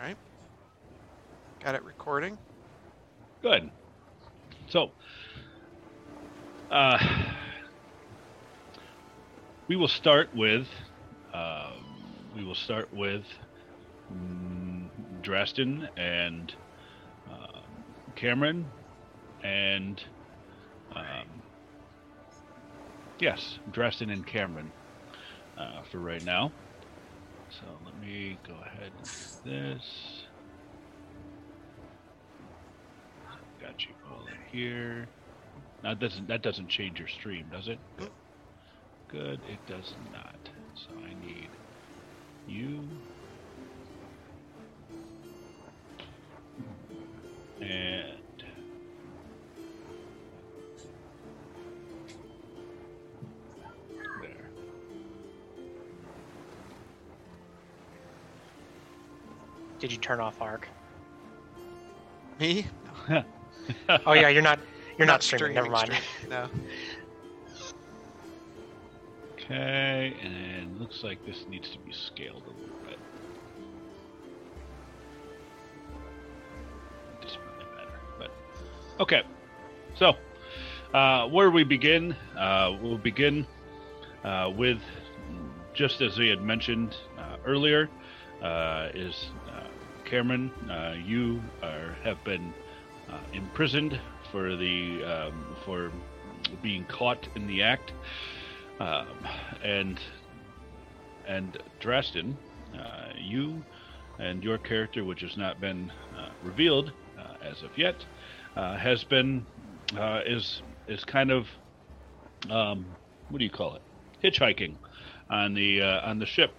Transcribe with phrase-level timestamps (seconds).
[0.00, 0.16] Right.
[1.62, 2.38] Got it recording.
[3.42, 3.70] Good.
[4.70, 4.92] So,
[6.70, 6.98] uh,
[9.68, 10.66] we will start with
[11.34, 11.72] uh,
[12.34, 13.24] we will start with
[14.10, 14.88] mm,
[15.20, 16.50] Drastin and
[17.30, 17.60] uh,
[18.16, 18.66] Cameron
[19.44, 20.02] and
[20.96, 21.42] um,
[23.18, 24.72] yes, Drastin and Cameron
[25.58, 26.52] uh, for right now.
[27.58, 29.82] So let me go ahead and do this.
[33.60, 35.08] Got you all in here.
[35.82, 37.78] Now that doesn't that doesn't change your stream, does it?
[37.98, 38.10] Good.
[39.08, 39.40] Good.
[39.48, 40.48] It does not.
[40.74, 41.48] So I need
[42.46, 42.88] you
[47.60, 47.99] and
[59.80, 60.68] Did you turn off Arc?
[62.38, 62.66] Me?
[64.04, 64.58] Oh yeah, you're not.
[64.98, 65.54] You're not, streaming.
[65.54, 65.92] Never mind.
[65.92, 66.48] streaming, No.
[69.34, 72.98] Okay, and then looks like this needs to be scaled a little bit.
[77.22, 78.30] Just really better, but
[79.00, 79.22] okay.
[79.94, 80.14] So,
[80.92, 83.46] uh, where we begin, uh, we'll begin
[84.24, 84.80] uh, with
[85.74, 87.88] just as we had mentioned uh, earlier,
[88.42, 89.30] uh, is
[90.10, 90.50] Cameron.
[90.68, 92.52] Uh, you are have been
[93.08, 93.98] uh, imprisoned
[94.32, 95.92] for the um, for
[96.62, 97.92] being caught in the act
[98.80, 99.06] um,
[99.62, 100.00] and
[101.28, 102.34] and Drastin,
[102.74, 103.62] uh, you
[104.18, 108.04] and your character, which has not been uh, revealed uh, as of yet,
[108.56, 109.46] has been
[110.26, 111.46] is is kind of
[112.50, 112.84] um,
[113.28, 113.82] what do you call it?
[114.24, 114.74] Hitchhiking
[115.30, 116.52] on the uh, on the ship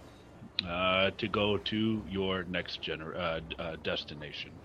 [0.66, 4.62] uh, to go to your next gener- uh, uh, destination.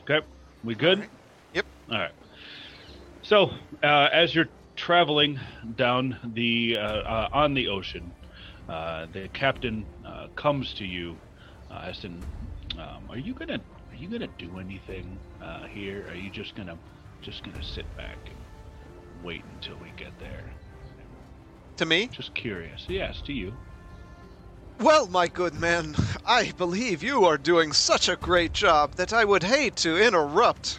[0.00, 0.26] Okay,
[0.62, 0.98] we good?
[0.98, 1.10] Alright.
[1.54, 1.66] Yep.
[1.90, 2.12] All right.
[3.22, 3.50] So,
[3.82, 5.38] uh, as you're traveling
[5.74, 8.14] down the uh, uh, on the ocean,
[8.68, 11.20] uh, the captain uh, comes to you,
[11.70, 12.26] uh, as in,
[12.78, 13.60] um, "Are you gonna
[13.90, 16.06] are you gonna do anything uh, here?
[16.08, 16.78] Are you just gonna
[17.22, 18.46] just gonna sit back and
[19.12, 20.56] wait until we get there?"
[21.82, 22.08] To me?
[22.12, 22.86] Just curious.
[22.88, 23.52] Yes, to you.
[24.78, 29.24] Well, my good man, I believe you are doing such a great job that I
[29.24, 30.78] would hate to interrupt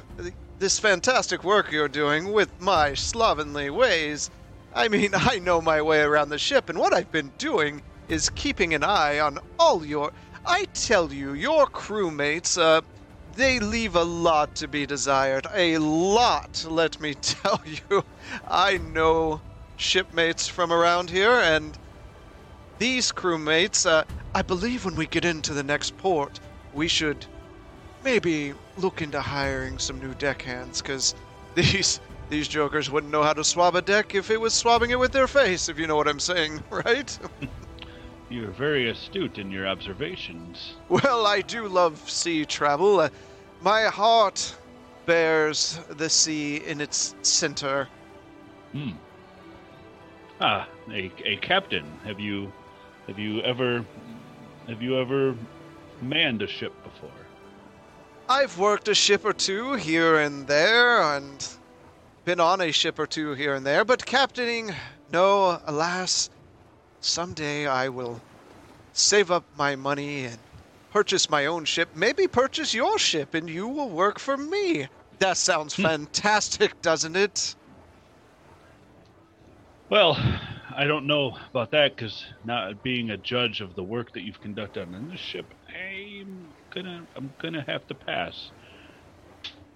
[0.60, 4.30] this fantastic work you're doing with my slovenly ways.
[4.74, 8.30] I mean, I know my way around the ship, and what I've been doing is
[8.30, 10.14] keeping an eye on all your.
[10.46, 12.80] I tell you, your crewmates, uh,
[13.36, 15.48] they leave a lot to be desired.
[15.54, 18.06] A lot, let me tell you.
[18.48, 19.42] I know
[19.84, 21.78] shipmates from around here, and
[22.80, 26.40] these crewmates, uh, I believe when we get into the next port,
[26.74, 27.26] we should
[28.04, 31.16] maybe look into hiring some new deckhands, because
[31.56, 32.00] these
[32.30, 35.12] these jokers wouldn't know how to swab a deck if it was swabbing it with
[35.12, 37.20] their face, if you know what I'm saying, right?
[38.30, 40.74] You're very astute in your observations.
[40.90, 43.02] well, I do love sea travel.
[43.02, 43.10] Uh,
[43.62, 44.56] my heart
[45.06, 47.88] bears the sea in its center.
[48.72, 48.92] Hmm.
[50.42, 51.86] Ah, a, a captain.
[52.06, 52.52] Have you
[53.08, 53.86] have you ever
[54.68, 55.36] have you ever
[56.02, 57.10] manned a ship before?
[58.30, 61.48] I've worked a ship or two here and there, and
[62.26, 64.74] been on a ship or two here and there, but captaining,
[65.12, 66.30] no, alas.
[67.02, 68.22] Someday I will
[68.94, 70.38] save up my money and
[70.92, 74.88] purchase my own ship, maybe purchase your ship, and you will work for me.
[75.20, 77.56] That sounds fantastic, doesn't it?
[79.90, 80.18] Well,
[80.76, 84.42] I don't know about that because not being a judge of the work that you've
[84.42, 88.52] conducted on this ship, I'm gonna I'm gonna have to pass.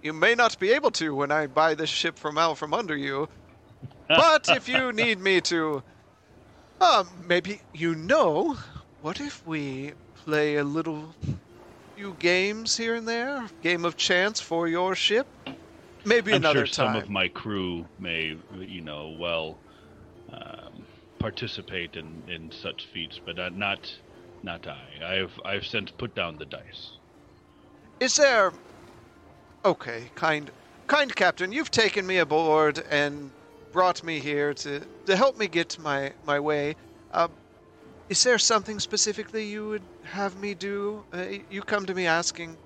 [0.02, 2.96] You may not be able to when I buy this ship from out from under
[2.96, 3.28] you,
[4.08, 5.82] but if you need me to,
[6.80, 8.56] uh, maybe you know.
[9.00, 11.14] What if we play a little
[11.94, 15.28] few games here and there, game of chance for your ship?
[16.04, 19.60] Maybe I'm another sure some of my crew may, you know, well,
[20.32, 20.84] um,
[21.18, 23.92] participate in, in such feats, but uh, not
[24.42, 25.20] not I.
[25.20, 26.90] I've I've since put down the dice.
[28.00, 28.52] Is there?
[29.64, 30.50] Okay, kind,
[30.86, 33.30] kind captain, you've taken me aboard and
[33.72, 36.76] brought me here to to help me get my my way.
[37.12, 37.28] Uh,
[38.08, 41.04] is there something specifically you would have me do?
[41.12, 42.56] Uh, you come to me asking.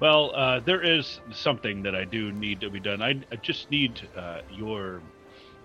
[0.00, 3.00] Well, uh, there is something that I do need to be done.
[3.00, 5.00] I, I just need uh, your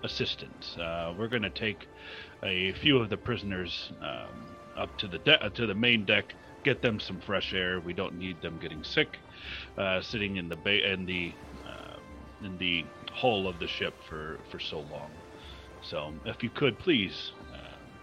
[0.02, 0.76] assistance.
[0.76, 1.86] Uh, we're going to take
[2.42, 6.34] a few of the prisoners um, up to the de- uh, to the main deck,
[6.64, 7.80] get them some fresh air.
[7.80, 9.18] We don't need them getting sick,
[9.76, 11.32] uh, sitting in the ba- in the
[11.66, 11.96] uh,
[12.44, 15.10] in the hull of the ship for for so long.
[15.82, 17.56] So, if you could please, uh,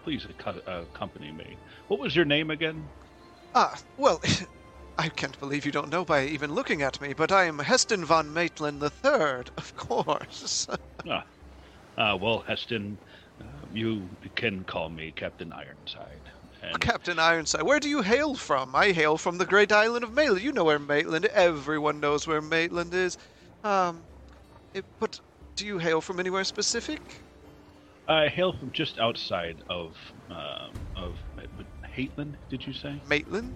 [0.04, 1.56] please acco- accompany me.
[1.86, 2.84] What was your name again?
[3.54, 4.20] Ah, well,
[4.98, 8.04] I can't believe you don't know by even looking at me, but I am Heston
[8.04, 10.66] von Maitland III, of course.
[11.08, 11.24] ah,
[11.98, 12.96] uh, well, Heston,
[13.40, 16.20] uh, you can call me Captain Ironside.
[16.62, 18.74] And Captain Ironside, where do you hail from?
[18.74, 20.42] I hail from the great island of Maitland.
[20.42, 21.26] You know where Maitland.
[21.26, 23.16] Everyone knows where Maitland is.
[23.64, 24.00] Um,
[24.74, 25.20] it, but
[25.56, 27.00] do you hail from anywhere specific?
[28.08, 29.92] I hail from just outside of
[30.30, 31.14] um, of
[31.96, 32.34] Hateland.
[32.48, 33.54] Did you say Maitland?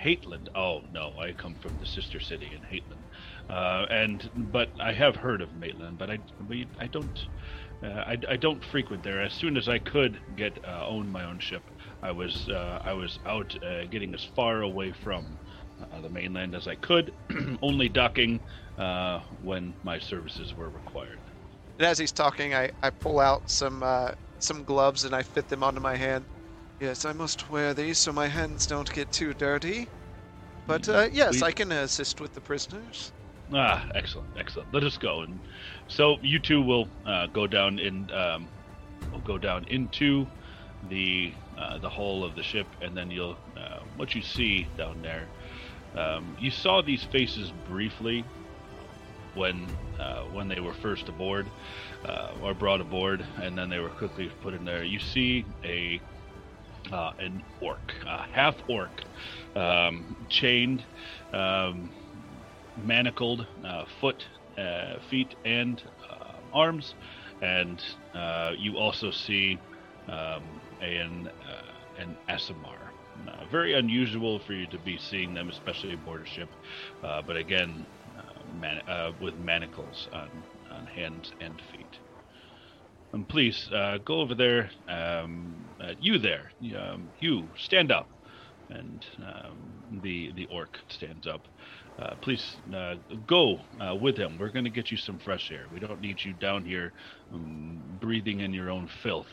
[0.00, 0.48] Haitland.
[0.54, 3.02] Oh no, I come from the sister city in Hateland,
[3.48, 6.18] uh, and but I have heard of Maitland, but I
[6.48, 7.26] we, I don't
[7.82, 9.22] uh, I, I don't frequent there.
[9.22, 11.62] As soon as I could get uh, own my own ship,
[12.02, 15.38] I was uh, I was out uh, getting as far away from
[15.80, 17.12] uh, the mainland as I could,
[17.62, 18.40] only docking
[18.76, 21.18] uh, when my services were required.
[21.78, 23.84] And as he's talking, I, I pull out some
[24.40, 26.24] some gloves and I fit them onto my hand.
[26.80, 29.88] Yes, I must wear these so my hands don't get too dirty.
[30.66, 31.42] But uh, yes, we...
[31.42, 33.12] I can assist with the prisoners.
[33.54, 34.72] Ah, excellent, excellent.
[34.74, 35.40] Let us go, and
[35.88, 38.50] so you two will uh, go down in, um,
[39.12, 40.28] will go down into
[40.82, 45.00] the uh, the hull of the ship, and then you'll uh, what you see down
[45.02, 45.30] there.
[45.94, 48.24] Um, you saw these faces briefly
[49.34, 51.52] when uh, when they were first aboard
[52.04, 54.84] uh, or brought aboard, and then they were quickly put in there.
[54.84, 56.02] You see a
[56.92, 59.02] uh, an orc, a half orc,
[59.56, 60.84] um, chained,
[61.32, 61.92] um,
[62.78, 64.24] manacled, uh, foot,
[64.58, 66.94] uh, feet, and uh, arms,
[67.40, 67.82] and
[68.14, 69.62] uh, you also see
[70.08, 71.72] um, an uh,
[72.02, 72.90] an Aasimar.
[73.50, 76.54] very unusual for you to be seeing them, especially aboard a ship,
[77.02, 77.86] but again,
[78.46, 78.82] man-
[79.20, 81.98] with manacles on, on hands and feet.
[83.14, 84.70] Um, please uh, go over there.
[84.86, 88.10] Um, uh, you there, um, you stand up,
[88.68, 91.48] and um, the the orc stands up.
[91.98, 92.94] Uh, please uh,
[93.26, 94.38] go uh, with him.
[94.38, 95.66] We're going to get you some fresh air.
[95.72, 96.92] We don't need you down here
[97.34, 99.26] um, breathing in your own filth.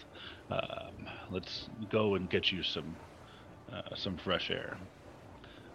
[0.50, 2.95] Um, let's go and get you some
[3.71, 4.77] uh, some fresh air.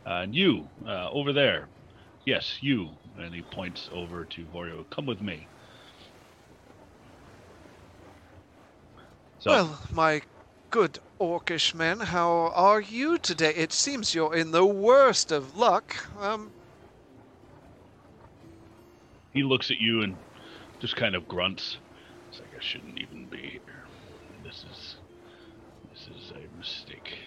[0.05, 1.69] and you over there,
[2.27, 2.91] yes, you.
[3.19, 4.85] And he points over to Vorio.
[4.91, 5.47] Come with me.
[9.39, 9.51] So.
[9.51, 10.23] Well, my
[10.71, 13.55] good orcish men, how are you today?
[13.55, 15.97] It seems you're in the worst of luck.
[16.21, 16.51] Um.
[19.33, 20.17] He looks at you and
[20.81, 21.77] just kind of grunts.
[22.31, 23.85] It's like I shouldn't even be here.
[24.45, 24.97] This is
[25.91, 27.19] this is a mistake.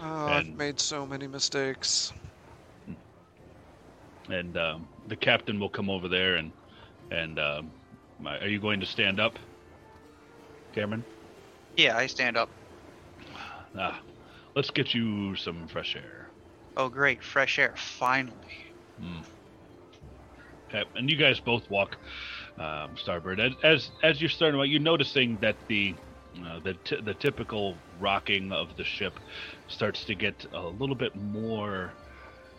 [0.00, 2.12] Oh, and, I've made so many mistakes.
[4.28, 6.52] And um, the captain will come over there and
[7.10, 7.70] and um,
[8.26, 9.38] are you going to stand up,
[10.74, 11.04] Cameron?
[11.76, 12.48] Yeah, I stand up.
[13.76, 14.00] Ah,
[14.54, 16.28] let's get you some fresh air.
[16.76, 18.34] Oh, great, fresh air, finally.
[19.00, 19.24] Mm.
[20.70, 21.98] Okay, and you guys both walk
[22.58, 23.40] um, starboard.
[23.62, 25.98] As, as you're starting out, you're noticing that the
[26.44, 29.20] uh, the t- the typical rocking of the ship
[29.68, 31.96] starts to get a little bit more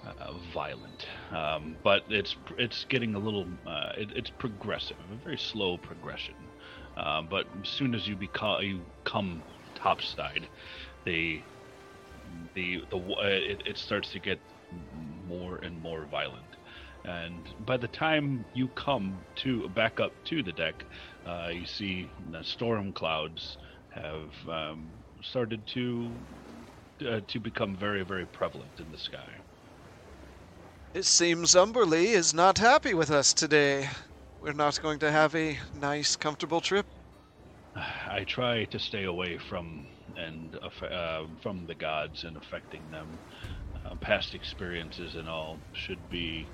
[0.04, 5.38] uh, violent, um, but it's it's getting a little uh, it, it's progressive, a very
[5.38, 6.52] slow progression.
[6.98, 9.44] Uh, but as soon as you become you come
[9.76, 10.50] topside,
[11.06, 11.46] the
[12.56, 14.42] the the uh, it, it starts to get
[14.72, 16.55] more and more violent.
[17.08, 20.84] And by the time you come to back up to the deck,
[21.26, 23.58] uh, you see the storm clouds
[23.90, 26.12] have um, started to
[27.08, 29.30] uh, to become very very prevalent in the sky.
[30.96, 33.90] It seems Umberlee is not happy with us today.
[34.42, 36.86] We're not going to have a nice, comfortable trip.
[37.76, 39.86] I try to stay away from
[40.16, 43.20] and uh, from the gods and affecting them.
[43.86, 46.48] Uh, past experiences and all should be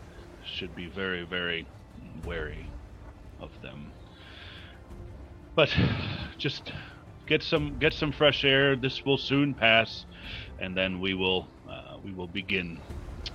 [0.45, 1.65] should be very very
[2.25, 2.67] wary
[3.39, 3.91] of them.
[5.55, 5.75] But
[6.37, 6.71] just
[7.27, 8.75] get some get some fresh air.
[8.75, 10.05] This will soon pass,
[10.59, 12.79] and then we will uh, we will begin.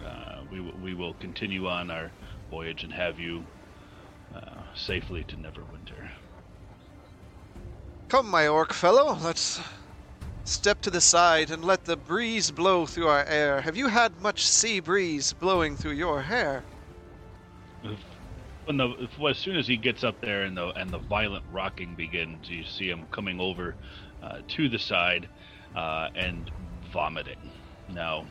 [0.05, 2.11] Uh, we we will continue on our
[2.51, 3.45] voyage and have you
[4.35, 6.11] uh, safely to Neverwinter.
[8.09, 9.61] Come, my orc fellow, let's
[10.45, 13.61] step to the side and let the breeze blow through our air.
[13.61, 16.63] Have you had much sea breeze blowing through your hair?
[17.83, 21.97] When the as soon as he gets up there and the and the violent rocking
[21.97, 23.77] begins, you see him coming over
[24.23, 25.31] uh, to the side,
[25.75, 26.51] uh, and
[26.93, 27.53] vomiting.
[27.89, 28.27] Now,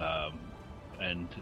[0.00, 0.52] um,
[0.98, 1.34] and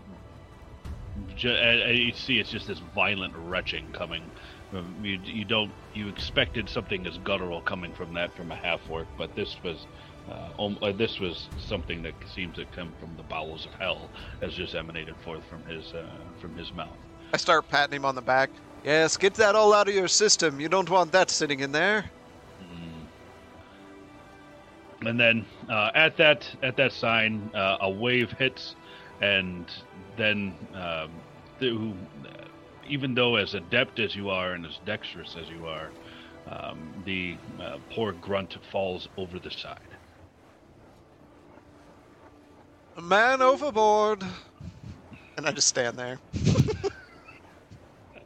[1.36, 1.50] ju-
[1.94, 4.32] you see it's just this violent retching coming.
[4.72, 8.82] Um, You, you don't you expected something as guttural coming from that from a half
[8.88, 9.86] orc, but this was
[10.30, 14.10] uh, uh, this was something that seems to come from the bowels of hell,
[14.42, 16.04] as just emanated forth from his uh,
[16.40, 16.96] from his mouth.
[17.32, 18.50] I start patting him on the back.
[18.84, 20.60] Yes, get that all out of your system.
[20.60, 22.10] You don't want that sitting in there.
[25.02, 28.74] And then uh, at that at that sign, uh, a wave hits,
[29.20, 29.70] and
[30.16, 31.10] then um,
[31.58, 31.92] the,
[32.88, 35.90] even though as adept as you are and as dexterous as you are,
[36.48, 39.80] um, the uh, poor grunt falls over the side.
[42.85, 44.24] A man overboard.
[45.36, 46.18] And I just stand there.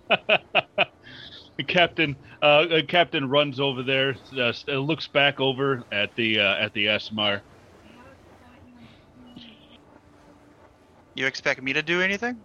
[1.61, 6.41] The captain, uh, uh, captain runs over there, uh, uh, looks back over at the
[6.41, 7.43] uh, at the Aasimar.
[11.15, 12.41] You expect me to do anything?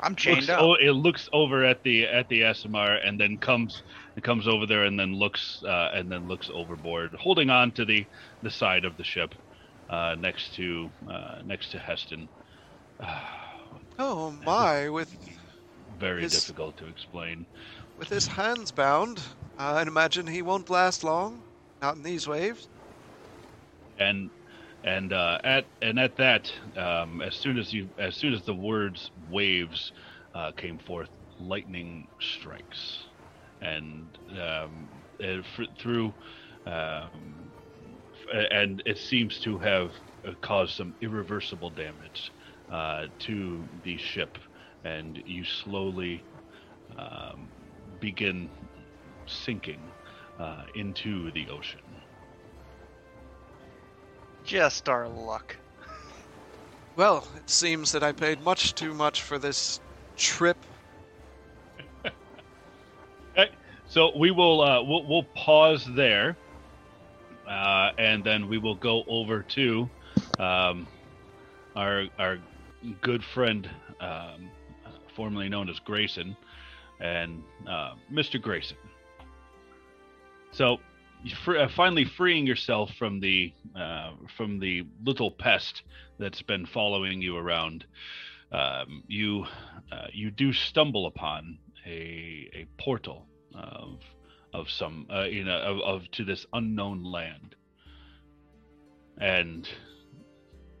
[0.00, 0.60] I'm chained looks, up.
[0.60, 3.82] o- it looks over at the at the Aasimar and then comes
[4.16, 7.86] it comes over there and then looks uh, and then looks overboard, holding on to
[7.86, 8.06] the
[8.42, 9.34] the side of the ship
[9.90, 12.30] uh, next to uh, next to Heston.
[13.98, 15.16] Oh my, with
[15.98, 17.46] Very His- difficult to explain.
[17.96, 19.22] with his hands bound,
[19.58, 21.44] I'd imagine he won't last long.
[21.82, 22.68] Not in these waves.
[23.98, 24.30] and
[24.84, 28.54] and uh, at and at that, um, as soon as you as soon as the
[28.54, 29.92] words waves
[30.34, 33.06] uh, came forth, lightning strikes,
[33.60, 34.90] and um,
[35.22, 35.42] uh,
[35.78, 36.14] through,
[36.66, 37.39] um,
[38.32, 39.92] and it seems to have
[40.26, 42.32] uh, caused some irreversible damage
[42.70, 44.38] uh, to the ship,
[44.84, 46.22] and you slowly
[46.96, 47.48] um,
[48.00, 48.50] begin
[49.26, 49.80] sinking
[50.38, 51.80] uh, into the ocean.
[54.44, 55.56] Just our luck.
[56.96, 59.80] Well, it seems that I paid much too much for this
[60.16, 60.56] trip.
[63.38, 63.48] Okay,
[63.86, 66.36] so we will uh, we'll, we'll pause there,
[67.50, 69.88] uh, and then we will go over to
[70.38, 70.86] um,
[71.74, 72.38] our our
[73.02, 73.68] good friend,
[74.00, 74.48] um,
[75.16, 76.36] formerly known as Grayson,
[77.00, 78.40] and uh, Mr.
[78.40, 78.76] Grayson.
[80.52, 80.78] So,
[81.44, 85.82] fr- uh, finally freeing yourself from the uh, from the little pest
[86.20, 87.84] that's been following you around,
[88.52, 89.44] um, you
[90.12, 93.26] you do stumble upon a a portal
[93.56, 93.98] of
[94.52, 97.54] of some uh, you know of, of to this unknown land,
[99.18, 99.68] and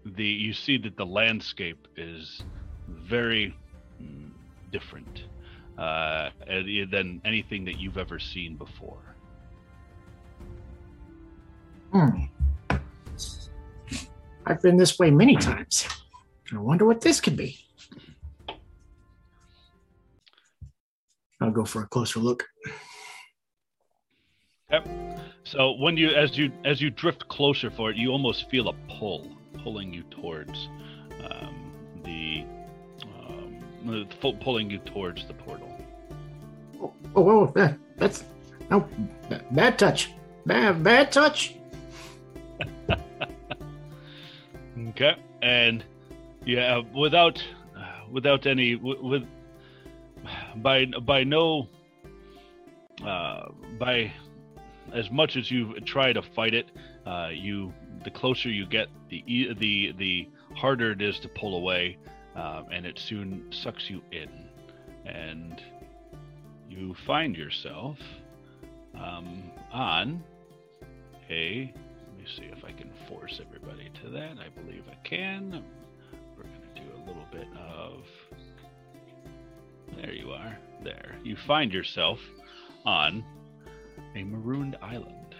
[0.04, 2.42] the you see that the landscape is
[2.88, 3.54] very
[4.02, 4.30] mm,
[4.72, 5.24] different
[5.78, 6.30] uh,
[6.90, 8.98] than anything that you've ever seen before.
[11.92, 12.24] Hmm.
[14.46, 15.86] I've been this way many times.
[16.52, 17.58] I wonder what this could be.
[21.40, 22.46] I'll go for a closer look.
[25.44, 28.72] So when you as you as you drift closer for it, you almost feel a
[28.88, 29.28] pull
[29.62, 30.68] pulling you towards
[31.24, 31.72] um,
[32.04, 32.44] the
[33.02, 34.06] um,
[34.40, 35.68] pulling you towards the portal.
[36.80, 38.24] Oh, oh, oh that, that's
[38.70, 38.88] no
[39.28, 40.10] ba- bad touch.
[40.46, 41.54] Bad, bad touch.
[44.90, 45.84] Okay, and
[46.44, 47.42] yeah, without
[47.76, 49.24] uh, without any with
[50.56, 51.68] by by no
[53.04, 53.48] uh,
[53.78, 54.12] by
[54.94, 56.70] as much as you try to fight it,
[57.06, 57.72] uh, you
[58.04, 61.98] the closer you get, the the the harder it is to pull away,
[62.34, 64.28] um, and it soon sucks you in,
[65.06, 65.62] and
[66.68, 67.98] you find yourself
[68.94, 70.22] um, on
[71.28, 71.72] a
[72.06, 74.32] let me see if I can force everybody to that.
[74.38, 75.64] I believe I can.
[76.36, 78.02] We're to do a little bit of.
[79.96, 80.56] There you are.
[80.82, 81.16] There.
[81.24, 82.18] You find yourself
[82.84, 83.24] on
[84.14, 85.34] a marooned island.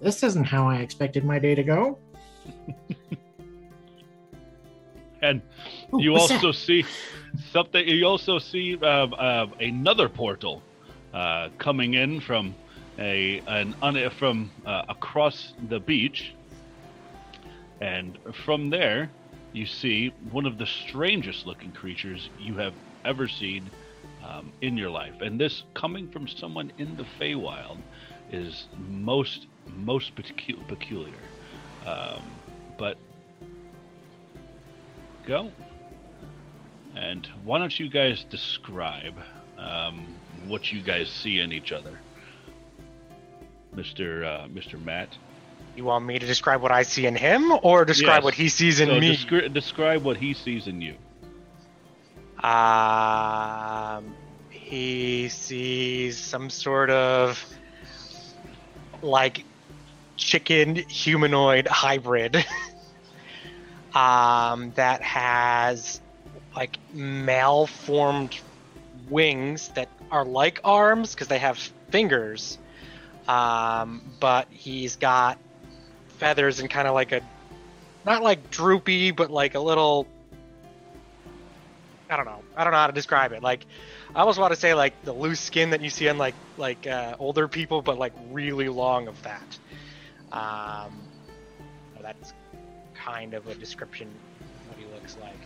[0.00, 1.98] This isn't how I expected my day to go.
[5.24, 5.40] And
[5.94, 6.58] Ooh, you also that?
[6.58, 6.84] see
[7.50, 7.88] something.
[7.88, 10.62] You also see uh, uh, another portal
[11.14, 12.54] uh, coming in from
[12.98, 16.34] a an un, from uh, across the beach,
[17.80, 19.10] and from there
[19.54, 22.74] you see one of the strangest looking creatures you have
[23.06, 23.70] ever seen
[24.26, 25.20] um, in your life.
[25.20, 27.78] And this coming from someone in the Feywild
[28.32, 31.14] is most most pecu- peculiar.
[31.86, 32.22] Um,
[32.78, 32.96] but
[35.26, 35.50] go.
[36.96, 39.14] And why don't you guys describe
[39.58, 40.06] um,
[40.46, 41.98] what you guys see in each other,
[43.74, 45.08] Mister uh, Mister Matt.
[45.76, 48.24] You want me to describe what I see in him, or describe Yes.
[48.24, 49.16] what he sees in So me?
[49.16, 50.94] descri- describe what he sees in you.
[52.44, 54.14] Um,
[54.50, 57.42] he sees some sort of
[59.00, 59.44] like
[60.18, 62.44] chicken humanoid hybrid
[63.94, 66.02] um, that has
[66.54, 68.38] like malformed
[69.08, 71.56] wings that are like arms because they have
[71.88, 72.58] fingers.
[73.26, 75.38] Um, but he's got
[76.18, 77.22] feathers and kind of like a
[78.04, 80.06] not like droopy, but like a little
[82.10, 82.42] I don't know.
[82.56, 83.42] I don't know how to describe it.
[83.42, 83.64] Like,
[84.14, 86.86] I almost want to say like the loose skin that you see on like like
[86.86, 89.58] uh, older people, but like really long of that.
[90.32, 91.00] Um,
[92.04, 92.34] that's
[92.94, 94.08] kind of a description
[94.40, 95.40] of what he looks like.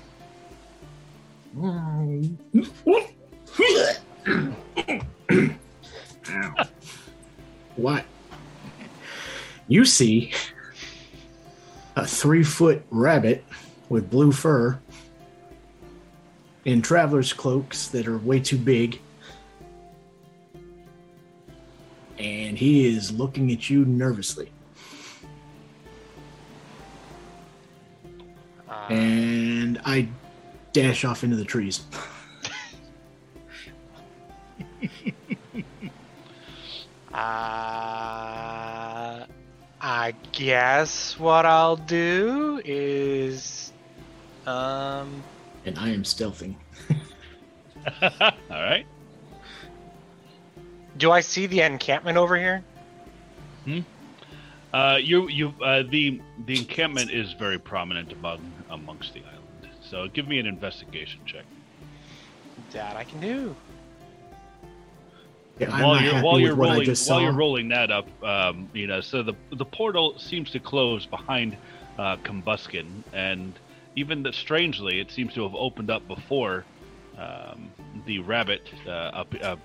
[7.76, 8.04] What?
[9.68, 10.32] You see
[11.94, 13.44] a three foot rabbit
[13.88, 14.80] with blue fur
[16.68, 19.00] in traveler's cloaks that are way too big.
[22.18, 24.52] And he is looking at you nervously.
[28.68, 30.08] Uh, And I
[30.74, 31.84] dash off into the trees.
[37.10, 37.16] Uh,
[39.80, 43.72] I guess what I'll do is,
[44.46, 45.24] um,
[45.64, 46.54] And I am stealthing.
[48.02, 48.86] All right.
[50.96, 52.64] do I see the encampment over here?
[54.72, 59.74] Uh, you you uh, the the encampment is very prominent among amongst the island.
[59.80, 61.44] So give me an investigation check.
[62.72, 63.56] That I can do.
[65.58, 67.18] Yeah, I'm while you're while you're rolling while saw.
[67.18, 71.56] you're rolling that up, um, you know, so the the portal seems to close behind
[71.98, 73.58] uh, Combuskin, and
[73.98, 76.64] even the, strangely, it seems to have opened up before
[77.18, 77.70] um,
[78.06, 79.56] the rabbit uh, up, uh, uh,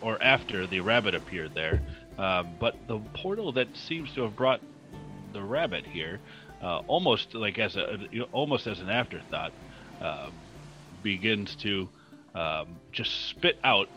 [0.00, 1.80] or after the rabbit appeared there.
[2.18, 4.60] Um, but the portal that seems to have brought
[5.32, 6.18] the rabbit here,
[6.60, 9.52] uh, almost like as a almost as an afterthought,
[10.00, 10.28] uh,
[11.02, 11.88] begins to
[12.34, 13.88] um, just spit out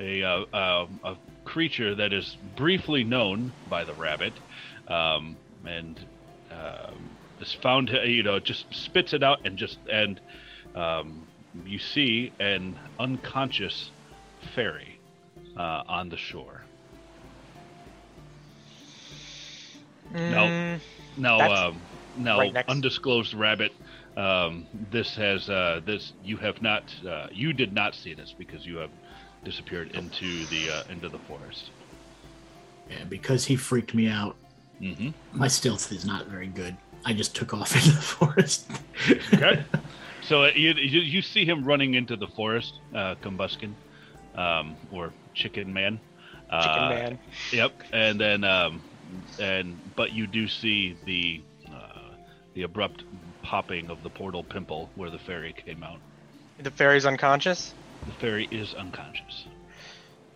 [0.00, 4.32] a, um, a creature that is briefly known by the rabbit,
[4.88, 6.00] um, and
[6.50, 7.10] um,
[7.42, 10.20] is found to you know just spits it out and just and
[10.74, 11.26] um,
[11.66, 13.90] you see an unconscious
[14.54, 14.98] fairy
[15.56, 16.62] uh, on the shore.
[20.12, 20.20] No.
[20.20, 20.80] Mm,
[21.16, 21.80] Now, That's um,
[22.16, 23.72] now, right undisclosed rabbit.
[24.16, 28.66] Um, this has uh, this you have not uh, you did not see this because
[28.66, 28.90] you have
[29.44, 31.70] disappeared into the uh, into the forest.
[32.90, 34.36] Yeah, because he freaked me out.
[34.80, 35.10] Mm-hmm.
[35.32, 36.76] My stealth is not very good.
[37.04, 38.70] I just took off into the forest.
[39.34, 39.64] Okay.
[40.22, 43.72] so uh, you, you you see him running into the forest, uh, Combuskin,
[44.34, 46.00] um, or Chicken Man.
[46.50, 47.18] Uh, chicken man.
[47.52, 48.82] Yep, and then um,
[49.40, 52.14] and but you do see the uh,
[52.54, 53.04] the abrupt
[53.42, 55.98] popping of the portal pimple where the fairy came out.
[56.58, 57.74] The fairy's unconscious.
[58.06, 59.46] The fairy is unconscious.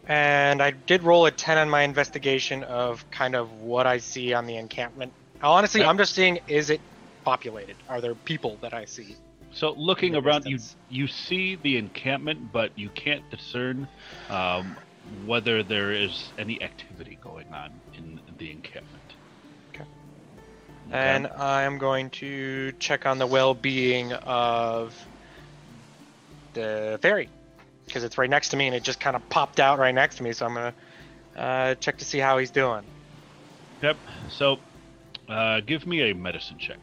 [0.08, 4.32] And I did roll a 10 on my investigation of kind of what I see
[4.32, 5.12] on the encampment.
[5.42, 5.88] Honestly, Yeah.
[5.88, 6.80] I'm just seeing is it
[7.24, 7.76] populated?
[7.88, 9.16] Are there people that I see?
[9.52, 10.58] So looking In the around, you
[10.90, 13.88] you see the encampment, but you can't discern
[14.28, 14.76] um,
[15.24, 19.14] whether there is any activity going on in the encampment.
[19.74, 19.84] Okay.
[20.88, 20.98] Okay.
[20.98, 24.94] And I am going to check on the well-being of
[26.52, 27.28] the fairy
[27.86, 30.16] because it's right next to me and it just kind of popped out right next
[30.16, 30.32] to me.
[30.32, 30.74] So I'm gonna
[31.36, 32.82] uh, check to see how he's doing.
[33.82, 33.96] Yep.
[34.30, 34.58] So,
[35.28, 36.78] uh, give me a medicine check.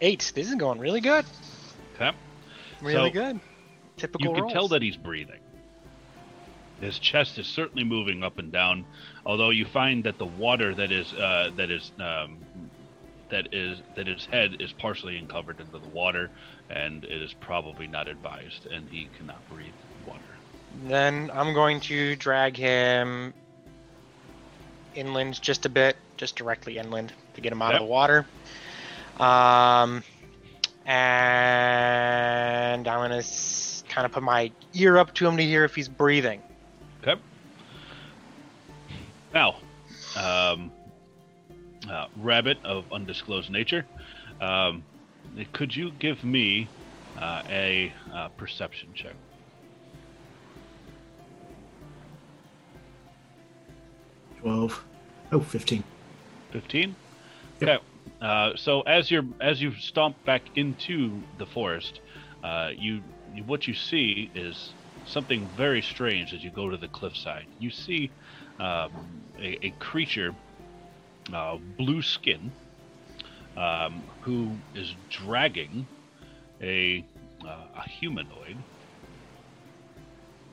[0.00, 0.32] Eight.
[0.34, 1.24] This is going really good.
[1.94, 2.12] Okay.
[2.82, 3.40] Really So, good.
[3.96, 4.26] Typical.
[4.26, 4.52] You can rolls.
[4.52, 5.40] tell that he's breathing.
[6.80, 8.84] His chest is certainly moving up and down,
[9.24, 12.38] although you find that the water that is uh, that is um,
[13.30, 16.30] that is that his head is partially uncovered into the water,
[16.68, 19.72] and it is probably not advised, and he cannot breathe
[20.06, 20.20] water.
[20.86, 23.32] Then I'm going to drag him
[24.94, 27.80] inland just a bit, just directly inland to get him out Yep.
[27.80, 28.26] of the water.
[29.18, 30.02] Um,
[30.86, 35.74] and I'm gonna s- kind of put my ear up to him to hear if
[35.74, 36.42] he's breathing.
[37.02, 37.20] Okay.
[39.32, 39.56] Now,
[40.16, 40.70] um,
[41.90, 43.86] uh, rabbit of undisclosed nature,
[44.40, 44.84] um,
[45.52, 46.68] could you give me
[47.18, 49.14] uh, a uh, perception check.
[54.44, 54.84] 12.
[55.32, 55.82] Oh, 15.
[56.52, 56.94] 15
[57.60, 57.62] Yep.
[57.62, 57.84] okay
[58.20, 62.00] uh, so as you're as you stomp back into the forest
[62.42, 63.00] uh, you,
[63.34, 64.74] you what you see is
[65.06, 68.10] something very strange as you go to the cliffside you see
[68.60, 68.90] um,
[69.38, 70.34] a, a creature
[71.32, 72.52] uh, blue skin
[73.56, 75.86] um, who is dragging
[76.60, 77.02] a,
[77.46, 78.58] uh, a humanoid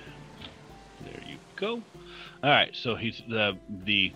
[1.04, 1.82] there you go.
[2.41, 4.13] All right, so he's the the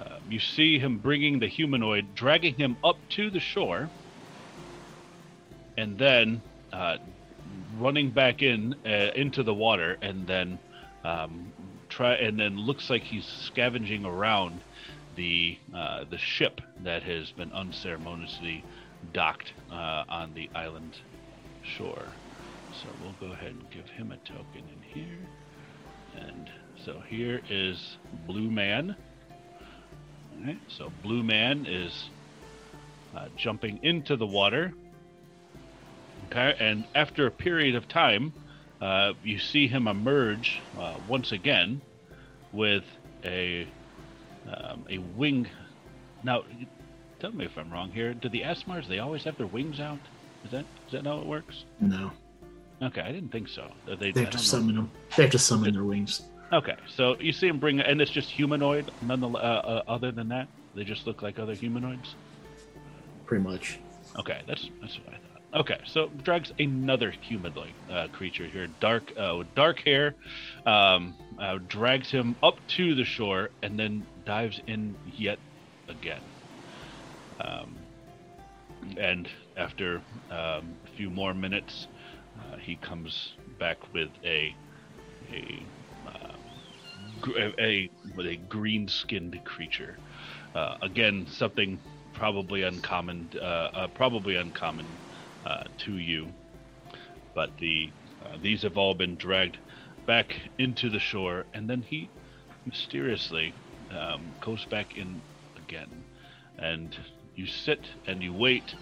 [0.00, 3.90] uh, you see him bringing the humanoid, dragging him up to the shore,
[5.76, 6.40] and then
[6.72, 6.96] uh,
[7.78, 10.58] running back in uh, into the water, and then
[11.04, 11.52] um,
[11.90, 14.62] try and then looks like he's scavenging around
[15.16, 18.64] the uh, the ship that has been unceremoniously
[19.12, 20.96] docked uh, on the island
[21.62, 22.04] shore.
[22.72, 25.18] So we'll go ahead and give him a token in here.
[26.16, 26.50] And
[26.84, 28.96] so here is Blue Man.
[30.38, 32.10] Alright, so Blue Man is
[33.16, 34.72] uh, jumping into the water.
[36.26, 38.32] Okay, and after a period of time,
[38.80, 41.80] uh, you see him emerge uh, once again
[42.52, 42.84] with
[43.24, 43.66] a
[44.54, 45.48] um, a wing.
[46.22, 46.44] Now,
[47.20, 48.14] tell me if I'm wrong here.
[48.14, 49.98] Do the Aasimars they always have their wings out?
[50.44, 51.64] Is that is that how it works?
[51.80, 52.10] No.
[52.82, 53.70] Okay, I didn't think so.
[53.86, 54.42] They, They have to know.
[54.42, 54.90] summon them.
[55.16, 56.22] They have to summon their wings.
[56.52, 58.90] Okay, so you see them bring, and it's just humanoid.
[59.02, 62.14] None uh, uh, other than that, they just look like other humanoids.
[63.24, 63.78] Pretty much.
[64.18, 65.60] Okay, that's that's what I thought.
[65.60, 70.14] Okay, so drags another humanoid uh, creature here, dark uh, with dark hair,
[70.66, 75.38] um, uh, drags him up to the shore, and then dives in yet
[75.88, 76.22] again.
[77.40, 77.76] Um,
[78.98, 79.96] and after
[80.30, 81.86] um, a few more minutes,
[82.38, 84.54] uh, he comes back with a
[85.32, 85.62] a
[86.06, 86.32] uh,
[87.58, 89.96] a, with a green-skinned creature.
[90.54, 91.78] Uh, again, something
[92.12, 94.86] probably uncommon, uh, uh, probably uncommon
[95.44, 96.28] uh, to you.
[97.34, 97.90] But the
[98.42, 99.58] these have all been dragged
[100.06, 102.08] back into the shore, and then he
[102.64, 103.52] mysteriously
[103.90, 105.20] um, goes back in
[105.56, 105.88] again,
[106.58, 106.96] and
[107.34, 108.74] you sit and you wait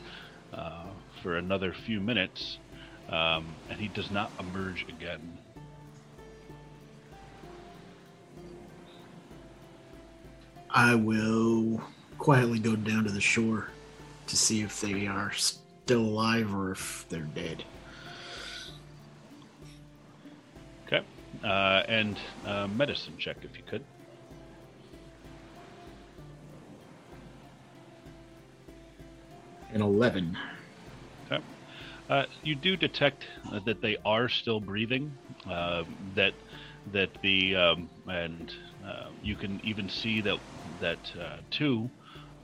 [0.52, 0.84] uh,
[1.22, 2.58] for another few minutes,
[3.08, 5.38] um, and he does not emerge again.
[10.70, 11.80] I will
[12.18, 13.68] quietly go down to the shore
[14.26, 17.64] to see if they are still alive or if they're dead.
[21.42, 23.84] Uh, and uh, medicine check if you could.
[29.72, 30.36] An 11.
[32.08, 33.24] Uh, you do detect
[33.64, 35.10] that they are still breathing.
[35.48, 36.34] Uh, that
[36.92, 38.52] that the um, and
[38.86, 40.38] uh, you can even see that
[40.80, 41.88] that uh, two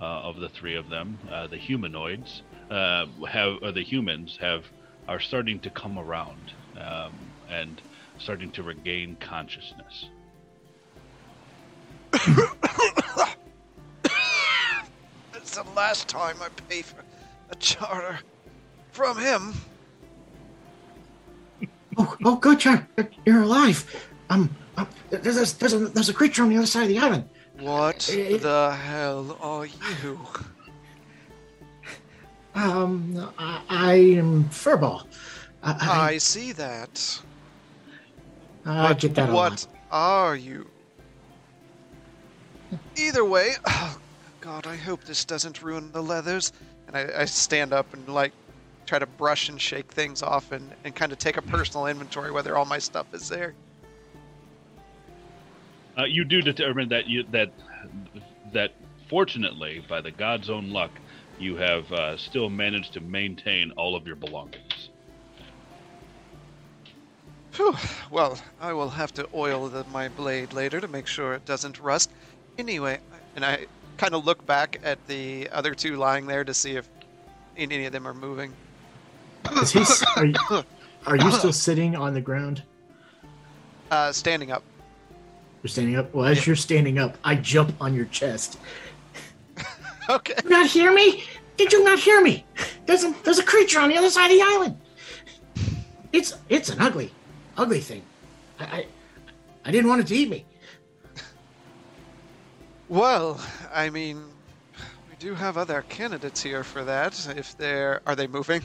[0.01, 4.65] uh, of the three of them, uh, the humanoids, uh, have or the humans have
[5.09, 7.83] are starting to come around um, and
[8.21, 10.07] starting to regain consciousness.
[15.35, 17.03] It's the last time I pay for
[17.51, 18.21] a charter
[18.93, 19.55] from him.
[21.97, 22.87] Oh, oh, good, John.
[22.97, 24.07] You're- You're alive.
[24.29, 26.99] Um, um there's, a, there's, a, there's a creature on the other side of the
[26.99, 27.29] island.
[27.59, 30.21] What Eh, the hell are you?
[32.55, 35.05] Um, I, I am Furball.
[35.65, 37.21] I, I see that.
[38.65, 39.67] I, I But get that a what lot.
[39.91, 40.67] are you?
[42.97, 43.55] Either way,
[44.41, 46.53] God, I hope this doesn't ruin the leathers.
[46.87, 48.33] And I, I stand up and like
[48.87, 52.33] try to brush and shake things off and, and kind of take a personal inventory
[52.33, 53.55] whether all my stuff is there.
[55.97, 57.53] Uh, you do determine that you that
[58.53, 58.73] that
[59.09, 60.91] fortunately, by the god's own luck,
[61.39, 64.70] you have uh, still managed to maintain all of your belongings.
[67.61, 67.75] Phew.
[68.11, 71.79] Well, I will have to oil the, my blade later to make sure it doesn't
[71.79, 72.11] rust.
[72.57, 73.01] Anyway,
[73.37, 73.67] and I
[73.99, 76.89] kind of look back at the other two lying there to see if
[77.59, 78.55] any of them are moving.
[79.61, 79.85] Is he,
[80.17, 80.35] are, you,
[81.07, 82.63] are you still sitting on the ground?
[83.91, 84.63] Uh, standing up.
[85.63, 86.15] You're standing up?
[86.15, 86.45] Well, as Yeah.
[86.47, 88.59] you're standing up, I jump on your chest.
[90.09, 90.35] Okay.
[90.35, 91.23] Did you not hear me?
[91.57, 92.45] Did you not hear me?
[92.87, 94.77] There's a there's a creature on the other side of the island.
[96.13, 97.13] It's it's an ugly,
[97.57, 98.03] ugly thing.
[98.59, 98.87] I, I,
[99.65, 100.45] I didn't want it to eat me.
[102.89, 103.41] Well,
[103.73, 104.25] I mean,
[105.09, 107.29] we do have other candidates here for that.
[107.37, 108.63] If they're are they moving?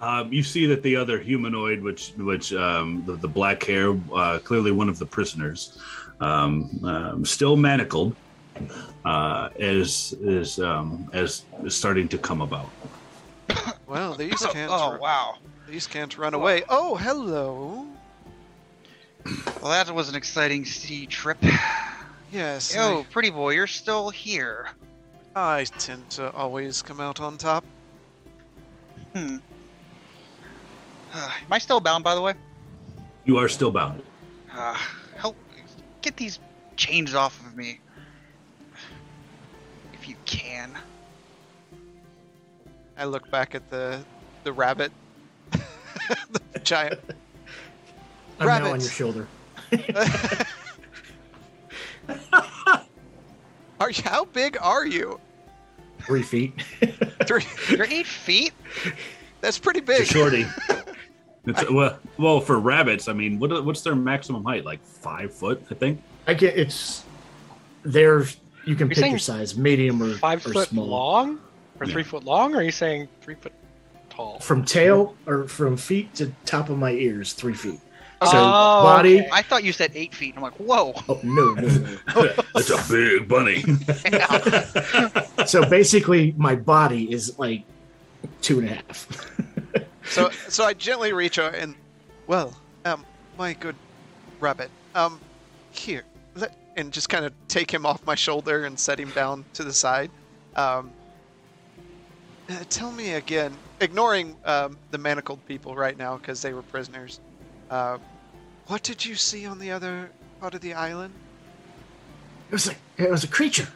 [0.00, 4.38] Um, you see that the other humanoid, which which um, the, the black hair, uh,
[4.40, 5.78] clearly one of the prisoners,
[6.20, 8.14] um, um, still manacled,
[9.04, 12.68] uh, is is um, is, is starting to come about.
[13.86, 14.70] Well, these can't.
[14.72, 15.38] oh ru- wow.
[15.72, 16.64] These can't run away.
[16.68, 17.86] Oh, hello.
[19.62, 21.38] Well, that was an exciting sea trip.
[22.32, 22.74] Yes.
[22.74, 24.68] Yo, pretty boy, you're still here.
[25.36, 27.64] I, I tend to always come out on top.
[29.14, 29.36] Hmm.
[31.14, 32.34] Uh, am I still bound, by the way?
[33.24, 34.02] You are still bound.
[34.52, 34.76] Uh,
[35.16, 35.36] help
[36.02, 36.40] get these
[36.76, 37.78] chains off of me,
[39.94, 40.76] if you can.
[42.98, 44.02] I look back at the
[44.44, 44.90] the rabbit,
[46.52, 47.00] the giant.
[48.40, 49.28] I'm now on your shoulder.
[53.80, 55.18] Are you, how big are you?
[56.02, 56.60] Three feet.
[57.26, 57.42] Three.
[57.70, 58.52] You're eight feet.
[59.40, 60.06] That's pretty It's big.
[60.06, 60.46] shorty.
[61.46, 64.64] It's, well, well, for rabbits, I mean, what what's their maximum height?
[64.64, 66.00] Like five foot, I think.
[66.28, 67.04] I get it's
[67.82, 70.86] there's you can You're pick saying your size, medium or, Five or foot small.
[70.86, 71.40] long
[71.80, 71.92] or Yeah.
[71.92, 72.54] three foot long?
[72.54, 73.52] Or are you saying three foot
[74.22, 74.38] tall?
[74.40, 77.80] From tail or from feet to top of my ears, three feet.
[78.24, 79.20] So Oh, body.
[79.20, 79.28] okay.
[79.32, 80.34] I thought you said eight feet.
[80.36, 80.92] I'm like, whoa.
[81.08, 81.68] Oh no, no,
[82.14, 82.32] no.
[82.54, 83.62] That's a big bunny.
[85.46, 87.64] so basically, my body is like
[88.40, 89.30] two and a half.
[90.04, 91.74] So so I gently reach out and,
[92.28, 93.04] well, um,
[93.38, 93.74] my good
[94.38, 95.20] rabbit, um,
[95.72, 96.04] here,
[96.36, 99.64] let and just kind of take him off my shoulder and set him down to
[99.64, 100.10] the side.
[100.54, 100.92] Um,
[102.48, 107.20] uh, tell me again, ignoring um, the manacled people right now because they were prisoners.
[107.70, 107.98] Uh,
[108.66, 111.12] what did you see on the other part of the island?
[112.48, 113.68] It was a it was a creature,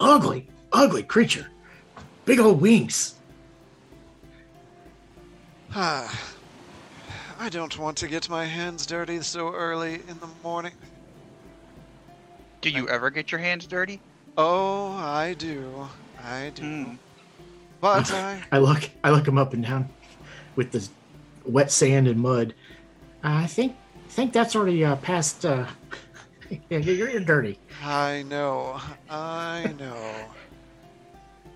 [0.00, 1.46] ugly, ugly creature,
[2.24, 3.14] big old wings.
[5.74, 6.32] Ah,
[7.38, 10.72] I don't want to get my hands dirty so early in the morning.
[12.60, 14.00] Do you ever get your hands dirty?
[14.36, 15.88] Oh, I do.
[16.22, 16.62] I do.
[16.62, 16.94] Hmm.
[17.80, 18.42] But I.
[18.52, 19.88] I look I look him up and down
[20.56, 20.86] with the
[21.44, 22.54] wet sand and mud.
[23.22, 23.76] I think
[24.08, 25.44] think that's already uh, past.
[25.44, 25.66] Uh,
[26.68, 27.58] yeah, you're, you're dirty.
[27.82, 28.80] I know.
[29.08, 30.24] I know.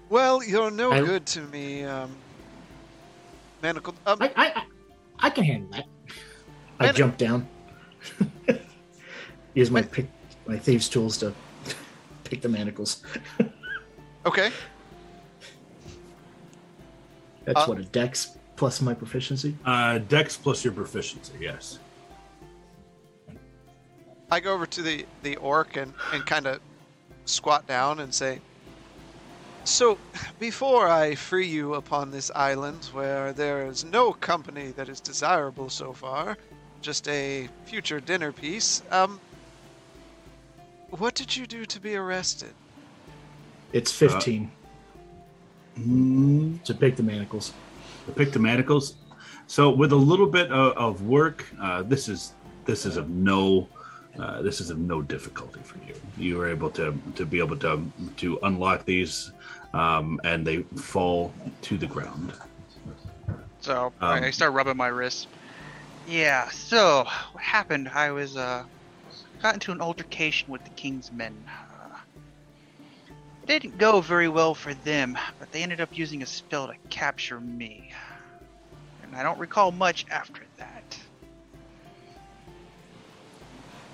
[0.08, 2.14] Well, you're no I- good to me, um.
[3.62, 3.96] Manacled.
[4.06, 4.64] Um, I I, I,
[5.20, 5.86] I can handle that.
[6.78, 7.48] I jump down.
[9.54, 10.06] Use my pick
[10.46, 11.32] my thieves' tools to
[12.24, 13.02] pick the manacles.
[14.26, 14.50] okay.
[17.44, 19.56] That's Uh, what a dex plus my proficiency.
[19.64, 21.78] Uh, Dex plus your proficiency, yes.
[24.30, 26.60] I go over to the, the orc and, and kind of
[27.24, 28.40] squat down and say,
[29.64, 29.98] So,
[30.38, 35.68] before I free you upon this island where there is no company that is desirable
[35.68, 36.36] so far,
[36.80, 39.20] just a future dinner piece, um,
[40.90, 42.52] what did you do to be arrested?
[43.72, 44.52] It's fifteen
[45.78, 47.52] Mm, to pick the manacles.
[48.06, 48.94] to pick the manacles.
[49.46, 52.32] So with a little bit of, of work, uh, this is
[52.64, 53.68] this is of no
[54.18, 55.94] uh, this is of no difficulty for you.
[56.16, 57.82] You were able to to be able to
[58.18, 59.32] to unlock these,
[59.72, 61.32] um, and they fall
[61.62, 62.32] to the ground.
[63.60, 65.28] So I Um, I start rubbing my wrist.
[66.06, 66.48] Yeah.
[66.50, 67.88] So what happened?
[67.88, 68.64] I was uh
[69.42, 71.34] got into an altercation with the king's men.
[73.46, 76.74] It didn't go very well for them, but they ended up using a spell to
[76.88, 77.92] capture me.
[79.02, 80.98] And I don't recall much after that.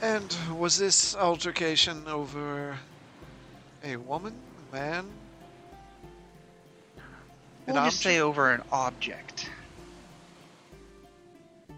[0.01, 2.79] And was this altercation over
[3.83, 5.11] a woman, a man?
[7.67, 8.03] An We'll just object?
[8.05, 9.51] say over an object.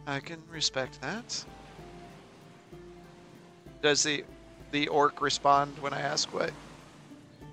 [0.07, 1.43] I can respect that.
[3.83, 4.25] Does the
[4.73, 6.53] the orc respond when I ask what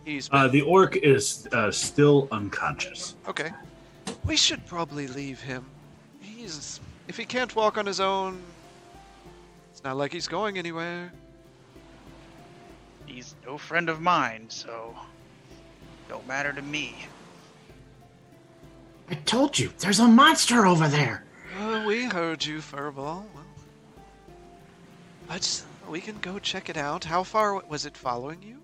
[0.09, 0.39] he's been?
[0.39, 3.15] Uh, the orc is uh, still unconscious.
[3.27, 3.51] okay.
[4.25, 5.65] We should probably leave him.
[6.19, 8.41] He's if he can't walk on his own,
[9.71, 11.11] it's not like he's going anywhere.
[13.05, 14.95] He's no friend of mine, so
[16.07, 16.95] don't matter to me.
[19.09, 21.23] I told you, there's a monster over there.
[21.59, 22.93] Uh, we heard you, Furball.
[22.95, 23.45] Well,
[25.27, 27.03] but we can go check it out.
[27.03, 28.57] How far was it following you?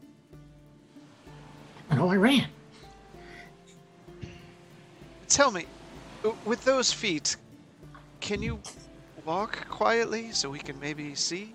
[1.91, 2.47] Know I ran.
[5.27, 5.65] Tell me,
[6.45, 7.35] with those feet,
[8.19, 8.59] can you
[9.25, 11.53] walk quietly so we can maybe see?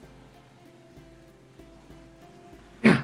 [2.84, 3.02] I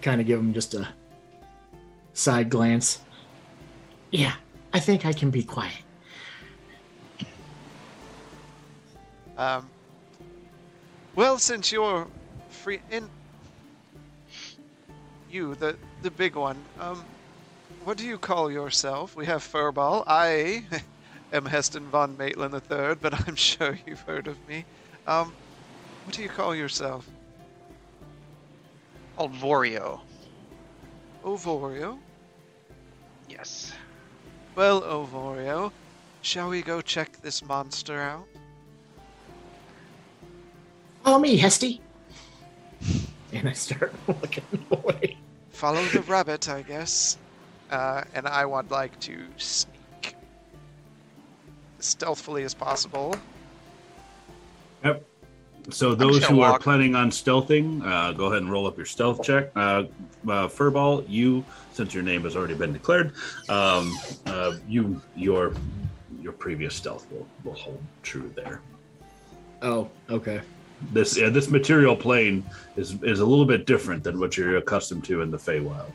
[0.00, 0.88] kind of give him just a
[2.12, 3.00] side glance.
[4.10, 4.34] Yeah,
[4.72, 5.74] I think I can be quiet.
[9.36, 9.68] Um.
[11.16, 12.06] Well, since you're
[12.48, 13.08] free, and
[15.34, 17.04] you, the the big one, um,
[17.84, 19.16] what do you call yourself?
[19.16, 20.04] We have Furball.
[20.06, 20.64] I
[21.32, 24.64] am Heston von Maitland III, but I'm sure you've heard of me.
[25.06, 25.32] Um,
[26.04, 27.06] what do you call yourself?
[29.16, 30.00] Called Vorio.
[31.24, 31.98] Ovorio.
[33.28, 33.72] Yes.
[34.54, 35.72] Well, Ovorio,
[36.22, 38.26] shall we go check this monster out?
[41.02, 41.80] Follow me, Hesty.
[43.32, 45.16] And I start looking away.
[45.64, 47.16] Follow the rabbit, I guess.
[47.70, 50.14] Uh, and I would like to sneak
[51.78, 53.16] as stealthily as possible.
[54.84, 55.02] Yep.
[55.70, 58.84] So those gonna who are planning on stealthing, uh, go ahead and roll up your
[58.84, 59.52] stealth check.
[59.56, 59.84] Uh,
[60.28, 63.14] uh, Furball, you, since your name has already been declared,
[63.48, 63.96] um,
[64.26, 65.54] uh, you your
[66.20, 68.60] your previous stealth will, will hold true there.
[69.62, 70.42] Oh, okay.
[70.92, 72.44] This yeah, this material plane
[72.76, 75.92] is is a little bit different than what you're accustomed to in the Feywild.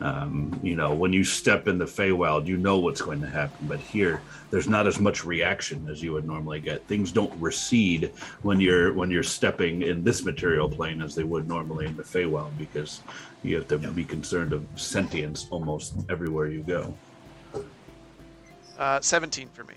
[0.00, 3.66] Um, you know, when you step in the Feywild, you know what's going to happen.
[3.68, 6.86] But here, there's not as much reaction as you would normally get.
[6.86, 11.46] Things don't recede when you're when you're stepping in this material plane as they would
[11.46, 13.02] normally in the Feywild, because
[13.42, 16.94] you have to be concerned of sentience almost everywhere you go.
[18.78, 19.74] Uh, 17 for me.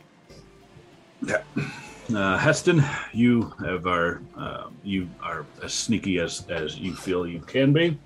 [2.12, 7.40] Uh, Heston, you have are uh, you are as sneaky as as you feel you
[7.40, 7.98] can be,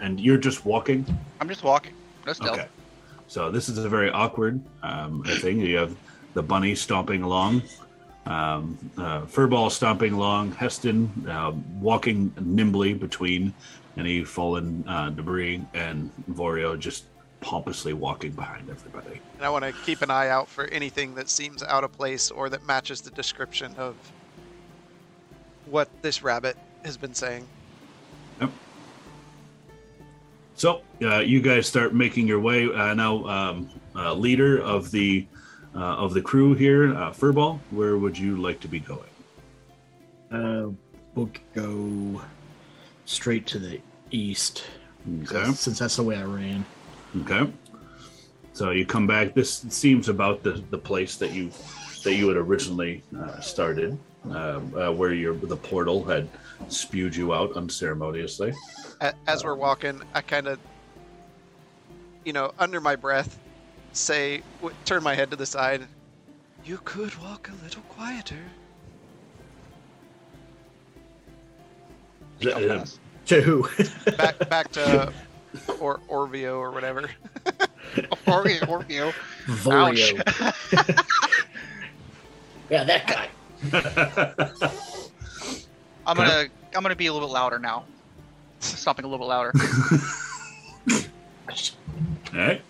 [0.00, 1.04] and you're just walking.
[1.40, 1.94] I'm just walking.
[2.26, 2.58] No stealth.
[2.58, 2.68] Okay.
[3.26, 5.60] So this is a very awkward um, thing.
[5.60, 5.96] You have
[6.34, 7.62] the bunny stomping along,
[8.26, 13.52] um, uh, Furball stomping along, Heston uh, walking nimbly between
[13.96, 17.04] any fallen uh, debris, and Vorio just
[17.40, 19.20] pompously walking behind everybody.
[19.36, 22.30] And I want to keep an eye out for anything that seems out of place
[22.30, 23.96] or that matches the description of
[25.66, 27.46] what this rabbit has been saying.
[28.40, 28.50] Yep.
[30.54, 33.24] So uh, you guys start making your way uh, now.
[33.26, 35.26] Um, uh, leader of the
[35.74, 37.60] uh, of the crew here, uh, Furball.
[37.70, 39.00] Where would you like to be going?
[40.30, 40.70] Uh,
[41.14, 42.22] we'll go
[43.04, 44.64] straight to the east.
[45.22, 45.52] Okay.
[45.52, 46.64] Since that's the way I ran.
[47.18, 47.50] Okay.
[48.52, 49.34] So you come back.
[49.34, 51.50] This seems about the, the place that you
[52.04, 56.28] that you had originally uh, started, uh, uh, where your the portal had
[56.68, 58.52] spewed you out unceremoniously.
[59.26, 60.58] As we're walking, I kind of,
[62.24, 63.38] you know, under my breath,
[63.92, 65.86] say, w- turn my head to the side.
[66.64, 68.36] You could walk a little quieter.
[72.40, 72.98] Stealth pass.
[73.26, 73.68] To who?
[74.16, 75.12] Back, back to
[75.80, 77.10] or Orvio or whatever.
[78.26, 79.12] Oreo, Oreo.
[79.46, 80.16] Vorio.
[82.70, 83.28] yeah, that guy.
[86.06, 87.84] I'm gonna I'm gonna be a little bit louder now.
[88.60, 89.52] Stomping a little bit louder.
[92.32, 92.62] All right.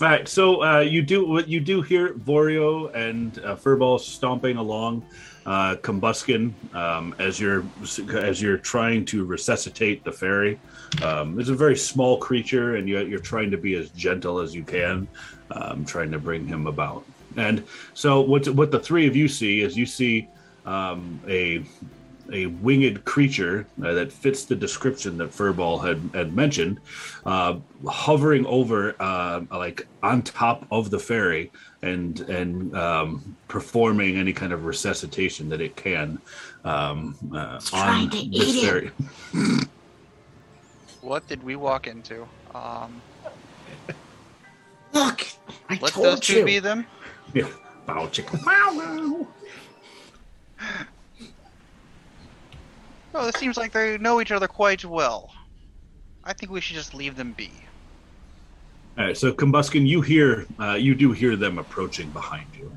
[0.00, 0.28] All right.
[0.28, 5.04] So uh, you do what you do here, Vorio and uh, Furball stomping along,
[5.46, 7.64] uh, Combuskin, um, as you're
[8.14, 10.60] as you're trying to resuscitate the fairy.
[11.02, 14.54] Um, it's a very small creature, and you're, you're trying to be as gentle as
[14.54, 15.08] you can,
[15.50, 17.04] um, trying to bring him about.
[17.36, 20.28] And so, what what the three of you see is you see
[20.66, 21.64] um, a
[22.32, 26.80] a winged creature uh, that fits the description that Furball had, had mentioned,
[27.26, 31.50] uh, hovering over, uh, like on top of the fairy,
[31.82, 36.20] and and um, performing any kind of resuscitation that it can
[36.64, 38.90] um, uh, on to this fairy.
[41.02, 42.28] What did we walk into?
[42.54, 43.02] Um,
[44.92, 45.26] Look,
[45.68, 46.44] I let told those two you.
[46.44, 46.86] be them.
[47.34, 47.48] Yeah.
[47.86, 49.26] Bow chicka bow wow.
[53.14, 55.32] Oh, it seems like they know each other quite well.
[56.24, 57.50] I think we should just leave them be.
[58.98, 62.76] All right, so Combuskin, you hear, uh, you do hear them approaching behind you.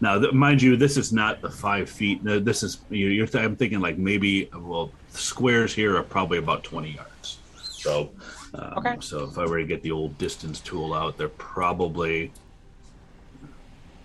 [0.00, 2.24] Now, th- mind you, this is not the five feet.
[2.24, 3.26] No, this is you- you're.
[3.26, 7.38] Th- I'm thinking like maybe well, squares here are probably about twenty yards.
[7.62, 8.10] So,
[8.54, 8.96] um, Okay.
[9.00, 12.32] So if I were to get the old distance tool out, they're probably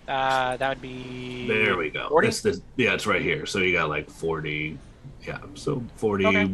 [0.08, 1.46] Uh, that would be.
[1.46, 1.76] there.
[1.76, 2.08] We go.
[2.08, 2.26] 40?
[2.28, 3.44] This, this, yeah, it's right here.
[3.46, 4.78] So you got like forty.
[5.26, 6.50] Yeah, so forty, Okay.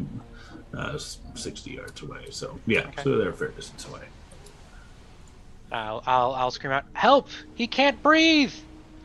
[0.77, 0.99] uh,
[1.35, 2.27] sixty yards away.
[2.31, 3.03] So yeah, Okay.
[3.05, 4.03] so they're a fair distance away.
[5.71, 7.29] I'll, I'll, I'll scream out, "Help!
[7.55, 8.53] He can't breathe!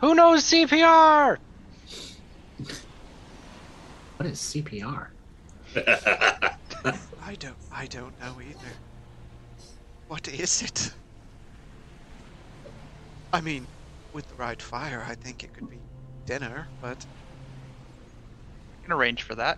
[0.01, 1.37] Who knows CPR?"
[4.17, 5.07] What is CPR?
[5.75, 7.55] I don't.
[7.71, 8.73] I don't know either.
[10.07, 10.91] What is it?
[13.31, 13.67] I mean,
[14.19, 15.79] with the right fire, I think it could be
[16.25, 17.05] dinner, but
[18.73, 19.57] I can arrange for that.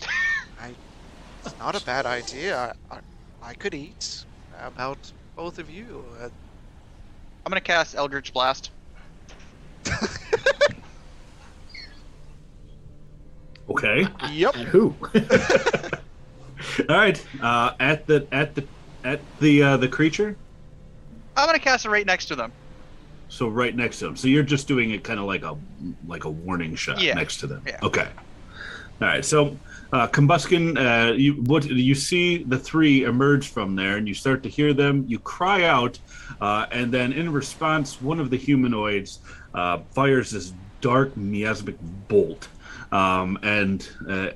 [0.58, 0.74] I.
[1.44, 2.74] It's not a bad idea.
[2.90, 3.00] I, I,
[3.42, 4.24] I could eat.
[4.58, 6.02] How about both of you?
[6.18, 6.30] Uh,
[7.44, 8.70] I'm gonna cast Eldritch Blast.
[13.66, 14.06] Okay.
[14.30, 14.54] yep.
[14.54, 14.94] And who?
[16.88, 17.26] All right.
[17.42, 18.66] Uh, at the at the
[19.04, 20.36] at the uh, the creature.
[21.36, 22.52] I'm gonna cast it right next to them.
[23.34, 24.16] So right next to him.
[24.16, 25.56] So you're just doing it kind of like a
[26.06, 27.14] like a warning shot Yeah.
[27.14, 27.62] next to them.
[27.66, 27.80] Yeah.
[27.82, 28.06] Okay.
[29.02, 29.24] All right.
[29.24, 29.56] So
[29.92, 34.44] uh, Combuskin, uh, you what you see the three emerge from there, and you start
[34.44, 35.04] to hear them.
[35.08, 35.98] You cry out,
[36.40, 39.18] uh, and then in response, one of the humanoids
[39.52, 41.76] uh, fires this dark miasmic
[42.08, 42.46] bolt,
[42.92, 44.28] um, and uh,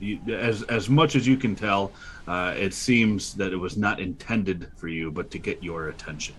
[0.00, 1.92] you, as as much as you can tell,
[2.26, 6.34] uh, it seems that it was not intended for you, but to get your attention.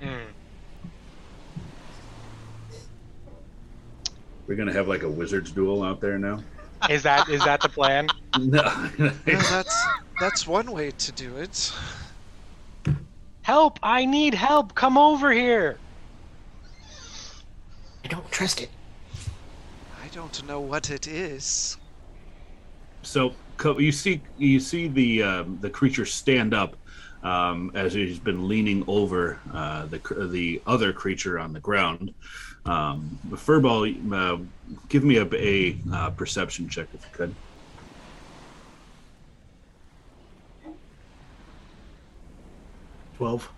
[0.00, 0.30] Hmm.
[4.46, 6.42] We're gonna have like a wizard's duel out there now.
[6.88, 8.08] Is that is that the plan?
[8.38, 8.90] No.
[8.98, 9.86] Yeah, that's
[10.20, 11.72] that's one way to do it.
[13.42, 13.78] Help!
[13.82, 14.74] I need help!
[14.74, 15.78] Come over here!
[18.04, 18.68] I don't trust it.
[20.04, 21.78] I don't know what it is.
[23.02, 23.32] so
[23.78, 26.76] you see you see the um, the creature stand up
[27.26, 29.98] um, as he's been leaning over uh, the
[30.30, 32.14] the other creature on the ground.
[32.64, 34.38] Um, Furball, uh,
[34.88, 37.34] give me a, a uh, perception check if you could.
[43.16, 43.50] Twelve.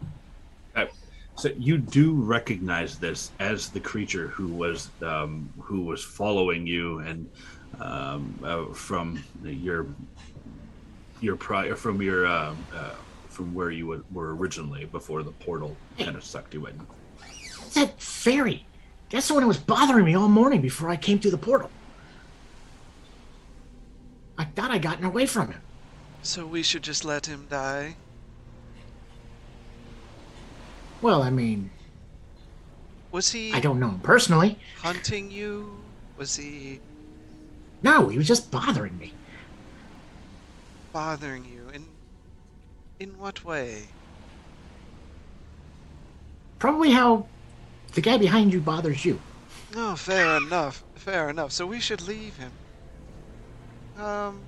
[1.36, 6.98] So you do recognize this as the creature who was um, who was following you
[6.98, 7.30] and
[7.80, 9.86] um, uh, from your
[11.20, 12.94] your prior from your uh, uh,
[13.38, 16.84] from where you were- were originally before the portal kind of sucked you in.
[17.74, 18.66] That fairy.
[19.10, 21.70] That's the one that was bothering me all morning before I came through the portal.
[24.36, 25.60] I thought I'd gotten away from him.
[26.20, 27.94] So we should just let him die.
[31.00, 31.70] Well, I mean,
[33.12, 34.58] Was he I don't know him personally.
[34.78, 35.78] hunting you?
[36.16, 36.80] Was he
[37.84, 39.14] No, he was just bothering me.
[40.92, 41.57] bothering you?
[43.00, 43.84] In in what way?
[46.58, 47.26] Probably how
[47.92, 49.20] the guy behind you bothers you.
[49.74, 50.82] No, fair enough.
[50.94, 51.52] Fair enough.
[51.52, 52.52] So we should leave him.
[53.98, 54.40] Um,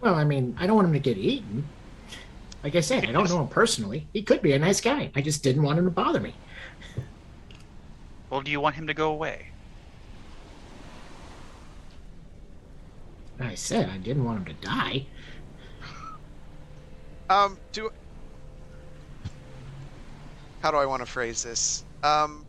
[0.00, 1.66] Well, I mean, I don't want him to get eaten.
[2.62, 4.06] Like I said, I don't know him personally.
[4.12, 5.10] He could be a nice guy.
[5.14, 6.34] I just didn't want him to bother me.
[8.30, 9.46] Well, do you want him to go away?
[13.40, 15.06] I said I didn't want him to die.
[17.30, 17.90] Um, do.
[20.60, 21.84] How do I want to phrase this?
[22.02, 22.44] Um,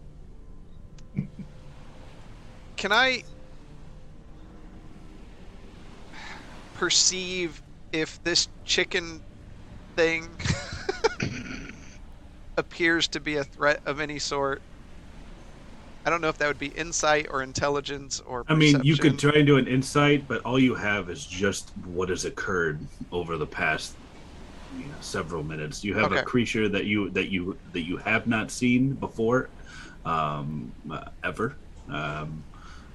[2.75, 3.23] can I
[6.75, 7.61] perceive
[7.91, 9.21] if this chicken
[9.95, 10.27] thing
[12.57, 14.61] appears to be a threat of any sort?
[16.05, 18.45] I don't know if that would be insight or intelligence or.
[18.47, 21.71] I mean, you could try and do an insight, but all you have is just
[21.85, 22.79] what has occurred
[23.11, 23.93] over the past
[24.71, 25.83] you know, several minutes.
[25.83, 26.21] You have Okay.
[26.21, 29.51] a creature that you that you that you have not seen before,
[30.05, 31.59] um, uh, ever.
[31.91, 32.45] Um,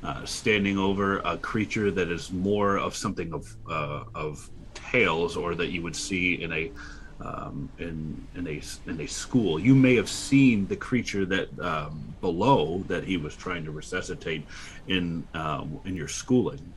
[0.02, 4.38] uh, standing over a creature that is more of something of uh, of
[4.74, 6.72] tales, or that you would see in a
[7.20, 9.58] um, in in a in a school.
[9.58, 14.46] You may have seen the creature that um, below that he was trying to resuscitate
[14.86, 16.74] in uh, in your schooling.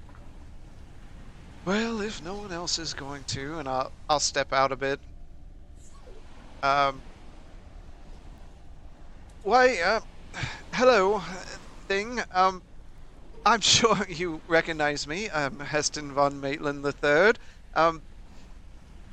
[1.67, 5.01] Well, if no one else is going to, and I'll I'll step out a bit.
[6.63, 7.03] Um.
[9.43, 9.99] Why, uh,
[10.73, 11.21] hello,
[11.89, 12.21] thing.
[12.31, 12.63] Um,
[13.45, 15.29] I'm sure you recognize me.
[15.29, 17.33] I'm Heston von Maitland III.
[17.75, 18.01] Um,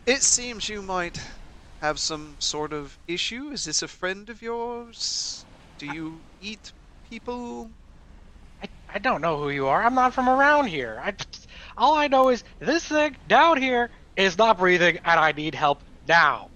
[0.07, 1.21] it seems you might
[1.81, 3.51] have some sort of issue.
[3.51, 5.45] Is this a friend of yours?
[5.79, 6.73] Do you eat
[7.11, 7.73] people?
[8.63, 9.83] I, I don't know who you are.
[9.85, 11.01] I'm not from around here.
[11.05, 11.15] I,
[11.77, 15.81] all I know is this thing down here is not breathing, and I need help
[16.09, 16.51] now,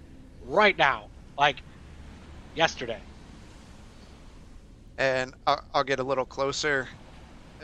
[0.46, 1.08] right now,
[1.38, 1.56] like
[2.54, 3.00] yesterday.
[4.98, 6.88] and I'll, I'll get a little closer,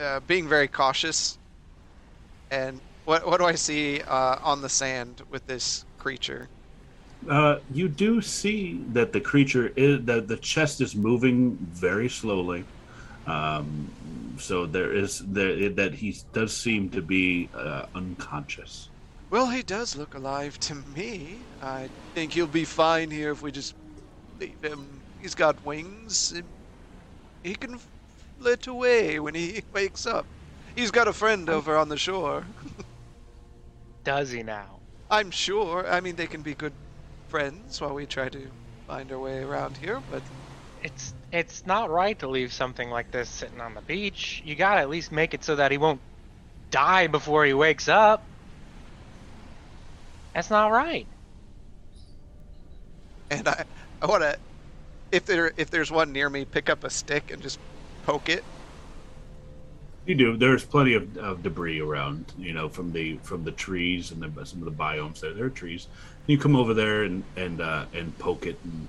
[0.01, 1.39] uh, being very cautious.
[2.51, 6.49] And what what do I see uh, on the sand with this creature?
[7.29, 12.65] Uh, you do see that the creature is that the chest is moving very slowly.
[13.27, 13.93] Um,
[14.39, 18.91] so there is there that he does seem to be uh, unconscious.
[19.31, 21.39] Well, he does look alive to me.
[21.62, 23.75] I think he'll be fine here if we just
[24.39, 25.03] leave him.
[25.20, 26.35] He's got wings.
[27.43, 27.79] He can
[28.39, 30.27] flit away when he wakes up.
[30.75, 32.47] He's got a friend over on the shore.
[34.05, 34.81] Does he now?
[35.11, 35.87] I'm sure.
[35.89, 36.72] I mean, they can be good
[37.29, 38.51] friends while we try to
[38.87, 40.22] find our way around here, but
[40.83, 44.43] It's it's not right to leave something like this sitting on the beach.
[44.45, 46.01] You gotta at least make it so that he won't
[46.70, 48.22] die before he wakes up.
[50.32, 51.07] That's not right.
[53.30, 53.64] and I
[54.01, 54.37] I want to
[55.11, 57.59] if there if there's one near me, pick up a stick and just
[58.05, 58.45] poke it.
[60.07, 60.37] You do.
[60.37, 64.45] There's plenty of, of debris around, you know, from the from the trees and the,
[64.45, 65.20] some of the biomes.
[65.20, 65.89] There, there are trees.
[66.26, 68.87] You come over there and and uh, and poke it, and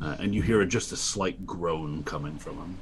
[0.00, 2.78] uh, and you hear just a slight groan coming from him.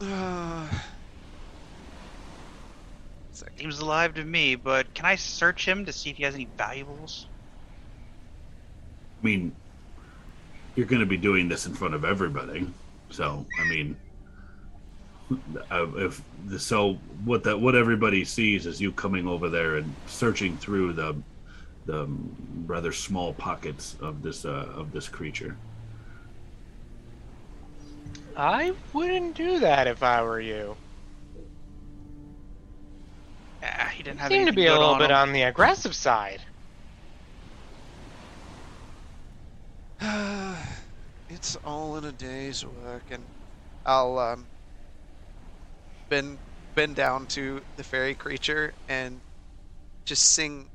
[0.12, 0.68] Uh,
[3.58, 6.46] Seems alive to me, but can I search him to see if he has any
[6.56, 7.26] valuables?
[9.20, 9.54] I mean,
[10.76, 12.68] you're going to be doing this in front of everybody,
[13.10, 13.96] so I mean,
[15.70, 16.22] uh, if
[16.58, 16.94] so,
[17.24, 21.16] what that what everybody sees is you coming over there and searching through the
[21.86, 22.08] the
[22.66, 25.56] rather small pockets of this uh, of this creature.
[28.36, 30.76] I wouldn't do that if I were you.
[33.62, 35.16] Ah, he didn't have Seem to be a little on bit him.
[35.16, 36.40] on the aggressive side.
[41.30, 43.22] it's all in a day's work, and
[43.86, 44.46] I'll um,
[46.08, 46.38] bend
[46.74, 49.20] bend down to the fairy creature and
[50.04, 50.68] just sing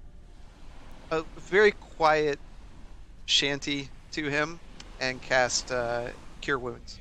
[1.11, 2.39] a very quiet
[3.25, 4.59] shanty to him
[4.99, 6.07] and cast uh,
[6.41, 6.97] Cure Wounds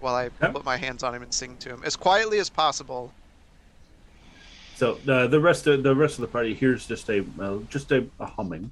[0.00, 0.50] while I Okay.
[0.52, 3.12] put my hands on him and sing to him as quietly as possible.
[4.76, 7.92] So uh, the rest of the rest of the party hears just a uh, just
[7.92, 8.70] a, a humming,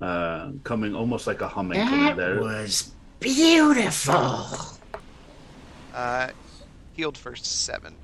[0.00, 2.40] uh, coming almost like a humming coming That there.
[2.40, 4.46] was beautiful.
[5.92, 6.28] Uh,
[6.94, 7.94] healed for seven.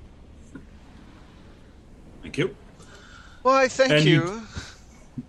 [2.22, 2.56] Thank you.
[3.42, 4.42] Why, thank And you- you.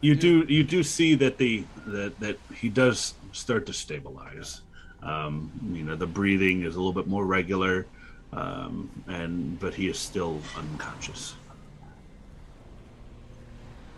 [0.01, 4.61] You do you do see that the that that he does start to stabilize.
[5.01, 7.87] Um, you know the breathing is a little bit more regular,
[8.33, 11.35] um, and but he is still unconscious.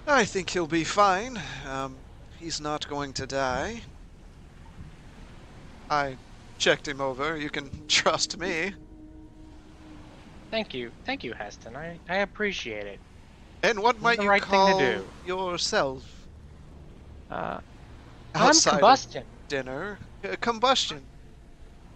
[0.07, 1.39] I think he'll be fine.
[1.67, 1.95] Um,
[2.37, 3.81] he's not going to die.
[5.89, 6.17] I
[6.57, 7.37] checked him over.
[7.37, 8.73] You can trust me.
[10.51, 11.75] Thank you, thank you, Heston.
[11.75, 12.99] I, I appreciate it.
[13.63, 15.15] And what might the you right thing to call do.
[15.23, 16.29] yourself?
[17.29, 17.61] Uh,
[18.33, 19.27] Outside I'm of Combuskin.
[19.47, 21.07] dinner, Uh, Combuskin.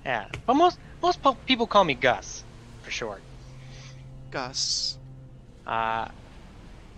[0.06, 2.46] Yeah, but most most po- people call me Gus,
[2.80, 3.26] for short.
[4.32, 5.00] Gus.
[5.66, 6.08] Uh,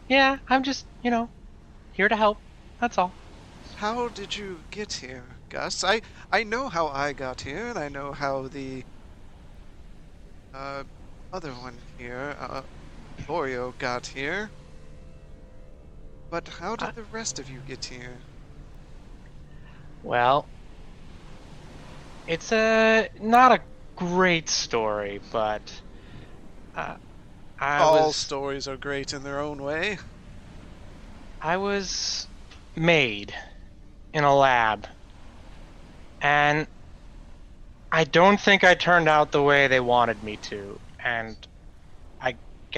[0.08, 1.32] yeah, I'm just you know
[1.92, 2.44] here to help.
[2.80, 3.18] That's all.
[3.76, 5.84] How did you get here, Gus?
[5.84, 6.02] I
[6.32, 8.84] I know how I got here, and I know how the
[10.54, 10.84] uh,
[11.32, 12.64] other one here, uh,
[13.26, 14.54] Oreo, got here.
[16.30, 18.24] But how did I- the rest of you get here?
[20.02, 20.50] Well,
[22.28, 23.66] it's a not a
[23.96, 25.82] great story, but
[26.76, 26.98] uh,
[27.60, 30.00] I All was stories are great in their own way.
[31.42, 32.28] I was
[32.76, 33.34] made
[34.14, 34.88] in a lab,
[36.22, 36.68] and
[37.92, 41.38] I don't think I turned out the way they wanted me to, and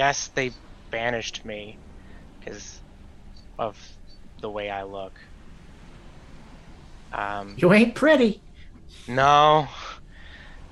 [0.00, 0.50] guess they
[0.90, 1.76] banished me
[2.38, 2.80] because
[3.58, 3.76] of
[4.40, 5.12] the way I look.
[7.12, 8.40] Um, You ain't pretty.
[9.06, 9.68] no,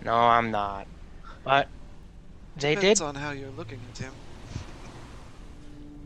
[0.03, 0.87] no, I'm not.
[1.45, 1.69] But
[2.57, 3.05] they Depends did.
[3.05, 4.15] on how you're looking at him.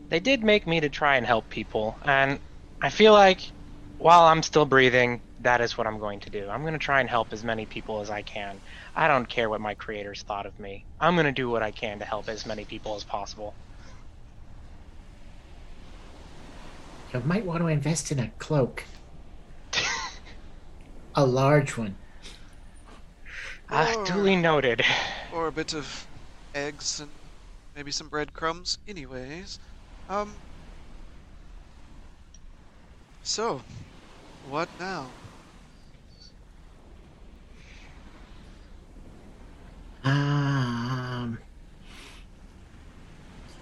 [0.09, 2.41] They did make me to try and help people, and
[2.81, 3.39] I feel like
[3.99, 6.49] while I'm still breathing, that is what I'm going to do.
[6.49, 8.59] I'm going to try and help as many people as I can.
[8.95, 10.85] I don't care what my creators thought of me.
[10.99, 13.55] I'm going to do what I can to help as many people as possible.
[17.13, 18.83] You might want to invest in a cloak.
[21.15, 21.95] a large one.
[23.69, 24.83] Ah, Or- duly noted.
[25.33, 26.07] Or a bit of
[26.53, 27.09] eggs and
[27.75, 28.77] maybe some breadcrumbs.
[28.87, 29.59] Anyways,
[30.09, 30.33] um.
[33.23, 33.61] So,
[34.49, 35.07] what now?
[40.03, 41.39] Um.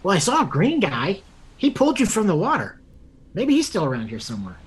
[0.04, 1.22] Well, I saw a green guy.
[1.58, 2.82] He pulled you from the water.
[3.34, 4.58] Maybe he's still around here somewhere.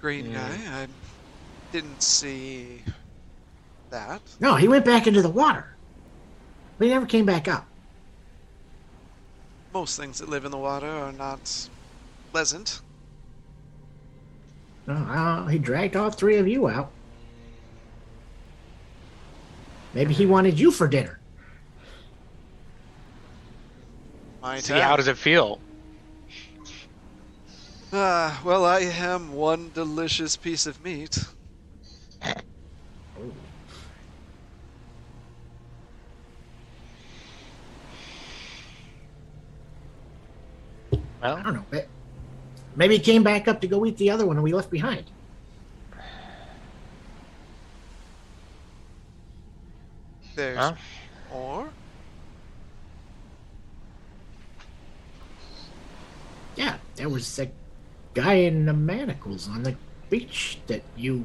[0.00, 0.34] green Mm.
[0.34, 0.82] guy.
[0.82, 0.86] I
[1.72, 2.82] didn't see
[3.88, 4.20] that.
[4.38, 5.66] No, he went back into the water.
[6.78, 7.66] But he never came back up.
[9.72, 11.68] Most things that live in the water are not
[12.32, 12.82] pleasant.
[14.86, 16.93] No, uh, he dragged all three of you out.
[19.94, 21.20] Maybe he wanted you for dinner.
[24.42, 25.60] My See, how does it feel?
[27.92, 31.16] Ah, well, I am one delicious piece of meat.
[32.20, 32.34] I
[41.22, 41.82] Well, don't know.
[42.76, 45.10] Maybe he came back up to go eat the other one and we left behind.
[50.34, 50.74] There's Huh?
[51.32, 51.68] more.
[56.56, 57.50] Yeah, there was a
[58.14, 59.76] guy in the manacles on the
[60.10, 61.24] beach that you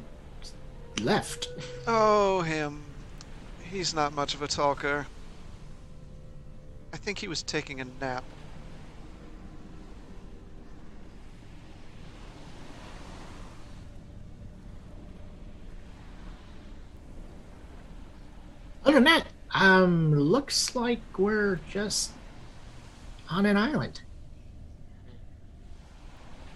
[1.02, 1.48] left.
[1.88, 2.84] Oh, him.
[3.72, 5.06] He's not much of a talker.
[6.92, 8.24] I think he was taking a nap.
[18.84, 19.28] Other than that,
[19.70, 22.12] um, looks like we're just
[23.30, 24.02] on an island.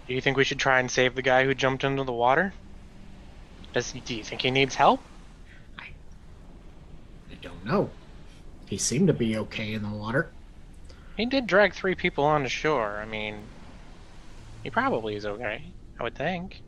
[0.08, 2.54] do you think we should try and save the guy who jumped into the water?
[3.74, 5.02] Does do you think he needs help?
[5.80, 5.86] I
[7.42, 7.90] don't know.
[8.68, 10.30] He seemed to be okay in the water.
[11.18, 12.98] He did drag three people onto shore.
[12.98, 13.36] I mean,
[14.64, 15.64] he probably is okay.
[16.00, 16.62] I would think.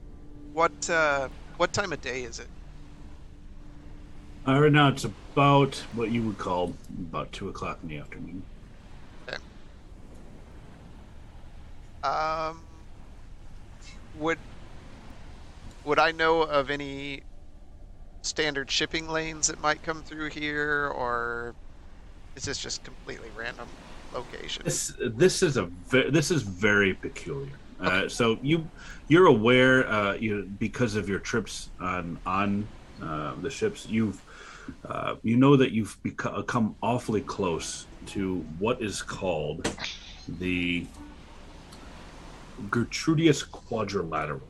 [0.53, 2.47] What uh what time of day is it?
[4.47, 8.43] Uh, right now, it's about what you would call about two o'clock in the afternoon.
[12.03, 12.61] Um
[14.19, 14.37] would
[15.83, 17.23] would I know of any
[18.21, 21.55] standard shipping lanes that might come through here or
[22.35, 23.67] is this just completely random
[24.13, 24.63] location?
[24.65, 27.53] This this is a ve- this is very peculiar.
[27.79, 28.67] Uh, so you
[29.07, 32.67] you're aware uh, you because of your trips on on
[33.01, 34.21] uh, the ships you've
[34.87, 39.69] uh, you know that you've become come awfully close to what is called
[40.39, 40.85] the
[42.69, 44.47] Gertrudius Quadrilateral.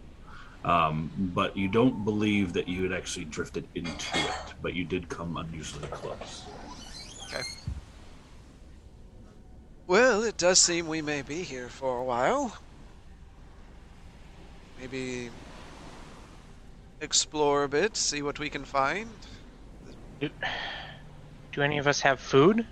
[0.63, 5.07] Um, but you don't believe that you had actually drifted into it, but you did
[5.09, 6.43] come unusually close.
[7.28, 7.43] Okay.
[9.86, 12.57] Well, it does seem we may be here for a while.
[14.80, 15.30] Maybe
[16.99, 19.09] explore a bit, see what we can find.
[20.20, 20.30] Do,
[21.53, 22.68] do any of us have food?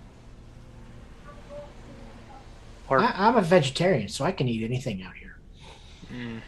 [2.88, 5.32] Or I, I'm a vegetarian, so I can eat anything out here.
[6.12, 6.41] Mm,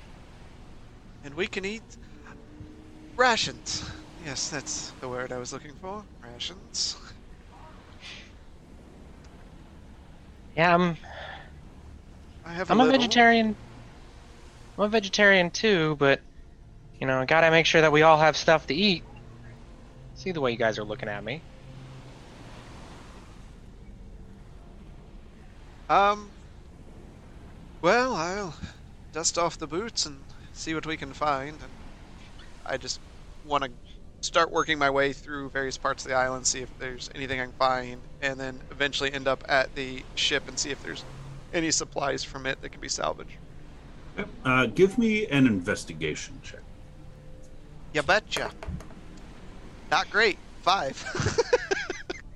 [1.24, 1.98] And we can eat
[3.18, 3.84] rations.
[4.18, 6.06] Yes, that's the word I was looking for.
[6.24, 6.96] Rations.
[10.56, 10.98] yeah, I'm.
[12.46, 12.92] I have I'm a little.
[12.94, 13.58] vegetarian.
[14.78, 16.22] I'm a vegetarian too, but
[17.00, 19.06] you know, gotta make sure that we all have stuff to eat.
[20.16, 21.42] See the way you guys are looking at me.
[25.90, 26.30] Um.
[27.82, 28.56] Well, I'll
[29.14, 30.18] dust off the boots and
[30.54, 31.50] see what we can find.
[31.62, 31.72] And
[32.66, 33.00] I just
[33.46, 33.70] want to
[34.22, 37.46] start working my way through various parts of the island, see if there's anything I
[37.46, 41.04] can find, and then eventually end up at the ship and see if there's
[41.54, 43.38] any supplies from it that can be salvaged.
[44.44, 46.62] Uh, give me an investigation check.
[47.94, 48.52] You betcha.
[49.96, 50.38] Not great.
[50.62, 50.98] Five.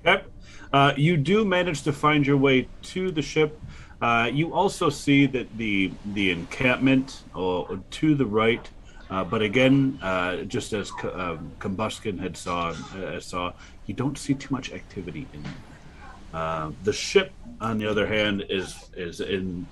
[0.02, 0.24] Okay.
[0.72, 3.60] Uh, you do manage to find your way to the ship.
[4.00, 8.66] Uh, you also see that the the encampment uh, to the right,
[9.10, 13.52] uh, but again, uh, just as um, Combuskin had saw uh, saw,
[13.84, 16.72] you don't see too much activity in there.
[16.84, 17.30] The ship,
[17.60, 19.66] on the other hand, is is in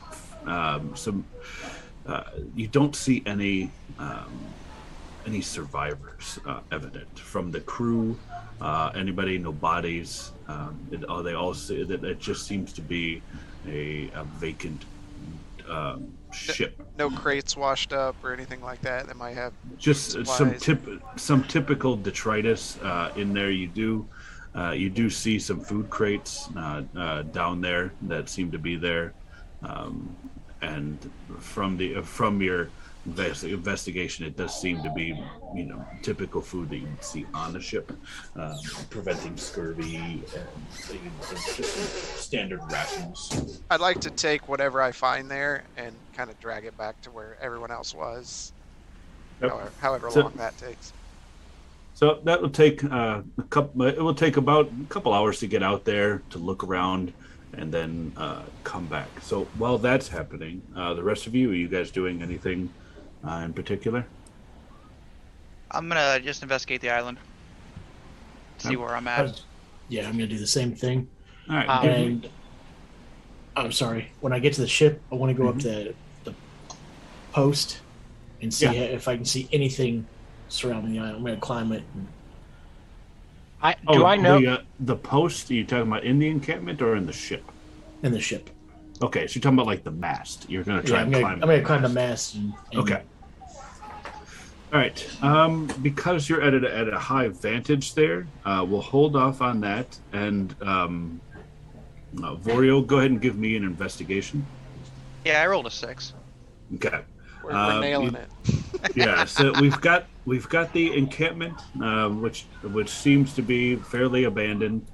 [0.45, 1.25] um, some.
[2.55, 4.29] You don't see any um,
[5.29, 8.19] any survivors uh, evident from the crew.
[8.63, 10.33] Uh, anybody, no bodies.
[10.49, 13.23] Um, it, oh, they all say that it just seems to be
[13.67, 14.85] a, a vacant
[15.69, 16.81] um, ship.
[16.97, 19.53] no crates washed up or anything like that that might have.
[19.77, 20.81] Just some tip,
[21.17, 23.51] some typical detritus uh, in there.
[23.51, 24.09] You do,
[24.57, 28.77] uh, you do see some food crates uh, uh, down there that seem to be
[28.77, 29.13] there,
[29.63, 30.17] um,
[30.63, 32.71] and from the from your
[33.17, 35.19] investigation, it does seem to be,
[35.55, 37.93] you know, typical food that you would see on the ship,
[38.37, 38.57] um,
[38.91, 40.23] preventing scurvy and
[41.31, 43.61] just standard rations.
[43.71, 47.11] I'd like to take whatever I find there and kind of drag it back to
[47.11, 48.53] where everyone else was.
[49.41, 49.51] Yep.
[49.51, 50.93] however, however So- long that takes.
[51.95, 53.83] So that will take uh, a couple.
[53.83, 57.13] It will take about a couple hours to get out there to look around,
[57.55, 59.09] and then uh, come back.
[59.21, 62.71] So while that's happening, uh, the rest of you, are you guys doing anything
[63.27, 64.07] uh, in particular?
[65.71, 67.19] I'm gonna just investigate the island.
[68.59, 68.79] See Yep.
[68.81, 69.23] where I'm at.
[69.23, 69.45] was-
[69.89, 71.09] yeah, I'm gonna do the same thing.
[71.49, 71.69] All right.
[71.69, 72.29] Um, And
[73.57, 74.11] I'm sorry.
[74.21, 75.89] When I get to the ship, I want to go up Mm-hmm.
[75.89, 75.95] to
[76.25, 76.35] the
[77.33, 77.81] post
[78.43, 78.73] and see Yeah.
[78.73, 80.07] if I can see anything
[80.49, 81.17] surrounding the island.
[81.17, 81.83] I'm gonna climb it.
[81.95, 82.09] And,
[83.63, 84.41] I oh, do I know?
[84.41, 85.51] the, uh, the post?
[85.51, 87.45] Are you talking about in the encampment or in the ship?
[88.03, 88.49] in the ship.
[89.01, 90.49] Okay, so you're talking about like the mast.
[90.51, 91.35] You're gonna try Yeah, I'm and gonna, climb.
[91.43, 92.35] I'm gonna climb the mast.
[92.35, 93.03] And, and Okay.
[94.73, 95.09] All right.
[95.23, 99.61] Um, because you're at a, at a high vantage there, uh, we'll hold off on
[99.61, 99.97] that.
[100.13, 101.21] And um,
[102.23, 104.45] uh, Vorio, go ahead and give me an investigation.
[105.25, 106.13] Yeah, I rolled a six.
[106.75, 107.01] Okay.
[107.43, 108.29] We're, Um, we're nailing you- it.
[108.97, 109.25] Yeah.
[109.25, 114.87] So we've got we've got the encampment, um, which which seems to be fairly abandoned.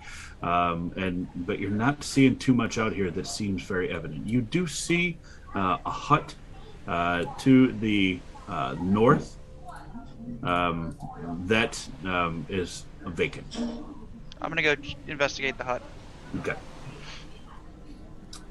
[0.44, 4.26] Um, and but you're not seeing too much out here that seems very evident.
[4.26, 5.16] You do see
[5.54, 6.34] uh, a hut
[6.86, 9.38] uh, to the uh, north
[10.42, 10.98] um,
[11.46, 13.56] that um, is vacant.
[14.42, 14.74] I'm gonna go
[15.08, 15.80] investigate the hut.
[16.40, 16.56] Okay.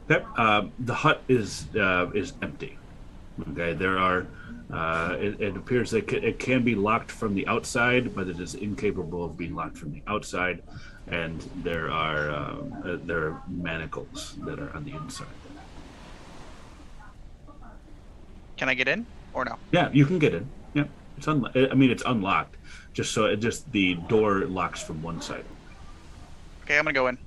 [0.10, 0.28] Yep.
[0.36, 2.80] Uh, the hut is uh, is empty.
[3.52, 3.74] Okay.
[3.74, 4.26] There are.
[4.72, 8.56] Uh, it, it appears that it can be locked from the outside, but it is
[8.56, 10.64] incapable of being locked from the outside.
[11.08, 12.36] And there are uh,
[12.86, 15.28] uh, there are manacles that are on the inside.
[18.58, 19.58] Can I get in or no?
[19.72, 20.48] Yeah, you can get in.
[20.74, 20.86] Yeah,
[21.18, 22.56] it's un- I mean, it's unlocked.
[22.94, 25.44] Just so it just the door locks from one side.
[26.64, 27.18] Okay, I'm gonna go in.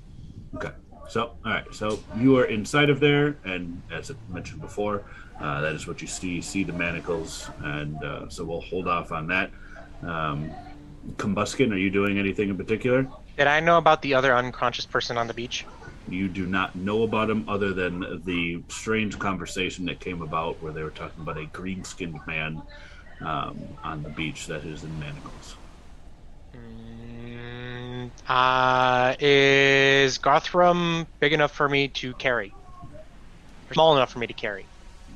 [0.55, 0.71] Okay.
[1.09, 1.73] So, all right.
[1.73, 5.03] So you are inside of there, and as I mentioned before,
[5.39, 6.29] uh, that is what you see.
[6.29, 9.51] You see the manacles, and uh, so we'll hold off on that.
[10.01, 10.51] Um,
[11.15, 13.07] Combuskin, are you doing anything in particular?
[13.37, 15.65] Did I know about the other unconscious person on the beach?
[16.07, 20.73] You do not know about him other than the strange conversation that came about where
[20.73, 22.63] they were talking about a green-skinned man
[23.21, 25.55] um, on the beach that is in manacles.
[26.55, 32.55] Mm, uh, is Gothram big enough for me to carry?
[33.69, 34.69] Or small enough for me to carry?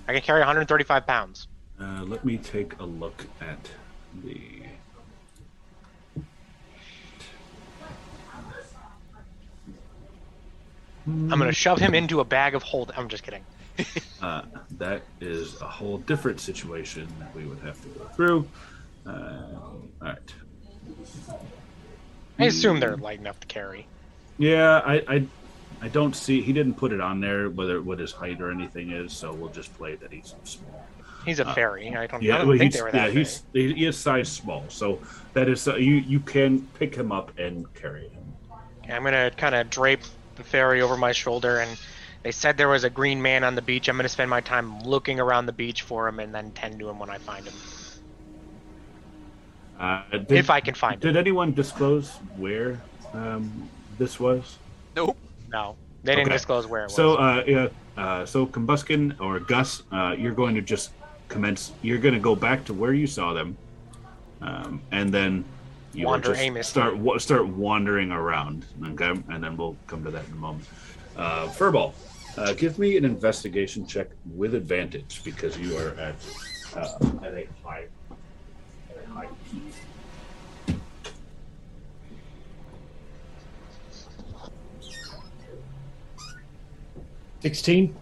[0.07, 1.47] I can carry 135 pounds.
[1.79, 3.71] Uh, let me take a look at
[4.13, 4.60] the.
[11.07, 12.91] I'm gonna shove him into a bag of hold.
[12.95, 13.43] I'm just kidding.
[14.21, 14.43] Uh,
[14.77, 18.47] that is a whole different situation that we would have to go through.
[19.03, 19.09] Uh,
[19.59, 20.33] all right.
[22.37, 23.87] I assume they're light enough to carry.
[24.37, 25.27] Yeah, I, I,
[25.81, 26.41] I don't see.
[26.43, 29.49] He didn't put it on there whether what his height or anything is, so we'll
[29.49, 30.85] just play that he's small.
[31.25, 31.87] He's a Uh, fairy.
[31.95, 34.31] I don't, I Yeah, don't well, think they were yeah that he's he is size
[34.31, 34.99] small, so
[35.33, 38.23] that is uh, you you can pick him up and carry him.
[38.83, 38.91] big.
[38.91, 40.01] I'm gonna kind of drape
[40.41, 41.77] the fairy over my shoulder, and
[42.23, 43.87] they said there was a green man on the beach.
[43.87, 46.89] I'm gonna spend my time looking around the beach for him, and then tend to
[46.89, 47.53] him when I find him,
[49.79, 51.13] Uh, did, if I can find him.
[51.13, 52.79] did anyone disclose where
[53.13, 54.57] um, this was?
[54.95, 55.17] Nope.
[55.51, 56.35] No, they didn't Okay.
[56.35, 56.95] disclose where it was.
[56.95, 57.67] So, uh, yeah,
[57.97, 60.91] uh, so Combuskin or Gus, uh, you're going to just
[61.27, 61.71] commence.
[61.81, 63.57] You're going to go back to where you saw them,
[64.41, 65.43] um, and then
[65.93, 66.69] you will Wander just aimlessly.
[66.69, 68.65] start wa- start wandering around.
[68.83, 70.65] Okay, and then we'll come to that in a moment.
[71.17, 71.93] Uh, Furball,
[72.37, 76.15] uh, give me an investigation check with advantage because you are at
[76.75, 77.85] uh, at a high.
[78.89, 80.77] At a high peak.
[87.41, 87.95] Sixteen.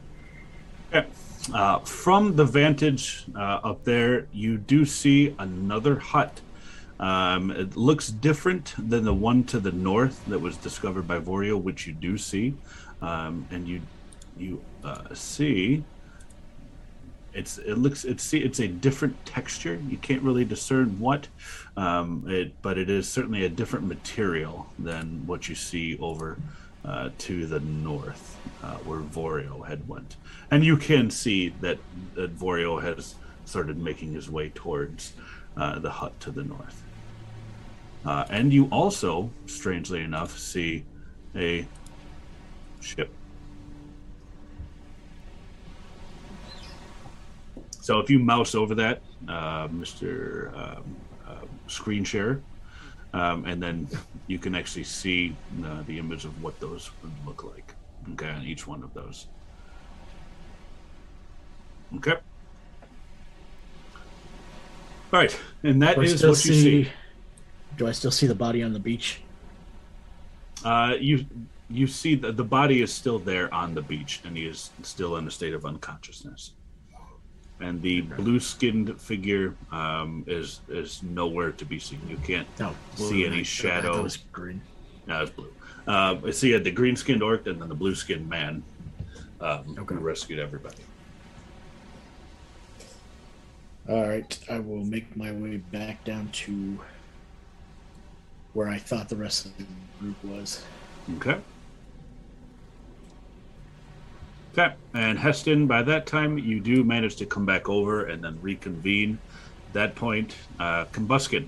[0.93, 1.07] Okay.
[1.53, 6.41] Uh, from the vantage uh, up there, you do see another hut.
[6.99, 11.61] Um, it looks different than the one to the north that was discovered by Vorio,
[11.61, 12.55] which you do see,
[13.01, 13.81] um, and you
[14.37, 15.83] you uh, see
[17.33, 19.79] it's it looks it's it's a different texture.
[19.87, 21.27] You can't really discern what,
[21.77, 26.37] um, it but it is certainly a different material than what you see over
[26.83, 30.15] uh, to the north, uh, where Vorio had went,
[30.51, 31.77] and you can see that
[32.15, 35.13] that Vorio has started making his way towards
[35.55, 36.83] uh, the hut to the north.
[38.05, 40.85] Uh, and you also, strangely enough, see
[41.35, 41.67] a
[42.79, 43.11] ship.
[47.81, 50.55] So if you mouse over that, uh, Mr.
[50.57, 50.95] Um,
[51.27, 52.41] uh, Screen Share,
[53.13, 53.87] um, and then
[54.27, 55.35] you can actually see
[55.65, 57.73] uh, the image of what those would look like.
[58.13, 59.27] Okay, on each one of those.
[61.97, 62.15] Okay.
[65.11, 66.89] All right, and that I is what you see.
[67.77, 69.21] Do I still see the body on the beach?
[70.63, 71.25] Uh, you
[71.69, 75.17] you see that the body is still there on the beach, and he is still
[75.17, 76.51] in a state of unconsciousness.
[77.61, 82.01] And the blue-skinned figure um, is is nowhere to be seen.
[82.09, 82.75] You can't No.
[82.95, 83.93] See any I- I shadow?
[83.93, 84.61] thought it was green.
[85.07, 85.51] No, it's blue.
[85.87, 88.63] Uh, so you had the green skinned orc and then the blue skinned man
[89.41, 89.95] um, Okay.
[89.95, 90.83] who rescued everybody.
[93.87, 96.79] All right, I will make my way back down to
[98.53, 99.65] where I thought the rest of the
[99.99, 100.63] group was.
[101.17, 101.37] Okay.
[104.53, 104.73] Okay.
[104.93, 109.19] And Heston, by that time, you do manage to come back over and then reconvene.
[109.73, 111.47] that point, uh, Combuskin,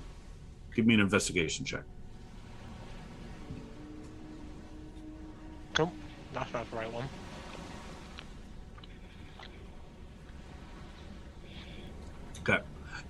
[0.76, 1.84] give me an investigation check.
[5.80, 5.91] Nope,
[6.34, 7.10] that's not the right one.
[12.41, 12.60] Okay.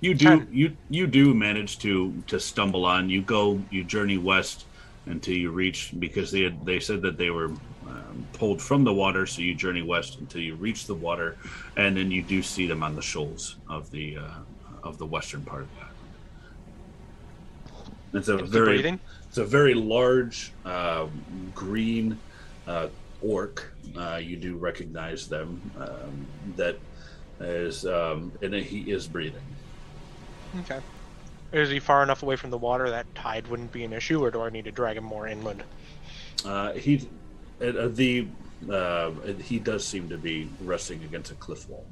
[0.02, 3.08] You do you you do manage to to stumble on.
[3.08, 4.66] You go you journey west
[5.06, 7.52] until you reach because they had they said that they were
[7.86, 11.36] um, pulled from the water, so you journey west until you reach the water,
[11.76, 14.40] and then you do see them on the shoals of the uh,
[14.82, 15.92] of the western part of the island.
[18.14, 19.00] It's a very breathing.
[19.28, 22.18] it's a very large um, green
[22.66, 22.88] uh,
[23.22, 23.72] orc.
[23.96, 25.62] Uh, you do recognize them.
[25.78, 26.26] Um,
[26.56, 26.76] that
[27.38, 29.42] is, um, and he is breathing.
[30.60, 30.80] Okay.
[31.52, 34.30] Is he far enough away from the water that tide wouldn't be an issue, or
[34.30, 35.62] do I need to drag him more inland?
[36.44, 37.08] Uh, he,
[37.60, 38.26] uh, the,
[38.70, 39.10] uh,
[39.42, 41.84] he does seem to be resting against a cliff wall.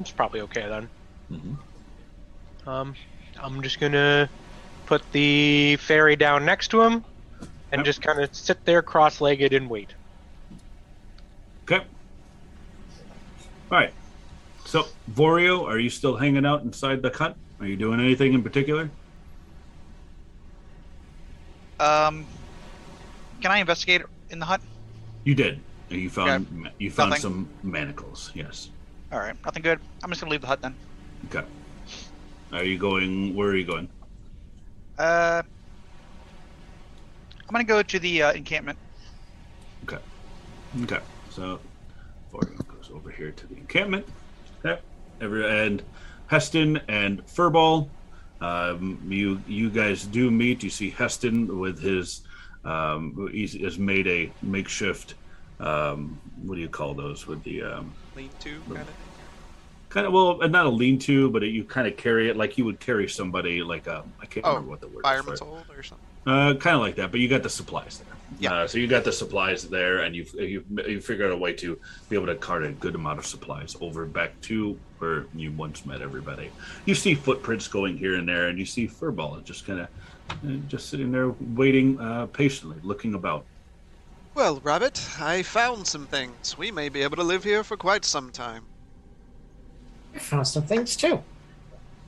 [0.00, 0.88] It's probably okay then.
[1.30, 1.56] Mhm.
[2.66, 2.94] Um,
[3.38, 4.28] I'm just gonna
[4.86, 7.04] put the fairy down next to him,
[7.70, 7.84] and Yep.
[7.84, 9.94] just kind of sit there cross-legged and wait.
[11.64, 11.84] Okay.
[13.70, 13.94] All right.
[14.74, 17.36] So, Vorio, are you still hanging out inside the hut?
[17.60, 18.90] Are you doing anything in particular?
[21.78, 22.26] Um,
[23.40, 24.60] can I investigate in the hut?
[25.22, 25.60] You did.
[25.90, 27.22] You found you found Nothing.
[27.22, 28.32] some manacles.
[28.34, 28.70] Yes.
[29.12, 29.78] All right, nothing good.
[30.02, 30.74] I'm just gonna leave the hut then.
[31.26, 31.46] Okay.
[32.52, 33.32] Are you going?
[33.36, 33.88] Where are you going?
[34.98, 35.42] Uh,
[37.46, 38.76] I'm gonna go to the uh, encampment.
[39.84, 40.02] Okay.
[40.82, 41.00] Okay.
[41.30, 41.60] So,
[42.32, 44.04] Vorio goes over here to the encampment.
[45.24, 45.82] Every and
[46.26, 47.88] Heston and Furball.
[48.40, 50.62] Um, you you guys do meet.
[50.62, 52.22] You see Heston with his
[52.64, 55.14] um, he has made a makeshift.
[55.60, 57.26] Um, what do you call those?
[57.26, 58.88] With the um, Lean to kind of.
[59.88, 62.64] kind of well, uh, not a lean-to, but you kind of carry it like you
[62.64, 65.02] would carry somebody like a I can't Oh, remember what the word is.
[65.02, 65.48] Fireman's for it.
[65.48, 66.06] hold or something.
[66.26, 68.13] Uh, kind of like that, but you got the supplies there.
[68.38, 68.52] Yeah.
[68.52, 71.52] Uh, so you got the supplies there, and you've you you figured out a way
[71.54, 71.78] to
[72.08, 75.86] be able to cart a good amount of supplies over back to where you once
[75.86, 76.50] met everybody.
[76.84, 80.88] You see footprints going here and there, and you see Furball just kind of just
[80.88, 83.44] sitting there waiting uh, patiently, looking about.
[84.34, 86.58] Well, Rabbit, I found some things.
[86.58, 88.64] We may be able to live here for quite some time.
[90.14, 91.22] I found some things too.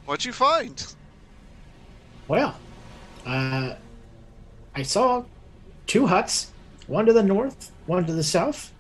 [0.07, 0.95] What'd you find?
[2.27, 2.57] Well,
[3.25, 3.75] uh,
[4.75, 5.25] I saw
[5.87, 6.53] two huts,
[6.87, 8.73] one to the north, one to the south,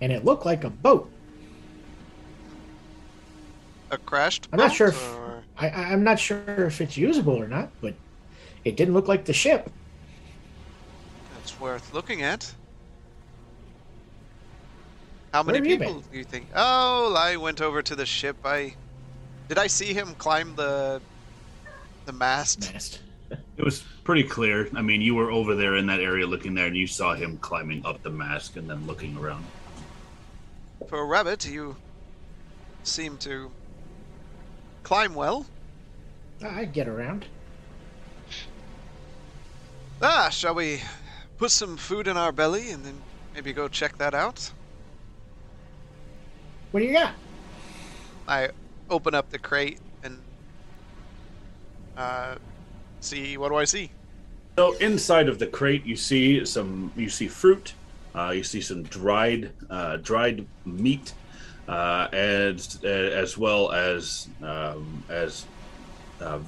[0.00, 1.10] and it looked like a boat.
[3.90, 7.46] A crashed I'm not sure if- or- I, I'm not sure if it's usable or
[7.46, 7.94] not, but
[8.64, 9.70] it didn't look like the ship.
[11.34, 12.50] That's worth looking at.
[15.34, 16.46] How many people do you think?
[16.54, 18.36] Oh, I went over to the ship.
[18.44, 18.74] I
[19.48, 21.00] did I see him climb the
[22.06, 22.72] the mast?
[22.72, 23.00] Mast.
[23.30, 24.68] It was pretty clear.
[24.74, 27.38] I mean, you were over there in that area looking there, and you saw him
[27.38, 29.44] climbing up the mast and then looking around.
[30.88, 31.76] For a rabbit, you
[32.82, 33.50] seem to
[34.82, 35.46] climb well.
[36.42, 37.26] I get around.
[40.02, 40.80] Ah, shall we
[41.36, 43.00] put some food in our belly and then
[43.34, 44.50] maybe go check that out?
[46.70, 47.12] What do you got?
[48.26, 48.48] I
[48.88, 50.18] open up the crate and
[51.96, 52.36] uh,
[53.00, 53.90] see what do I see?
[54.56, 56.92] So inside of the crate, you see some.
[56.96, 57.74] You see fruit.
[58.14, 61.14] Uh, you see some dried uh, dried meat,
[61.68, 65.46] uh, as as well as um, as
[66.20, 66.40] uh,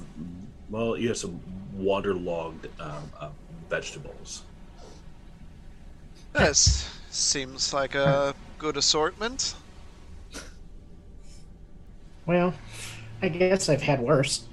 [0.69, 0.97] well.
[0.97, 1.39] You have some
[1.73, 3.29] waterlogged um, uh,
[3.69, 4.43] vegetables.
[6.33, 9.55] This seems like a good assortment.
[12.25, 12.53] Well,
[13.21, 14.47] I guess I've had worse.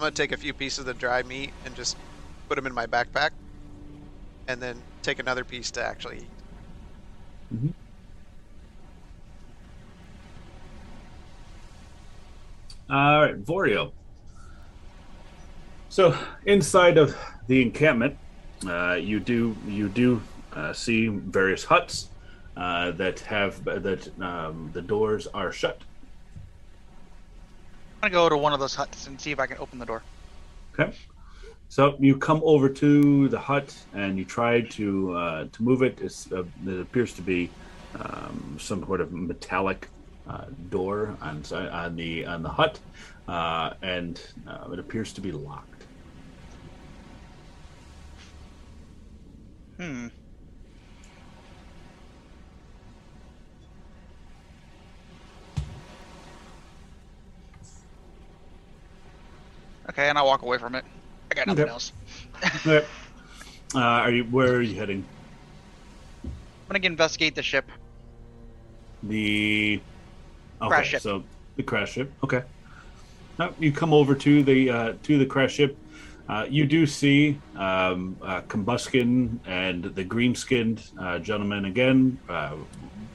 [0.00, 1.94] I'm gonna take a few pieces of the dry meat and just
[2.48, 3.32] put them in my backpack,
[4.48, 7.74] and then take another piece to actually eat.
[12.88, 13.92] All right, Vorio.
[15.90, 17.14] So inside of
[17.46, 18.16] the encampment,
[18.66, 20.22] uh, you do you do
[20.54, 22.08] uh, see various huts
[22.56, 25.82] uh, that have that um, the doors are shut.
[28.02, 29.84] I'm gonna go to one of those huts and see if I can open the
[29.84, 30.02] door.
[30.72, 30.96] Okay.
[31.68, 36.00] So you come over to the hut and you try to uh, to move it.
[36.00, 37.50] It's, uh, it appears to be
[37.94, 39.88] um, some sort of metallic
[40.26, 42.80] uh, door on on the on the hut,
[43.28, 45.84] uh, and uh, it appears to be locked.
[49.76, 50.08] Hmm.
[59.90, 60.84] Okay, and I walk away from it.
[61.30, 61.70] I got nothing Okay.
[61.70, 61.92] else.
[62.66, 62.86] Okay.
[63.74, 65.04] Uh, are you where are you heading?
[66.24, 66.30] I'm
[66.68, 67.70] gonna investigate the ship.
[69.02, 69.80] The
[70.62, 71.02] okay, Crash ship.
[71.02, 71.24] So
[71.56, 72.10] the crash ship.
[72.24, 72.42] Okay.
[73.38, 75.76] Now you come over to the uh, to the crash ship.
[76.28, 82.54] Uh, you do see um, uh, Combuskin and the green-skinned uh, gentleman again, uh,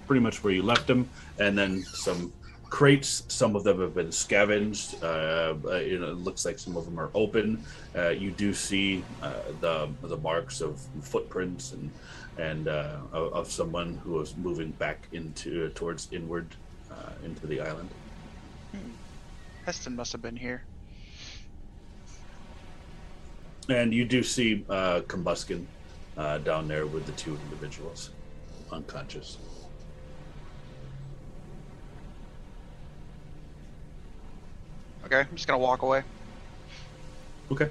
[0.08, 1.10] pretty much where you left them,
[1.40, 2.34] and then some
[2.70, 3.24] crates.
[3.28, 5.04] Some of them have been scavenged.
[5.04, 7.64] Uh, uh, you know, it looks like some of them are open.
[7.96, 11.92] Uh, you do see uh, the the marks of footprints and
[12.38, 16.48] and uh, of, someone who was moving back into towards inward
[16.92, 17.90] uh, into the island.
[19.66, 20.64] Heston must have been here.
[23.70, 25.66] And you do see uh, Combuskin
[26.18, 28.12] uh, down there with the two individuals
[28.72, 29.38] unconscious.
[35.06, 36.04] Okay, I'm just gonna walk away.
[37.52, 37.70] Okay.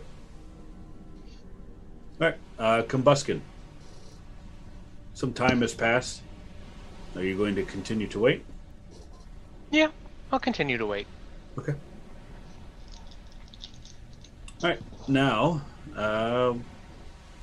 [2.21, 3.41] All right, uh, Combuskin.
[5.15, 6.23] Some time has passed.
[7.17, 8.45] Are you going to continue to wait?
[9.71, 9.89] Yeah,
[10.31, 11.07] I'll continue to wait.
[11.59, 11.75] Okay.
[14.63, 14.81] All right.
[15.09, 15.63] Now,
[15.97, 16.55] uh,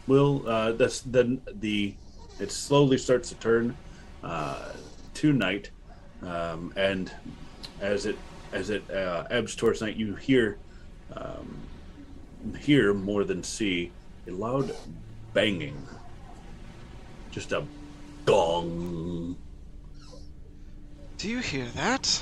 [0.08, 0.48] we'll.
[0.48, 1.94] Uh, that's then the.
[2.40, 3.76] It slowly starts to turn
[4.24, 4.72] uh,
[5.16, 5.70] to night,
[6.24, 7.12] um, and
[7.82, 8.18] as it
[8.52, 10.58] as it uh, ebbs towards night, you hear
[11.16, 11.62] um,
[12.60, 13.92] hear more than see
[14.28, 14.76] a loud
[15.34, 15.88] banging.
[17.32, 17.64] Just a
[18.26, 19.36] gong.
[21.18, 22.22] Do you hear that?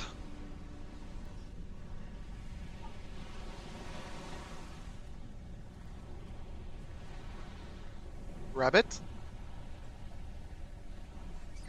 [8.52, 9.00] Rabbit?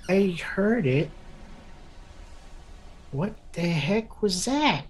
[0.10, 1.10] I heard it.
[3.12, 4.86] What the heck was that?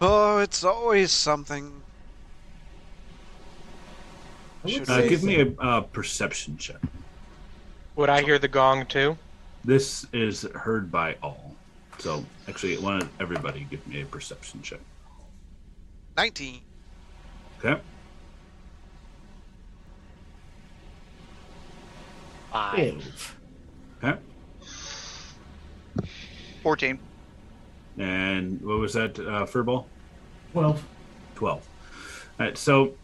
[0.00, 1.82] Oh, it's always something.
[4.66, 5.26] Should Uh, give so.
[5.26, 6.80] me a uh, perception check.
[7.96, 9.16] Would I hear the gong too?
[9.64, 11.54] This is heard by all.
[11.98, 14.80] So actually, I want everybody give me a perception check.
[16.16, 16.60] 19.
[17.58, 17.80] Okay.
[22.52, 23.36] Five.
[24.02, 24.18] Okay.
[26.64, 26.98] 14.
[27.98, 29.84] And what was that, uh, Furball?
[30.54, 30.80] Well,
[31.34, 31.68] 12.
[32.40, 32.56] All right.
[32.56, 32.94] So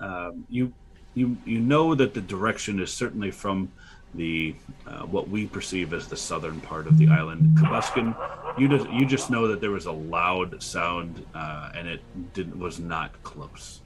[0.00, 0.72] um, you
[1.14, 3.70] you you know that the direction is certainly from
[4.14, 4.54] the
[4.86, 8.14] uh, what we perceive as the southern part of the island, Combuskin.
[8.56, 12.00] You just you just know that there was a loud sound uh, and it
[12.32, 13.80] didn't was not close.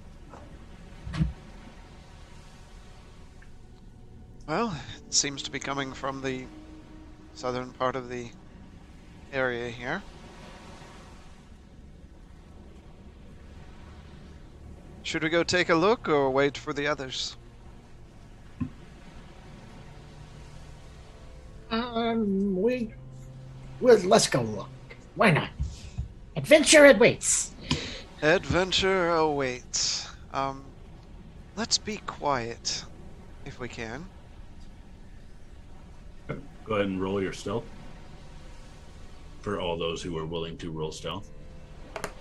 [4.47, 6.45] Well, it seems to be coming from the
[7.35, 8.29] southern part of the
[9.33, 10.03] area here.
[15.03, 17.37] Should we go take a look or wait for the others?
[21.73, 22.93] um, we,
[23.81, 24.69] well, let's go look.
[25.17, 25.51] Why not?
[26.37, 27.55] Adventure awaits.
[28.23, 30.09] Adventure awaits.
[30.33, 30.65] Um,
[31.57, 32.85] let's be quiet,
[33.45, 34.07] if we can.
[36.29, 37.65] Go ahead and roll your stealth.
[39.43, 41.29] For all those who are willing to roll stealth.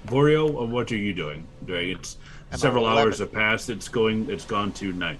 [0.07, 1.45] Vorio, uh, what are you doing?
[1.65, 2.17] Doing it's
[2.51, 3.69] I'm several on hours have passed.
[3.69, 4.27] It's going.
[4.29, 5.19] It's gone to night.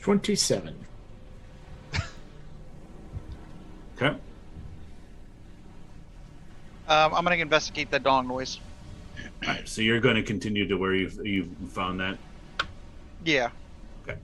[0.00, 0.74] Twenty-seven.
[4.00, 4.16] Okay.
[6.86, 8.60] Um, I'm gonna investigate the dong noise.
[9.42, 9.68] All right.
[9.68, 12.16] So you're going to continue to where you've you've found that.
[13.24, 13.50] Yeah.
[14.04, 14.16] Okay.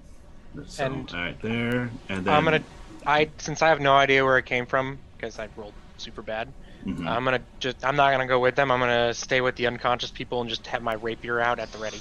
[0.68, 2.62] So, And- all right there, and then I'm gonna.
[3.04, 6.48] I since I have no idea where it came from because I rolled super bad.
[6.86, 7.06] Mhm.
[7.08, 7.84] I'm gonna just.
[7.84, 8.70] I'm not gonna go with them.
[8.70, 11.78] I'm gonna stay with the unconscious people and just have my rapier out at the
[11.78, 12.00] ready.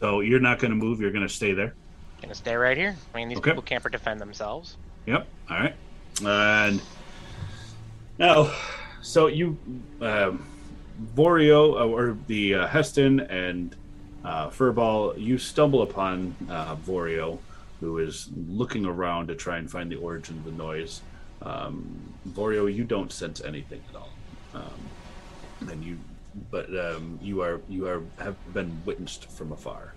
[0.00, 1.00] So you're not going to move.
[1.00, 1.74] You're going to stay there.
[2.22, 2.96] Gonna stay right here.
[3.12, 3.50] I mean, these Okay.
[3.50, 4.76] people can't defend themselves.
[5.06, 5.26] Yep.
[5.50, 5.74] All right.
[6.24, 6.80] And
[8.18, 8.52] now,
[9.02, 9.56] so you,
[10.00, 10.46] um,
[11.16, 13.74] Vorio uh, or the uh, Heston and
[14.24, 17.38] uh, Furball, you stumble upon uh, Vorio,
[17.80, 21.02] who is looking around to try and find the origin of the noise.
[21.42, 24.10] Um, Vorio, you don't sense anything at all,
[24.54, 25.98] um, and you,
[26.50, 29.94] but um, you are you are have been witnessed from afar.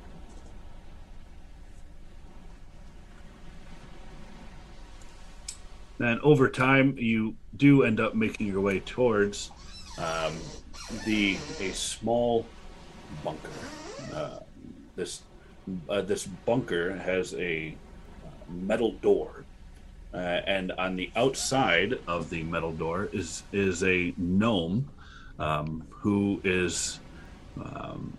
[6.00, 9.52] And over time, you do end up making your way towards
[10.00, 10.34] um,
[11.06, 12.46] the a small
[13.24, 13.50] bunker.
[14.14, 14.39] Uh,
[14.96, 15.22] this
[15.89, 17.76] uh, this bunker has a
[18.50, 19.46] metal door,
[20.14, 24.89] uh, and on the outside of the metal door is is a gnome
[25.39, 26.99] um, who is
[27.64, 28.14] um,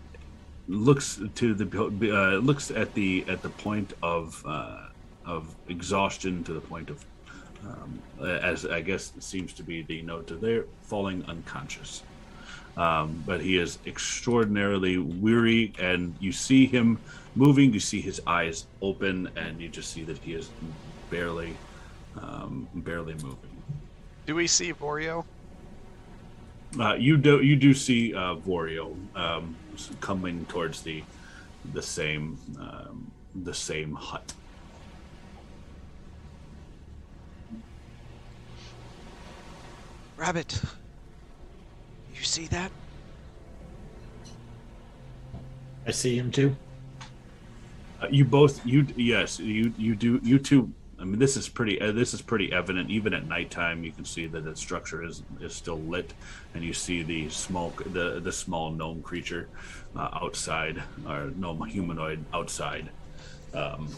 [0.68, 1.66] looks to the
[2.14, 4.86] uh, looks at the at the point of uh,
[5.24, 7.05] of exhaustion to the point of
[7.64, 8.03] um,
[8.40, 12.03] as I guess seems to be the note of there falling unconscious.
[12.76, 16.99] Um, but he is extraordinarily weary, and you see him
[17.34, 17.72] moving.
[17.72, 20.49] You see his eyes open, and you just see that he is
[21.11, 21.55] barely,
[22.20, 23.62] um, barely moving.
[24.26, 25.24] Do we see Vorio?
[26.78, 29.54] Uh, you do you do see uh, Vorio um,
[30.00, 31.02] coming towards the
[31.72, 34.32] the same um, the same hut.
[40.16, 40.62] Rabbit.
[42.14, 42.70] You see that?
[45.84, 46.54] I see him too.
[48.00, 50.72] Uh, you both you yes you you do you two.
[51.03, 52.88] I mean this is pretty uh, this is pretty evident.
[52.88, 56.14] Even at nighttime, you can see that the structure is is still lit,
[56.55, 57.82] and you see the smoke.
[57.92, 59.48] the the small gnome creature
[59.96, 62.88] uh, outside or gnome humanoid outside.
[63.53, 63.88] Um,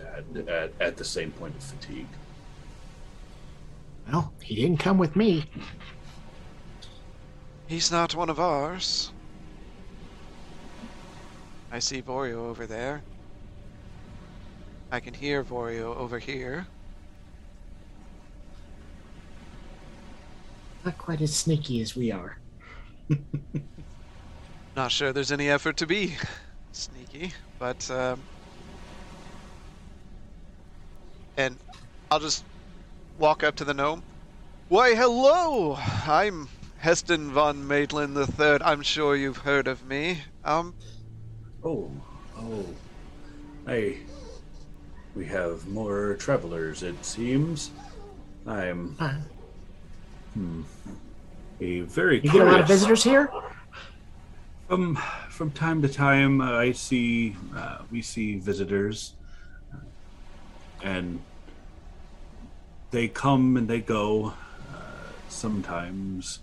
[0.00, 2.06] at, at, at the same point of fatigue.
[4.12, 5.46] Well, he didn't come with me.
[7.66, 9.12] He's not one of ours.
[11.72, 13.02] I see Vorio over there.
[14.90, 16.66] I can hear Vorio over here.
[20.84, 22.38] Not quite as sneaky as we are.
[24.76, 26.14] Not sure there's any effort to be
[26.72, 28.20] sneaky, but um,
[31.36, 31.56] and
[32.10, 32.44] I'll just
[33.18, 34.02] walk up to the gnome.
[34.68, 35.76] Why, hello!
[36.06, 38.58] I'm Heston von Maitland III.
[38.62, 40.18] I'm sure you've heard of me.
[40.44, 40.74] Um,
[41.64, 41.90] Oh,
[42.38, 42.64] oh.
[43.66, 43.98] Hey,
[45.16, 47.70] we have more travelers, it seems.
[48.46, 49.14] I'm Uh,
[50.34, 50.62] hmm,
[51.60, 53.32] a very you get a lot of visitors here?
[54.68, 54.96] From
[55.30, 59.14] from time to time, uh, I see uh, we see visitors,
[60.82, 61.20] and
[62.90, 64.34] they come and they go.
[64.72, 66.40] Uh, sometimes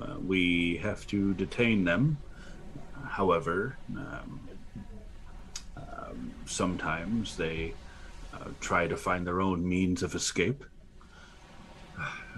[0.00, 2.18] uh, we have to detain them.
[3.04, 4.40] However, um,
[5.76, 7.74] um, sometimes they
[8.60, 10.64] try to find their own means of escape.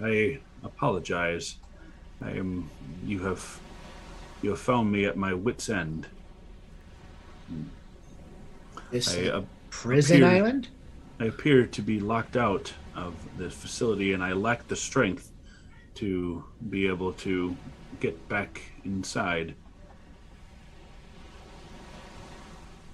[0.03, 1.55] I apologize.
[2.21, 2.69] I am.
[3.05, 3.59] You have
[4.41, 6.07] you have found me at my wit's end.
[8.91, 10.67] This I, uh, prison appear- island?
[11.19, 15.31] I appear to be locked out of this facility, and I lack the strength
[15.95, 17.55] to be able to
[18.01, 19.55] get back inside.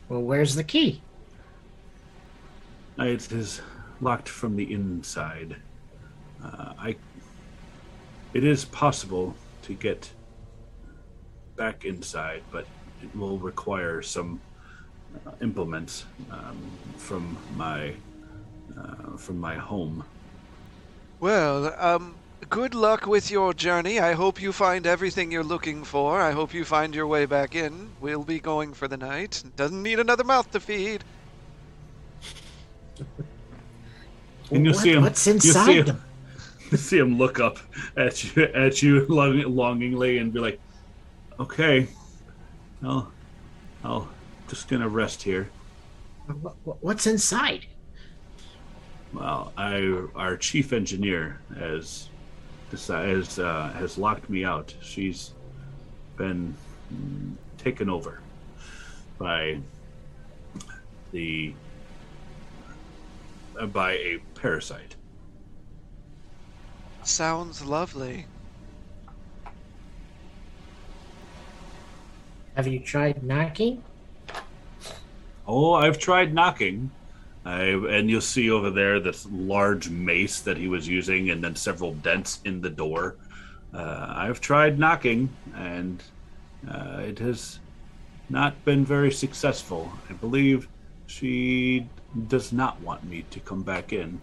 [0.07, 1.01] Well, where's the key?
[3.07, 3.61] It is
[3.99, 5.55] locked from the inside.
[6.43, 6.95] Uh, I.
[8.33, 10.09] It is possible to get
[11.55, 12.65] back inside, but
[13.03, 14.39] it will require some
[15.25, 16.57] uh, implements um,
[16.97, 17.93] from my
[18.77, 20.03] uh, from my home.
[21.19, 22.15] well, um,
[22.49, 23.99] good luck with your journey.
[23.99, 26.21] I hope you find everything you're looking for.
[26.21, 27.89] I hope you find your way back in.
[27.99, 29.43] We'll be going for the night.
[29.55, 31.03] Doesn't need another mouth to feed.
[34.51, 35.01] And you'll What- see him.
[35.03, 36.03] What's you'll see inside him, them?
[36.71, 37.59] you see him look up
[37.97, 40.59] at you at you long, longingly and be like,
[41.39, 41.87] "Okay,
[42.83, 43.11] I'll,
[43.83, 44.09] I'll
[44.49, 45.49] just gonna rest here."
[46.27, 47.65] What- what- What's inside?
[49.13, 52.07] Well, I our chief engineer has
[52.87, 54.73] has uh, has locked me out.
[54.81, 55.31] She's
[56.17, 56.55] been
[57.57, 58.19] taken over
[59.17, 59.59] by
[61.11, 61.53] the
[63.67, 64.95] by a parasite.
[67.03, 68.25] Sounds lovely.
[72.55, 73.83] Have you tried knocking?
[75.47, 76.91] Oh, I've tried knocking.
[77.43, 81.55] I, and you'll see over there this large mace that he was using, and then
[81.55, 83.15] several dents in the door.
[83.73, 86.03] Uh, I've tried knocking, and
[86.69, 87.59] uh, it has
[88.29, 89.91] not been very successful.
[90.09, 90.67] I believe
[91.07, 91.87] she
[92.27, 94.21] does not want me to come back in.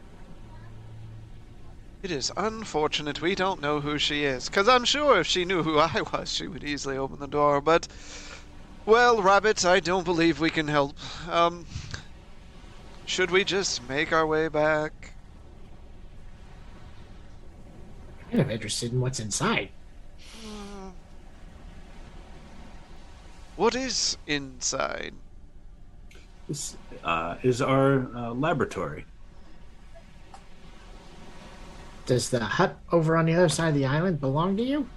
[2.02, 5.62] It is unfortunate we don't know who she is, because I'm sure if she knew
[5.62, 7.88] who I was, she would easily open the door, but.
[8.86, 10.96] Well, Rabbit, I don't believe we can help.
[11.28, 11.66] Um.
[13.08, 15.14] Should we just make our way back?
[18.30, 19.70] Kind of interested in what's inside.
[20.44, 20.90] Uh,
[23.56, 25.14] What is inside?
[26.48, 29.04] This uh, is our uh, laboratory.
[32.06, 34.88] Does the hut over on the other side of the island belong to you?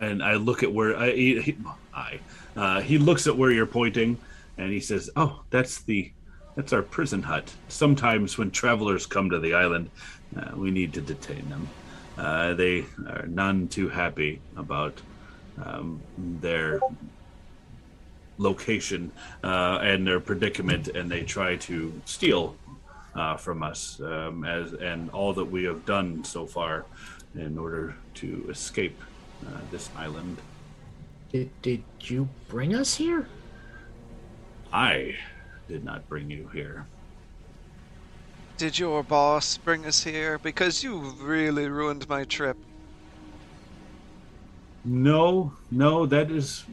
[0.00, 1.56] and I look at where I, he, he-
[1.94, 2.18] I
[2.56, 4.18] uh, he looks at where you're pointing,
[4.58, 6.10] and he says, "Oh, that's the
[6.56, 7.52] that's our prison hut.
[7.68, 9.90] Sometimes when travelers come to the island,
[10.36, 11.68] uh, we need to detain them.
[12.18, 15.00] Uh, they are none too happy about
[15.64, 16.00] um,
[16.40, 16.80] their
[18.38, 19.12] location
[19.42, 22.56] uh, and their predicament, and they try to steal."
[23.14, 26.84] Uh, from us, um, as and all that we have done so far,
[27.36, 29.00] in order to escape
[29.46, 30.38] uh, this island.
[31.32, 33.28] Did, did you bring us here?
[34.72, 35.16] I
[35.68, 36.86] did not bring you here.
[38.56, 40.38] Did your boss bring us here?
[40.38, 42.56] Because you really ruined my trip.
[44.84, 46.64] No, no, that is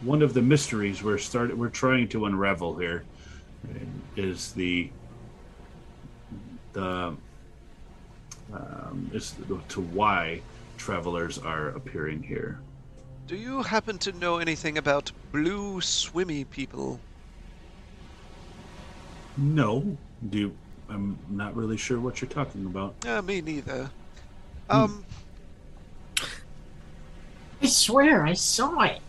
[0.00, 1.58] one of the mysteries we're started.
[1.58, 3.04] We're trying to unravel here.
[4.16, 4.90] Is the
[6.72, 7.16] the
[8.52, 9.34] um, is
[9.68, 10.40] to why
[10.76, 12.60] travelers are appearing here.
[13.26, 16.98] Do you happen to know anything about blue swimmy people?
[19.36, 19.96] No,
[20.30, 20.56] do you,
[20.88, 22.94] I'm not really sure what you're talking about.
[23.06, 23.90] Uh, me neither.
[24.70, 25.04] Um,
[27.62, 29.00] I swear I saw it.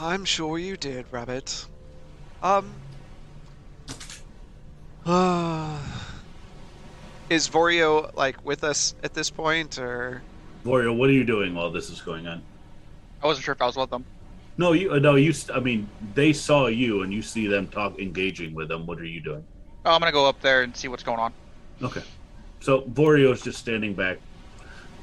[0.00, 1.66] I'm sure you did, Rabbit.
[2.42, 2.72] Um.
[5.06, 5.78] Uh,
[7.30, 10.22] is Vorio like with us at this point, or
[10.64, 12.42] Vorio, what are you doing while this is going on?
[13.22, 14.04] I wasn't sure if I was with them.
[14.56, 14.92] No, you.
[14.92, 15.32] uh, No, you.
[15.52, 18.86] I mean, they saw you, and you see them talk, engaging with them.
[18.86, 19.44] What are you doing?
[19.84, 21.32] Oh, I'm gonna go up there and see what's going on.
[21.82, 22.02] Okay.
[22.60, 24.18] So Vorio's just standing back,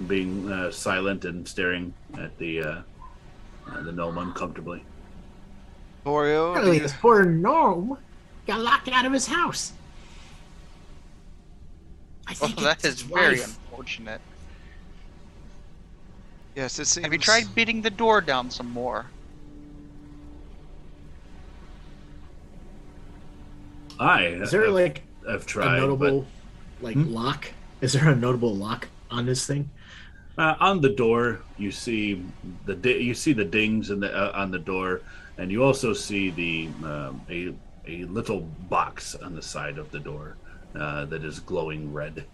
[0.08, 2.82] being uh, silent and staring at the uh,
[3.70, 4.84] uh, the gnome uncomfortably.
[6.06, 6.54] Vorio?
[6.56, 7.98] do Apparently, this poor gnome
[8.48, 9.74] got locked out of his house.
[12.28, 13.46] I Well, think that it's is his very wife.
[13.46, 14.22] unfortunate.
[16.56, 17.06] Yes, it seems.
[17.06, 19.06] Have you tried beating the door down some more?
[24.00, 26.26] I Is there have, like I've a tried, notable
[26.82, 27.14] like Hmm?
[27.14, 27.48] lock?
[27.82, 29.70] Is there a notable lock on this thing?
[30.42, 32.24] But uh, on the door you see
[32.66, 35.02] the di- you see the dings in the uh, on the door,
[35.38, 37.54] and you also see the um, a
[37.88, 40.38] a little box on the side of the door
[40.76, 42.26] uh, that is glowing red.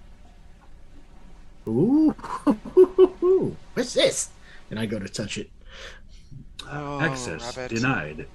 [1.68, 2.12] Ooh,
[3.74, 4.30] what's this?
[4.72, 5.50] And I go to touch it.
[6.70, 7.76] Oh, Access Rabbit.
[7.76, 8.28] denied.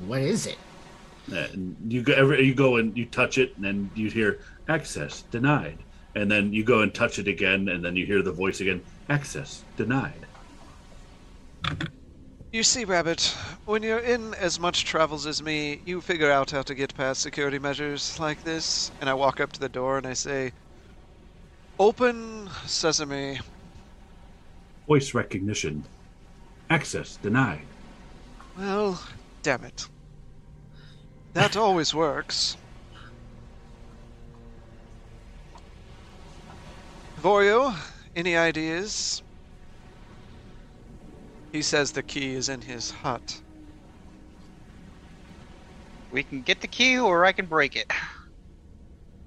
[0.00, 0.58] What is it?
[1.30, 5.22] And you go, every, you go and you touch it, and then you hear access
[5.30, 5.78] denied.
[6.14, 8.82] And then you go and touch it again, and then you hear the voice again
[9.08, 10.26] access denied.
[12.52, 13.34] You see, Rabbit,
[13.64, 17.22] when you're in as much travels as me, you figure out how to get past
[17.22, 18.90] security measures like this.
[19.00, 20.52] And I walk up to the door and I say,
[21.78, 23.40] Open sesame.
[24.86, 25.84] Voice recognition.
[26.68, 27.62] Access denied.
[28.58, 29.02] Well,
[29.42, 29.88] damn it.
[31.32, 32.58] That always works.
[37.22, 37.72] Vorio,
[38.16, 39.22] any ideas?
[41.52, 43.42] He says the key is in his hut.
[46.10, 47.86] We can get the key, or I can break it.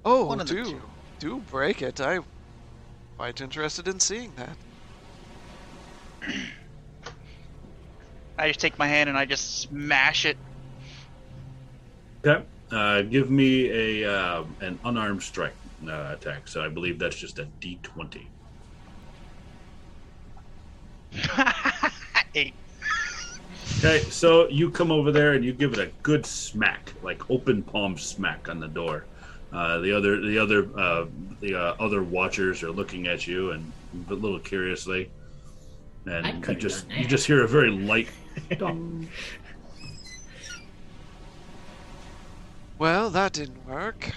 [0.04, 0.82] Oh, One do
[1.18, 1.98] do break it.
[1.98, 2.26] I'm
[3.16, 4.58] quite interested in seeing that.
[8.38, 10.36] I just take my hand and I just smash it.
[12.26, 12.44] Okay.
[12.70, 13.70] Uh, give me
[14.02, 15.56] a uh, an unarmed strike
[15.86, 16.48] uh, attack.
[16.48, 18.28] So I believe that's just a D twenty.
[22.34, 22.54] Eight.
[23.78, 27.62] Okay, so you come over there and you give it a good smack, like open
[27.62, 29.04] palm smack on the door.
[29.52, 31.04] Uh, the other, the other, uh,
[31.40, 33.70] the uh, other watchers are looking at you and
[34.08, 35.10] a little curiously,
[36.06, 38.08] and you just you just hear a very light
[38.58, 39.08] dong.
[42.78, 44.12] Well, that didn't work.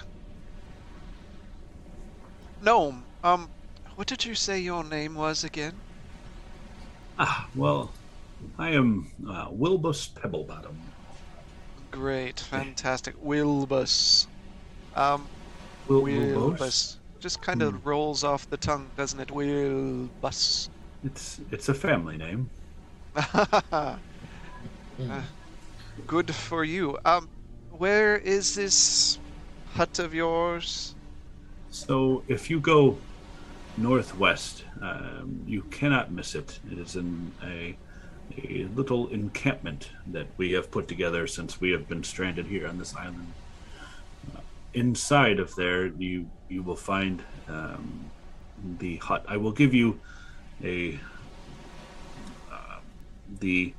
[2.61, 3.03] Gnome.
[3.23, 3.49] Um,
[3.95, 5.73] what did you say your name was again?
[7.18, 7.91] Ah, well,
[8.57, 10.76] I am uh, Wilbus Pebblebottom.
[11.91, 14.27] Great, fantastic, Wilbus.
[14.95, 15.27] Um,
[15.88, 16.95] Wil- Wilbus.
[17.19, 17.90] Just kind of Hmm.
[17.90, 19.27] rolls off the tongue, doesn't it?
[19.30, 20.69] Wilbus.
[21.03, 22.49] It's it's a family name.
[24.99, 25.22] Uh,
[26.07, 26.98] Good for you.
[27.06, 27.30] Um,
[27.72, 29.18] where is this
[29.73, 30.94] hut of yours?
[31.72, 32.98] So if you go
[33.78, 36.60] northwest, um, you cannot miss it.
[36.72, 37.78] It is in a
[38.38, 42.78] a little encampment that we have put together since we have been stranded here on
[42.78, 43.34] this island.
[44.36, 44.41] Uh,
[44.74, 48.12] inside of there, you you will find um,
[48.80, 49.26] the hut.
[49.28, 50.00] I will give you
[50.64, 51.00] a
[52.52, 52.80] uh,
[53.40, 53.74] the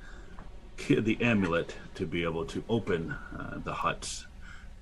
[0.89, 4.27] the amulet to be able to open uh, the huts.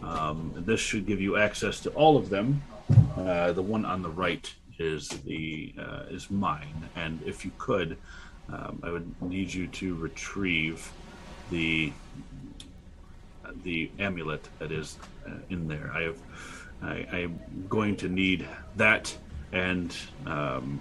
[0.01, 2.63] Um, this should give you access to all of them.
[3.17, 7.97] Uh, the one on the right is the uh, is mine, and if you could,
[8.51, 10.91] um, I would need you to retrieve
[11.51, 11.93] the
[13.65, 15.91] the amulet that is uh, in there.
[15.95, 16.19] I have
[16.83, 18.47] I, I'm going to need
[18.77, 19.15] that
[19.53, 19.95] and
[20.27, 20.81] um,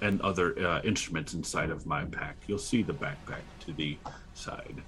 [0.00, 2.36] and other uh, instruments inside of my pack.
[2.46, 3.96] You'll see the backpack to the
[4.34, 4.82] side.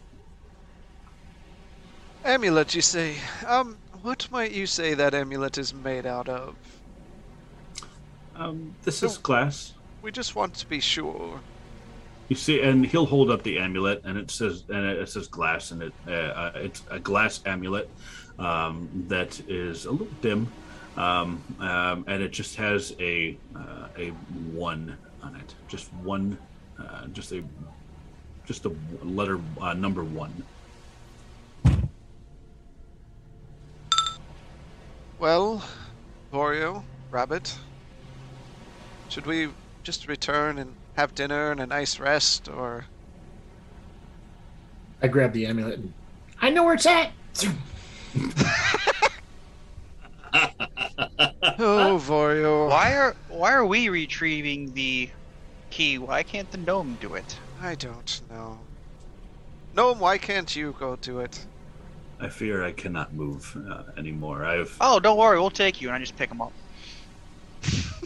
[2.25, 3.17] Amulet, you say.
[3.47, 6.55] Um, what might you say that amulet is made out of?
[8.37, 9.73] Um, this is glass.
[10.03, 11.41] We just want to be sure.
[12.29, 15.71] You see, and he'll hold up the amulet, and it says, and it says glass,
[15.71, 17.89] and it uh, uh, it's a glass amulet
[18.39, 20.53] um, that is a little dim,
[20.99, 24.09] um, um, and it just has a uh, a
[24.53, 26.37] one on it, just one,
[26.79, 27.43] uh, just a
[28.45, 28.73] just a
[29.03, 30.45] letter uh, number one.
[35.25, 35.65] Well,
[36.31, 37.57] Vorio, Rabbit,
[39.09, 39.49] should we
[39.83, 42.85] just return and have dinner and a nice rest, or
[45.01, 45.95] I grab the amulet and
[46.43, 47.11] I know where it's at.
[51.59, 52.69] oh, Vorio?
[52.69, 55.09] Why are why are we retrieving the
[55.71, 55.97] key?
[55.97, 57.39] Why can't the gnome do it?
[57.63, 58.59] I don't know.
[59.73, 61.47] Gnome, why can't you go do it?
[62.21, 64.45] I fear I cannot move uh, anymore.
[64.45, 66.53] I've Oh, don't worry, we'll take you, and I just pick him up.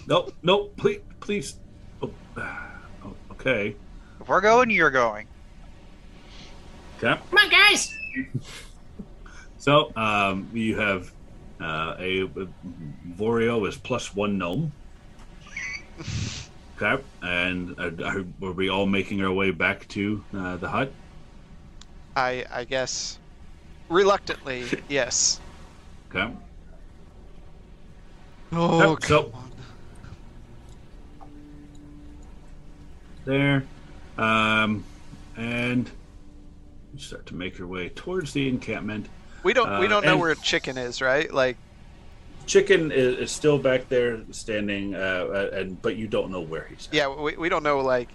[0.06, 1.56] no, no, please, please.
[2.02, 3.74] Oh, oh, okay,
[4.20, 5.26] If we're going, you're going.
[6.98, 7.20] okay.
[7.30, 7.94] Come on, guys.
[9.60, 11.12] So um, you have
[11.60, 12.48] uh, a, a
[13.16, 14.72] Vorio is plus one gnome.
[16.80, 20.93] Okay, and uh, are, are we all making our way back to uh, the hut?
[22.14, 23.18] I I guess
[23.89, 25.40] reluctantly, yes.
[26.10, 26.32] Okay.
[28.52, 29.52] Oh, come on.
[33.24, 33.65] There,
[34.16, 34.85] um,
[35.36, 35.90] and
[36.94, 39.06] you start to make your way towards the encampment.
[39.43, 41.32] We don't we uh, don't know where chicken is, right?
[41.32, 41.56] Like,
[42.47, 46.65] Chicken is, is still back there standing, uh, uh, and but you don't know where
[46.65, 46.89] he's.
[46.89, 46.94] at.
[46.94, 48.09] yeah, we, we don't know like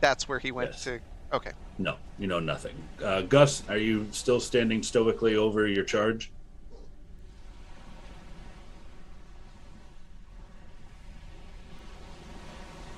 [0.00, 0.84] that's where he went Yes.
[0.84, 1.00] to.
[1.32, 1.52] Okay.
[1.78, 2.74] No, you know nothing.
[3.02, 6.30] Uh, Gus, are you still standing stoically over your charge?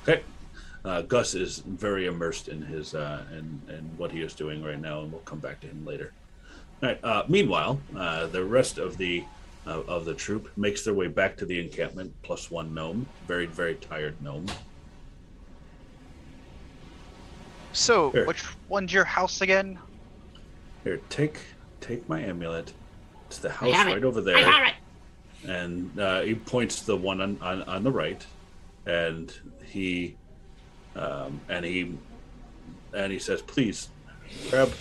[0.02, 0.22] Okay.
[0.84, 4.80] Uh, Gus is very immersed in his uh, in, in what he is doing right
[4.80, 6.12] now, and we'll come back to him later.
[6.82, 7.04] All right.
[7.04, 9.24] Uh, meanwhile, uh, the rest of the
[9.66, 12.14] uh, of the troop makes their way back to the encampment.
[12.22, 14.46] Plus one gnome, very very tired gnome.
[17.78, 18.26] So Here.
[18.26, 19.78] Which one's your house again?
[20.84, 21.38] Here, take
[21.80, 22.72] take my amulet.
[23.28, 23.92] It's the house have it.
[23.94, 24.44] right over I there.
[24.50, 25.48] have it.
[25.50, 28.24] and uh, he points to the one on, on, on the right,
[28.86, 29.32] and
[29.64, 30.16] he
[30.96, 31.96] um, and he
[32.94, 33.88] and he says, "Please
[34.50, 34.72] grab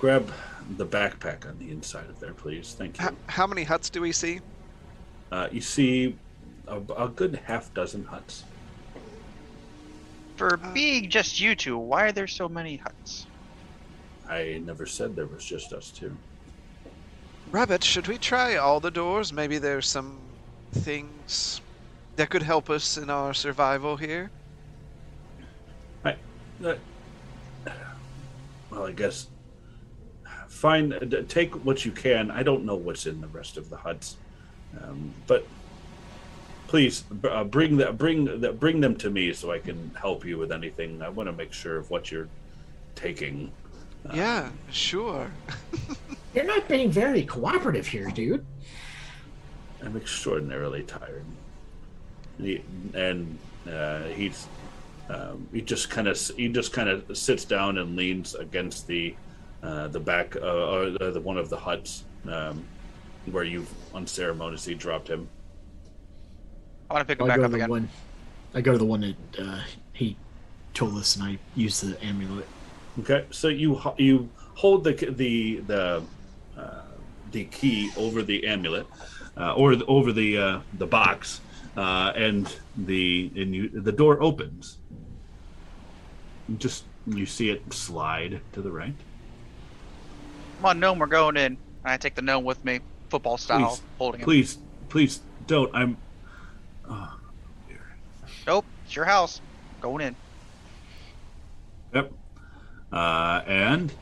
[0.00, 0.32] grab
[0.76, 2.74] the backpack on the inside of there, please.
[2.76, 4.40] Thank you." h- how many huts do we see?
[5.30, 6.16] Uh, you see
[6.66, 8.44] a, a good half dozen huts.
[10.36, 13.26] For Uh, being just you two, why are there so many huts?
[14.28, 16.16] I never said there was just us two.
[17.50, 19.32] Rabbit, should we try all the doors?
[19.32, 20.18] Maybe there's some
[20.72, 21.60] things
[22.16, 24.30] that could help us in our survival here.
[26.64, 26.74] Uh,
[28.70, 29.26] well, I guess
[30.48, 32.30] find d- take what you can.
[32.30, 34.16] I don't know what's in the rest of the huts,
[34.80, 35.46] um, but
[36.72, 40.38] please uh, bring the, bring the, bring them to me so I can help you
[40.38, 41.02] with anything.
[41.02, 42.30] I want to make sure of what you're
[42.94, 43.52] taking.
[44.08, 45.30] Uh, yeah, sure.
[46.34, 48.46] You're not being very cooperative here, dude.
[49.82, 51.26] I'm extraordinarily tired.
[52.40, 52.62] he,
[52.94, 53.38] and
[53.70, 54.46] uh, he's
[55.10, 59.14] um, he just kind of he just kind of sits down and leans against the
[59.62, 62.64] uh, the back uh, or the, the one of the huts um,
[63.26, 65.28] where you've unceremoniously dropped him.
[66.90, 67.70] I want to pick him I back go up to the again.
[67.70, 67.88] one.
[68.54, 69.60] I go to the one that uh,
[69.92, 70.16] he
[70.74, 72.46] told us, and I use the amulet.
[73.00, 76.02] Okay, so you you hold the the the
[76.56, 76.82] uh,
[77.30, 78.86] the key over the amulet,
[79.36, 81.40] uh, or the, over the uh, the box,
[81.76, 84.78] uh, and the and you the door opens.
[86.58, 88.94] Just you see it slide to the right.
[90.58, 91.56] Come on, gnome, we're going in.
[91.84, 94.24] I take the gnome with me, football style, Please, holding him.
[94.24, 94.58] Please,
[94.90, 95.74] please don't.
[95.74, 95.96] I'm.
[98.46, 99.40] Nope, it's your house.
[99.80, 100.16] Going in.
[101.94, 102.12] Yep.
[102.92, 103.92] Uh, and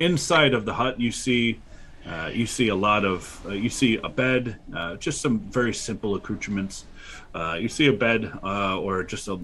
[0.00, 1.60] inside of the hut, you see
[2.06, 5.74] uh, you see a lot of uh, you see a bed, uh, just some very
[5.74, 6.84] simple accoutrements.
[7.34, 9.38] Uh, you see a bed uh, or just a,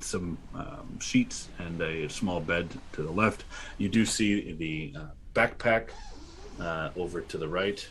[0.00, 3.44] some um, sheets and a small bed to the left.
[3.76, 4.94] You do see the
[5.34, 5.90] backpack
[6.96, 7.86] over to the right.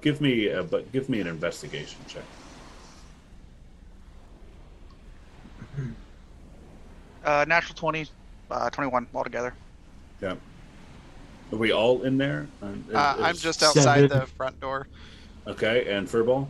[0.00, 2.24] Give me, uh, but give me an investigation check.
[7.24, 8.06] Uh, natural 20,
[8.50, 9.54] uh, 21 altogether.
[10.20, 10.34] Yeah.
[11.52, 12.46] Are we all in there?
[12.62, 14.18] Uh, Uh, I'm is- just outside Seven.
[14.20, 14.88] the front door.
[15.46, 16.48] Okay, and Furball?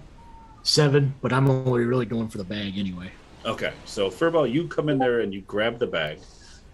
[0.63, 3.11] Seven, but I'm only really going for the bag anyway.
[3.45, 6.19] Okay, so Furball, you come in there and you grab the bag.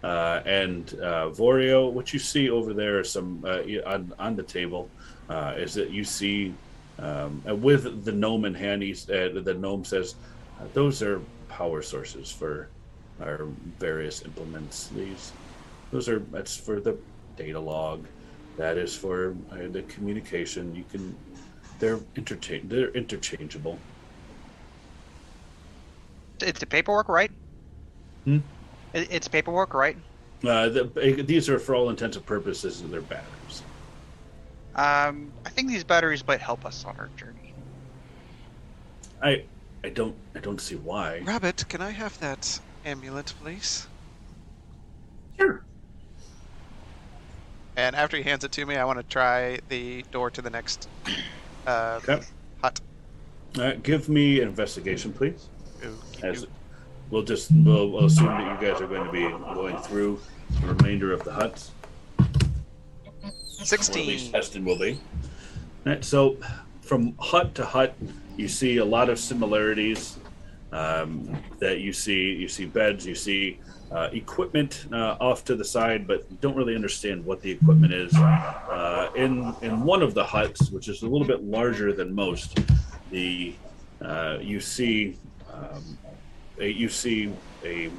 [0.02, 4.42] Uh, and uh, Vorio, what you see over there is some uh, on, on the
[4.42, 4.88] table
[5.28, 6.54] uh, is that you see
[6.98, 10.14] um, uh, with the gnome in hand, he's, uh, the gnome says,
[10.60, 12.68] uh, "Those are power sources for
[13.22, 13.46] our
[13.78, 14.88] various implements.
[14.88, 15.32] These,
[15.90, 16.96] those are that's for the
[17.36, 18.06] data log.
[18.56, 20.74] That is for uh, the communication.
[20.74, 21.16] You can,
[21.78, 23.78] they're interchange, they're interchangeable.
[26.40, 27.30] It's the paperwork, right?
[28.24, 28.38] Hmm?
[28.92, 29.96] It's paperwork, right?
[30.44, 33.62] Uh, the, these are for all intents and purposes they're batteries.
[34.74, 37.52] Um, I think these batteries might help us on our journey.
[39.22, 39.44] I
[39.84, 41.20] I don't I don't see why.
[41.24, 43.86] Rabbit, can I have that amulet, please?
[45.38, 45.62] Sure.
[47.76, 50.50] And after he hands it to me, I want to try the door to the
[50.50, 50.88] next
[51.66, 52.22] uh, Okay.
[52.62, 52.80] hut.
[53.58, 55.48] Uh, give me an investigation, please.
[56.22, 56.46] As
[57.10, 59.22] we'll just we'll, we'll assume that you guys are going to be
[59.54, 60.20] going through
[60.60, 61.70] the remainder of the huts.
[62.18, 62.24] Or
[63.24, 64.32] at least 16.
[64.32, 65.00] Heston will be.
[65.86, 66.36] Alright, so
[66.82, 67.94] from hut to hut,
[68.36, 70.18] you see a lot of similarities.
[70.72, 73.58] Um, that you see, you see beds, you see
[73.90, 78.14] uh, equipment uh, off to the side, but don't really understand what the equipment is.
[78.14, 82.60] Uh, in in one of the huts, which is a little bit larger than most,
[83.10, 83.54] the
[84.00, 85.16] uh, you see
[85.52, 85.98] um,
[86.60, 87.32] a, you see
[87.64, 87.90] a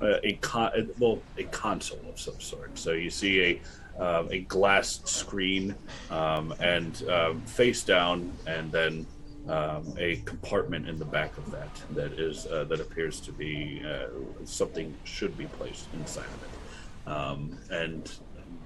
[0.00, 2.78] a, a well a console of some sort.
[2.78, 3.60] So you see a
[4.02, 5.74] um, a glass screen
[6.10, 9.06] um, and um, face down, and then
[9.50, 13.82] um, a compartment in the back of that that is uh, that appears to be
[13.84, 14.08] uh,
[14.44, 18.12] something should be placed inside of it, um, and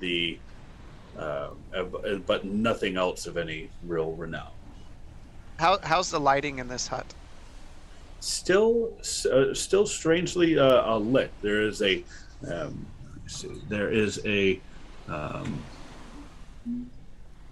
[0.01, 0.39] the
[1.19, 1.85] uh, uh,
[2.27, 4.51] but nothing else of any real renown.
[5.59, 7.07] How, how's the lighting in this hut?
[8.25, 8.93] still
[9.31, 11.31] uh, still strangely uh, lit.
[11.43, 12.03] There is a
[12.51, 12.87] um,
[13.69, 14.61] there is a
[15.09, 15.63] um,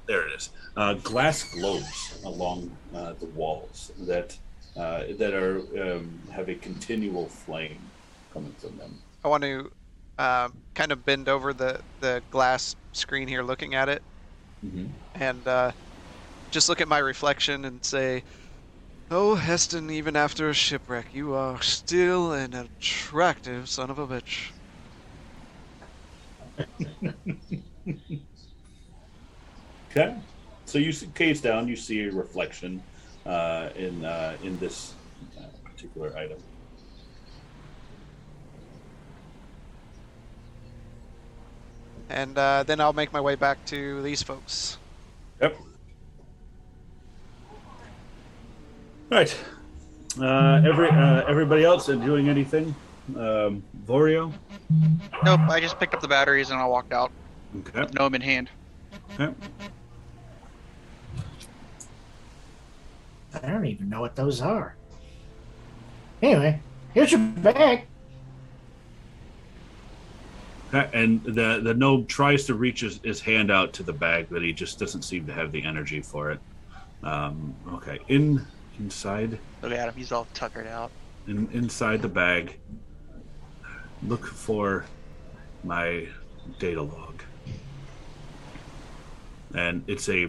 [0.06, 4.38] there it is uh, glass globes along uh, the walls that
[4.76, 7.90] uh, that are um, have a continual flame
[8.32, 8.98] coming from them.
[9.24, 9.70] I want to
[10.18, 14.02] um, kind of bend over the, the glass screen here looking at it
[14.64, 14.86] Mm-hmm.
[15.14, 15.72] and uh,
[16.50, 18.24] just look at my reflection and say,
[19.10, 24.52] Oh, Heston, even after a shipwreck, you are still an attractive son of a bitch.
[29.90, 30.16] Okay,
[30.72, 32.82] so you see, gaze down, you see a reflection
[33.26, 34.94] uh, in uh, in this
[35.38, 36.38] uh, particular item.
[42.08, 44.78] And uh, then I'll make my way back to these folks.
[45.42, 45.56] Yep.
[49.10, 49.36] All right.
[50.18, 52.74] Uh, every uh, everybody else uh, doing anything?
[53.16, 54.32] Um, Vorio.
[55.22, 57.10] Nope, I just picked up the batteries and I walked out,
[57.58, 57.86] Okay.
[57.92, 58.48] gnome in hand.
[59.20, 59.34] okay.
[63.34, 64.74] I don't even know what those are.
[66.20, 66.60] Anyway,
[66.94, 67.86] here's your bag.
[70.72, 74.40] And the the gnome tries to reach his, his hand out to the bag, but
[74.42, 76.40] he just doesn't seem to have the energy for it.
[77.02, 77.98] Um, okay.
[78.08, 78.46] In
[78.78, 79.94] inside Look at him.
[79.94, 80.90] He's all tuckered out.
[81.26, 82.58] in, inside the bag.
[84.02, 84.86] Look for
[85.62, 86.08] my
[86.58, 87.22] data log,
[89.54, 90.28] and it's a.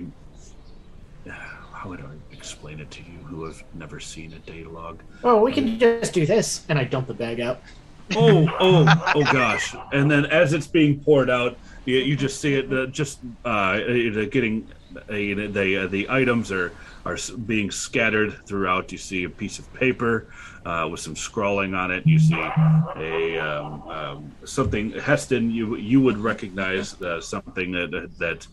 [1.28, 2.04] How would I
[2.44, 5.02] explain it to you who have never seen a data log?
[5.22, 7.62] Well, we can just do this, and I dump the bag out.
[8.18, 9.74] oh, oh, oh gosh!
[9.94, 13.78] And then as it's being poured out, you, you just see it uh, just uh,
[14.30, 14.68] getting
[14.98, 16.74] uh, the uh, the items are
[17.06, 18.92] are being scattered throughout.
[18.92, 20.28] You see a piece of paper
[20.66, 22.06] uh, with some scrawling on it.
[22.06, 28.48] You see a um, um, something Heston you you would recognize uh, something that that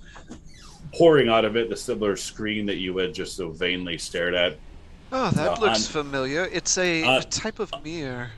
[0.93, 4.57] pouring out of it the similar screen that you had just so vainly stared at.
[5.13, 6.45] Oh, that No, looks I'm- familiar.
[6.53, 8.31] It's a, Uh, a type of mirror.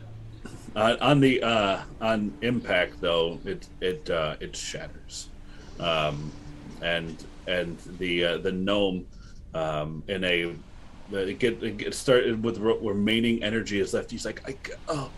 [0.75, 5.29] Uh, on the uh, on impact, though, it it uh, it shatters,
[5.79, 6.33] um,
[6.81, 9.05] and and the uh, the gnome
[9.53, 10.47] um, in a
[11.13, 14.11] uh, it get it get started with re- remaining energy is left.
[14.11, 14.57] He's like, I
[14.89, 15.11] oh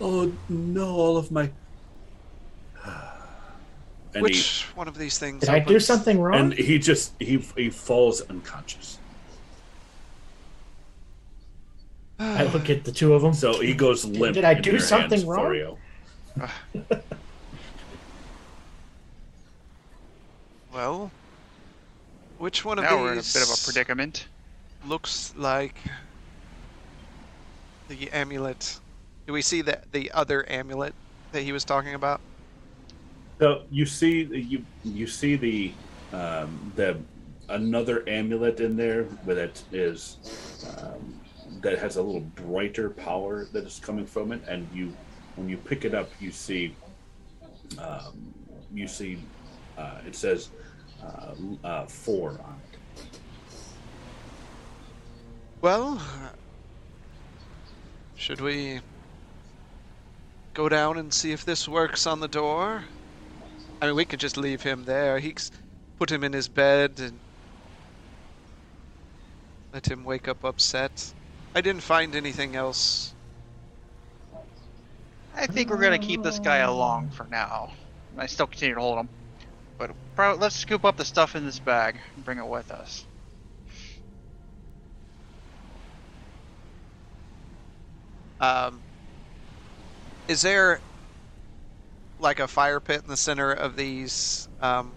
[0.00, 1.50] oh no, all of my.
[4.16, 5.40] And Which one of these things?
[5.40, 6.40] Did I do something wrong?
[6.40, 8.98] and he just he he falls unconscious.
[12.18, 13.34] I look at the two of them.
[13.34, 14.34] So he goes limp.
[14.34, 15.40] Did I in do something hands, wrong?
[15.40, 15.78] Florio.
[20.72, 21.10] Well,
[22.38, 24.28] which one of Now these we're in a bit of a predicament.
[24.86, 25.74] looks like
[27.88, 28.78] the amulet?
[29.26, 30.94] Do we see the the other amulet
[31.32, 32.20] that he was talking about?
[33.38, 35.72] So you see you you see the
[36.12, 36.96] um, the
[37.48, 40.16] another amulet in there that is
[40.78, 41.20] um,
[41.60, 44.96] that has a little brighter power that is coming from it, and you
[45.36, 46.74] when you pick it up, you see
[47.78, 48.32] um,
[48.72, 49.18] you see
[49.76, 50.48] uh, it says
[51.04, 52.78] uh, uh, four on it.
[55.60, 56.00] Well,
[58.14, 58.80] should we
[60.54, 62.84] go down and see if this works on the door?
[63.80, 65.18] I mean, we could just leave him there.
[65.18, 65.50] He c-
[65.98, 67.20] put him in his bed and
[69.72, 71.12] let him wake up upset.
[71.54, 73.14] I didn't find anything else.
[75.34, 77.72] I think we're gonna keep this guy along for now.
[78.16, 79.10] I still continue to hold him,
[79.78, 83.04] but probably let's scoop up the stuff in this bag and bring it with us.
[88.40, 88.82] Um,
[90.28, 90.80] is there
[92.18, 94.92] like a fire pit in the center of these um,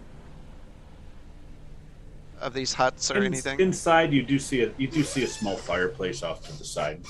[2.40, 3.60] of these huts or In- anything?
[3.60, 4.12] inside?
[4.12, 7.02] You do see a you do see a small fireplace off to the side,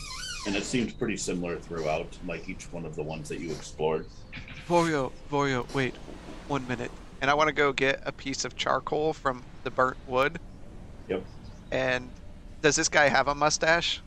[0.47, 4.07] and it seems pretty similar throughout, like each one of the ones that you explored.
[4.69, 5.95] Vorio, Vorio, wait
[6.49, 6.91] one minute.
[7.23, 10.41] And I want to go get a piece of charcoal from the burnt wood.
[11.09, 11.25] Yep.
[11.71, 12.11] And
[12.63, 14.01] does this guy have a mustache?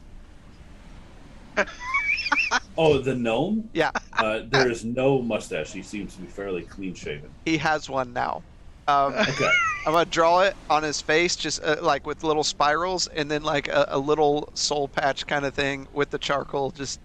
[2.77, 3.69] Oh, the gnome?
[3.73, 5.72] Yeah, Uh, there is no mustache.
[5.73, 7.30] He seems to be fairly clean shaven.
[7.45, 8.41] he has one now.
[8.88, 9.49] Um, Okay.
[9.85, 13.43] I'm gonna draw it on his face, just uh, like with little spirals, and then
[13.43, 16.72] like a, a little soul patch kind of thing with the charcoal.
[16.72, 16.99] Just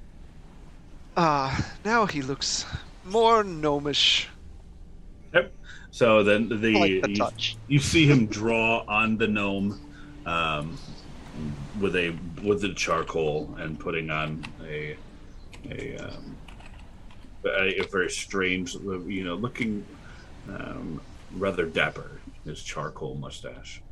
[1.16, 2.64] ah, now he looks
[3.05, 4.28] more gnomish.
[5.34, 5.52] Yep.
[5.90, 7.56] So then the, I like the you, touch.
[7.66, 9.80] you see him draw on the gnome
[10.26, 10.78] um,
[11.80, 14.96] with a with the charcoal and putting on a
[15.70, 16.36] a, um,
[17.44, 19.84] a, a very strange, you know, looking
[20.48, 21.00] um,
[21.32, 22.20] rather dapper.
[22.44, 23.82] His charcoal mustache.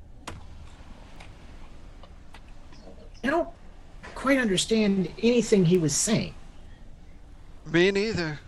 [3.23, 3.49] I don't
[4.15, 6.33] quite understand anything he was saying.
[7.71, 8.41] Me neither.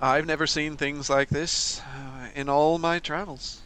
[0.00, 3.60] I've never seen things like this uh, in all my travels.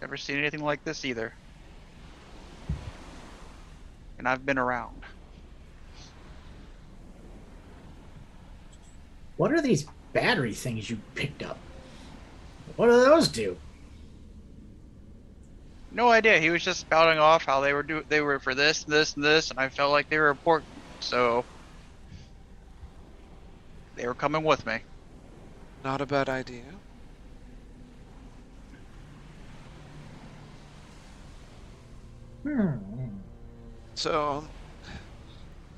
[0.00, 1.32] Never seen anything like this either.
[4.18, 5.02] And I've been around.
[9.36, 11.58] What are these battery things you picked up?
[12.76, 13.56] What do those do?
[15.92, 16.38] No idea.
[16.38, 19.14] He was just spouting off how they were do they were for this, and this,
[19.14, 20.70] and this, and I felt like they were important.
[21.00, 21.44] So
[23.94, 24.78] they were coming with me.
[25.84, 26.64] Not a bad idea.
[32.46, 33.26] Hmm.
[33.96, 34.48] So,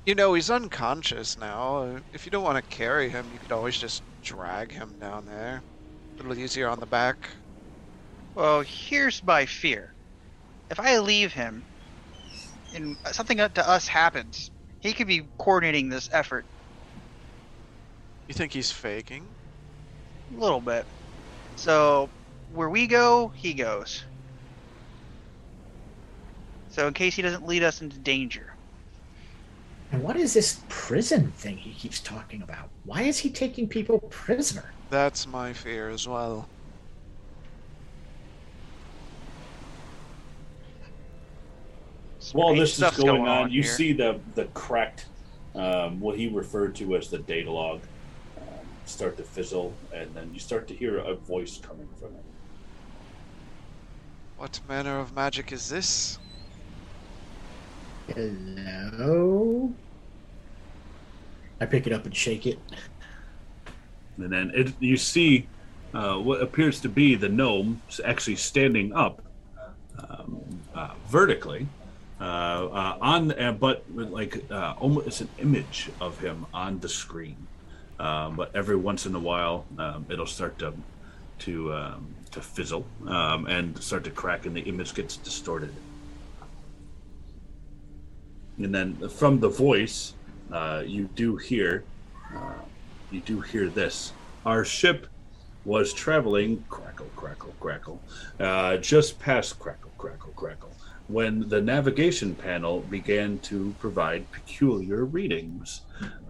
[0.05, 1.77] you know, he's unconscious now.
[1.83, 5.25] Uh, If you don't want to carry him, you could always just drag him down
[5.25, 5.63] there.
[6.19, 7.29] A little easier on the back.
[8.33, 9.95] Well, here's my fear.
[10.69, 11.67] If I leave him
[12.71, 16.47] and something to us happens, he could be coordinating this effort
[18.29, 19.35] You think he's faking?
[20.31, 20.87] a little bit.
[21.55, 22.13] So
[22.47, 24.05] where we go, he goes.
[26.69, 28.53] So in case he doesn't lead us into danger.
[29.91, 32.69] And what is this prison thing he keeps talking about?
[32.85, 34.71] Why is he taking people prisoner?
[34.89, 36.47] That's my fear as well.
[42.33, 45.07] While this is stuff's going, on, you see the the cracked,
[45.55, 47.81] um, what he referred to as the data log,
[48.37, 48.45] um,
[48.85, 52.23] start to fizzle, and then you start to hear a voice coming from it.
[54.37, 56.19] What manner of magic is this?
[58.15, 59.73] Hello?
[61.61, 62.59] I pick it up and shake it.
[64.17, 65.47] And then it, you see
[65.93, 69.21] uh, what appears to be the gnome actually standing up
[69.97, 70.41] um,
[70.73, 71.67] uh, vertically
[72.19, 76.89] uh, uh, on, uh, but like uh, almost it's an image of him on the
[76.89, 77.47] screen.
[77.97, 80.73] But every once in a while, um, it'll start to
[81.39, 85.73] to um, to fizzle um, and start to crack, and the image gets distorted.
[88.59, 90.13] And then from the voice,
[90.51, 91.83] uh, you do hear
[92.35, 92.53] uh,
[93.11, 94.13] you do hear this.
[94.45, 95.07] Our ship
[95.65, 98.01] was traveling crackle, crackle, crackle,
[98.39, 100.71] uh, just past crackle, crackle, crackle,
[101.07, 105.81] when the navigation panel began to provide peculiar readings.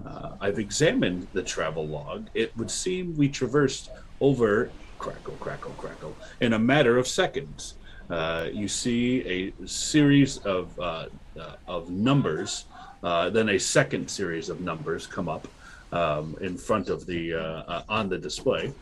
[0.05, 2.27] Uh, I've examined the travel log.
[2.33, 3.91] It would seem we traversed
[4.21, 7.75] over crackle, crackle, crackle in a matter of seconds.
[8.09, 10.77] Uh, you see a series of
[11.39, 12.65] uh, of numbers,
[13.03, 15.47] uh, then a second series of numbers come up
[15.91, 18.73] um, in front of the uh, uh, on the display.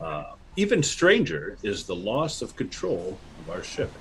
[0.00, 3.92] Uh, even stranger is the loss of control of our ship.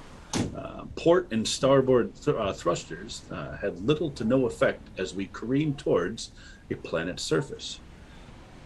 [0.56, 3.22] Uh, port and starboard th- thrusters
[3.62, 6.32] had little to no effect as we careened towards
[6.72, 7.80] a planet's surface.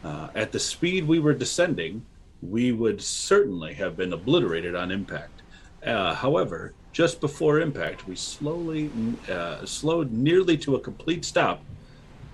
[0.03, 2.03] At the speed we were descending,
[2.41, 5.41] we would certainly have been obliterated on impact.
[5.83, 8.89] However, just before impact, we slowly
[9.29, 11.61] uh, slowed nearly to a complete stop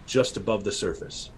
[0.06, 1.32] just above the surface.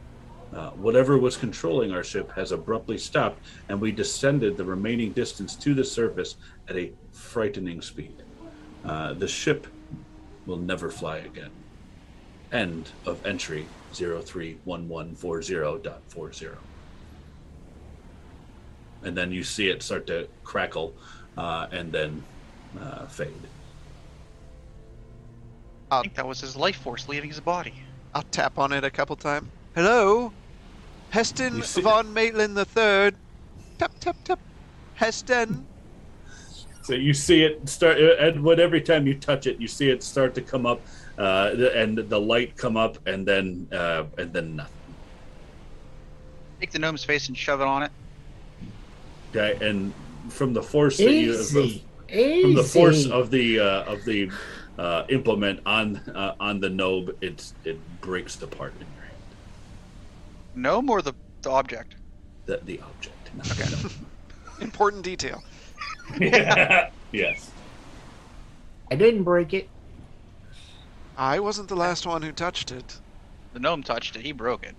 [0.53, 5.55] Uh, whatever was controlling our ship has abruptly stopped, and we descended the remaining distance
[5.55, 6.35] to the surface
[6.69, 8.15] at a frightening speed.
[8.85, 9.67] Uh, the ship
[10.45, 11.49] will never fly again.
[12.51, 16.55] End of entry 031140.40.
[19.03, 20.95] And then you see it start to crackle
[21.37, 22.23] uh, and then
[22.81, 23.33] uh, fade.
[25.91, 27.73] I think that was his life force leaving his body.
[28.13, 29.47] I'll tap on it a couple times.
[29.75, 30.33] Hello?
[31.11, 33.11] Heston You see- von Maitland III.
[33.77, 34.39] Tap, tap, tap.
[34.95, 35.65] Heston.
[36.81, 40.01] So you see it start, and what every time you touch it, you see it
[40.03, 40.81] start to come up,
[41.17, 44.73] uh, and the light come up, and then uh, and then nothing.
[46.61, 47.91] Take the gnome's face and shove it on it.
[49.35, 49.93] Okay, and
[50.29, 51.33] from the force that you
[52.09, 52.19] Easy.
[52.19, 52.41] Easy.
[52.41, 54.31] from the force of the uh, of the
[54.77, 59.17] uh, implement on uh, on the knob, it's it breaks apart in your hand.
[60.55, 61.95] Gnome or the, the object?
[62.45, 63.13] The the object.
[63.51, 63.95] Okay.
[64.61, 65.43] Important detail.
[66.19, 66.91] knob.
[67.11, 67.51] yes.
[68.89, 69.69] I didn't break it.
[71.17, 72.99] I wasn't the last one who touched it.
[73.53, 74.23] The gnome touched it.
[74.23, 74.75] He broke it.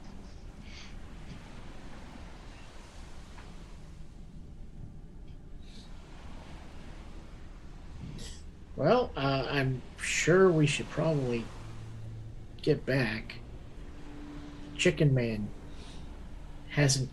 [8.78, 11.42] Well, uh, I'm sure we should probably
[12.62, 13.34] get back.
[14.76, 15.50] Chicken Man
[16.70, 17.10] hasn't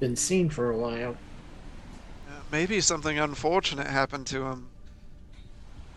[0.00, 1.16] been seen for a while.
[2.26, 4.70] Uh, maybe something unfortunate happened to him.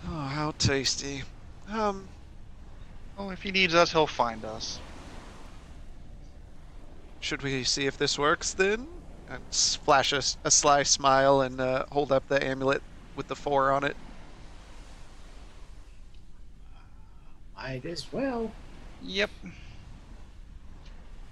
[0.05, 1.23] Oh, how tasty.
[1.67, 2.09] Um,
[3.17, 4.80] Oh, if he needs us, he'll find us.
[7.19, 8.88] should we see if this works then?
[9.27, 12.84] And splash a, s- a sly smile and uh, hold up the amulet
[13.15, 13.97] with the four on it.
[17.64, 18.52] Might as well.
[19.03, 19.30] Yep.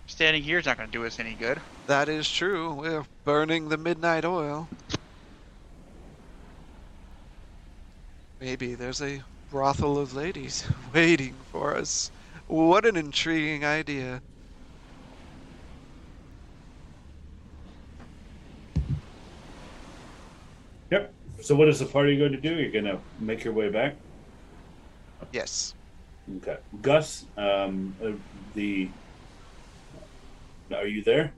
[0.07, 1.59] Standing here is not going to do us any good.
[1.87, 2.71] That is true.
[2.73, 4.69] We're burning the midnight oil.
[8.39, 12.09] Maybe there's a brothel of ladies waiting for us.
[12.47, 14.21] What an intriguing idea.
[20.91, 21.13] Yep.
[21.41, 22.55] So what is the party going to do?
[22.55, 23.95] You're going to make your way back.
[25.33, 25.73] Yes.
[26.37, 26.57] Okay.
[26.81, 28.11] Gus, um, uh,
[28.53, 28.89] the
[30.73, 31.33] are you there?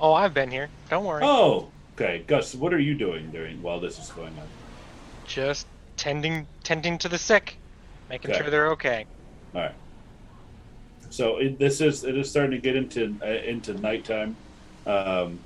[0.00, 0.68] Oh, I've been here.
[0.88, 1.22] Don't worry.
[1.24, 2.24] Oh, okay.
[2.26, 4.46] Gus, what are you doing during while this is going on?
[5.26, 7.56] Just tending tending to the sick,
[8.08, 8.40] making Okay.
[8.40, 9.06] sure they're okay.
[9.54, 9.74] All right.
[11.10, 14.36] So it, this is it is starting to get into uh, into nighttime.
[14.86, 15.38] Um,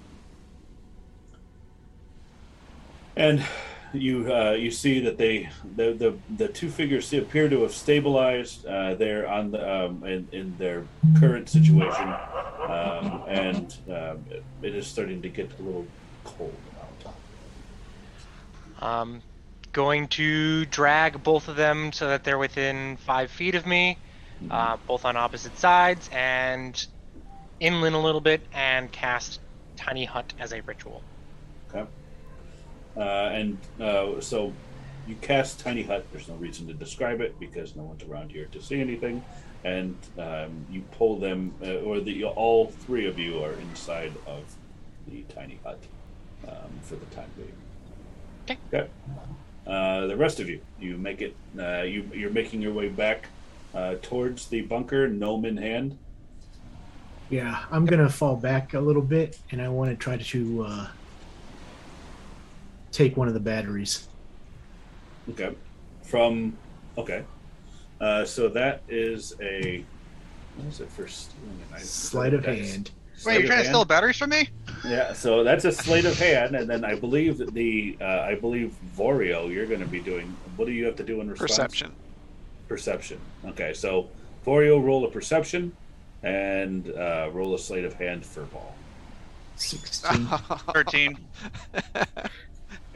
[3.17, 3.43] and
[3.93, 8.67] you uh, you see that they the, the the two figures appear to have stabilized.
[8.67, 10.85] Uh, they're on the um, in, in their
[11.19, 12.09] current situation,
[12.69, 14.25] um, and um,
[14.63, 15.87] it, is starting to get a little
[16.25, 16.55] cold
[18.81, 18.83] out.
[18.83, 19.23] Um,
[19.73, 23.99] going to drag both of them so that they're within five feet of me,
[24.51, 26.87] uh, both on opposite sides, and
[27.59, 29.41] inland a little bit, and cast
[29.77, 31.03] Tiny Hut as a ritual.
[31.75, 31.89] Okay.
[33.01, 34.53] Uh, and uh, so
[35.09, 36.07] you cast Tiny Hut.
[36.13, 39.25] There's no reason to describe it because no one's around here to see anything.
[39.65, 44.43] And um, you pull them, uh, or the all three of you are inside of
[45.09, 45.79] the tiny hut
[46.47, 47.53] um, for the time being.
[48.45, 48.59] Okay.
[48.73, 48.91] Okay.
[49.67, 51.35] Uh, the rest of you, you make it.
[51.59, 53.29] Uh, you you're making your way back
[53.75, 55.99] uh, towards the bunker, gnome in hand.
[57.29, 60.89] Yeah, I'm gonna fall back a little bit, and I want to try to uh,
[62.93, 64.09] take one of the batteries.
[65.31, 65.55] Okay.
[66.03, 66.57] From
[66.99, 67.25] okay.
[68.01, 69.85] Uh, so that is a
[70.57, 71.79] what is it for stealing an?
[71.81, 72.91] Sleight of That's- hand.
[73.17, 74.49] sleight Wait, you're of trying to steal batteries from me?
[74.85, 78.35] Yeah, so that's a sleight of hand, and then I believe that the uh, I
[78.35, 80.35] believe Vorio, you're going to be doing.
[80.57, 81.51] What do you have to do in response?
[81.53, 81.93] Perception.
[82.69, 83.21] Perception.
[83.47, 84.09] Okay, so
[84.47, 85.77] Vorio roll a perception,
[86.23, 88.75] and uh, roll a sleight of hand for ball.
[89.57, 90.27] Sixteen.
[90.73, 91.19] 13.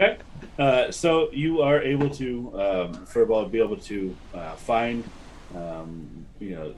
[0.01, 0.19] Okay.
[0.59, 5.11] Uh, so you are able to, um, Furball, be able to uh, find,
[5.55, 6.75] um, you know,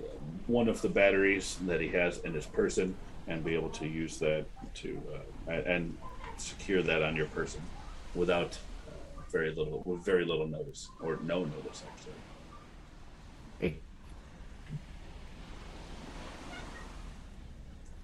[0.47, 4.19] one of the batteries that he has in his person, and be able to use
[4.19, 5.03] that to
[5.49, 5.99] uh, and-
[6.39, 7.71] secure that on your person
[8.13, 8.93] without uh,
[9.33, 12.21] very little, with very little notice or no notice actually.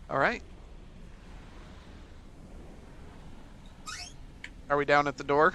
[0.09, 0.43] All right.
[4.73, 5.53] Are we down at the door?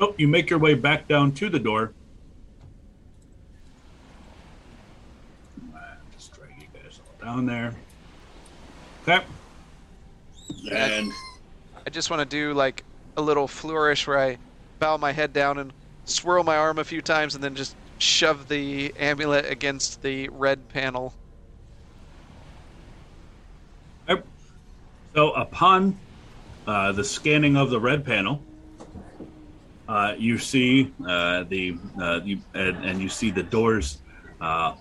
[0.00, 1.92] Oh, you make your way back down to the door.
[6.16, 7.74] Just drag you guys all down there.
[9.06, 9.26] Okay.
[10.72, 11.12] And
[11.86, 12.82] I just want to do like
[13.18, 14.38] a little flourish where I
[14.78, 15.70] bow my head down and
[16.06, 20.66] swirl my arm a few times and then just shove the amulet against the red
[20.70, 21.12] panel.
[25.14, 25.98] so upon
[26.68, 28.42] uh, the scanning of the red panel,
[29.88, 34.02] uh, you see uh, the uh, you and, and you see the doors
[34.42, 34.74] uh,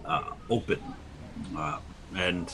[0.50, 0.80] open,
[2.14, 2.54] and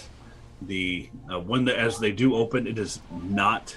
[0.62, 1.10] the
[1.48, 3.76] when the, as they do open, it is not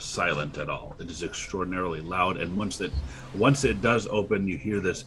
[0.00, 0.96] silent at all.
[0.98, 2.90] It is extraordinarily loud, and once that
[3.32, 5.04] once it does open, you hear this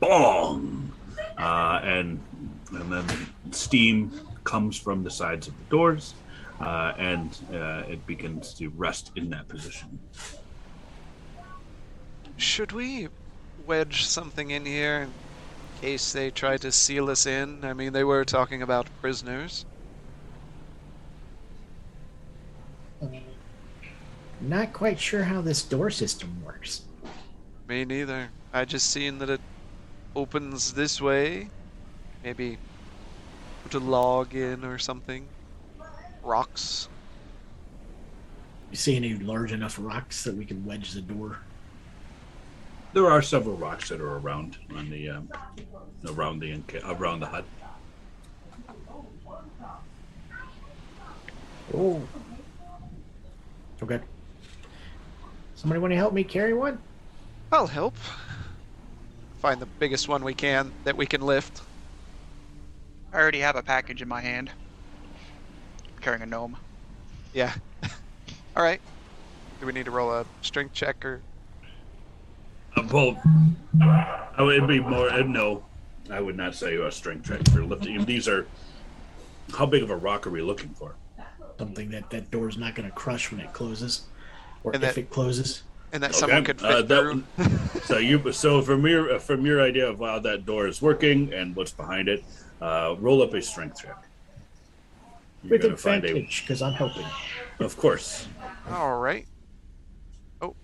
[0.00, 0.90] bong,
[1.36, 2.18] and
[2.72, 3.06] and then
[3.50, 4.10] steam
[4.44, 6.14] comes from the sides of the doors,
[6.60, 9.98] uh, and uh, it begins to rest in that position.
[12.36, 13.08] Should we
[13.66, 15.12] wedge something in here in
[15.80, 17.64] case they try to seal us in?
[17.64, 19.64] I mean, they were talking about prisoners.
[24.40, 26.82] not quite sure how this door system works.
[27.68, 28.28] Me neither.
[28.52, 29.40] I just seen that it
[30.14, 31.48] opens this way.
[32.22, 32.58] Maybe
[33.64, 35.26] put a log in or something.
[36.26, 36.88] Rocks.
[38.70, 41.38] You see any large enough rocks that we can wedge the door?
[42.92, 45.28] There are several rocks that are around on the um,
[46.06, 47.44] around the enca- around the hut.
[51.74, 52.02] Oh.
[53.82, 54.00] Okay.
[55.54, 56.78] Somebody want to help me carry one?
[57.52, 57.94] I'll help.
[59.40, 61.62] Find the biggest one we can that we can lift.
[63.12, 64.50] I already have a package in my hand.
[66.06, 66.56] Carrying a gnome.
[67.34, 67.52] Yeah.
[68.56, 68.80] All right.
[69.58, 71.20] Do we need to roll a strength check or?
[72.76, 73.20] Uh, well,
[74.36, 75.64] I would be more uh, no.
[76.08, 78.04] I would not say a strength check for lifting.
[78.04, 78.46] These are.
[79.56, 80.94] How big of a rock are we looking for?
[81.58, 84.02] Something that that door's not going to crush when it closes,
[84.62, 85.64] or And if that- it closes.
[85.92, 87.24] And that Okay, someone could fit uh, that through.
[87.84, 91.56] So you so from your from your idea of how that door is working and
[91.56, 92.22] what's behind it,
[92.60, 94.05] uh, roll up a strength check.
[95.42, 97.06] You're With gonna find a, advantage, because I'm helping.
[97.60, 98.26] of course.
[98.70, 99.26] All right.
[100.42, 100.54] Oh.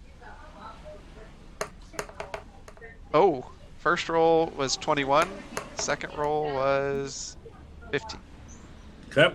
[3.14, 3.46] Oh.
[3.78, 5.28] First roll was 21.
[5.74, 7.36] Second roll was
[7.90, 8.20] 15.
[9.10, 9.34] Okay.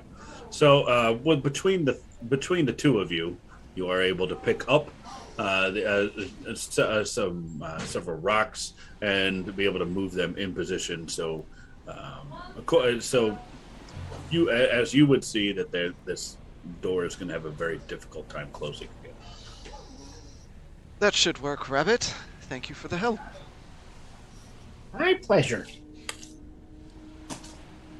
[0.50, 2.00] So, uh, with between the
[2.30, 3.38] between the two of you,
[3.76, 4.90] you are able to pick up
[5.38, 10.54] uh, the, uh, uh, some uh, several rocks and be able to move them in
[10.54, 11.08] position.
[11.08, 11.46] So,
[11.88, 13.38] um, so
[14.30, 16.38] you, as you would see, that there, this
[16.82, 19.14] door is going to have a very difficult time closing again.
[21.00, 22.14] That should work, Rabbit.
[22.42, 23.20] Thank you for the help.
[24.98, 25.68] My pleasure.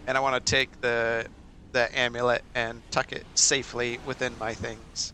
[0.08, 1.28] And I want to take the
[1.74, 5.14] the amulet and tuck it safely within my things.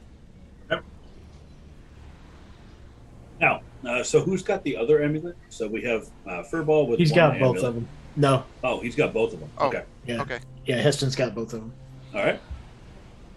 [3.41, 5.35] Now, uh, so who's got the other amulet?
[5.49, 6.99] So we have uh, Furball with.
[6.99, 7.56] He's one got amulet.
[7.56, 7.88] both of them.
[8.15, 9.49] No, Oh, he's got both of them.
[9.57, 9.68] Oh.
[9.68, 9.84] Okay.
[10.06, 10.40] yeah, Okay.
[10.65, 10.81] Yeah.
[10.81, 11.73] Heston's got both of them.
[12.14, 12.41] All right.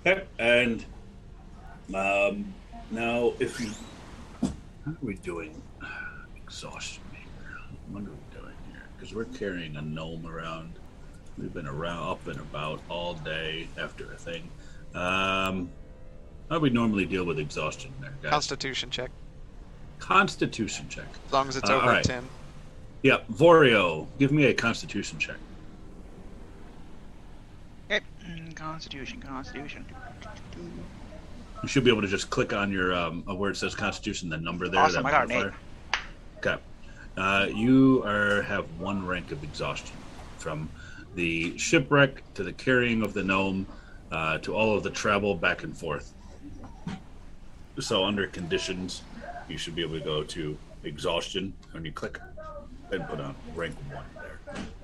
[0.06, 0.24] Okay.
[0.38, 0.84] And
[1.94, 2.52] um,
[2.90, 3.70] now, if you,
[4.42, 4.48] how
[4.92, 5.60] are we doing?
[6.36, 7.26] Exhaustion meter.
[7.90, 8.82] What are we doing here?
[8.96, 10.74] Because we're carrying a gnome around.
[11.38, 14.48] We've been around, up and about all day after a thing.
[14.94, 15.70] Um,
[16.48, 18.30] how do we normally deal with exhaustion there, guys?
[18.30, 19.10] Constitution check.
[19.98, 21.06] Constitution check.
[21.26, 22.04] As long as it's Uh, over alright.
[22.04, 22.24] ten.
[23.02, 25.36] Yeah, Vorio, give me a Constitution check.
[28.54, 29.84] Constitution, Constitution.
[31.62, 34.36] You should be able to just click on your um, where it says Constitution, the
[34.36, 34.80] number there.
[34.80, 35.54] Awesome, that I modifier.
[36.38, 36.56] Okay.
[37.16, 39.96] Uh, you are have one rank of exhaustion
[40.38, 40.68] from
[41.14, 43.66] the shipwreck to the carrying of the gnome
[44.12, 46.12] uh, to all of the travel back and forth.
[47.80, 49.02] So under conditions,
[49.48, 52.18] you should be able to go to exhaustion when you click
[52.92, 54.38] and put on rank one there,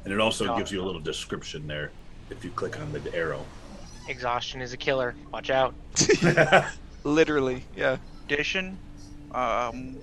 [0.05, 1.91] and it also gives you a little description there
[2.33, 3.45] if you click on the arrow.
[4.09, 5.15] Exhaustion is a killer.
[5.33, 5.75] Watch out.
[7.05, 7.99] Literally, yeah.
[8.25, 8.77] Addition.
[9.33, 9.97] Um,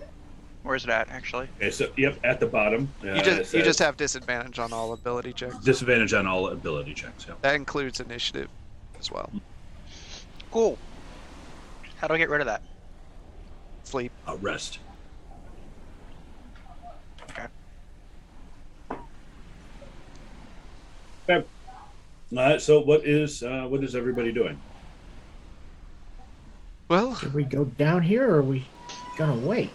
[0.63, 1.47] where's it at actually?
[1.57, 2.91] Okay, so yep, at the bottom.
[3.03, 5.57] uh, You it just you just have disadvantage on all ability checks.
[5.59, 7.25] disadvantage on all ability checks.
[7.27, 7.35] Yeah.
[7.41, 8.47] That includes initiative
[8.99, 9.29] as well.
[10.51, 10.77] Cool.
[11.97, 12.61] How do I get rid of that?
[13.83, 14.11] Sleep.
[14.27, 14.79] Uh, rest.
[17.29, 17.45] Okay.
[21.29, 21.45] Okay.
[22.35, 24.59] Uh, so what is uh, what is everybody doing?
[26.87, 28.65] Well, Should we go down here, or are we
[29.17, 29.69] gonna wait?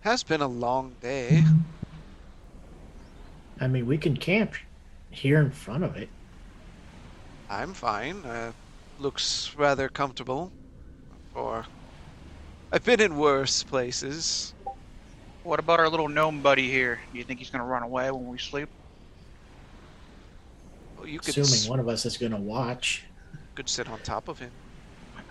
[0.00, 1.42] has been a long day.
[3.60, 4.54] I mean, we can camp
[5.10, 6.08] here in front of it.
[7.50, 8.24] I'm fine.
[8.24, 8.52] Uh,
[9.00, 10.50] looks rather comfortable.
[11.34, 11.66] For
[12.72, 14.54] I've been in worse places.
[15.42, 17.00] What about our little gnome buddy here?
[17.12, 18.68] Do you think he's gonna run away when we sleep?
[20.98, 23.04] Well, you could Assuming s- one of us is gonna watch.
[23.54, 24.50] could sit on top of him.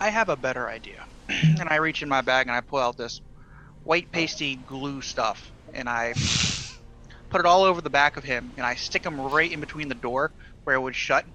[0.00, 1.04] I have a better idea.
[1.28, 3.20] and I reach in my bag and I pull out this
[3.84, 6.14] white pasty glue stuff and I
[7.30, 9.88] put it all over the back of him and I stick him right in between
[9.88, 10.30] the door
[10.64, 11.24] where it would shut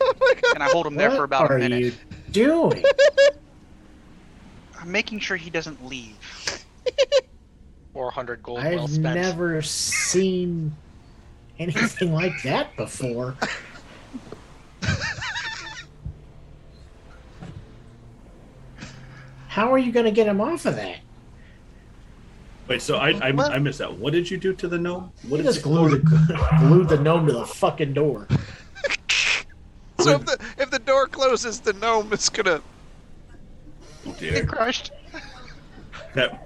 [0.00, 0.54] Oh my god!
[0.54, 1.80] and I hold him there what for about a minute.
[1.82, 1.92] you
[2.30, 2.82] doing?
[4.80, 6.16] I'm making sure he doesn't leave.
[7.92, 9.20] 400 gold I've spent.
[9.20, 10.74] never seen
[11.58, 13.36] anything like that before.
[19.48, 20.98] How are you going to get him off of that?
[22.68, 23.98] Wait, so I I, I missed that.
[23.98, 25.12] What did you do to the gnome?
[25.28, 25.98] What You did just glue the
[26.60, 28.26] glue the gnome to the fucking door.
[29.98, 32.62] So if the if the door closes, the gnome is gonna.
[34.06, 34.46] Oh, Get dear.
[34.46, 34.92] crushed.
[36.16, 36.38] Okay.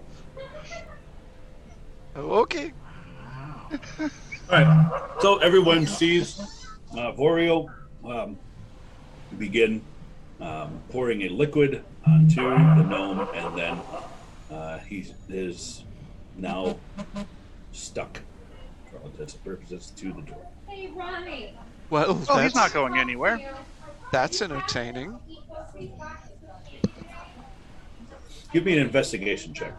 [2.17, 2.73] Oh, okay.
[4.51, 5.17] All right.
[5.21, 6.39] So everyone sees
[6.93, 7.67] uh, Vorio
[8.05, 8.39] um,
[9.39, 9.83] begin
[10.41, 13.81] um, pouring a liquid onto the gnome, and then
[14.51, 15.83] uh, he is
[16.37, 16.77] now
[17.73, 18.21] stuck
[18.91, 20.47] for all intents and purposes to the door.
[20.69, 21.55] Hey, Ronnie.
[21.91, 23.41] Well, Oh, that's, he's not going anywhere.
[24.13, 25.19] that's entertaining.
[28.53, 29.73] Give me an investigation check.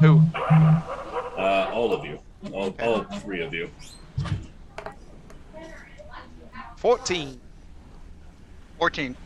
[0.00, 0.20] Who?
[0.34, 2.18] Uh, all of you,
[2.52, 3.70] all, all three of you.
[6.76, 7.38] Fourteen.
[8.78, 9.16] 14.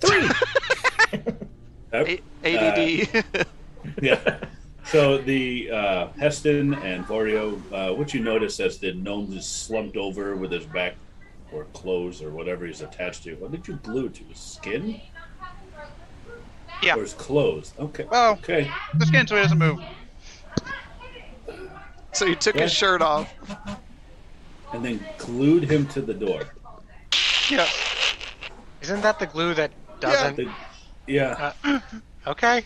[0.00, 0.28] Three.
[1.90, 2.20] Yep.
[2.44, 3.24] A- ADD.
[4.02, 4.38] Yeah.
[4.84, 9.96] So the uh, Heston and Vorio, uh, what you notice as the gnome is slumped
[9.96, 10.96] over with his back
[11.50, 13.36] or clothes or whatever he's attached to.
[13.36, 15.00] What did you glue to his skin?
[16.82, 16.96] Yeah.
[16.96, 17.72] Or his clothes?
[17.78, 18.04] Okay.
[18.12, 18.70] Oh, Okay.
[18.98, 19.80] the skin so he doesn't move.
[22.12, 23.32] So he took his shirt off.
[24.72, 26.42] And then glued him to the door.
[27.50, 27.66] Yeah.
[28.82, 30.36] Isn't that the glue that doesn't?
[30.36, 30.52] The-
[31.06, 31.52] yeah.
[32.26, 32.62] Okay.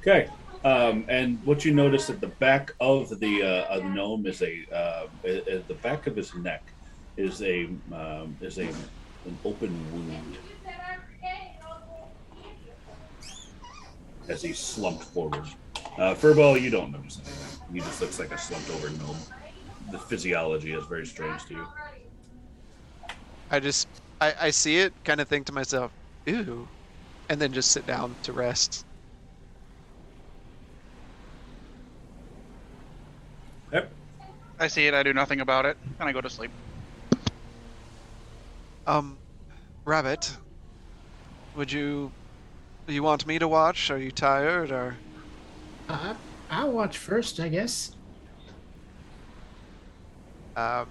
[0.00, 0.28] Okay.
[0.62, 4.42] Um, and what you notice at the back of the uh, of the gnome is
[4.42, 6.62] a uh, at at the back of his neck
[7.16, 10.38] is a um, is a an open wound
[14.28, 15.46] as he slumped forward.
[15.98, 17.74] Uh, Furball, you don't notice anything.
[17.74, 19.16] He just looks like a slumped over gnome.
[19.90, 21.66] the physiology is very strange to you.
[23.50, 23.88] I just
[24.20, 25.92] I, I see it, kind of think to myself,
[26.28, 26.68] ooh,
[27.28, 28.84] and then just sit down to rest.
[33.72, 33.90] Yep.
[34.58, 34.94] I see it.
[34.94, 36.50] I do nothing about it, and I go to sleep.
[38.86, 39.16] Um,
[39.84, 40.36] Rabbit,
[41.56, 42.10] would you
[42.86, 43.90] you want me to watch?
[43.90, 44.96] Are you tired or?
[45.90, 46.14] Uh,
[46.48, 47.96] I'll watch first, I guess.
[50.54, 50.86] Um,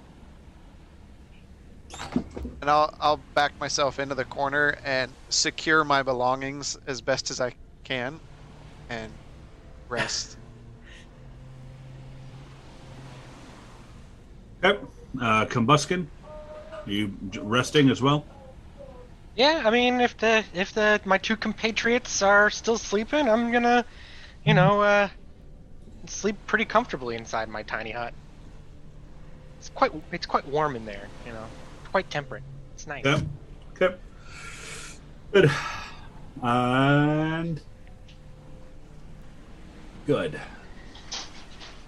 [2.62, 7.40] and I'll I'll back myself into the corner and secure my belongings as best as
[7.40, 7.56] I
[7.86, 8.20] can,
[8.90, 9.12] and
[9.88, 10.38] rest.
[14.62, 14.78] Okay.
[15.22, 16.06] Uh, Combuskin,
[16.86, 18.26] are you resting as well?
[19.36, 23.86] Yeah, I mean, if the if the my two compatriots are still sleeping, I'm gonna,
[24.46, 25.10] you know, uh,
[26.08, 28.14] sleep pretty comfortably inside my tiny hut.
[29.60, 31.46] It's quite it's quite warm in there, you know,
[31.92, 32.44] quite temperate.
[32.74, 33.06] It's nice.
[33.06, 33.26] Okay.
[33.76, 33.96] Okay.
[35.32, 35.52] Good.
[36.42, 37.62] And
[40.08, 40.40] good.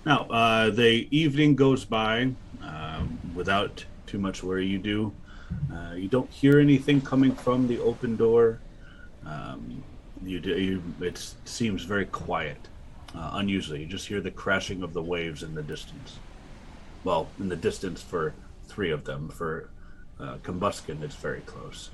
[0.06, 4.66] Now, uh, the evening goes by um, without too much worry.
[4.66, 5.14] You do.
[5.72, 8.60] Uh, you don't hear anything coming from the open door.
[9.26, 9.84] Um,
[10.24, 10.58] you do.
[10.60, 12.58] You, it seems very quiet,
[13.16, 13.82] uh, unusually.
[13.82, 16.20] You just hear the crashing of the waves in the distance.
[17.04, 18.34] Well, in the distance for
[18.68, 19.30] three of them.
[19.30, 19.70] For
[20.20, 21.90] uh, Combuskin, it's very close.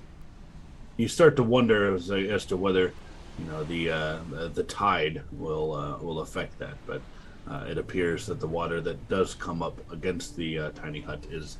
[0.98, 2.94] You start to wonder as, as to whether,
[3.40, 4.20] you know, the uh,
[4.54, 6.76] the, tide will uh, will affect that.
[6.86, 7.02] But
[7.49, 11.24] uh, it appears that the water that does come up against the uh, tiny hut
[11.32, 11.58] is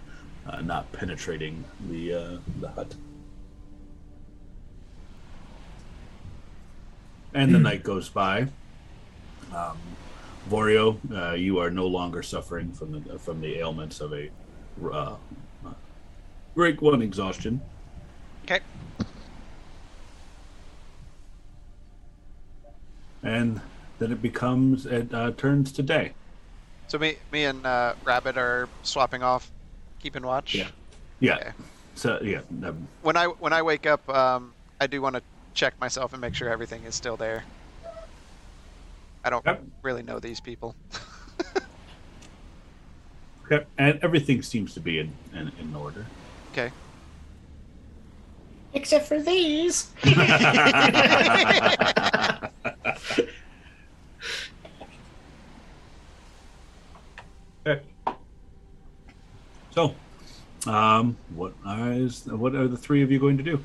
[0.64, 2.96] not penetrating the the hut.
[7.34, 8.48] And the night goes by.
[9.54, 9.78] Um,
[10.50, 14.30] Vorio, uh, you are no longer suffering from the from the ailments of a
[14.92, 15.16] uh,
[16.56, 17.62] rank one exhaustion.
[18.46, 18.62] Okay.
[23.24, 23.60] and
[24.00, 26.14] then it becomes it uh, turns to day.
[26.88, 29.52] So me me and uh, Rabbit are swapping off,
[30.00, 30.56] keeping watch.
[30.56, 30.68] Yeah.
[31.20, 31.36] Yeah.
[31.36, 31.52] Okay.
[31.96, 35.22] So yeah, um, When I when I wake up, um, I do want to
[35.58, 37.44] check myself and make sure everything is still there.
[39.24, 39.64] I don't Yep.
[39.82, 40.76] really know these people.
[43.46, 46.06] okay, and everything seems to be in in, in order.
[46.52, 46.72] okay.
[48.74, 49.90] Except for these.
[57.66, 57.82] Okay.
[59.72, 59.96] So,
[60.66, 63.64] um, what is what are the three of you going to do?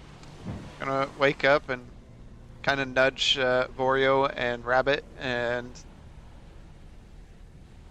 [0.85, 1.81] Gonna wake up and
[2.65, 5.71] kind of nudge uh, Vorio and Rabbit and.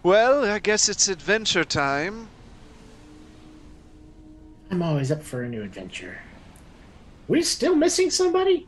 [0.03, 2.27] Well, I guess it's adventure time.
[4.69, 6.19] I'm always up for a new adventure.
[7.29, 8.67] We still missing somebody?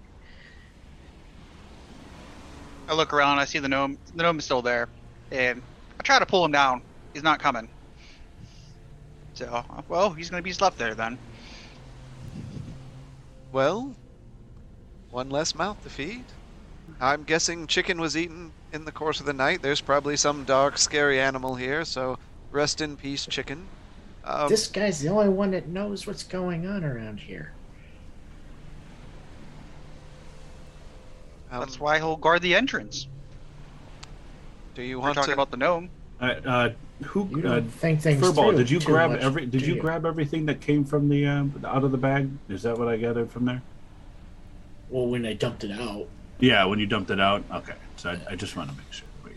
[2.87, 3.39] I look around.
[3.39, 3.97] I see the gnome.
[4.15, 4.87] The gnome is still there,
[5.33, 5.61] and
[5.99, 6.81] I try to pull him down.
[7.13, 7.67] He's not coming.
[9.33, 11.17] So, well, he's gonna be left there then.
[13.51, 13.93] Well,
[15.13, 16.23] one less mouth to feed.
[16.99, 19.61] I'm guessing chicken was eaten in the course of the night.
[19.61, 22.17] There's probably some dark, scary animal here, so
[22.51, 23.65] rest in peace, chicken.
[24.25, 27.51] Um, this guy's the only one that knows what's going on around here.
[31.51, 33.07] um, That's why he'll guard the entrance.
[34.75, 35.33] Do you We're want talking to?
[35.33, 35.89] about the gnome.
[36.19, 36.69] Uh, uh,
[37.05, 37.29] who?
[37.31, 39.45] You Uh, don't think things Furball, did you grab much, every?
[39.45, 42.29] Did do you grab everything that came from the uh, out of the bag?
[42.49, 43.61] Is that what I gathered from there?
[44.93, 46.05] Well, when I dumped it out.
[46.39, 47.43] Yeah, when you dumped it out.
[47.51, 49.31] Okay, so I, I just want to make sure we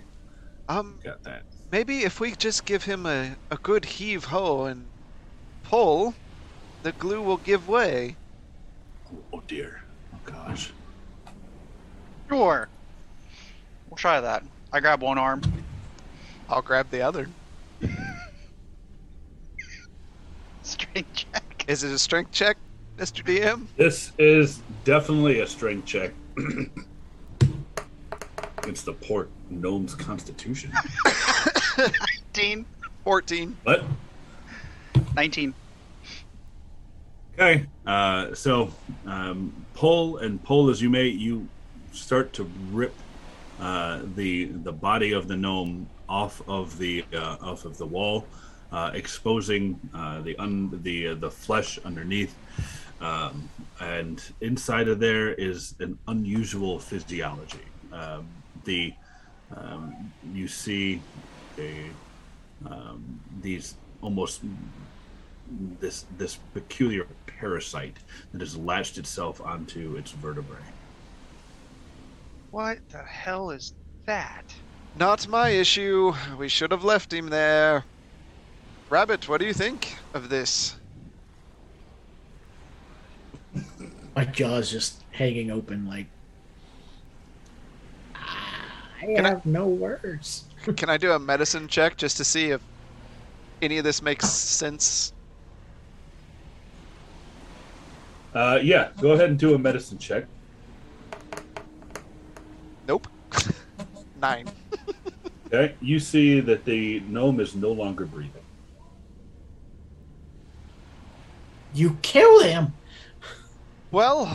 [0.69, 1.45] Um, got that.
[1.73, 4.85] maybe if we just give him a, a good heave ho and
[5.63, 6.13] pull,
[6.83, 8.17] the glue will give way.
[9.11, 9.81] Oh, oh dear.
[10.15, 10.75] Oh gosh.
[12.29, 12.69] Sure.
[13.89, 14.43] We'll try that.
[14.75, 15.41] I grab one arm.
[16.51, 17.29] I'll grab the other.
[20.63, 21.65] Strength check.
[21.67, 22.59] Is it a strength check,
[22.97, 23.23] Mr.
[23.23, 23.67] DM?
[23.77, 26.13] This is definitely a strength check.
[28.67, 30.73] it's the port gnome's constitution.
[32.35, 32.65] 19.
[33.05, 33.57] 14.
[33.65, 33.85] What?
[35.15, 35.55] 19.
[37.35, 37.67] Okay.
[37.87, 38.73] Uh, so,
[39.05, 41.47] um, pull and pull as you may, you
[41.93, 42.95] start to rip
[43.61, 48.27] uh, the the body of the gnome off of the uh, off of the wall,
[48.73, 52.35] uh, exposing uh, the un- the uh, the flesh underneath.
[53.01, 53.49] Um,
[53.81, 57.61] and inside of there is an unusual physiology.
[57.93, 58.27] Um,
[58.65, 58.95] the
[59.55, 61.01] um, you see
[61.59, 61.91] a
[62.65, 64.41] um, these almost
[65.81, 67.97] this this peculiar parasite
[68.33, 70.57] that has latched itself onto its vertebrae.
[72.51, 73.75] What the hell is
[74.07, 74.55] that?
[74.99, 76.15] Not my issue.
[76.39, 77.85] We should have left him there.
[78.89, 80.77] Rabbit, what do you think of this?
[84.15, 86.07] My jaw's just hanging open, like
[88.15, 90.45] I Can I- have no words.
[90.77, 92.61] Can I do a medicine check just to see if
[93.63, 95.13] any of this makes sense?
[98.35, 100.25] Uh, yeah, go ahead and do a medicine check.
[102.87, 103.07] Nope.
[104.21, 104.47] Nine.
[105.53, 108.43] Okay, you see that the gnome is no longer breathing.
[111.73, 112.75] You kill him.
[113.97, 114.29] Well,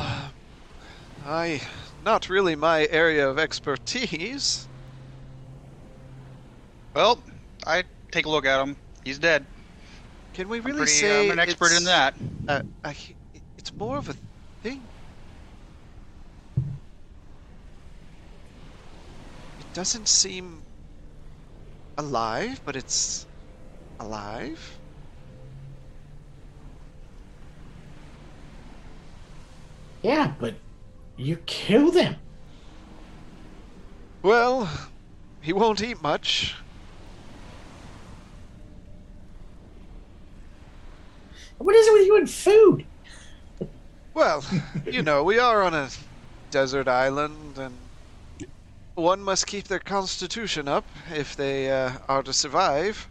[1.24, 1.62] I.
[2.04, 4.68] Not really my area of expertise.
[6.96, 7.20] Well,
[7.68, 8.76] I take a look at him.
[9.04, 9.46] He's dead.
[10.34, 12.16] Can we I'm really pretty- say I'm an expert in that.
[12.48, 12.96] Uh, I,
[13.60, 14.16] it's more of a
[14.64, 14.82] thing.
[19.60, 20.64] It doesn't seem
[22.00, 23.28] alive, but it's
[24.00, 24.81] alive.
[30.04, 30.56] Yeah, but
[31.18, 32.16] you killed him.
[34.24, 34.70] Well,
[35.42, 36.56] he won't eat much.
[41.58, 42.86] What is it with you and food?
[44.14, 44.44] Well,
[44.86, 45.90] you know, we are on a
[46.50, 47.78] desert island, and
[48.96, 53.08] one must keep their constitution up if they uh, are to survive.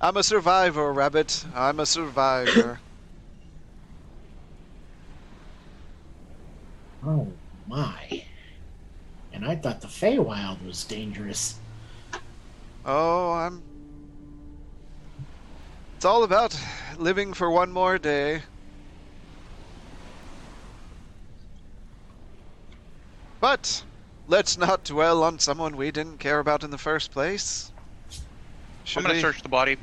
[0.00, 1.44] I'm a survivor, Rabbit.
[1.54, 2.80] I'm a survivor.
[7.04, 7.26] Oh
[7.66, 8.24] my.
[9.32, 11.58] And I thought the Feywild was dangerous.
[12.84, 13.62] oh, I'm.
[15.96, 16.58] It's all about
[16.98, 18.42] living for one more day.
[23.40, 23.82] But
[24.28, 27.72] let's not dwell on someone we didn't care about in the first place.
[28.84, 29.20] Should I'm gonna we?
[29.20, 29.78] search the body.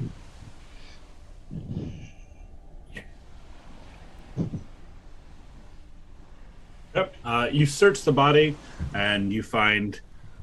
[6.98, 7.15] Yep.
[7.24, 8.56] Uh, you search the body,
[8.95, 10.02] and you find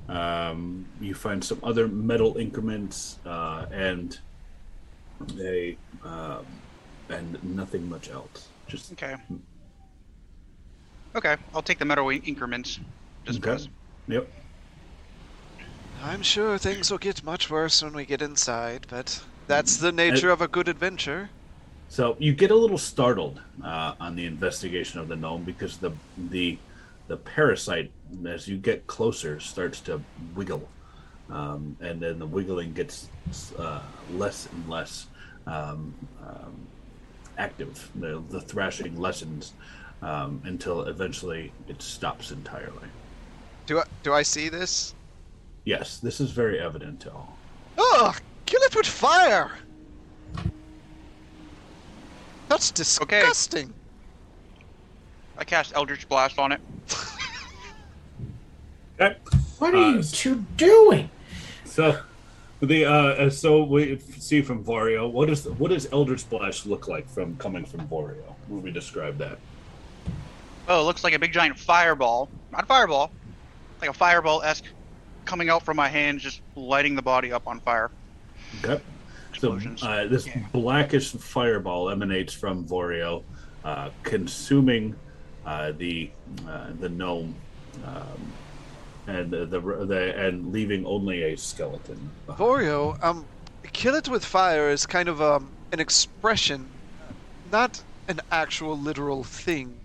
[0.09, 4.19] um, you find some other metal increments uh, and
[5.41, 6.47] a um,
[7.09, 8.49] and nothing much else.
[8.69, 9.17] Just Okay.
[11.17, 12.79] Okay, I'll take the metal in- increments.
[13.25, 13.51] Just Okay.
[13.51, 13.69] because.
[14.09, 14.29] yep.
[16.03, 20.31] I'm sure things will get much worse when we get inside, but that's the nature
[20.31, 21.31] of a good adventure.
[21.95, 25.93] So you get a little startled uh, on the investigation of the gnome because the
[26.29, 26.59] the
[27.07, 27.93] the parasite,
[28.27, 30.03] as you get closer, starts to
[30.35, 30.69] wiggle,
[31.31, 33.09] um, and then the wiggling gets
[33.57, 33.81] uh,
[34.11, 35.07] less and less
[35.47, 36.67] um, um,
[37.39, 37.89] active.
[37.95, 39.53] The, the thrashing lessens
[40.03, 42.89] um, until eventually it stops entirely.
[43.67, 44.97] Do I do I see this?
[45.65, 47.39] Yes, this is very evident to all.
[47.79, 48.21] Ugh!
[48.47, 49.53] Kill it with fire!
[52.49, 53.65] That's disgusting.
[53.67, 53.73] Okay.
[55.39, 56.61] I cast Eldritch Blast on it.
[59.01, 59.17] Okay.
[59.59, 61.11] What are Uh, you two doing?
[61.65, 61.99] So,
[62.61, 65.11] the uh, so we see from Vario.
[65.11, 68.23] What is what does Eldritch Blast look like from coming from Vario?
[68.49, 69.39] Will we describe that?
[70.69, 72.29] Oh, it looks like a big giant fireball.
[72.53, 73.11] Not a fireball.
[73.81, 74.65] Like a fireball esque
[75.25, 77.91] coming out from my hands, just lighting the body up on fire.
[78.63, 78.81] Okay.
[79.45, 79.83] So Explosions.
[79.83, 80.49] uh, this Yeah.
[80.53, 83.25] blackish fireball emanates from Vorio,
[83.63, 84.95] uh, consuming
[85.45, 86.15] uh, the
[86.49, 87.43] uh, the gnome,
[87.83, 88.39] um,
[89.07, 92.13] and the, the the and leaving only a skeleton.
[92.27, 92.39] behind.
[92.41, 93.29] Vorio, um,
[93.73, 96.71] kill it with fire is kind of um an expression,
[97.45, 99.83] not an actual literal thing.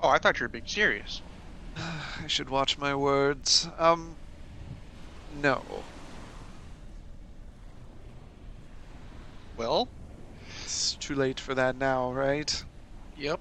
[0.00, 1.22] Oh, I thought you were being serious.
[1.76, 3.68] I should watch my words.
[3.78, 4.18] Um,
[5.28, 5.86] no.
[9.56, 9.88] Well,
[10.64, 12.64] It's too late for that now, right?
[13.16, 13.40] yep.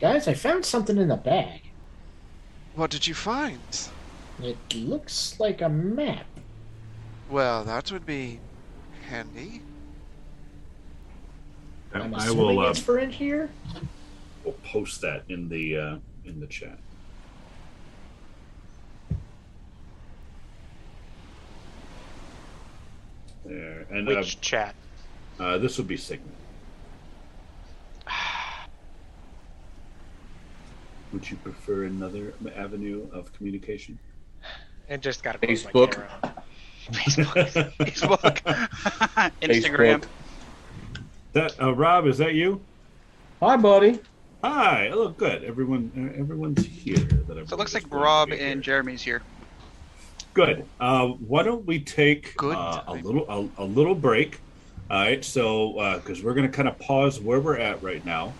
[0.00, 1.62] Guys, I found something in the bag.
[2.74, 3.58] What did you find?
[4.42, 6.26] It looks like a map.
[7.28, 8.38] Well, that would be
[9.08, 9.62] handy.
[11.92, 13.50] I'm I assuming will uh, it's for in here.
[14.44, 16.78] will post that in the uh, in the chat.
[23.48, 24.74] There and uh, Which chat?
[25.40, 26.26] uh, this would be Signet.
[31.12, 33.98] would you prefer another avenue of communication?
[34.88, 36.06] It just got Facebook.
[36.92, 37.62] Facebook.
[37.78, 38.42] Facebook,
[39.42, 40.02] Instagram.
[40.02, 40.04] Facebook.
[41.32, 42.60] That uh, Rob, is that you?
[43.40, 43.98] Hi, buddy.
[44.42, 44.90] Hi.
[44.92, 45.44] Oh, good.
[45.44, 46.96] Everyone, uh, everyone's here.
[46.96, 48.62] That So it looks like Rob going to be and here.
[48.62, 49.22] Jeremy's here.
[50.38, 50.64] Good.
[50.78, 54.40] Uh, why don't we take uh, a little a, a little break?
[54.88, 55.24] All right.
[55.24, 58.32] So because we're going to kind of pause where we're at right now,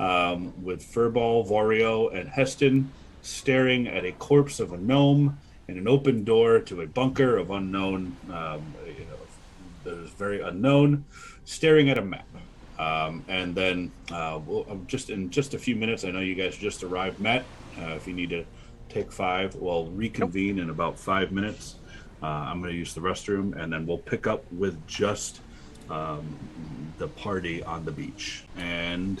[0.00, 2.90] um, with Furball, Vario, and Heston
[3.22, 7.50] staring at a corpse of a gnome and an open door to a bunker of
[7.50, 9.16] unknown, um, you know,
[9.84, 11.04] that is very unknown,
[11.44, 12.26] staring at a map.
[12.78, 16.34] Um, and then uh, we'll, um, just in just a few minutes, I know you
[16.34, 17.44] guys just arrived, Matt.
[17.78, 18.44] Uh, if you need to
[18.94, 21.76] take five, we'll reconvene in about five minutes.
[22.22, 25.40] Uh, I'm going to use the restroom, and then we'll pick up with just
[25.90, 26.24] um,
[26.98, 29.20] the party on the beach and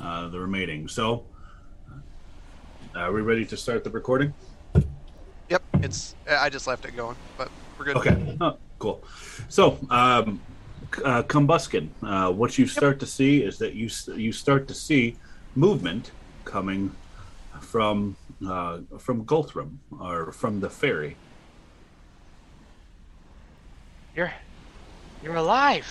[0.00, 0.86] uh, the remaining.
[0.86, 1.24] So,
[2.94, 4.32] uh, are we ready to start the recording?
[5.50, 6.14] Yep, it's.
[6.30, 7.96] I just left it going, but we're good.
[7.96, 8.36] Okay.
[8.40, 9.02] Oh, cool.
[9.48, 10.40] So, um,
[11.04, 15.16] uh, Combuskin, uh, what you start to see is that you you start to see
[15.56, 16.12] movement
[16.44, 16.94] coming
[17.60, 18.16] from
[18.46, 21.16] uh, from Guthrum or from the fairy.
[24.14, 24.32] You're
[25.22, 25.86] you're alive.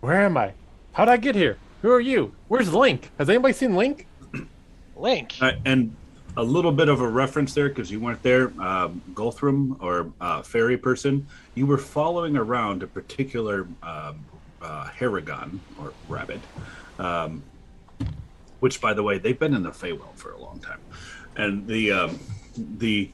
[0.00, 0.52] Where am I?
[0.92, 1.58] How'd I get here?
[1.82, 2.34] Who are you?
[2.48, 3.10] Where's Link?
[3.18, 4.06] Has anybody seen Link?
[4.96, 5.34] Link.
[5.40, 5.94] Uh, and
[6.36, 10.42] a little bit of a reference there because you weren't there, um, Guthrum or uh,
[10.42, 11.26] fairy person.
[11.54, 14.24] You were following around a particular um,
[14.62, 16.40] uh, Harengon or rabbit,
[16.98, 17.42] um,
[18.60, 20.80] which, by the way, they've been in the Feywild for a long time,
[21.40, 22.18] and the um,
[22.78, 23.10] the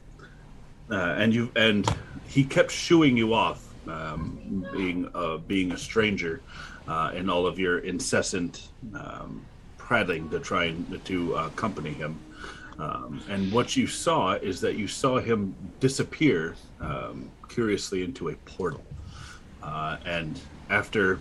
[0.91, 1.87] uh, and you and
[2.27, 6.41] he kept shooing you off, um, being uh, being a stranger,
[6.89, 9.45] uh, in all of your incessant um,
[9.79, 12.19] prattling to try and to uh, accompany him.
[12.79, 18.35] Um, and what you saw is that you saw him disappear um, curiously into a
[18.45, 18.85] portal.
[19.63, 20.39] Uh, and
[20.69, 21.21] after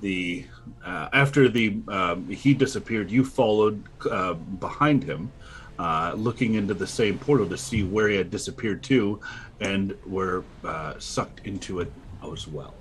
[0.00, 0.44] the
[0.84, 5.30] uh, after the um, he disappeared, you followed uh, behind him,
[5.78, 9.20] uh, looking into the same portal to see where he had disappeared to,
[9.60, 11.92] and were uh, sucked into it
[12.32, 12.74] as well.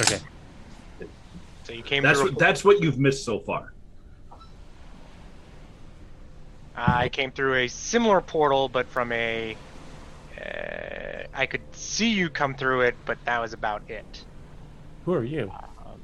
[0.00, 0.18] Okay.
[1.64, 2.30] So you came That's through.
[2.30, 3.72] what that's what you've missed so far.
[6.74, 9.56] I came through a similar portal, but from a.
[10.40, 14.24] Uh, I could see you come through it, but that was about it.
[15.04, 15.50] Who are you?
[15.52, 16.00] Um,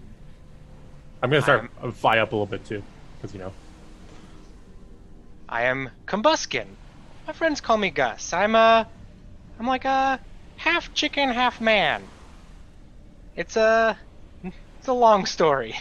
[1.22, 2.82] I'm gonna start I'm- uh, fly up a little bit too,
[3.16, 3.52] because you know.
[5.48, 6.66] I am Combuskin.
[7.26, 8.32] My friends call me Gus.
[8.32, 8.86] I'm a.
[9.58, 10.20] I'm like a
[10.56, 12.02] half chicken, half man.
[13.36, 13.96] It's a.
[14.44, 15.76] It's a long story.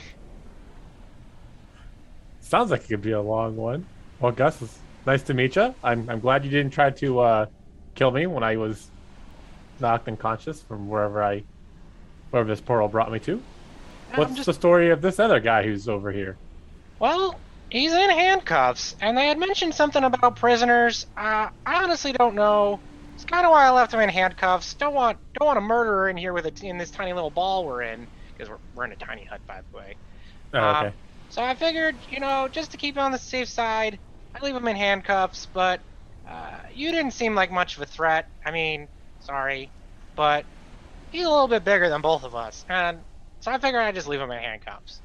[2.41, 3.85] Sounds like it could be a long one.
[4.19, 5.75] Well, Gus, it's nice to meet you.
[5.83, 7.45] I'm I'm glad you didn't try to uh,
[7.95, 8.89] kill me when I was
[9.79, 11.43] knocked unconscious from wherever I,
[12.31, 13.41] wherever this portal brought me to.
[14.15, 16.37] What's just- the story of this other guy who's over here?
[16.99, 17.37] Well,
[17.69, 21.05] he's in handcuffs, and they had mentioned something about prisoners.
[21.15, 22.83] Uh, I honestly don't know.
[23.15, 24.75] It's kind of why I left him in handcuffs.
[24.75, 27.65] Don't want don't want a murderer in here with a, in this tiny little ball
[27.65, 29.97] we're in because we're, we're in a tiny hut by the way.
[30.53, 30.95] Oh, Um, okay.
[31.29, 33.99] So I figured, you know, just to keep it on the safe side,
[34.35, 35.47] I'd leave him in handcuffs.
[35.53, 35.83] But
[36.27, 38.27] uh, you didn't seem like much of a threat.
[38.45, 38.89] I mean,
[39.19, 39.73] sorry,
[40.15, 40.47] but
[41.09, 43.05] he's a little bit bigger than both of us, and
[43.41, 45.01] so I figured I'd just leave him in handcuffs.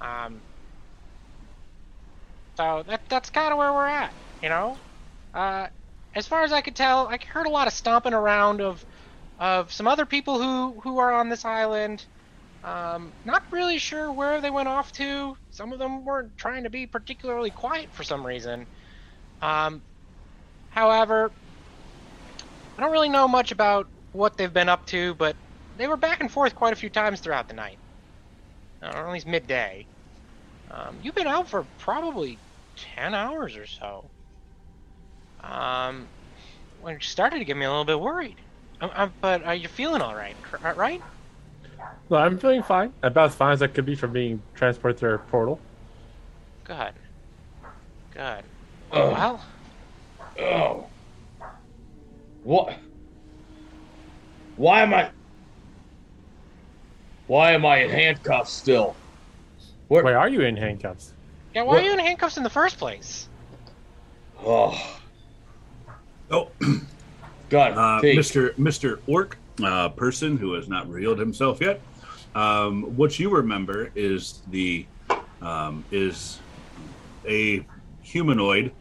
[0.00, 0.42] Um,
[2.56, 4.12] so that that's kind of where we're at,
[4.42, 4.78] you know.
[5.34, 5.68] Uh,
[6.14, 8.84] as far as I could tell, I heard a lot of stomping around of
[9.38, 12.04] of some other people who who are on this island.
[12.64, 15.36] Um, not really sure where they went off to.
[15.50, 18.66] Some of them weren't trying to be particularly quiet for some reason.
[19.40, 19.82] Um,
[20.70, 21.30] however,
[22.76, 25.36] I don't really know much about what they've been up to, but
[25.76, 27.78] they were back and forth quite a few times throughout the night,
[28.82, 29.86] uh, or at least midday.
[30.70, 32.38] Um, you've been out for probably
[32.76, 34.08] ten hours or so.
[35.42, 36.08] Um,
[36.80, 38.36] when it started to get me a little bit worried.
[38.80, 40.36] Um, um, but are you feeling all right?
[40.76, 41.02] Right?
[42.08, 42.92] Well, I'm feeling fine.
[43.02, 45.60] About as fine as I could be from being transported through a portal.
[46.64, 46.92] Good.
[48.12, 48.42] Good.
[48.92, 49.10] Oh.
[49.12, 49.44] Well,
[50.38, 50.86] Oh.
[52.42, 52.74] What?
[54.56, 55.10] Why am I?
[57.26, 58.94] Why am I in handcuffs still?
[59.88, 60.04] Where?
[60.04, 61.12] Why are you in handcuffs?
[61.56, 61.62] Yeah.
[61.62, 63.28] Why What- are you in handcuffs in the first place?
[64.44, 64.78] Oh,
[66.30, 66.50] Oh,
[67.50, 68.52] God, uh, Mr.
[68.56, 68.98] Mr.
[69.06, 71.80] Orc, uh, person who has not revealed himself yet.
[72.34, 74.84] Um, what you remember is the
[75.40, 76.40] um, is
[77.26, 77.64] a
[78.02, 78.72] humanoid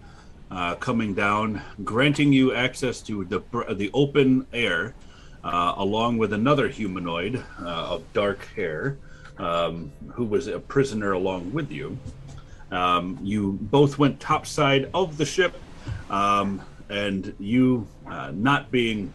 [0.50, 3.42] uh, coming down, granting you access to the
[3.76, 4.96] the open air,
[5.44, 8.98] uh, along with another humanoid uh, of dark hair,
[9.38, 11.98] um, who was a prisoner along with you.
[12.72, 15.56] Um, you both went topside of the ship,
[16.10, 19.14] um, and you, uh, not being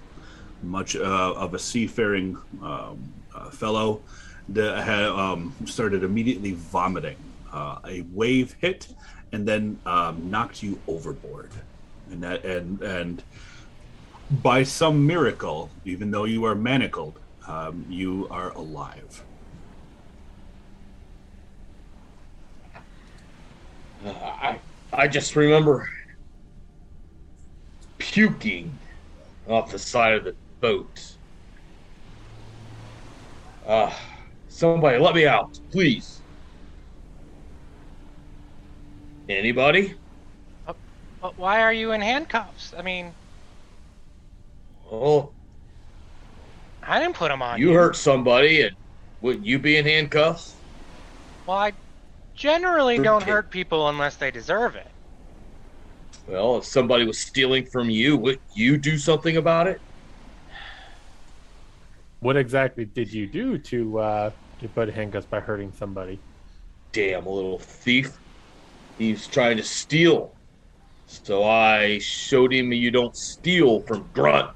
[0.63, 4.01] much uh, of a seafaring um, uh, fellow,
[4.49, 7.17] the, had, um, started immediately vomiting.
[7.53, 8.87] Uh, a wave hit
[9.33, 11.51] and then um, knocked you overboard,
[12.11, 13.23] and that and and
[14.43, 17.19] by some miracle, even though you are manacled,
[17.49, 19.25] um, you are alive.
[24.05, 24.61] Uh, I
[24.93, 25.87] I just remember
[27.99, 28.79] puking
[29.47, 31.19] off the side of the boat.
[33.67, 33.93] Uh,
[34.49, 36.23] somebody let me out, please.
[39.29, 39.95] Anybody?
[41.21, 42.75] But why are you in handcuffs?
[42.77, 43.15] I mean,
[44.91, 45.33] Oh,
[46.83, 48.77] I didn't put them on you hurt somebody, and
[49.21, 50.55] wouldn't you be in handcuffs?
[51.47, 51.73] Well, I
[52.41, 54.89] generally don't hurt people unless they deserve it.
[56.27, 59.81] Well, if somebody was stealing from you, would you do something about it?
[62.21, 64.31] What exactly did you do to uh,
[64.61, 66.19] to put handcuffs by hurting somebody?
[66.93, 68.19] Damn little thief.
[68.99, 70.35] He was trying to steal.
[71.07, 74.51] So I showed him you don't steal from Grunt.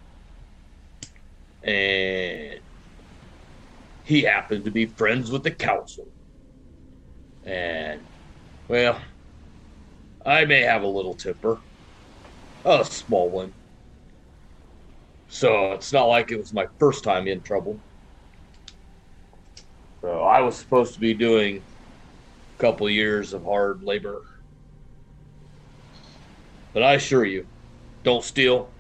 [1.62, 2.60] And
[4.04, 6.06] he happened to be friends with the council.
[7.44, 8.00] And,
[8.68, 9.00] well,
[10.24, 11.58] I may have a little temper.
[12.64, 13.52] A small one.
[15.28, 17.78] So it's not like it was my first time in trouble.
[20.00, 21.62] So I was supposed to be doing
[22.56, 24.22] a couple years of hard labor.
[26.72, 27.46] But I assure you,
[28.02, 28.70] don't steal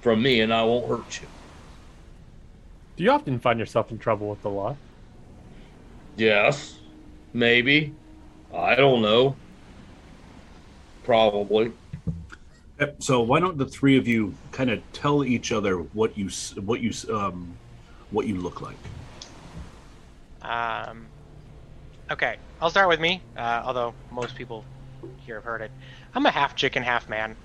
[0.00, 1.28] from me and I won't hurt you.
[2.96, 4.76] Do you often find yourself in trouble with the law?
[6.16, 6.78] Yes,
[7.32, 7.94] maybe.
[8.54, 9.36] I don't know.
[11.04, 11.72] Probably.
[12.98, 16.28] So why don't the three of you kind of tell each other what you
[16.60, 17.54] what you um,
[18.10, 18.76] what you look like?
[20.42, 21.06] Um,
[22.10, 23.22] okay, I'll start with me.
[23.36, 24.64] Uh, although most people
[25.24, 25.70] here have heard it,
[26.14, 27.36] I'm a half chicken, half man.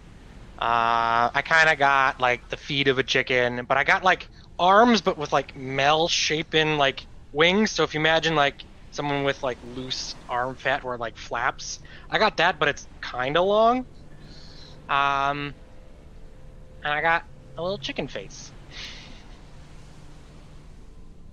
[0.60, 4.28] Uh, I kind of got like the feet of a chicken, but I got like
[4.58, 7.70] arms, but with like mel-shapen like wings.
[7.72, 8.64] So if you imagine like
[8.98, 11.80] someone with like loose arm fat or like flaps,
[12.10, 13.86] I got that, but it's kind of long.
[14.90, 15.56] Um,
[16.84, 17.24] and I got
[17.58, 18.52] a little chicken face.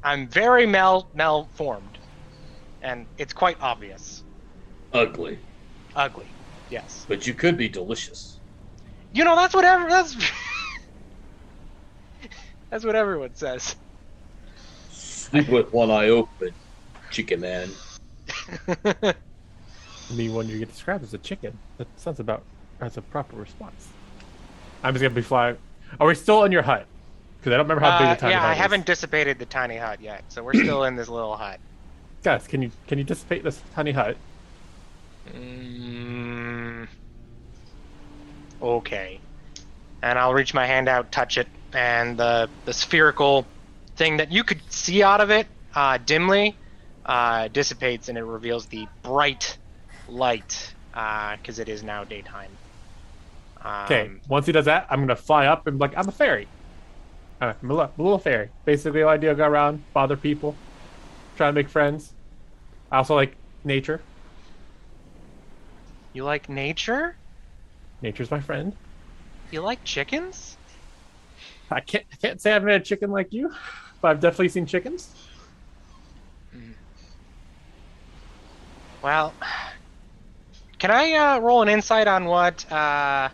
[0.03, 1.99] I'm very mal malformed,
[2.83, 4.23] and it's quite obvious.
[4.93, 5.41] Ugly.
[5.97, 6.37] Ugly,
[6.69, 7.07] yes.
[7.09, 8.41] But you could be delicious.
[9.13, 10.15] You know that's what ever that's
[12.71, 13.77] that's what everyone says.
[14.91, 16.51] Sleep with one eye open,
[17.15, 17.71] chicken man.
[20.11, 22.45] I mean, when you get described as a chicken, that sounds about
[22.81, 23.95] as a proper response.
[24.83, 25.57] I'm just gonna be flying.
[26.01, 26.87] Are we still in your hut?
[27.39, 28.59] Because I don't remember how big Uh, the tiny yeah, hut Yeah, I is.
[28.59, 31.61] haven't dissipated the tiny hut yet, so we're still in this little hut.
[32.23, 34.17] Guys, can you can you dissipate this tiny hut?
[35.27, 36.89] Mm,
[38.61, 39.21] okay.
[40.03, 43.47] And I'll reach my hand out, touch it, and the the spherical
[43.97, 46.57] thing that you could see out of it uh, dimly
[47.05, 49.59] uh, dissipates, and it reveals the bright
[50.07, 52.59] light because it is now daytime.
[53.63, 54.21] Um, Okay.
[54.29, 56.53] Once he does that, I'm gonna fly up and be like, I'm a fairy.
[57.41, 58.51] Uh, I'm a little, a little fairy.
[58.65, 60.63] Basically, the idea go around, bother people,
[61.37, 62.15] try to make friends.
[62.91, 64.07] I also like nature.
[66.15, 67.19] You like nature?
[68.01, 68.79] Nature's my friend.
[69.51, 70.59] You like chickens?
[71.71, 73.51] I can't I can't say I've met a chicken like you,
[74.01, 75.15] but I've definitely seen chickens.
[79.05, 79.35] Well,
[80.79, 83.29] can I uh, roll an insight on what uh,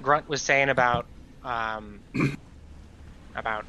[0.00, 1.06] Grunt was saying about
[1.42, 1.98] um,
[3.34, 3.64] about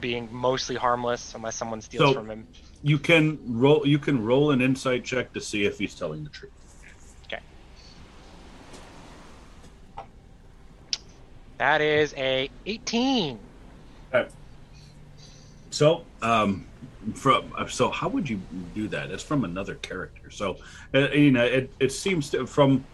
[0.00, 2.46] being mostly harmless unless someone steals So- from him?
[2.84, 3.84] You can roll.
[3.84, 6.52] You can roll an insight check to see if he's telling the truth.
[7.26, 7.40] Okay.
[11.56, 13.40] That is a 18.
[15.70, 16.66] So, um,
[17.14, 19.10] from so how would you do that?
[19.10, 20.30] It's from another character.
[20.30, 20.56] So,
[20.94, 22.86] uh, you know, it, it seems to, from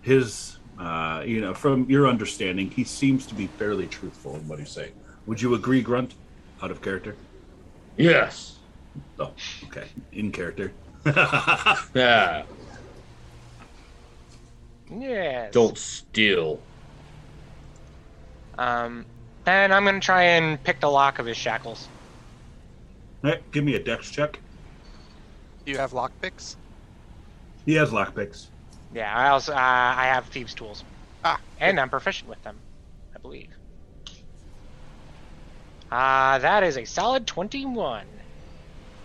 [0.00, 4.58] his, uh, you know, from your understanding, he seems to be fairly truthful in what
[4.58, 4.92] he's saying.
[5.26, 6.14] Would you agree, Grunt?
[6.62, 7.20] Out of character?
[7.96, 8.60] Yes.
[9.18, 9.34] Oh,
[9.64, 9.88] okay.
[10.12, 10.78] In character.
[11.94, 12.44] Yeah.
[14.90, 15.52] Yes.
[15.52, 16.68] Don't steal.
[18.58, 19.06] Um,
[19.46, 21.90] and I'm gonna try and pick the lock of his shackles.
[23.26, 24.38] Hey, give me a dex check.
[25.64, 26.54] Do you have lockpicks?
[27.64, 28.46] He has lockpicks.
[28.94, 30.84] Yeah, I also uh, I have thieves' tools,
[31.24, 32.56] Ah, and I'm proficient with them,
[33.16, 33.48] I believe.
[35.90, 38.06] Uh, that is a solid twenty-one.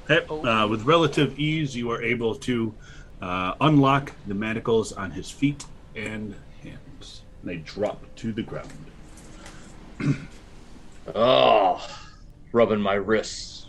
[0.07, 0.45] Hey, Oh.
[0.45, 2.75] uh, with relative ease, you are able to
[3.23, 5.65] uh, unlock the manacles on his feet
[5.95, 7.23] and hands.
[7.43, 8.69] They drop to the ground.
[11.15, 11.83] Oh,
[12.51, 13.60] rubbing my wrists.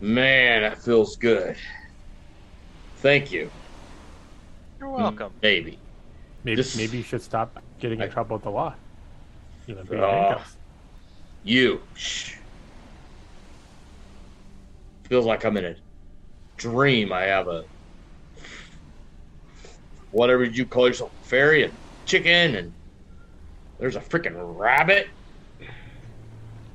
[0.00, 1.56] Man, that feels good.
[2.96, 3.50] Thank you.
[4.78, 5.32] You're welcome.
[5.42, 5.78] Maybe.
[6.44, 8.74] Maybe This- maybe you should stop getting in I- trouble with the law.
[9.66, 10.10] You know, being Ah.
[10.10, 10.56] handcuffs.
[11.44, 11.82] You.
[11.94, 12.34] Shh.
[15.04, 15.74] Feels like I'm in a
[16.56, 17.12] dream.
[17.12, 17.64] I have a
[20.12, 21.72] whatever you call yourself, fairy and
[22.04, 22.72] chicken, and
[23.78, 25.08] there's a freaking rabbit.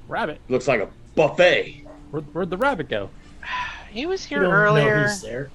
[0.07, 0.39] Rabbit.
[0.47, 1.84] Looks like a buffet.
[2.15, 3.09] Where'd, where'd the rabbit go?
[3.91, 5.01] He was You here don't know earlier.
[5.03, 5.49] he's there.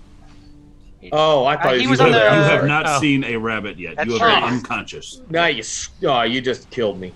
[1.11, 2.57] Oh, I thought Uh, you he was was You on over have, the- you there.
[2.59, 3.01] have not Oh.
[3.01, 3.97] seen a rabbit yet.
[3.97, 4.53] That's you have been right.
[4.53, 5.23] unconscious.
[5.31, 7.15] Now you, s- oh, you just killed me.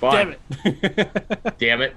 [0.00, 0.36] Fine.
[0.62, 1.54] Damn it.
[1.58, 1.96] Damn it.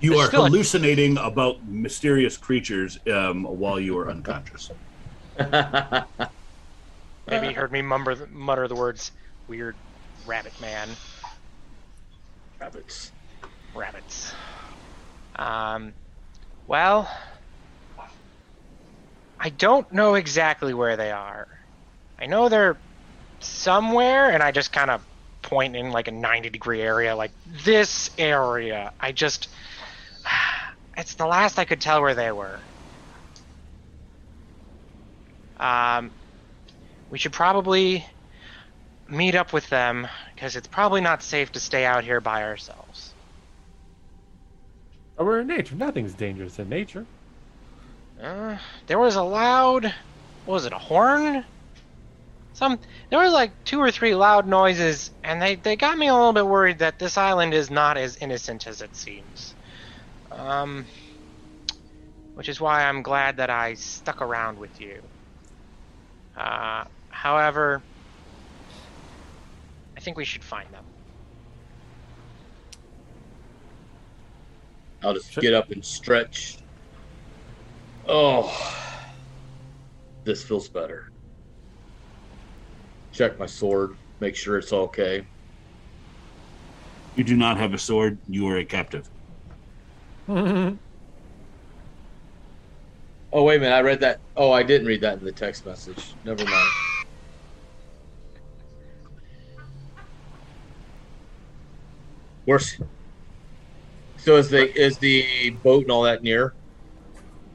[0.00, 4.70] You There's are still a- hallucinating about mysterious creatures um, while you are unconscious.
[5.38, 9.10] Maybe he heard me mumber the, mutter the words
[9.48, 9.74] "weird
[10.26, 10.90] rabbit man."
[12.60, 13.12] Rabbits.
[13.74, 14.32] Rabbits.
[15.36, 15.92] Um,
[16.66, 17.08] well,
[19.38, 21.46] I don't know exactly where they are.
[22.18, 22.76] I know they're
[23.40, 25.04] somewhere, and I just kind of
[25.42, 27.30] point in like a 90 degree area, like
[27.64, 28.92] this area.
[29.00, 29.48] I just.
[30.98, 32.58] It's the last I could tell where they were.
[35.60, 36.10] Um,
[37.10, 38.06] we should probably
[39.06, 43.12] meet up with them because it's probably not safe to stay out here by ourselves.
[45.18, 45.74] We're in nature.
[45.74, 47.06] Nothing's dangerous in nature.
[48.22, 48.56] Uh,
[48.86, 49.84] there was a loud,
[50.44, 51.44] what was it, a horn?
[52.54, 52.78] Some,
[53.10, 56.32] there was like two or three loud noises, and they, they got me a little
[56.32, 59.54] bit worried that this island is not as innocent as it seems.
[60.32, 60.86] Um,
[62.34, 65.02] which is why I'm glad that I stuck around with you.
[66.34, 67.82] Uh, however,
[69.96, 70.85] I think we should find them.
[75.06, 75.40] I'll just Sure.
[75.40, 76.58] get up and stretch.
[78.08, 78.52] Oh,
[80.24, 81.04] this feels better.
[83.12, 85.28] Check my sword, make sure it's okay.
[87.14, 88.18] You do not have a sword.
[88.26, 89.08] You are a captive.
[93.32, 94.20] Oh wait a minute, I read that.
[94.34, 96.16] Oh, I didn't read that in the text message.
[96.24, 96.70] Never mind.
[102.46, 102.78] Where's
[104.26, 106.52] so is the is the boat and all that near?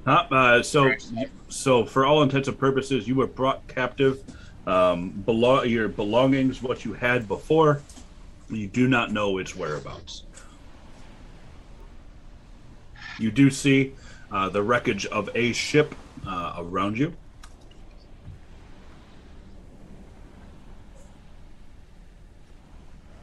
[0.05, 0.25] Huh?
[0.31, 0.93] Uh, so,
[1.49, 4.23] so for all intents and purposes, you were brought captive.
[4.65, 7.81] Um, belo- your belongings, what you had before,
[8.49, 10.23] you do not know its whereabouts.
[13.19, 13.93] You do see
[14.31, 15.93] uh, the wreckage of a ship
[16.25, 17.13] uh, around you.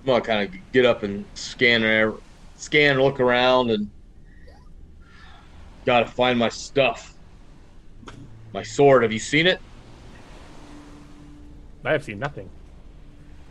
[0.00, 1.82] I'm gonna kind of get up and scan
[2.58, 3.90] scan, and look around, and
[5.86, 7.14] gotta find my stuff.
[8.52, 9.02] My sword.
[9.02, 9.60] Have you seen it?
[11.84, 12.50] I have seen nothing.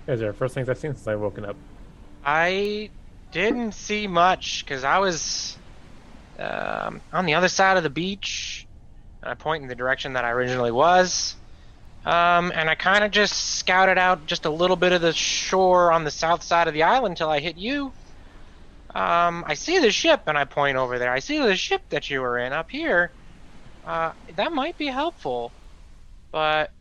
[0.05, 1.55] These are the first things I've seen since I've woken up.
[2.23, 2.89] I
[3.31, 5.57] didn't see much because I was
[6.37, 8.67] um, on the other side of the beach.
[9.21, 11.35] And I point in the direction that I originally was.
[12.05, 15.91] Um, and I kind of just scouted out just a little bit of the shore
[15.91, 17.91] on the south side of the island until I hit you.
[18.97, 21.11] Um, I see the ship, and I point over there.
[21.11, 23.11] I see the ship that you were in up here.
[23.85, 25.51] Uh, that might be helpful,
[26.31, 26.71] but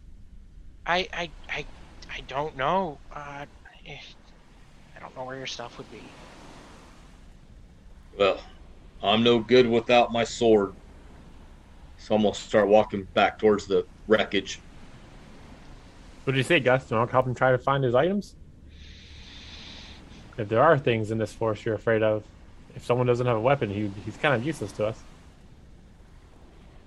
[0.87, 1.67] I, I, I,
[2.11, 2.97] I don't know.
[3.15, 3.45] Uh,
[3.87, 6.01] I don't know where your stuff would be.
[8.19, 8.41] Well,
[9.03, 10.73] I'm no good without my sword.
[11.99, 14.59] So I'm gonna start walking back towards the wreckage.
[16.25, 16.87] What did you say, Gus?
[16.87, 18.37] Do you want to help him try to find his items?
[20.39, 22.23] If there are things in this forest you're afraid of,
[22.75, 24.99] if someone doesn't have a weapon, he, he's kind of useless to us.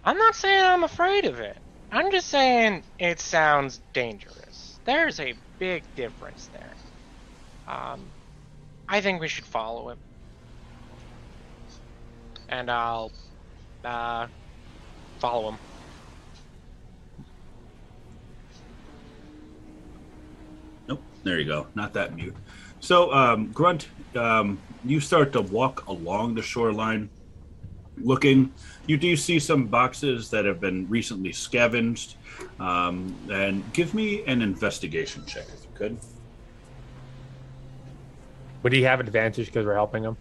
[0.05, 1.57] I'm not saying I'm afraid of it.
[1.91, 4.79] I'm just saying it sounds dangerous.
[4.85, 6.73] There's a big difference there.
[7.67, 8.01] Um,
[8.87, 9.97] I think we should follow him.
[12.47, 13.11] And I'll
[13.83, 14.27] uh,
[15.19, 15.57] follow him.
[20.87, 21.01] Nope.
[21.23, 21.67] There you go.
[21.75, 22.35] Not that mute.
[22.79, 27.09] So, um, Grunt, um, you start to walk along the shoreline,
[27.97, 28.51] looking.
[28.87, 32.15] You do see some boxes that have been recently scavenged.
[32.59, 35.97] Um, and give me an investigation check if you could.
[38.63, 40.15] Would he have advantage because we're helping him?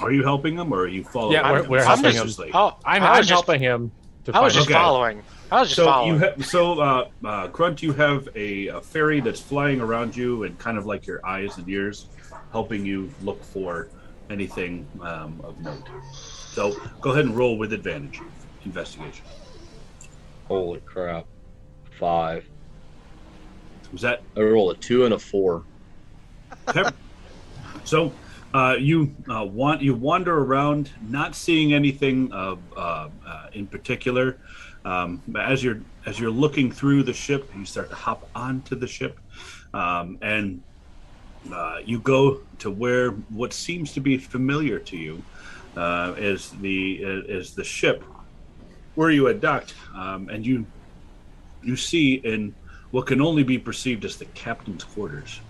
[0.00, 1.32] Are you helping him or are you following?
[1.32, 2.28] Yeah, we're- we're helping him.
[2.54, 3.90] Oh, I'm, I I'm was just, helping him.
[4.24, 4.74] To I was just Okay.
[4.74, 5.22] following.
[5.50, 6.14] I was just so following.
[6.14, 10.42] you ha- so uh, uh, Grunt, you have a, a fairy that's flying around you
[10.42, 12.08] and kind of like your eyes and ears,
[12.50, 13.88] helping you look for
[14.28, 15.88] anything um, of note.
[16.12, 18.20] So go ahead and roll with advantage.
[18.64, 19.24] Investigation.
[20.48, 21.26] Holy crap.
[21.98, 22.44] Five.
[23.92, 25.62] Was that I roll a two and a four.
[26.68, 26.82] Okay.
[27.84, 28.12] so
[28.52, 34.38] uh, you uh, want you wander around, not seeing anything of uh, uh, in particular.
[34.86, 38.86] Um, as you're as you're looking through the ship, you start to hop onto the
[38.86, 39.18] ship,
[39.74, 40.62] um, and
[41.52, 45.22] uh, you go to where what seems to be familiar to you
[45.76, 48.04] uh, is the is the ship
[48.94, 50.64] where you had docked, um, and you
[51.64, 52.54] you see in
[52.92, 55.40] what can only be perceived as the captain's quarters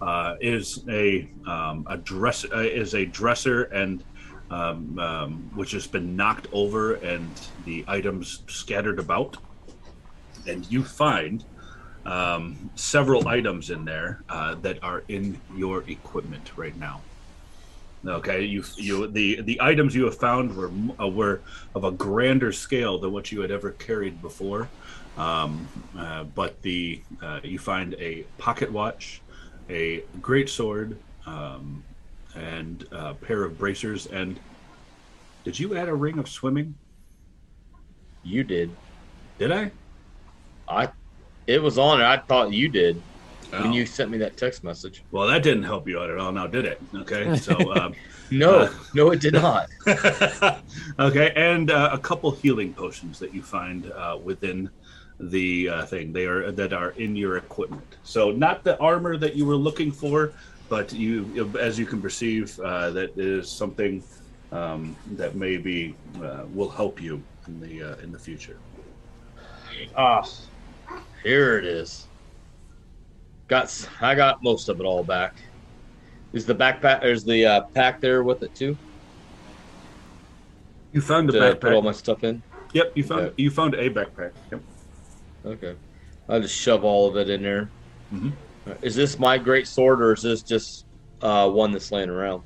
[0.00, 4.02] uh, is a um, a dress uh, is a dresser and
[4.50, 7.30] um, um, which has been knocked over and
[7.64, 9.36] the items scattered about,
[10.46, 11.44] and you find
[12.04, 17.00] um, several items in there uh, that are in your equipment right now.
[18.06, 21.42] Okay, you you the the items you have found were uh, were
[21.74, 24.68] of a grander scale than what you had ever carried before.
[25.18, 25.68] Um,
[25.98, 29.20] uh, but the uh, you find a pocket watch,
[29.68, 30.96] a great sword,
[31.26, 31.84] um,
[32.34, 34.06] and a pair of bracers.
[34.06, 34.38] And
[35.44, 36.74] did you add a ring of swimming?
[38.22, 38.70] You did.
[39.38, 39.70] Did I?
[40.68, 40.88] I.
[41.46, 42.04] It was on it.
[42.04, 43.00] I thought you did
[43.52, 43.62] Oh.
[43.62, 45.02] when you sent me that text message.
[45.10, 46.80] Well, that didn't help you out at all, now did it?
[46.94, 47.94] Okay, so um,
[48.30, 49.68] No, Uh, no, it did not.
[51.00, 54.70] okay, and uh, a couple healing potions that you find uh, within
[55.18, 56.12] the uh, thing.
[56.12, 57.96] They are that are in your equipment.
[58.04, 60.32] So not the armor that you were looking for,
[60.70, 64.02] but you, as you can perceive, uh, that is something
[64.52, 65.94] um, that maybe
[66.24, 68.56] uh, will help you in the uh, in the future.
[69.96, 70.22] Ah,
[71.24, 72.06] here it is.
[73.48, 73.88] Got.
[74.00, 75.34] I got most of it all back.
[76.32, 77.04] Is the backpack?
[77.04, 78.76] Is the uh, pack there with it too?
[80.92, 81.60] You found the To backpack.
[81.60, 82.42] put all my stuff in.
[82.72, 83.42] Yep, you found Okay.
[83.42, 84.30] you found a backpack.
[84.52, 84.62] Yep.
[85.46, 85.74] Okay.
[86.28, 87.68] I'll just shove all of it in there.
[88.12, 88.32] Mhm.
[88.82, 90.84] Is this my great sword or is this just
[91.22, 92.42] uh, one that's laying around?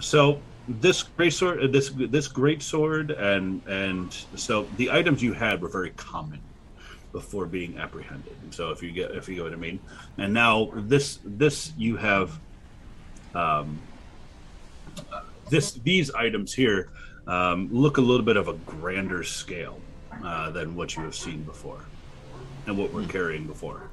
[0.00, 5.32] So this great sword, uh, this this great sword, and and so the items you
[5.32, 6.40] had were very common
[7.12, 8.36] before being apprehended.
[8.42, 9.80] And so if you get if you get what I mean,
[10.18, 12.38] and now this this you have,
[13.34, 13.78] um,
[15.48, 16.90] this these items here
[17.26, 19.80] um, look a little bit of a grander scale
[20.24, 21.84] uh, than what you have seen before,
[22.66, 23.90] and what we're carrying before.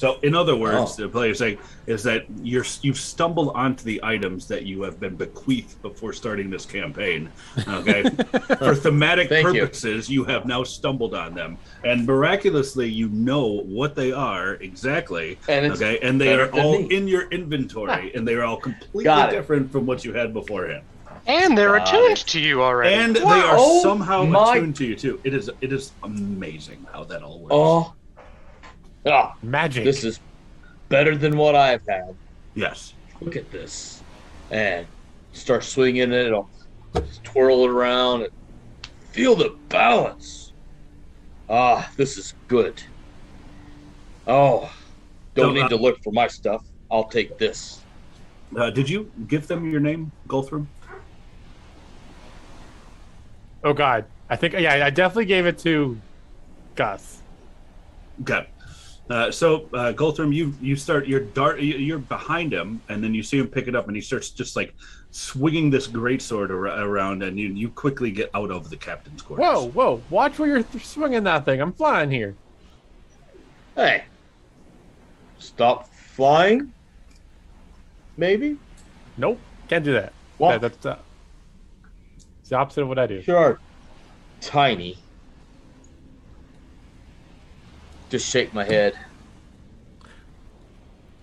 [0.00, 0.56] So, in other oh.
[0.56, 1.02] words, Oh.
[1.02, 5.14] the player saying is that you're you've stumbled onto the items that you have been
[5.14, 7.28] bequeathed before starting this campaign.
[7.68, 8.02] Okay,
[8.58, 9.60] for thematic Thank you.
[9.60, 10.24] purposes, you.
[10.24, 15.36] have now stumbled on them, and miraculously, you know what they are exactly.
[15.48, 16.96] And it's okay, and they are all me.
[16.96, 20.82] in your inventory, and they are all completely different from what you had beforehand.
[21.26, 22.94] and they're Got attuned to you already.
[22.94, 23.50] And they Wow.
[23.50, 25.20] are Oh somehow my- attuned to you too.
[25.24, 27.52] It is it is amazing how that all works.
[27.54, 27.92] Oh.
[29.06, 29.84] Ah, Magic.
[29.84, 30.20] this is
[30.88, 32.14] better than what I've had.
[32.54, 32.94] yes.
[33.20, 34.02] Look at this.
[34.50, 34.86] And
[35.32, 36.32] start swinging it.
[36.32, 36.48] I'll
[37.22, 38.30] twirl it around and
[39.12, 40.52] feel the balance.
[41.48, 42.82] Ah, this is good.
[44.26, 44.72] Oh,
[45.34, 46.64] don't So, need uh, to look for my stuff.
[46.90, 47.82] I'll take this.
[48.56, 50.66] Uh, did you give them your name, Guthrum?
[53.62, 55.98] oh God, I think yeah, I definitely gave it to
[56.74, 57.18] Gus.
[58.22, 58.46] Okay.
[59.10, 63.12] Uh, so uh, Guthrum, you you start you're dart you- you're behind him, and then
[63.12, 64.72] you see him pick it up, and he starts just like
[65.10, 69.42] swinging this greatsword ar- around, and you you quickly get out of the captain's quarters.
[69.44, 70.02] Whoa, whoa!
[70.10, 71.60] Watch where you're th- swinging that thing.
[71.60, 72.36] I'm flying here.
[73.74, 74.04] Hey.
[75.40, 76.72] Stop flying?
[78.16, 78.58] Maybe?
[79.16, 80.12] Nope, can't do that.
[80.38, 80.60] What?
[80.60, 80.98] That- that's uh,
[82.40, 83.22] it's the opposite of what I do.
[83.22, 83.58] Sure.
[84.40, 84.98] Tiny.
[88.10, 88.98] Just shake my head.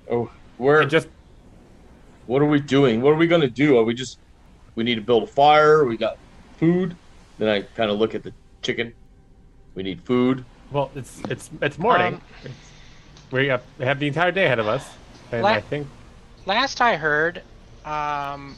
[0.10, 0.82] Oh, where?
[0.82, 1.10] I just
[2.26, 3.02] What are we doing?
[3.02, 3.78] What are we gonna do?
[3.78, 4.18] Are we just?
[4.76, 5.86] We need to build a fire.
[5.86, 6.18] We got
[6.58, 6.96] food.
[7.38, 8.94] Then I kind of look at the chicken.
[9.76, 10.46] We need food.
[10.72, 12.16] well, it's it's it's morning.
[12.16, 12.52] Um,
[13.32, 14.88] we have, have the entire day ahead of us,
[15.34, 15.88] and La- I think
[16.46, 17.42] Last I heard,
[17.84, 18.56] um,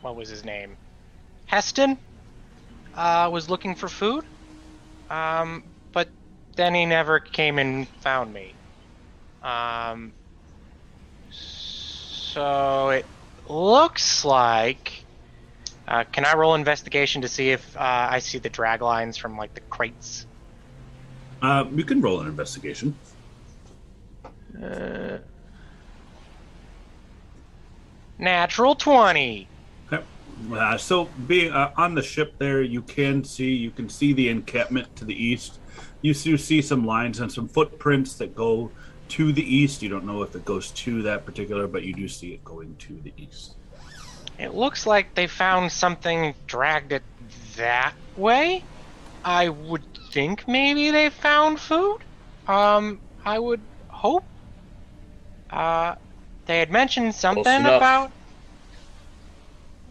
[0.00, 0.74] what was his name?
[1.44, 1.98] Heston
[2.94, 4.24] uh, was looking for food,
[5.10, 5.77] um, but
[6.58, 8.52] then he never came and found me.
[9.42, 10.12] Um,
[11.30, 13.06] so it
[13.48, 15.04] looks like.
[15.86, 19.38] Uh, can I roll investigation to see if uh, I see the drag lines from
[19.38, 20.26] like the crates?
[21.40, 22.94] Uh, you can roll an investigation.
[24.60, 25.18] Uh,
[28.18, 29.46] natural twenty.
[29.90, 30.02] Okay.
[30.52, 34.28] Uh, so being uh, on the ship there, you can see you can see the
[34.28, 35.60] encampment to the east.
[36.00, 38.70] You do see some lines and some footprints that go
[39.08, 39.82] to the east.
[39.82, 42.76] You don't know if it goes to that particular, but you do see it going
[42.76, 43.54] to the east.
[44.38, 47.02] It looks like they found something dragged it
[47.56, 48.62] that way.
[49.24, 51.98] I would think maybe they found food.
[52.46, 54.24] Um, I would hope.
[55.50, 55.96] Uh,
[56.46, 58.12] they had mentioned something about.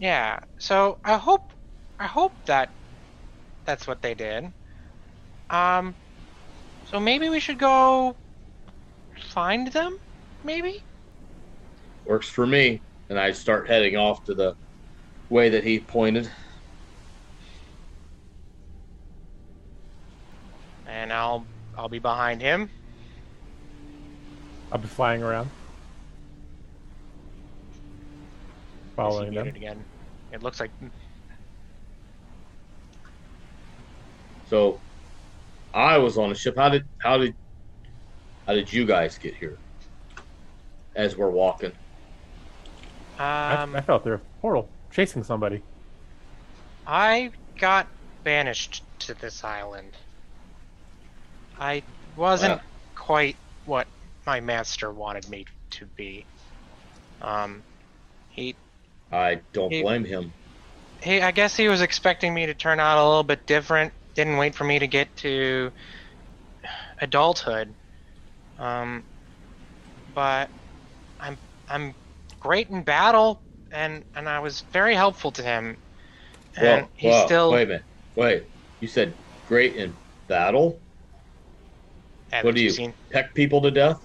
[0.00, 1.50] Yeah, so I hope,
[1.98, 2.70] I hope that
[3.64, 4.50] that's what they did.
[5.50, 5.94] Um,
[6.84, 8.16] so maybe we should go
[9.20, 9.98] find them.
[10.44, 10.84] Maybe.
[12.06, 12.82] Works for me.
[13.10, 14.54] And I start heading off to the
[15.30, 16.30] way that he pointed.
[20.86, 21.46] And I'll
[21.76, 22.70] I'll be behind him.
[24.72, 25.50] I'll be flying around,
[28.96, 29.44] following Is them.
[29.44, 29.84] muted again.
[30.32, 30.70] It looks like
[34.48, 34.80] So
[35.74, 36.56] I was on a ship.
[36.56, 37.34] How did how did
[38.46, 39.58] how did you guys get here?
[40.96, 41.72] As we're walking.
[43.18, 45.62] I, um I fell through a portal chasing somebody.
[46.86, 47.86] I got
[48.24, 49.92] banished to this island.
[51.60, 51.82] I
[52.16, 52.60] wasn't Wow.
[52.94, 53.86] quite what
[54.26, 56.24] my master wanted me to be.
[57.20, 57.62] Um,
[58.30, 58.54] he,
[59.12, 60.32] I don't He- blame him.
[61.02, 63.92] he, I guess he was expecting me to turn out a little bit different.
[64.18, 65.70] Didn't wait for me to get to
[67.00, 67.72] adulthood.
[68.58, 69.04] Um,
[70.12, 70.50] but
[71.20, 71.38] I'm,
[71.68, 71.94] I'm
[72.40, 73.40] great in battle,
[73.70, 75.76] and and I was very helpful to him.
[76.56, 77.52] And well, he's well, still.
[77.52, 77.84] wait a minute.
[78.16, 78.42] Wait.
[78.80, 79.14] You said
[79.46, 79.94] great in
[80.26, 80.80] battle?
[82.32, 82.92] haven't what do you seen?
[83.10, 84.00] peck people to death?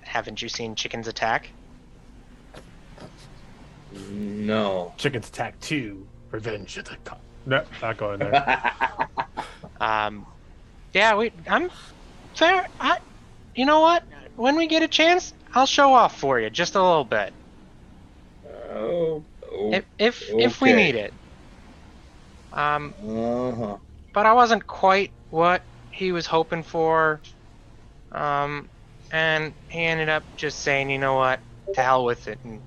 [0.00, 1.50] Haven't you seen chickens attack?
[4.10, 4.92] No.
[4.96, 8.62] Chickens Attack 2, Revenge of the Co- No, not going there.
[9.80, 10.26] Um,
[10.94, 11.32] yeah, we.
[11.48, 11.70] I'm
[12.36, 12.66] fair.
[12.80, 12.98] I,
[13.54, 14.04] you know what?
[14.36, 17.34] When we get a chance, I'll show off for you just a little bit.
[18.72, 19.24] oh.
[19.72, 21.12] If if if we need it.
[22.52, 23.76] Um, Uh huh.
[24.14, 27.20] but I wasn't quite what he was hoping for.
[28.12, 28.68] Um,
[29.10, 31.40] and he ended up just saying, you know what,
[31.74, 32.62] to hell with it, and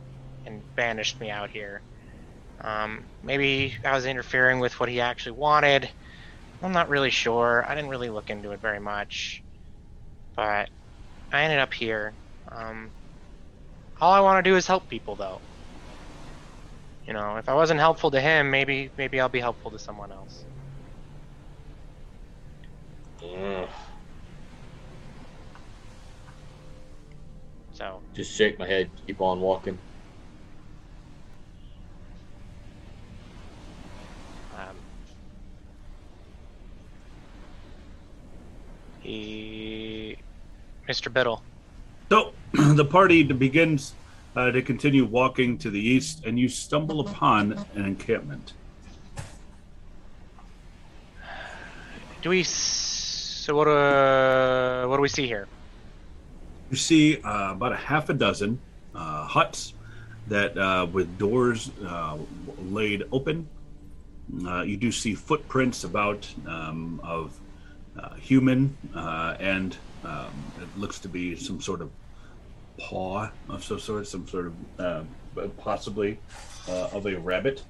[0.45, 1.83] and banished me out here.
[2.61, 5.91] Um, maybe I was interfering with what he actually wanted.
[6.61, 7.65] I'm not really sure.
[7.67, 9.43] I didn't really look into it very much,
[10.35, 10.69] but
[11.31, 12.17] I ended up here.
[12.51, 12.93] Um,
[14.01, 15.43] all I want to do is help people, though.
[17.05, 20.11] You know, if I wasn't helpful to him, maybe maybe I'll be helpful to someone
[20.11, 20.45] else.
[23.23, 23.69] Ugh.
[27.71, 28.91] So Just shake my head.
[29.05, 29.79] Keep on walking.
[34.51, 34.83] Um,
[39.07, 41.11] Mr.
[41.11, 41.41] Biddle.
[42.09, 43.93] So the party begins
[44.35, 48.53] uh, to continue walking to the east, and you stumble upon an encampment.
[52.21, 52.43] Do we?
[52.43, 53.67] So what?
[53.67, 55.47] Uh, what do we see here?
[56.69, 58.59] You see uh, about a half a dozen
[58.93, 59.73] uh, huts
[60.27, 62.17] that, uh, with doors uh,
[62.59, 63.47] laid open.
[64.45, 67.39] Uh, you do see footprints about um, of
[68.19, 71.89] human, uh, and um, it looks to be some sort of
[72.77, 75.03] paw of some sort, some sort of uh,
[75.57, 76.19] possibly
[76.69, 77.63] uh, of a rabbit.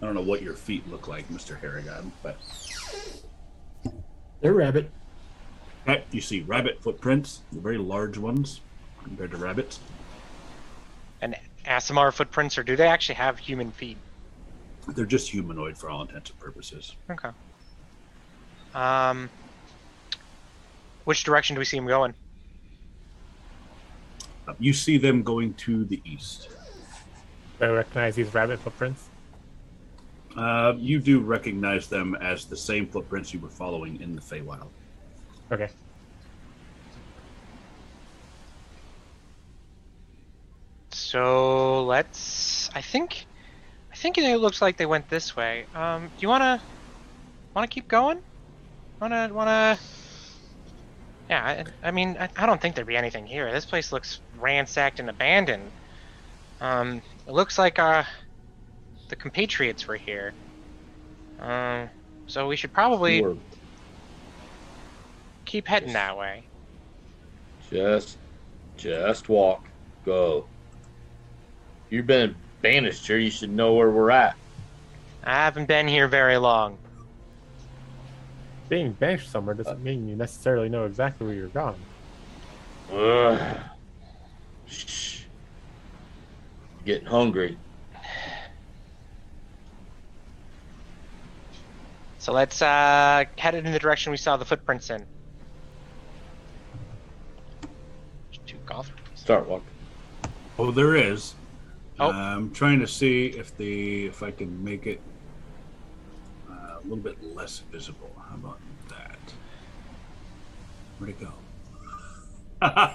[0.00, 2.36] I don't know what your feet look like, Mister Harengon, but
[4.44, 4.90] They're rabbit.
[5.88, 8.60] Okay, you see rabbit footprints, very large ones
[9.02, 9.80] compared to rabbits.
[11.22, 13.96] And Aasimar footprints, or do they actually have human feet?
[14.88, 16.94] They're just humanoid for all intents and purposes.
[17.10, 17.30] Okay.
[18.74, 19.30] Um,
[21.04, 22.14] which direction do we see them going?
[24.58, 26.48] You see them going to the east.
[27.58, 29.08] Do I recognize these rabbit footprints?
[30.36, 34.68] Uh, you do recognize them as the same footprints you were following in the Feywild.
[35.52, 35.68] Okay.
[40.90, 42.70] So let's.
[42.74, 43.26] I think.
[43.92, 45.66] I think it looks like they went this way.
[45.74, 46.60] Um, do you wanna?
[47.54, 48.18] Wanna keep going?
[49.00, 49.30] Wanna?
[49.32, 49.78] Wanna?
[51.28, 53.50] Yeah, I, I mean, I, I don't think there'd be anything here.
[53.50, 55.70] This place looks ransacked and abandoned.
[56.60, 58.04] Um, it looks like uh,
[59.08, 60.34] the compatriots were here.
[61.40, 61.88] Um,
[62.26, 63.24] so we should probably
[65.44, 66.44] keep heading that way.
[67.70, 68.18] just,
[68.76, 69.64] just walk.
[70.04, 70.46] Go.
[71.90, 73.18] You've been banished here.
[73.18, 74.36] You should know where we're at.
[75.24, 76.76] I haven't been here very long.
[78.74, 81.76] Being banished somewhere doesn't mean you necessarily know exactly where you're going.
[82.92, 83.56] Ugh.
[84.66, 85.20] Shh.
[86.84, 87.56] Getting hungry.
[92.18, 95.06] So let's uh, head it in the direction we saw the footprints in.
[98.44, 98.90] Two golf.
[99.14, 99.68] Start walking.
[100.58, 101.36] Oh, there is.
[102.00, 102.10] Oh.
[102.10, 105.00] I'm trying to see if the if I can make it
[106.50, 108.10] uh, a little bit less visible.
[108.34, 109.18] How about that?
[110.98, 111.32] Where'd it go?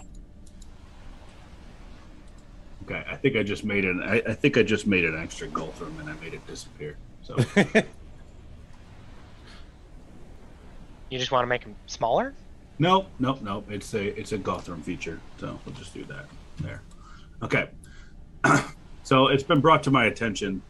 [2.84, 4.02] okay, I think I just made an.
[4.04, 6.98] I, I think I just made an extra Guthrum and I made it disappear.
[7.22, 7.38] So
[11.10, 12.34] You just want to make them smaller?
[12.78, 13.64] no, no, no.
[13.70, 15.20] It's a it's a Guthrum feature.
[15.40, 16.26] So we'll just do that
[16.60, 16.82] there.
[17.42, 17.70] Okay.
[19.04, 20.62] so it's been brought to my attention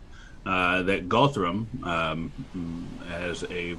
[0.45, 3.75] uh, that Guthrum um, mm, has a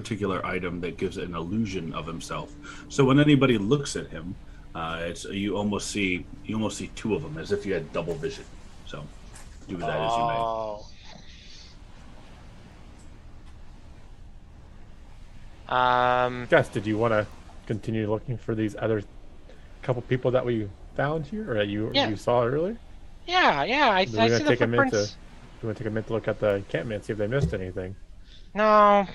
[0.00, 2.54] particular item that gives an illusion of himself.
[2.90, 4.34] So when anybody looks at him,
[4.74, 7.90] uh, it's you almost see you almost see two of them as if you had
[7.94, 8.44] double vision.
[8.84, 9.02] So
[9.68, 10.36] do with that as you may.
[10.36, 10.86] Oh.
[15.68, 17.26] Um, Gus, did you want to
[17.66, 19.02] continue looking for these other
[19.82, 22.08] couple people that we found here, or that you Yeah.
[22.08, 22.76] you saw earlier?
[23.26, 24.96] yeah, yeah, I, We're I gonna see the take a minute to.
[24.98, 25.12] footprints.
[25.12, 25.18] Do
[25.62, 27.54] you want to take a minute to look at the encampment, see if they missed
[27.54, 27.96] anything?
[28.54, 29.06] No,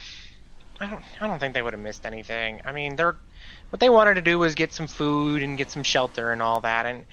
[0.82, 1.04] I don't.
[1.22, 2.60] I don't think they would have missed anything.
[2.66, 3.16] I mean, they're
[3.70, 6.60] what they wanted to do was get some food and get some shelter and all
[6.62, 6.88] that.
[6.88, 7.06] And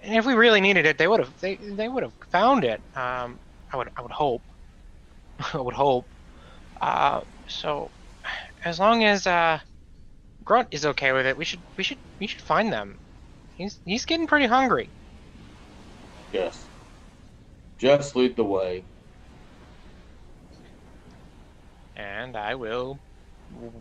[0.00, 1.40] and if we really needed it, they would have.
[1.40, 2.80] They they would have found it.
[2.94, 3.40] Um,
[3.72, 3.90] I would.
[3.96, 4.42] I would hope.
[5.52, 6.06] I would hope.
[6.80, 7.90] Uh, so
[8.64, 9.58] as long as uh,
[10.44, 11.60] Grunt is okay with it, we should.
[11.76, 11.98] We should.
[12.20, 12.96] We should find them.
[13.56, 14.88] He's he's getting pretty hungry.
[16.32, 16.64] Yes.
[17.78, 18.84] Just lead the way.
[21.96, 23.00] And I will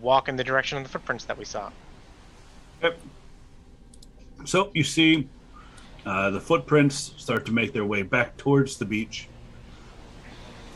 [0.01, 1.71] walk in the direction of the footprints that we saw.
[2.81, 2.99] Yep.
[4.45, 5.27] So you see
[6.05, 9.27] uh, the footprints start to make their way back towards the beach,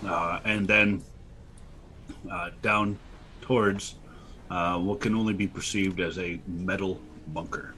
[0.05, 1.03] uh, and then
[2.31, 2.97] uh, down
[3.41, 3.95] towards
[4.49, 7.73] uh, what can only be perceived as a metal bunker.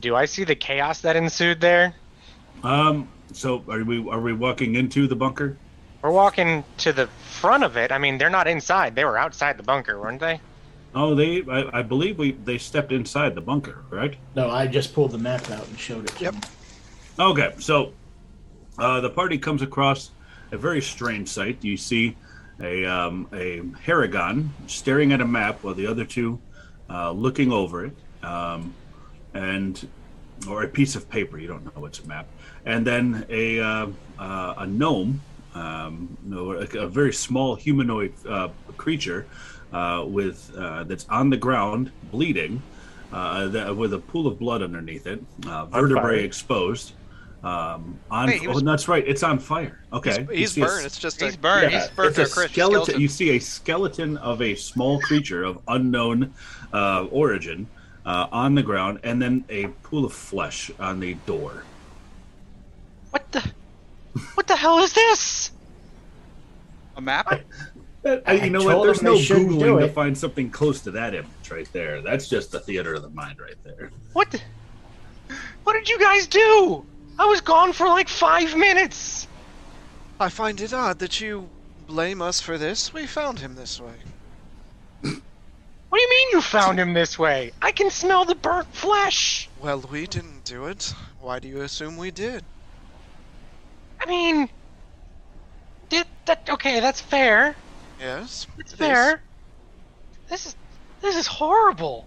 [0.00, 1.94] Do I see the chaos that ensued there?
[2.64, 5.56] Um, so are we are we walking into the bunker?
[6.02, 7.92] We're walking to the front of it.
[7.92, 8.94] I mean, they're not inside.
[8.94, 10.40] They were outside the bunker, weren't they?
[10.94, 14.16] Oh, they I, I believe we they stepped inside the bunker, right?
[14.34, 16.16] No, I just pulled the map out and showed it.
[16.16, 16.34] to Yep.
[16.34, 16.40] him.
[17.18, 17.92] Okay, so
[18.78, 20.10] uh, the party comes across
[20.52, 21.58] a very strange sight.
[21.62, 22.16] You see
[22.60, 26.40] a um, a Harengon staring at a map, while the other two
[26.88, 28.74] uh, looking over it, um,
[29.34, 29.86] and
[30.48, 31.38] or a piece of paper.
[31.38, 32.26] You don't know it's a map,
[32.64, 33.86] and then a uh,
[34.18, 35.20] uh, a gnome,
[35.54, 39.26] um, no, a, a very small humanoid uh, creature
[39.72, 42.62] uh, with uh, that's on the ground bleeding.
[43.12, 46.92] Uh, that, with a pool of blood underneath it, uh, vertebrae exposed.
[47.42, 49.02] Um, on Wait, was- oh, that's right.
[49.04, 49.80] It's on fire.
[49.92, 50.86] Okay, You He's see a burned.
[50.86, 51.72] It's just He's a burned.
[51.72, 52.52] yeah, He's burned it's a a skeleton.
[52.52, 53.00] skeleton.
[53.00, 56.32] You see a skeleton of a small creature of unknown
[56.72, 57.66] uh, origin
[58.06, 61.64] uh, on the ground, and then a pool of flesh on the door.
[63.10, 63.42] What the?
[64.34, 65.50] What the hell is this?
[66.96, 67.44] A map?
[68.04, 68.82] Uh, I you know what?
[68.82, 72.00] There's no googling to find something close to that image right there.
[72.00, 73.90] That's just the theater of the mind right there.
[74.14, 74.30] What?
[74.30, 74.40] The,
[75.64, 76.84] what did you guys do?
[77.18, 79.26] I was gone for like five minutes.
[80.18, 81.48] I find it odd that you
[81.86, 82.92] blame us for this.
[82.92, 83.94] We found him this way.
[85.02, 87.50] What do you mean you found him this way?
[87.60, 89.48] I can smell the burnt flesh.
[89.60, 90.94] Well, we didn't do it.
[91.20, 92.44] Why do you assume we did?
[94.00, 94.48] I mean,
[95.88, 96.48] did that?
[96.48, 97.54] Okay, that's fair.
[97.98, 98.78] Yes, That's it is.
[98.78, 99.22] fair.
[100.28, 100.56] This is
[101.02, 102.06] this is horrible.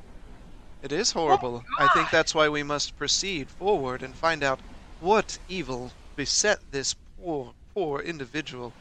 [0.82, 1.64] It is horrible.
[1.80, 4.60] Oh I think that's why we must proceed forward and find out
[5.00, 8.74] what evil beset this poor, poor individual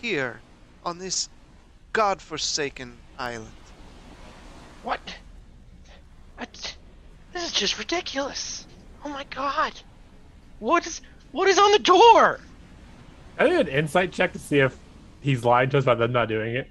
[0.00, 0.40] here
[0.84, 1.28] on this
[1.92, 3.52] godforsaken island.
[4.82, 5.00] What?
[6.36, 6.76] What?
[7.32, 8.66] This is just ridiculous.
[9.04, 9.72] Oh my god!
[10.58, 11.00] What is
[11.32, 12.40] what is on the door?
[13.40, 14.76] I did an insight check to see if
[15.22, 16.68] he's lying to us about them not doing it.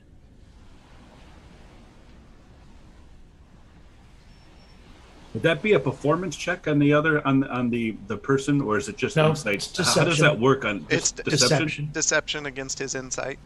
[5.34, 8.78] Would that be a performance check on the other on on the the person, or
[8.78, 9.56] is it just No, insight?
[9.56, 10.24] it's How does deception.
[10.26, 11.90] that work on It's de- Deception.
[11.92, 13.40] Deception against his insight.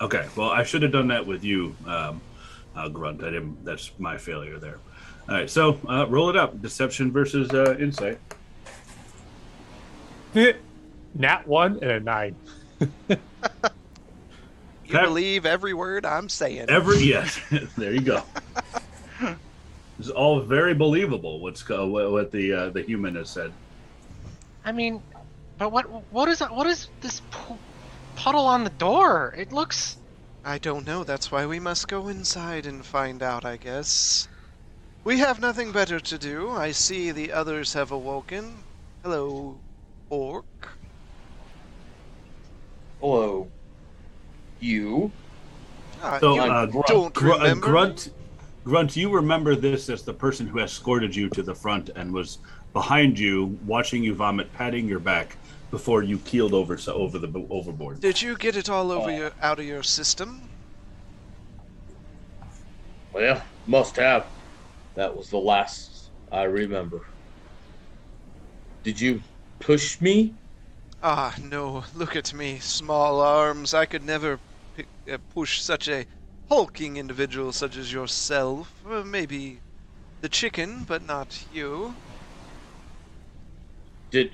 [0.00, 2.20] Okay, well, I should have done that with you, um,
[2.74, 3.22] uh, Grunt.
[3.22, 3.64] I didn't.
[3.64, 4.78] That's my failure there.
[5.28, 6.60] All right, so uh, roll it up.
[6.62, 8.18] Deception versus uh, insight.
[11.14, 12.34] Nat one and a nine.
[14.82, 15.06] You Okay.
[15.06, 16.68] believe every word I'm saying.
[16.68, 17.40] Every yes,
[17.76, 18.22] there you go.
[19.98, 21.40] It's all very believable.
[21.40, 23.52] What's go, what, what the uh, the human has said.
[24.64, 25.04] I mean,
[25.58, 27.20] but what what is what is this
[28.16, 29.34] puddle on the door?
[29.36, 29.98] It looks
[30.44, 31.04] I don't know.
[31.04, 34.28] That's why we must go inside and find out, I guess.
[35.04, 36.50] We have nothing better to do.
[36.50, 38.64] I see the others have awoken.
[39.02, 39.64] Hello,
[40.10, 40.79] Orc.
[43.00, 43.48] Hello.
[44.60, 45.10] You?
[46.02, 47.66] Ah, So, you uh, don't Gr- uh, remember?
[47.66, 48.10] Grunt,
[48.64, 52.38] Grunt, you remember this as the person who escorted you to the front and was
[52.72, 55.36] behind you, watching you vomit, patting your back
[55.70, 58.00] before you keeled over so over the overboard.
[58.00, 59.16] Did you get it all over Oh.
[59.16, 60.42] your out of your system?
[63.12, 64.26] Well, must have.
[64.94, 67.00] That was the last I remember.
[68.82, 69.22] Did you
[69.58, 70.34] push me?
[71.02, 71.84] Ah, no.
[71.94, 73.72] Look at me, small arms.
[73.72, 74.38] I could never
[74.76, 76.04] pick, uh, push such a
[76.48, 78.82] hulking individual such as yourself.
[78.86, 79.60] Uh, maybe
[80.20, 81.94] the chicken, but not you.
[84.10, 84.32] Did.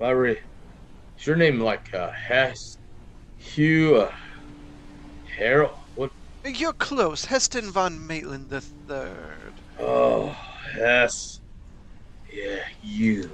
[0.00, 0.40] Larry.
[1.18, 2.78] Is your name like uh, Hess?
[3.38, 3.96] Hugh?
[3.96, 4.12] Uh,
[5.36, 5.72] Harold?
[5.96, 6.10] What?
[6.46, 7.26] You're close.
[7.26, 9.52] Heston von Maitland the Third.
[9.78, 10.34] Oh,
[10.72, 11.40] Hess.
[12.32, 13.30] Yeah, you.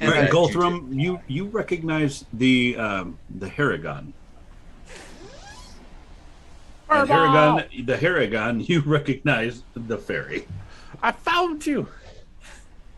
[0.00, 4.12] And Right, I- you you recognize the um, the Harengon.
[6.88, 10.46] And Harengon, the Harengon, you recognize the fairy.
[11.02, 11.86] I found you.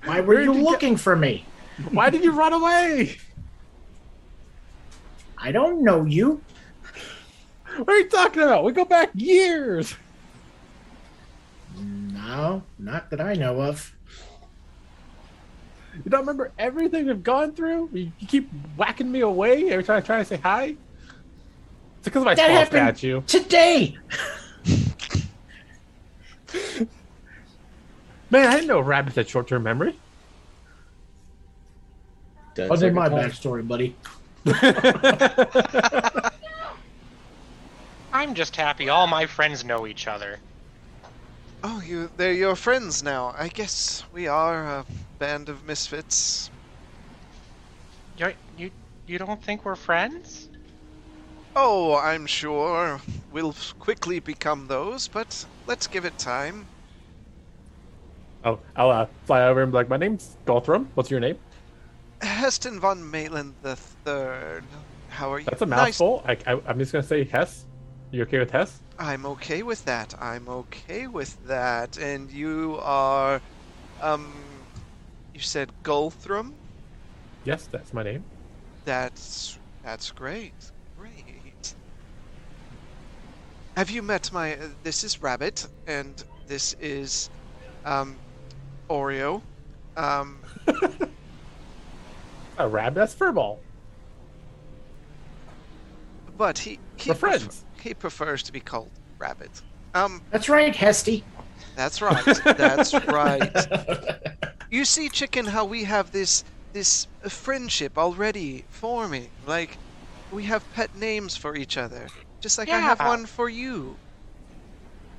[0.05, 1.45] Why were Where you did you looking for me?
[1.91, 3.19] Why did you run away?
[5.39, 6.41] I don't know you.
[7.77, 8.65] What are you talking about?
[8.65, 9.97] We go back years.
[11.79, 13.95] No, not that I know of.
[15.95, 17.91] You don't remember everything we've gone through?
[17.93, 20.75] You, you keep whacking me away every time I try to say hi?
[21.99, 23.21] It's because of my That small happened statue.
[23.27, 23.97] today.
[28.31, 29.97] Man, I didn't know rabbits had short term memory.
[32.55, 33.31] Ten What's in second my time.
[33.31, 33.95] backstory, buddy?
[38.13, 40.39] I'm just happy all my friends know each other.
[41.65, 43.35] Oh, you they're your friends now.
[43.39, 44.85] I guess we are a
[45.19, 46.51] band of misfits.
[48.17, 48.71] You you
[49.07, 50.49] you don't think we're friends?
[51.55, 53.01] Oh, I'm sure
[53.31, 56.67] we'll quickly become those, but let's give it time.
[58.45, 60.89] oh, I'll uh, fly over and be like, my name's Guthrum.
[60.95, 61.39] What's your name?
[62.23, 64.65] Heston von Maitland the Third.
[65.11, 65.45] How are you?
[65.45, 66.23] That's a Nice- mouthful.
[66.27, 67.67] I, I, I'm just going to say Hess.
[68.13, 68.79] You okay with Hess?
[68.99, 70.15] I'm okay with that.
[70.21, 71.97] I'm okay with that.
[71.97, 73.41] And you are,
[74.03, 74.31] um,
[75.33, 76.53] you said Guthrum.
[77.45, 78.23] Yes, that's my name.
[78.85, 80.53] That's that's great.
[80.99, 81.75] Great.
[83.79, 84.57] Have you met my?
[84.57, 87.31] Uh, this is Rabbit, and this is,
[87.87, 88.17] um,
[88.91, 89.41] Oreo.
[89.97, 90.39] Um,
[92.59, 92.95] A rabbit?
[92.97, 93.57] That's Furball.
[96.37, 97.65] but he he, We're friends.
[97.83, 99.51] He prefers to be called Rabbit.
[99.95, 101.23] Um, That's right, Hesty.
[101.77, 102.25] that's right.
[102.45, 103.51] That's right.
[104.71, 109.29] You see, chicken, how we have this this friendship already forming.
[109.47, 109.77] Like,
[110.33, 112.07] we have pet names for each other,
[112.41, 113.97] just like I have one for you.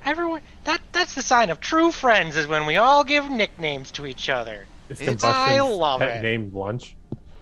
[0.04, 4.06] Everyone that that's the sign of true friends is when we all give nicknames to
[4.06, 4.66] each other.
[4.88, 6.22] It's It's- I love pet it.
[6.22, 6.96] named Lunch.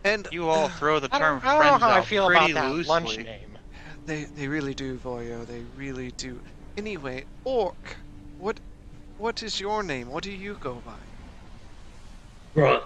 [0.04, 2.06] And You all throw the I term don't, I don't know friends how I out
[2.06, 2.88] feel pretty about that loosely.
[2.88, 3.58] lunch name.
[4.06, 5.46] They they really do, Voyo.
[5.46, 6.42] They really do.
[6.76, 7.98] Anyway, Orc,
[8.36, 8.60] what
[9.16, 10.08] what is your name?
[10.08, 11.08] What do you go by?
[12.54, 12.84] Grunt.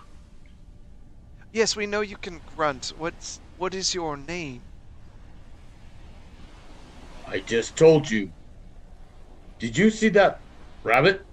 [1.53, 2.93] Yes, we know you can grunt.
[2.97, 4.73] What's what is your name?
[7.27, 8.33] I just told you.
[9.59, 10.45] Did you see that
[10.83, 11.29] rabbit?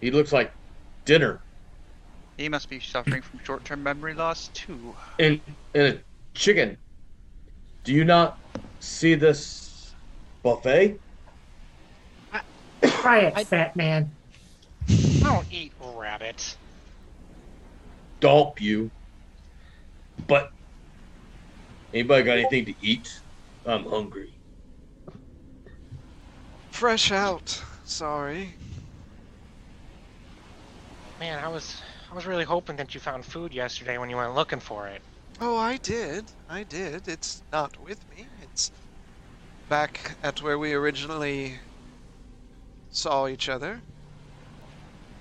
[0.00, 0.54] He looks like
[1.04, 1.43] dinner
[2.36, 4.94] He must be suffering from short-term memory loss too.
[5.18, 5.40] and
[5.74, 5.98] and a
[6.34, 6.76] chicken.
[7.84, 8.38] Do you not
[8.80, 9.94] see this
[10.42, 11.00] buffet.
[12.82, 14.10] Try it, I- fat man.
[14.88, 16.56] I don't eat rabbit.
[18.20, 18.90] Dolp you.
[20.26, 20.50] But
[21.92, 23.08] anybody got anything to eat?
[23.66, 24.32] I'm hungry.
[26.70, 27.62] Fresh out.
[27.84, 28.54] Sorry.
[31.20, 31.74] Man, I was
[32.14, 35.02] I was really hoping that you found food yesterday when you went looking for it.
[35.40, 36.24] Oh, I did.
[36.48, 37.08] I did.
[37.08, 38.28] It's not with me.
[38.40, 38.70] It's
[39.68, 41.54] back at where we originally
[42.92, 43.80] saw each other.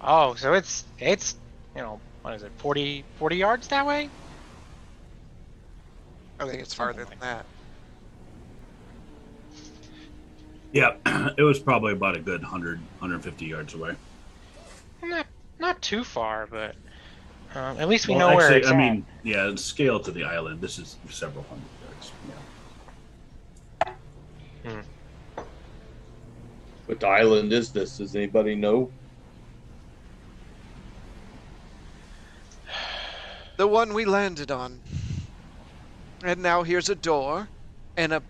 [0.01, 1.35] Oh, so it's it's
[1.75, 4.07] you know what is it 40 40 yards that way?
[6.39, 7.43] I think it's farther than that.
[10.71, 10.93] Yeah,
[11.39, 13.95] it was probably about a good 100, 150 yards away.
[15.01, 15.25] Not
[15.63, 16.75] not too far, but
[17.55, 18.77] um, at least we Well, know where actually, it's I at.
[18.77, 20.59] mean, yeah, scale to the island.
[20.61, 22.11] This is several hundred yards.
[24.65, 24.83] Yeah.
[26.85, 27.97] What island is this?
[27.97, 28.91] Does anybody know?
[33.57, 34.81] The one we landed on.
[36.23, 37.47] And now here's a door
[37.95, 38.23] and a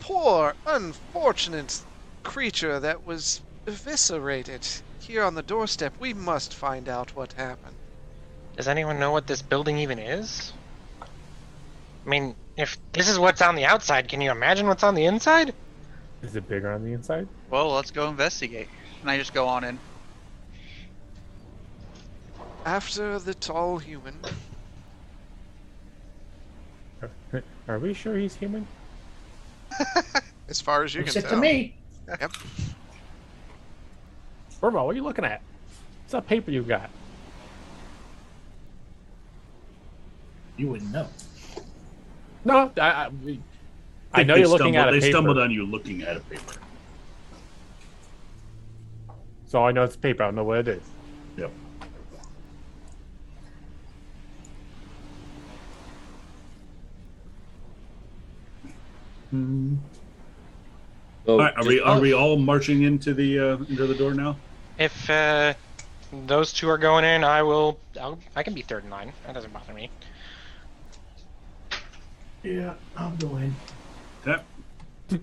[0.00, 1.82] poor, unfortunate
[2.22, 4.66] creature that was eviscerated
[5.00, 5.94] here on the doorstep.
[5.98, 7.76] We must find out what happened.
[8.56, 10.52] Does anyone know what this building even is?
[11.00, 15.06] I mean, if this is what's on the outside, can you imagine what's on the
[15.06, 15.54] inside?
[16.22, 17.26] Is it bigger on the inside?
[17.50, 18.68] Well, let's go investigate.
[19.02, 19.78] And I just go on in.
[22.64, 24.18] After the tall human,
[27.02, 27.10] Are,
[27.68, 28.66] are we sure he's human?
[30.48, 31.34] as far as you Looks can it tell.
[31.34, 31.76] to me.
[32.08, 32.32] Yep.
[34.64, 35.42] Burbo, what are you looking at?
[36.04, 36.88] What's that paper you got?
[40.56, 41.06] You wouldn't know.
[42.46, 43.40] No, I, I, we-
[44.14, 45.12] I know they you're looking stumbled, at a They paper.
[45.12, 46.54] stumbled on you looking at a paper.
[49.46, 50.22] So I know it's paper.
[50.22, 50.82] I don't know what it is.
[51.36, 51.50] Yep.
[61.26, 63.94] So All right, are we just- are we all marching into the uh, into the
[63.94, 64.36] door now?
[64.78, 65.54] If uh,
[66.26, 67.78] those two are going in, I will.
[68.00, 69.12] I'll, I can be third in line.
[69.26, 69.90] That doesn't bother me.
[72.42, 73.54] Yeah, I'll go in.
[74.26, 74.42] Okay.
[75.12, 75.18] All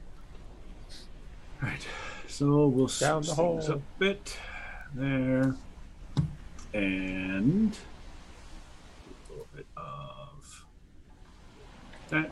[1.61, 1.87] right.
[2.27, 3.75] So we'll Down the switch things hole.
[3.75, 4.37] up a bit
[4.95, 5.55] there,
[6.73, 10.65] and a little bit of
[12.09, 12.31] that.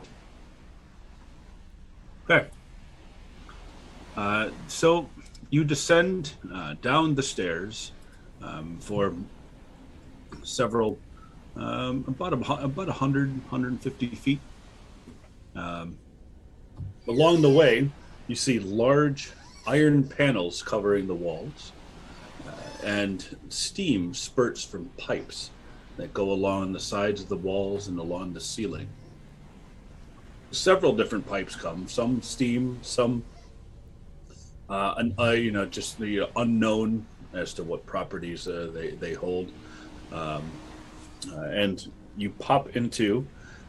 [2.28, 2.48] Okay.
[4.16, 5.08] Uh, so
[5.50, 7.92] you descend uh, down the stairs
[8.40, 9.12] um, for
[10.42, 10.98] several,
[11.56, 14.40] um, about a, about 100, 150 feet.
[15.56, 15.98] Um,
[17.08, 17.90] along the way,
[18.28, 19.32] you see large
[19.66, 21.72] iron panels covering the walls,
[22.46, 25.50] uh, and steam spurts from pipes
[25.96, 28.88] that go along the sides of the walls and along the ceiling.
[30.52, 33.24] Several different pipes come, some steam, some
[34.70, 39.12] uh, un, uh, you know, just the unknown as to what properties uh, they they
[39.12, 39.50] hold,
[40.12, 40.42] um,
[41.32, 43.26] uh, and you pop into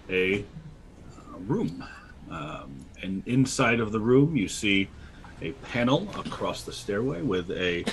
[0.09, 1.83] a uh, room,
[2.29, 4.87] um, and inside of the room you see
[5.41, 7.83] a panel across the stairway with a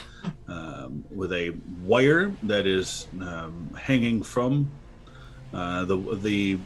[0.49, 4.71] um, with a wire that is um, hanging from
[5.55, 6.59] uh, the the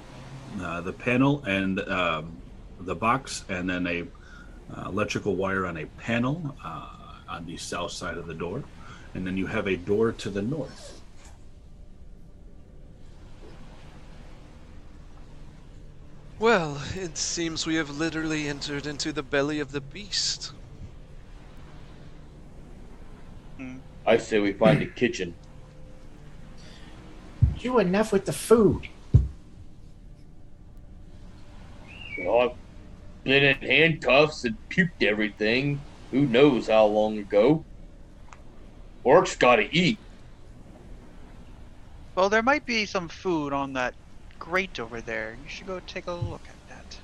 [0.82, 2.36] the panel and um,
[2.80, 4.04] the box, and then a
[4.76, 6.88] uh, electrical wire on a panel uh,
[7.28, 8.62] on the south side of the door,
[9.14, 11.00] and then you have a door to the north.
[16.38, 20.52] Well, it seems we have literally entered into the belly of the beast.
[24.04, 25.34] I say we find a kitchen.
[27.58, 28.88] You enough with the food.
[32.18, 32.61] Well, I've
[33.24, 35.84] been in handcuffs and puked everything.
[36.10, 37.66] Who knows how long ago?
[39.06, 40.00] Orcs gotta eat.
[42.16, 43.94] Well, there might be some food on that
[44.38, 45.34] grate over there.
[45.34, 47.00] You should go take a look at that.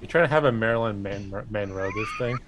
[0.00, 2.40] You trying to have a Marilyn Man- Monroe this thing?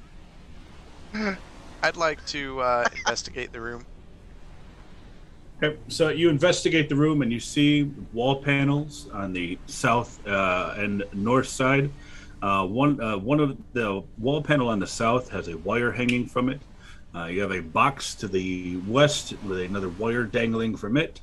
[1.83, 3.87] I'd like to uh, investigate the room.
[5.63, 10.75] Okay, so you investigate the room and you see wall panels on the south uh,
[10.77, 11.91] and north side.
[12.43, 16.27] Uh, one uh, one of the wall panel on the south has a wire hanging
[16.27, 16.61] from it.
[17.15, 21.21] Uh, you have a box to the west with another wire dangling from it.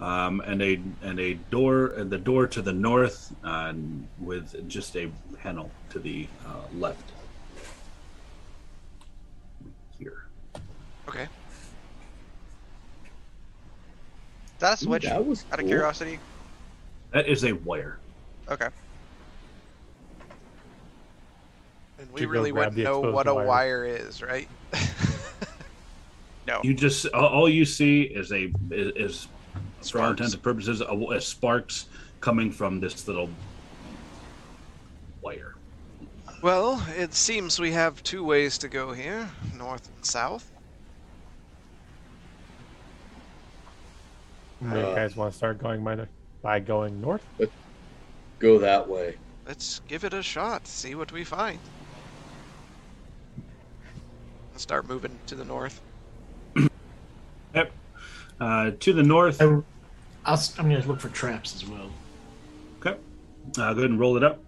[0.00, 3.32] um, and a and a door and the door to the north,
[4.18, 5.10] with just a
[5.42, 7.12] panel to the uh, left.
[9.98, 10.26] Here.
[11.08, 11.26] Okay.
[14.58, 15.02] Is that a Ooh, switch?
[15.04, 16.18] that was Out of curiosity.
[17.12, 17.98] That is a wire.
[18.50, 18.68] Okay.
[22.00, 23.46] And we really grab wouldn't know what a wire.
[23.46, 24.48] wire is, right?
[26.46, 26.60] No.
[26.64, 29.28] You just all- all you see is a is, is
[29.86, 30.10] for all Sparks.
[30.12, 31.84] intents and purposes a, a sparks
[32.22, 33.28] coming from this little
[35.20, 35.56] wire.
[36.42, 39.28] Well, it seems we have two ways to go here
[39.58, 40.50] north and south.
[44.62, 46.08] You Uh, guys want to start going by, the,
[46.42, 47.24] by going north?
[48.38, 49.16] Go that way.
[49.46, 51.58] Let's give it a shot, see what we find.
[54.52, 55.80] Let's start moving to the north.
[57.54, 57.72] Yep.
[58.40, 59.40] Uh, to the north.
[59.40, 59.46] I,
[60.26, 61.90] I'll, s- I'm going to look for traps as well.
[62.78, 62.98] Okay.
[63.56, 64.38] Uh, go ahead and roll it up.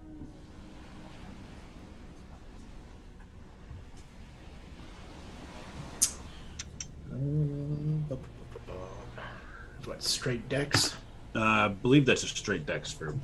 [10.01, 10.95] What, straight dex?
[11.37, 13.15] Uh, I believe that's a straight dex for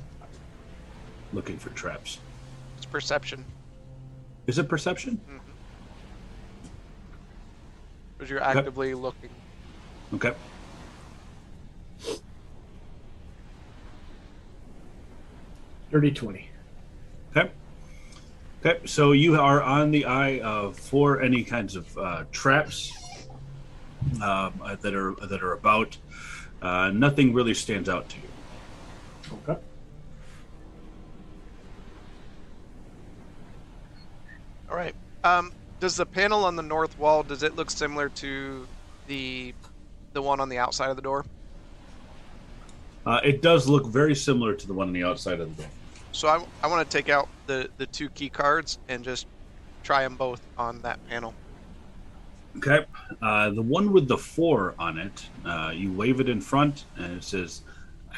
[1.33, 2.19] looking for traps.
[2.77, 3.43] It's perception.
[4.45, 5.19] Is it perception?
[8.15, 9.31] Because you're actively looking.
[10.13, 10.33] Okay.
[15.89, 16.47] Dirty 20.
[17.35, 17.51] Okay.
[18.63, 18.85] Okay.
[18.85, 22.93] So you are on the eye of for any kinds of uh, traps
[24.21, 25.97] um, uh, that are that are about.
[26.61, 29.33] Uh, nothing really stands out to you.
[29.47, 29.59] Okay.
[34.69, 34.95] All right.
[35.23, 38.67] Um, does the panel on the north wall does it look similar to
[39.07, 39.53] the
[40.13, 41.25] the one on the outside of the door?
[43.05, 45.71] Uh, it does look very similar to the one on the outside of the door.
[46.11, 49.27] So I, I want to take out the the two key cards and just
[49.83, 51.33] try them both on that panel.
[52.57, 52.85] Okay.
[53.21, 57.17] Uh, the one with the four on it, uh, you wave it in front, and
[57.17, 57.61] it says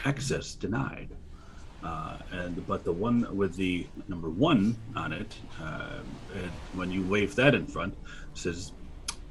[0.05, 1.09] "access denied."
[1.83, 5.99] Uh, and but the one with the number one on it, uh,
[6.35, 8.71] it when you wave that in front, it says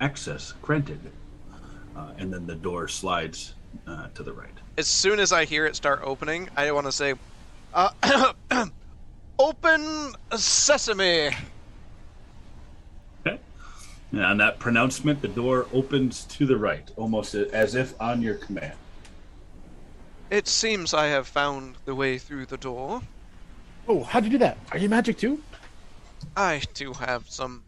[0.01, 1.01] "access granted,"
[1.97, 3.55] uh, and then the door slides
[3.87, 4.55] uh, to the right.
[4.77, 7.15] As soon as I hear it start opening, I want to say,
[9.39, 11.31] "Open sesame."
[14.13, 14.19] Okay.
[14.19, 18.37] And on that pronouncement, the door opens to the right, almost as if on your
[18.37, 18.75] command.
[20.31, 23.01] It seems I have found the way through the door.
[23.87, 24.59] Oh, how'd you do that?
[24.73, 25.43] Are you magic too?
[26.37, 27.63] I do have some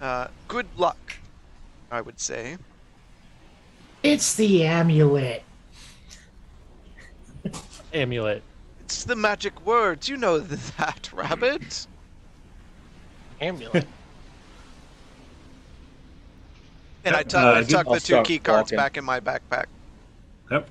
[0.00, 1.14] uh, good luck,
[1.90, 2.56] I would say.
[4.02, 5.42] It's the amulet.
[7.92, 8.42] Amulet.
[8.80, 10.08] It's the magic words.
[10.08, 10.38] You know
[10.78, 11.86] that, Rabbit.
[13.40, 13.86] Amulet.
[17.06, 18.76] And I Yep, tuck, uh, I tuck the two key cards walking.
[18.78, 19.66] back in my backpack.
[20.50, 20.68] Yep.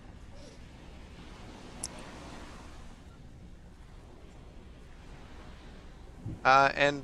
[6.43, 7.03] Uh, and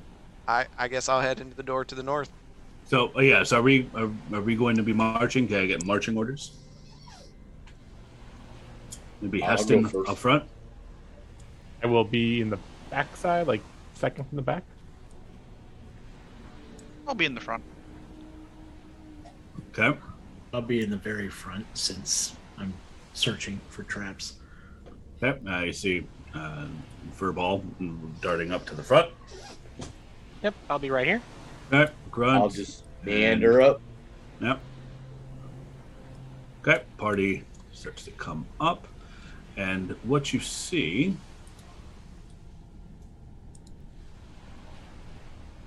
[0.50, 2.30] I, I guess I'll head into the door to the north.
[2.84, 5.48] So uh, yeah, so are we are, are we going to be marching?
[5.48, 6.52] Can I get marching orders?
[9.22, 10.44] Maybe I'll go Heston up front.
[11.82, 13.62] I will be in the back side, like
[13.94, 14.64] second from the back.
[17.08, 17.64] I'll be in the front.
[19.78, 19.98] Okay.
[20.54, 22.74] I'll be in the very front since I'm
[23.14, 24.34] searching for traps.
[25.22, 25.40] Okay.
[25.50, 26.66] Uh, you see uh,
[27.18, 27.64] Furball
[28.22, 29.10] darting up to the front.
[30.44, 31.22] yep, I'll be right here.
[31.72, 31.92] Okay.
[32.10, 32.42] Grunt.
[32.42, 33.82] I'll just meander up.
[34.42, 34.60] Yep.
[36.62, 36.84] Okay.
[36.98, 38.88] Party starts to come up,
[39.56, 41.16] and what you see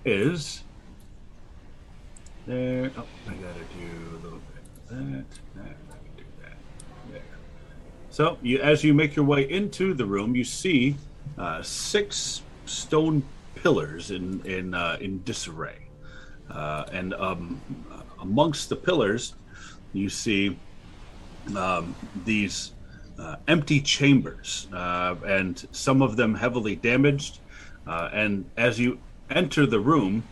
[0.05, 0.64] is
[2.47, 2.91] there.
[2.97, 6.57] Oh, I gotta do a little bit that I can do that.
[7.11, 7.23] There.
[8.11, 10.97] So, you, as you make your way into the room, you see
[11.39, 13.23] uh, six stone
[13.55, 15.79] pillars in in uh, in disarray.
[16.51, 17.61] Uh, and um,
[18.21, 19.35] amongst the pillars,
[19.93, 20.59] you see
[21.57, 22.73] um, these
[23.19, 27.39] uh, empty chambers, uh, and some of them heavily damaged.
[27.87, 28.99] Uh, and as you
[29.31, 30.23] enter the room,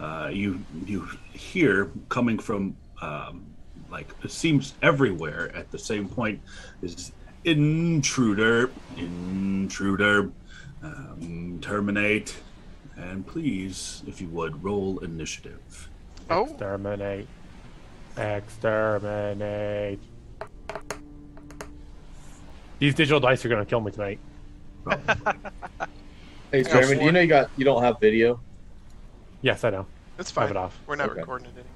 [0.00, 3.46] uh, you you hear coming from um,
[3.90, 6.40] like it seems everywhere at the same point
[6.82, 7.12] is
[7.44, 10.32] intruder, intruder,
[10.82, 12.34] um, terminate,
[12.96, 15.88] and please, if you would, roll initiative.
[16.30, 17.28] Oh, Exterminate.
[18.16, 20.00] Exterminate.
[22.78, 24.18] These digital dice are gonna kill me tonight.
[26.50, 28.40] Hey, got Jeremy, do you know you got you don't have video?
[29.44, 29.84] Yes, I know.
[30.18, 30.50] It's Have fine.
[30.52, 30.80] it off.
[30.86, 31.20] We're not Okay.
[31.20, 31.66] recording it anymore.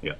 [0.00, 0.14] Yeah.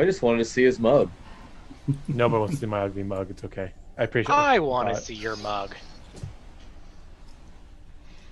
[0.00, 1.10] I just wanted to see his mug.
[2.08, 3.28] Nobody wants to see my ugly mug.
[3.28, 3.72] It's okay.
[3.98, 4.34] I appreciate.
[4.34, 4.38] It.
[4.38, 5.74] I want to see your mug.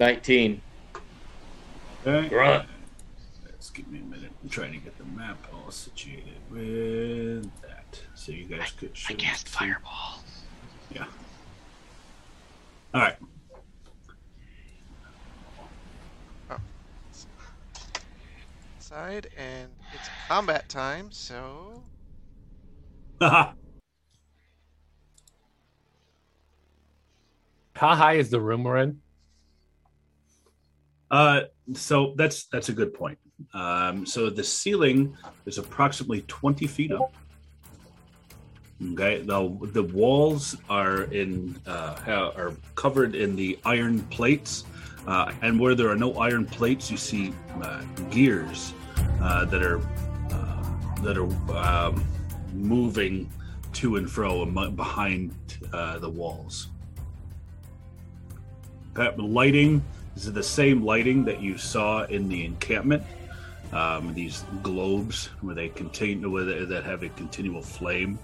[0.01, 0.63] Nineteen.
[2.07, 2.29] Okay.
[2.31, 2.69] Grunt.
[3.45, 4.31] Let's give me a minute.
[4.43, 8.93] I'm trying to get the map all situated with that, so you guys could.
[8.93, 10.21] I should cast fireball.
[10.91, 11.05] Yeah.
[12.95, 13.17] All right.
[18.95, 21.83] Side and it's combat time, so
[23.21, 23.57] How
[27.75, 29.01] high is the room we're in?
[31.11, 31.41] Uh,
[31.73, 33.19] so that's that's a good point.
[33.53, 37.13] Um, so the ceiling is approximately twenty feet up.
[38.93, 44.63] Okay, the the walls are in uh, are covered in the iron plates,
[45.09, 47.83] uh, and where there are no iron plates, you see uh,
[48.13, 48.73] gears
[49.21, 49.81] uh, that are
[50.31, 52.05] uh, that are um,
[52.53, 53.31] moving
[53.73, 55.35] to and fro behind
[55.73, 56.69] uh, the walls.
[58.97, 59.83] Lighting
[60.15, 63.03] is the same lighting that you saw in the encampment.
[63.73, 68.19] Um, these globes where they continue where that have a continual flame.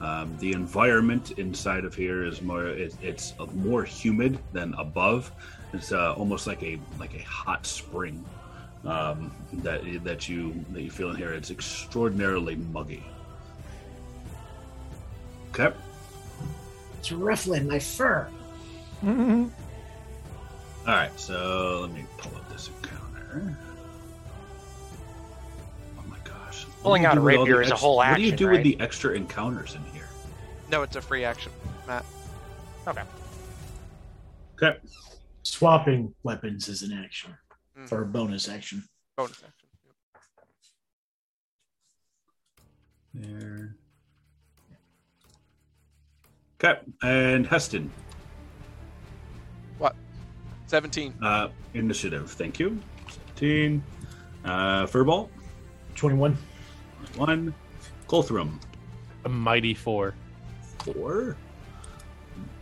[0.00, 5.32] Um, the environment inside of here is more it, it's more humid than above.
[5.72, 8.24] It's uh, almost like a like a hot spring
[8.84, 11.32] um, that that you that you feel in here.
[11.32, 13.04] It's extraordinarily muggy.
[15.50, 15.74] Okay.
[16.98, 18.26] It's ruffling my fur.
[19.04, 19.50] All
[20.86, 23.56] right, so let me pull up this encounter.
[25.98, 26.64] Oh my gosh!
[26.64, 28.22] What Pulling do you out do a rapier the is a ex- whole What do
[28.22, 28.52] you do right?
[28.54, 30.08] with the extra encounters in here?
[30.70, 31.52] no, it's a free action,
[31.86, 32.04] Matt.
[32.86, 33.02] Okay.
[34.60, 34.78] Okay.
[35.42, 37.34] Swapping weapons is an action
[37.78, 37.92] Mhm.
[37.92, 38.84] or a bonus action.
[39.16, 39.68] Bonus action.
[43.14, 43.76] There.
[46.62, 47.90] Okay, and Heston,
[49.78, 49.96] What?
[50.66, 51.12] Seventeen.
[51.22, 52.30] uh, initiative.
[52.30, 52.80] Thank you.
[53.10, 53.82] Seventeen.
[54.44, 55.28] Uh, Furball,
[55.96, 56.36] 21.
[57.16, 57.54] one.
[58.08, 58.60] Guthrum,
[59.24, 60.14] A mighty four.
[60.78, 61.36] four.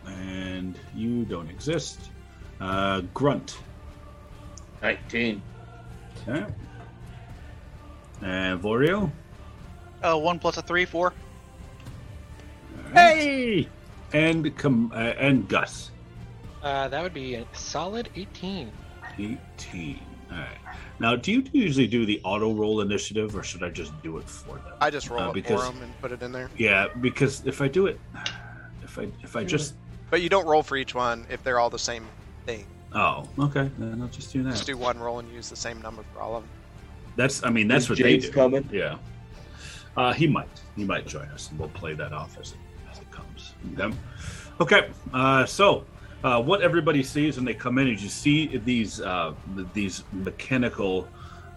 [0.06, 2.10] And you don't exist.
[2.60, 3.58] Uh, Grunt.
[4.82, 5.42] Nineteen.
[6.28, 6.46] Okay.
[8.22, 9.10] And Vorio.
[10.02, 11.12] Uh, one plus a three, four.
[12.92, 13.68] Hey!
[14.12, 15.90] And com- uh, and Gus.
[16.62, 18.70] Uh, that would be a solid 18.
[19.18, 20.00] 18.
[20.30, 20.46] All right.
[20.98, 24.28] Now, do you usually do the auto roll initiative, or should I just do it
[24.28, 24.74] for them?
[24.80, 26.50] I just roll Uh, it because- for him and put it in there.
[26.58, 27.98] Yeah, because if I do it,
[28.82, 29.74] if I if I just
[30.10, 32.04] But you don't roll for each one if they're all the same
[32.44, 32.66] thing.
[32.94, 34.50] Oh okay, then I'll just do that.
[34.50, 36.50] Just do one roll and use the same number for all of them.
[37.16, 38.34] That's I mean that's Is what James they do.
[38.34, 38.68] coming?
[38.72, 38.98] Yeah.
[39.96, 42.58] Uh, he might he might join us, and we'll play that off as it
[42.90, 43.52] as it comes.
[43.78, 43.96] Okay.
[44.60, 44.90] Okay.
[45.12, 45.84] Uh, so.
[46.22, 49.32] Uh, what everybody sees when they come in is you see these uh,
[49.72, 51.08] these mechanical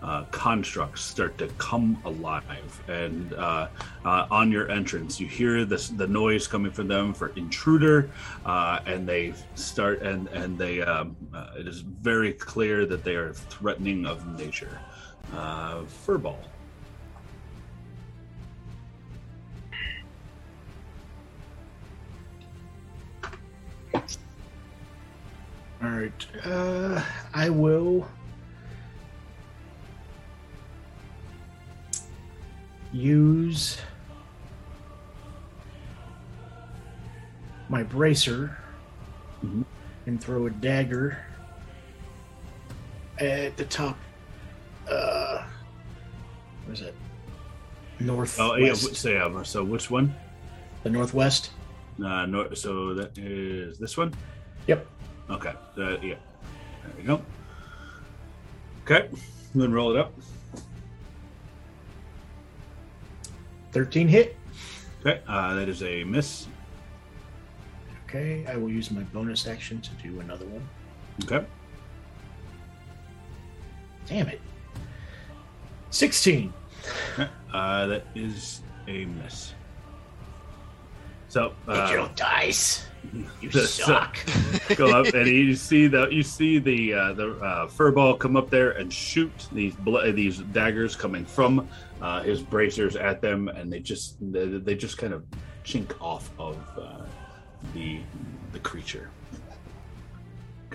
[0.04, 3.68] uh, constructs start to come alive, and uh,
[4.04, 8.12] uh, on your entrance, you hear this the noise coming from them for intruder,
[8.46, 13.16] uh, and they start and and they um, uh, it is very clear that they
[13.16, 14.78] are threatening of nature.
[16.06, 16.38] Furball.
[25.82, 26.28] All right.
[27.34, 28.08] I will
[32.94, 33.78] use
[37.70, 38.56] my bracer
[39.44, 39.66] Mhm.
[40.06, 41.18] and throw a dagger
[43.20, 43.98] at the top.
[44.90, 45.44] Uh,
[46.66, 46.96] what is it?
[48.00, 48.40] Northwest.
[48.40, 48.74] Oh yeah.
[48.74, 49.44] So yeah.
[49.44, 50.14] So which one?
[50.84, 51.52] the northwest.
[52.04, 54.14] Uh, nor- so that is this one.
[54.68, 54.86] Yep.
[55.30, 55.54] Okay.
[55.78, 56.16] Uh, yeah.
[56.84, 57.22] There we go.
[58.84, 59.10] Okay.
[59.56, 60.14] Then roll it up.
[63.74, 64.38] Thirteen hit.
[65.02, 65.20] Okay.
[65.28, 66.48] Uh, that is a miss.
[68.08, 68.46] Okay.
[68.48, 70.68] I will use my bonus action to do another one.
[71.24, 71.46] Okay.
[74.06, 74.40] Damn it.
[75.90, 76.54] Sixteen.
[77.14, 77.30] Okay.
[77.52, 79.54] Uh, that is a miss.
[81.28, 82.86] So uh, Digital dice.
[83.42, 84.18] You so- suck.
[84.76, 88.50] go up and you see the you see the uh, the uh, furball come up
[88.50, 91.68] there and shoot these bl- these daggers coming from
[92.02, 95.26] uh, his bracers at them, and they just they, they just kind of
[95.64, 97.06] chink off of uh,
[97.74, 98.00] the
[98.52, 99.10] the creature.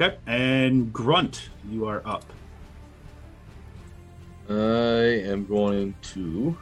[0.00, 2.24] Okay, and Grunt, you are up.
[4.48, 6.56] I am going to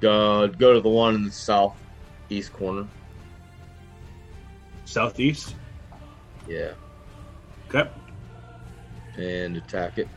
[0.00, 1.30] go, go to the one in the
[2.34, 2.88] southeast corner.
[4.84, 5.54] Southeast.
[6.48, 6.72] Yeah.
[7.68, 7.88] Okay.
[9.16, 10.08] And attack it.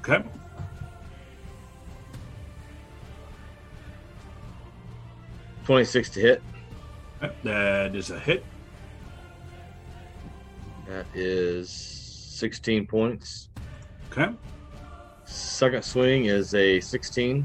[0.00, 0.24] Okay.
[5.64, 6.42] Twenty-six to hit.
[7.42, 8.44] That is a hit.
[10.88, 13.48] That is sixteen points.
[14.10, 14.32] Okay.
[15.24, 17.44] Second swing is a sixteen.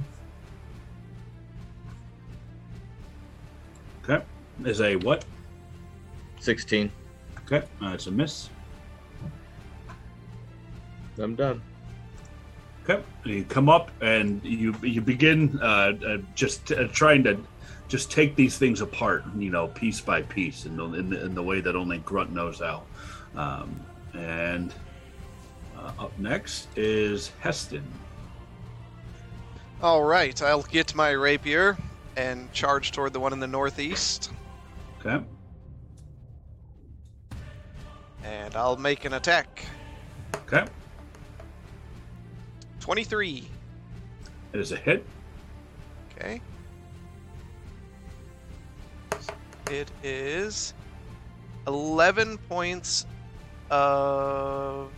[4.03, 4.23] Okay.
[4.65, 5.25] Is a what?
[6.39, 6.91] Sixteen.
[7.45, 7.65] Okay.
[7.79, 8.49] That's a miss.
[11.17, 11.61] I'm done.
[12.83, 13.03] Okay.
[13.25, 17.39] You come up and you you begin uh, uh, just uh, trying to
[17.87, 21.35] just take these things apart, you know, piece by piece, in the in the, in
[21.35, 22.83] the way that only Grunt knows how.
[23.35, 23.79] Um,
[24.13, 24.73] and
[25.77, 27.83] uh, up next is Heston.
[29.81, 31.77] All right, I'll get my rapier
[32.15, 34.31] and charge toward the one in the northeast,
[34.99, 35.23] Okay.
[38.23, 39.65] and I'll make an attack.
[40.47, 40.65] Okay.
[42.79, 43.47] 23.
[44.53, 45.05] It is a hit.
[46.15, 46.41] Okay.
[49.69, 50.73] It is
[51.67, 53.05] 11 points
[53.69, 54.91] of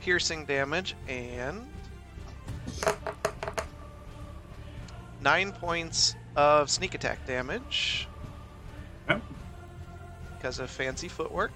[0.00, 1.66] piercing damage and
[5.20, 8.08] 9 points of sneak attack damage
[9.08, 9.20] Okay.
[10.36, 11.52] because of fancy footwork.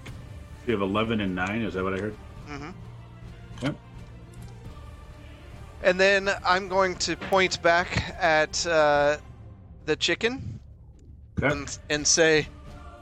[0.67, 1.61] You have 11 and 9.
[1.63, 2.15] Is that what I heard?
[2.49, 2.69] Mm-hmm.
[3.63, 3.75] Okay.
[5.83, 9.17] And then I'm going to point back at uh,
[9.85, 10.59] the chicken
[11.41, 11.53] Okay.
[11.55, 12.47] and, and say,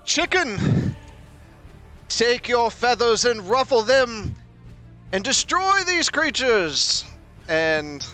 [0.06, 0.96] Chicken!
[2.08, 4.36] Take your feathers and ruffle them
[5.12, 7.04] and destroy these creatures!
[7.50, 8.06] And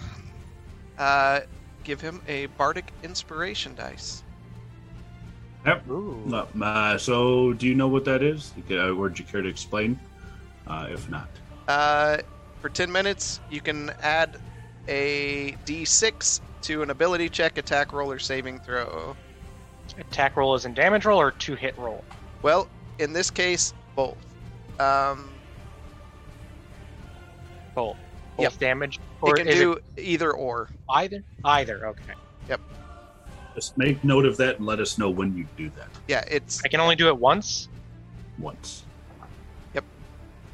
[0.98, 1.42] uh,
[1.83, 4.23] give him a bardic inspiration dice.
[5.65, 5.89] Yep.
[5.89, 6.33] Ooh.
[6.61, 8.51] Uh, so, do you know what that is?
[8.67, 9.99] You uh, Would you care to explain?
[10.67, 11.29] Uh, if not.
[11.67, 12.17] Uh,
[12.59, 14.37] for 10 minutes, you can add
[14.87, 19.15] a d6 to an ability check, attack roll, or saving throw.
[19.99, 22.03] Attack roll is in damage roll or to hit roll?
[22.41, 22.67] Well,
[22.99, 24.17] in this case, both.
[24.79, 25.29] Um,
[27.75, 27.97] Both.
[28.37, 28.57] Both Yep.
[28.59, 28.99] damage?
[29.23, 30.69] It Or can is do it either or.
[30.89, 31.23] either?
[31.45, 32.13] Either, okay.
[32.49, 32.59] Yep.
[33.55, 36.61] Just make note of that and let us know when you do that Yeah, it's
[36.65, 37.69] I can only do it once?
[38.39, 38.83] once.
[39.73, 39.83] Yep.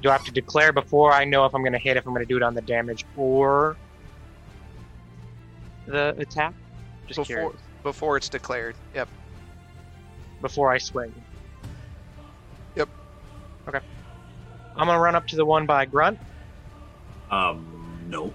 [0.02, 2.14] Do I have to declare before I know if I'm going to hit, if I'm
[2.14, 3.78] going to do it on the damage or
[5.88, 6.54] the attack?
[7.08, 7.56] Just before curious.
[7.84, 8.76] before it's declared.
[8.94, 9.08] Yep.
[10.42, 11.14] Before I swing.
[12.76, 12.88] Yep.
[13.68, 13.80] Okay.
[14.76, 16.20] I'm going to run up to the one by Grunt.
[17.32, 18.34] Um, no.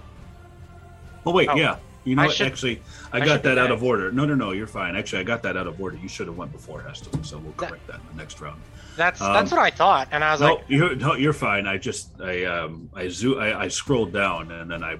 [1.25, 1.55] Oh wait, Oh.
[1.55, 1.77] yeah.
[2.03, 2.35] You know I what?
[2.35, 2.81] should- Actually,
[3.11, 4.11] I, I got that out of order.
[4.11, 4.51] No, no, no.
[4.51, 4.95] You're fine.
[4.95, 5.97] Actually, I got that out of order.
[5.97, 8.61] You should have went before Heston, so we'll correct that in the next round.
[8.95, 11.65] That's Um, that's what I thought, and I was No, like, you're no, you're fine.
[11.65, 14.93] I just I um I zoo I, I scrolled down and then I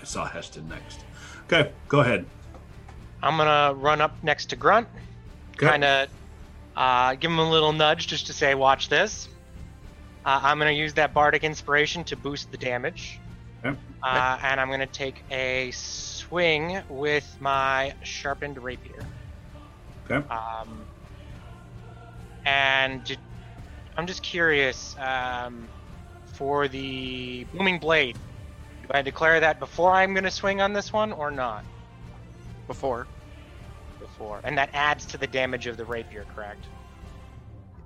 [0.00, 1.00] I saw Heston next.
[1.44, 2.24] Okay, go ahead.
[3.22, 4.88] I'm gonna run up next to Grunt,
[5.56, 5.66] Okay.
[5.66, 6.08] kind of
[6.76, 9.28] uh, give him a little nudge just to say, "Watch this."
[10.24, 13.20] Uh, I'm gonna use that bardic inspiration to boost the damage,
[13.70, 13.78] Okay.
[14.02, 19.04] uh, and I'm gonna take a swing with my sharpened rapier.
[20.10, 20.26] Okay.
[20.28, 20.84] Um,
[22.44, 23.18] and
[23.96, 25.68] I'm just curious um,
[26.24, 28.16] for the booming blade.
[28.82, 31.64] Do I declare that before I'm gonna swing on this one or not?
[32.66, 33.06] Before
[34.00, 36.66] Before, and that adds to the damage of the rapier, correct?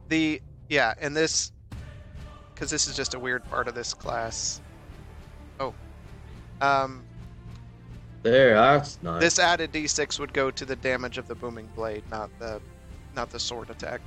[0.08, 1.52] the yeah, and this
[2.54, 4.60] because this is just a weird part of this class.
[6.60, 7.02] Um,
[8.22, 9.20] There, that's nice.
[9.20, 12.60] this added d6 would go to the damage of the booming blade, not the
[13.14, 14.00] not the sword attack.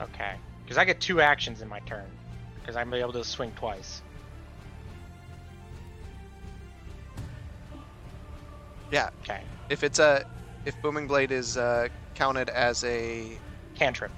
[0.00, 2.06] Okay, because I get two actions in my turn,
[2.60, 4.00] because I'm able to swing twice.
[8.90, 10.24] Yeah, Okay, if it's a
[10.64, 13.38] if booming blade is uh, counted as a
[13.74, 14.12] cantrip.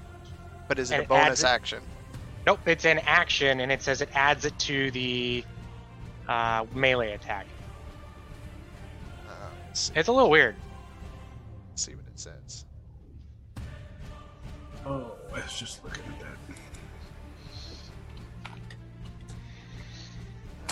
[0.68, 1.80] but is it And a bonus it- action?
[2.46, 5.42] Nope, it's an action, and it says it adds it to the
[6.28, 7.46] uh, melee attack.
[9.28, 9.32] Uh,
[9.66, 10.56] let's, It's a little weird.
[11.70, 12.64] let's see what it says.
[14.86, 16.36] Oh, I was just looking at that.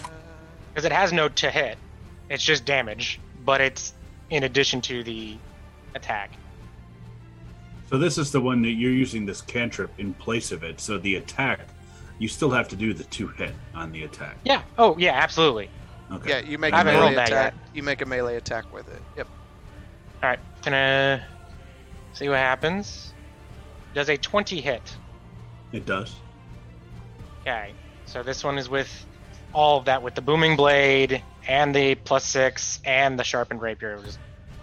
[0.04, 0.08] Uh,
[0.70, 1.78] because it has no to hit.
[2.28, 3.94] It's just damage, but it's
[4.30, 5.36] in addition to the
[5.94, 6.30] attack.
[7.90, 10.80] So this is the one that you're using this cantrip in place of it.
[10.80, 11.60] So the attack,
[12.22, 14.36] you still have to do the to hit on the attack.
[14.44, 14.62] Yeah.
[14.78, 15.68] Oh, yeah, absolutely.
[16.12, 16.30] Okay.
[16.30, 17.54] Yeah, you make I a haven't melee rolled that attack.
[17.74, 19.02] You make a melee attack with it.
[19.16, 19.26] Yep.
[20.22, 21.26] All right, gonna
[22.12, 23.12] see what happens.
[23.92, 24.96] Does a 20 hit?
[25.72, 26.14] It does.
[27.40, 27.72] Okay,
[28.06, 29.04] so this one is with
[29.52, 33.98] all of that, with the booming blade and the plus six and the sharpened rapier,
[34.04, 34.20] just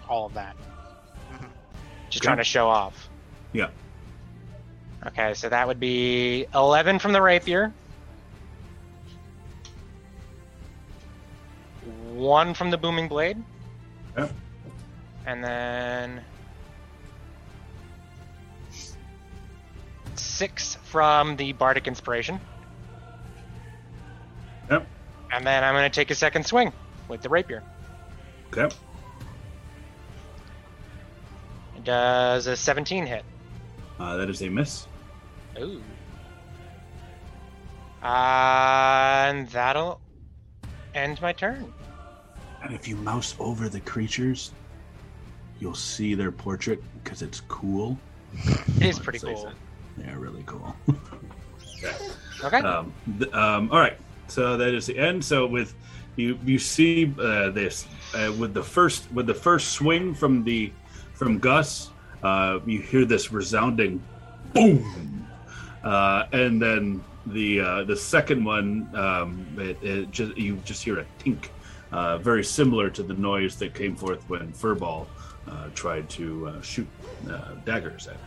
[0.08, 0.56] all of that.
[1.30, 1.44] Mhm.
[2.08, 2.28] Just Okay.
[2.28, 3.10] trying to show off.
[3.52, 3.68] Yeah.
[5.06, 7.72] Okay, so that would be 11 from the rapier.
[12.12, 13.42] One from the booming blade.
[14.16, 14.32] Yep.
[15.26, 16.22] And then
[20.16, 22.38] six from the bardic inspiration.
[24.70, 24.86] Yep.
[25.32, 26.72] And then I'm going to take a second swing
[27.08, 27.62] with the rapier.
[28.52, 28.74] Okay.
[31.76, 33.24] It does a 17 hit.
[33.98, 34.86] Uh, that is a miss.
[35.58, 35.82] Ooh.
[38.02, 40.00] and that'll
[40.94, 41.72] end my turn.
[42.62, 44.52] And if you mouse over the creatures,
[45.60, 47.98] you'll see their portrait because it's cool.
[48.78, 49.36] It is pretty cool.
[49.36, 49.52] so.
[49.98, 50.74] Yeah, really cool.
[52.42, 52.56] Okay.
[52.60, 53.98] um, th- um, all right,
[54.28, 55.22] so that is the end.
[55.22, 55.74] So with
[56.16, 60.72] you, you see uh, this uh, with the first with the first swing from the
[61.12, 61.90] from Gus.
[62.22, 64.02] Uh, you hear this resounding
[64.54, 65.19] boom,
[65.84, 70.98] uh, and then the uh, the second one um, it, it just you just hear
[71.00, 71.48] a tink,
[71.92, 75.06] uh, very similar to the noise that came forth when Furball
[75.48, 76.86] uh, tried to uh, shoot
[77.30, 78.20] uh, daggers at it.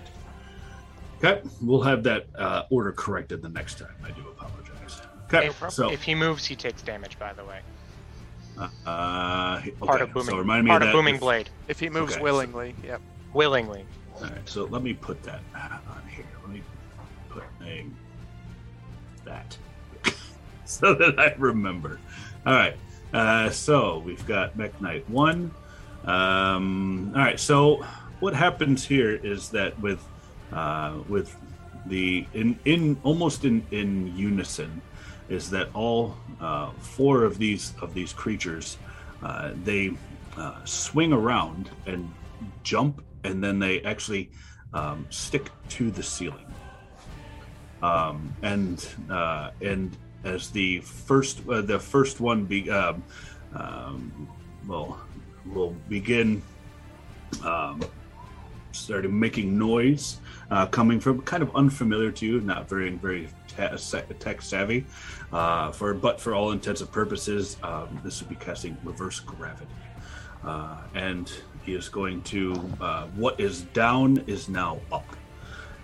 [1.26, 3.96] Okay, we'll have that uh, order corrected the next time.
[4.04, 5.02] I do apologize.
[5.26, 7.18] Okay, if, so if he moves, he takes damage.
[7.18, 7.60] By the way,
[8.60, 10.30] okay, part of booming.
[10.30, 12.76] So remind me part of, of booming if- blade, If he moves Okay, so- willingly,
[12.84, 13.02] yep.
[13.34, 13.86] willingly.
[14.18, 16.26] All right, so let me put that on here.
[17.74, 17.86] A
[19.26, 19.58] that
[20.66, 22.00] so that I remember.
[22.46, 22.76] All right,
[23.14, 25.52] uh, so we've got Mech Knight one.
[26.06, 27.84] Um, all right, so
[28.20, 30.04] what happens here is that with
[30.52, 31.36] uh, with
[31.86, 34.82] the in in almost in in unison
[35.30, 38.78] is that all uh, four of these of these creatures
[39.24, 39.92] uh, they
[40.38, 42.12] uh, swing around and
[42.64, 44.30] jump and then they actually
[44.74, 46.46] um, stick to the ceiling.
[47.84, 53.04] Um, and uh, and as the first uh, the first one be um,
[53.54, 54.28] um,
[54.68, 54.98] well
[55.46, 56.42] will begin
[57.44, 57.84] um,
[58.72, 64.42] started making noise uh, coming from kind of unfamiliar to you, not very very tech
[64.42, 64.86] savvy.
[65.32, 69.70] Uh, for but for all intents and purposes, um, this would be casting reverse gravity,
[70.46, 71.32] uh, and
[71.66, 75.16] he is going to uh, what is down is now up,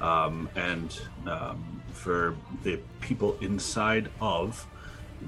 [0.01, 4.65] um, and um, for the people inside of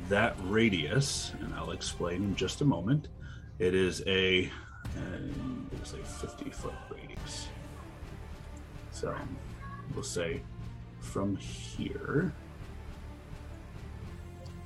[0.09, 3.07] that radius, and I'll explain in just a moment.
[3.59, 4.45] It is a
[4.97, 7.47] uh, it is a fifty foot radius.
[8.91, 9.15] So
[9.93, 10.41] we'll say
[10.99, 12.33] from here.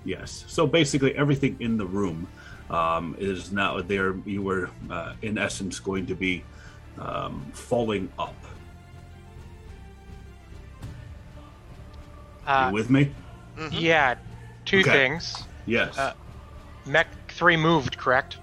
[0.03, 0.45] Yes.
[0.47, 2.27] So basically, everything in the room
[2.69, 4.15] um, is now there.
[4.25, 6.43] You were, uh, in essence, going to be
[6.99, 8.35] um, falling up.
[12.45, 13.11] Uh, you with me?
[13.57, 13.69] Mhm.
[13.71, 14.15] yeah,
[14.65, 14.91] two Okay.
[14.91, 15.43] things.
[15.65, 15.97] Yes.
[15.97, 16.13] uh,
[16.85, 18.37] Mech three moved, correct?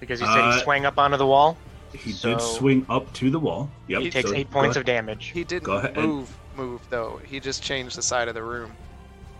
[0.00, 1.56] Because you said Uh, he swang up onto the wall.
[1.92, 3.70] he so- did swing up to the wall.
[3.88, 4.02] Yep.
[4.02, 4.82] He takes so eight points ahead.
[4.82, 5.26] of damage.
[5.34, 5.96] He didn't Go ahead.
[5.96, 7.20] move, move though.
[7.24, 8.72] He just changed the side of the room.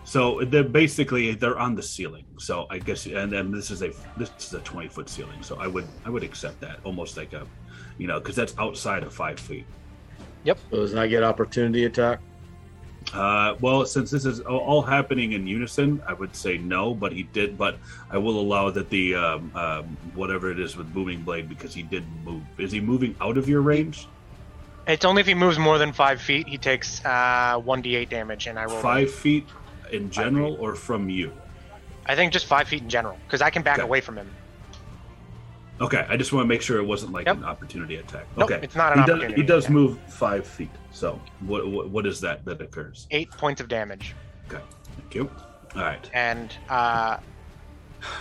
[0.05, 2.24] So they're basically they're on the ceiling.
[2.39, 5.42] So I guess, and then this is a this is a twenty foot ceiling.
[5.42, 7.44] So I would I would accept that almost like a,
[7.98, 9.66] you know, because that's outside of five feet.
[10.44, 10.58] Yep.
[10.70, 12.20] So does not get opportunity attack?
[13.15, 16.94] Uh, well, since this is all- happening in unison, I would say no.
[16.94, 17.57] But he did.
[17.57, 17.78] But
[18.10, 21.83] I will allow that the um, um, whatever it is with booming blade because he
[21.83, 22.43] did move.
[22.59, 24.09] Is he moving out of your range?
[24.86, 28.57] It's only if he moves more than five feet, he takes uh, 1d8 damage, and
[28.57, 28.78] I roll.
[28.81, 29.44] Five feet
[29.91, 31.33] in general, or from you?
[32.07, 33.85] I think just five feet in general, because I can back Okay.
[33.85, 34.31] away from him.
[35.80, 37.36] Okay, I just want to make sure it wasn't like Yep.
[37.36, 38.26] an opportunity attack.
[38.36, 39.74] Nope, okay, it's not an he does, opportunity he does attack.
[39.74, 40.70] move five feet.
[40.90, 43.06] So what, what what is that that occurs?
[43.10, 44.14] Eight points of damage,
[44.48, 44.62] Okay,
[44.96, 45.30] thank you.
[45.74, 46.10] All right.
[46.14, 47.18] and uh,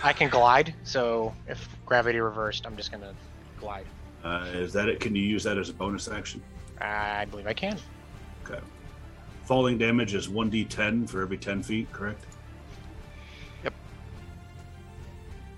[0.02, 0.74] I can glide.
[0.84, 3.14] So if gravity reversed, I'm just gonna
[3.58, 3.86] glide.
[4.22, 5.00] Uh, is that it?
[5.00, 6.42] Can you use that as a bonus action?
[6.80, 7.78] I believe I can.
[8.44, 8.60] Okay.
[9.44, 12.24] Falling damage is one d10 for every 10 feet, correct?
[13.64, 13.72] Yep.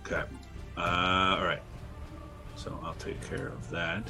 [0.07, 0.23] Okay.
[0.77, 1.63] Uh, all right.
[2.59, 4.03] So I'll take care of that.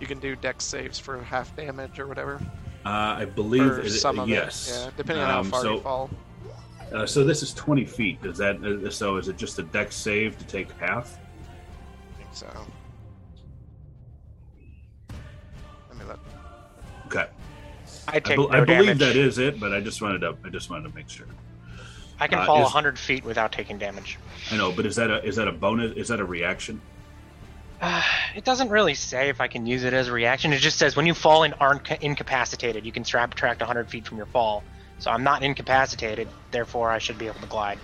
[0.00, 2.40] You can do dex saves for half damage or whatever.
[2.84, 2.88] Uh,
[3.18, 4.68] I believe Or it, some of yes.
[4.68, 4.72] it.
[4.84, 6.10] Yeah, depending on how Um, far so, you fall.
[6.92, 8.18] Uh, so this is 20 feet.
[8.24, 9.16] Is that uh, so?
[9.16, 11.18] Is it just a dex save to take half?
[11.18, 12.46] I think so.
[15.90, 16.20] Let me look.
[17.06, 17.26] Okay.
[18.08, 20.48] I I, take no I believe that is it, but I just wanted to I
[20.48, 21.26] just wanted to make sure.
[22.20, 24.18] I can uh, fall is- 100 feet without taking damage.
[24.50, 25.96] I know, but is that a is that a bonus?
[25.96, 26.80] Is that a reaction?
[28.36, 30.52] it doesn't really say if I can use it as a reaction.
[30.52, 34.16] It just says when you fall and aren't incapacitated, you can subtract 100 feet from
[34.16, 34.62] your fall.
[34.98, 37.78] So I'm not incapacitated, therefore I should be able to glide.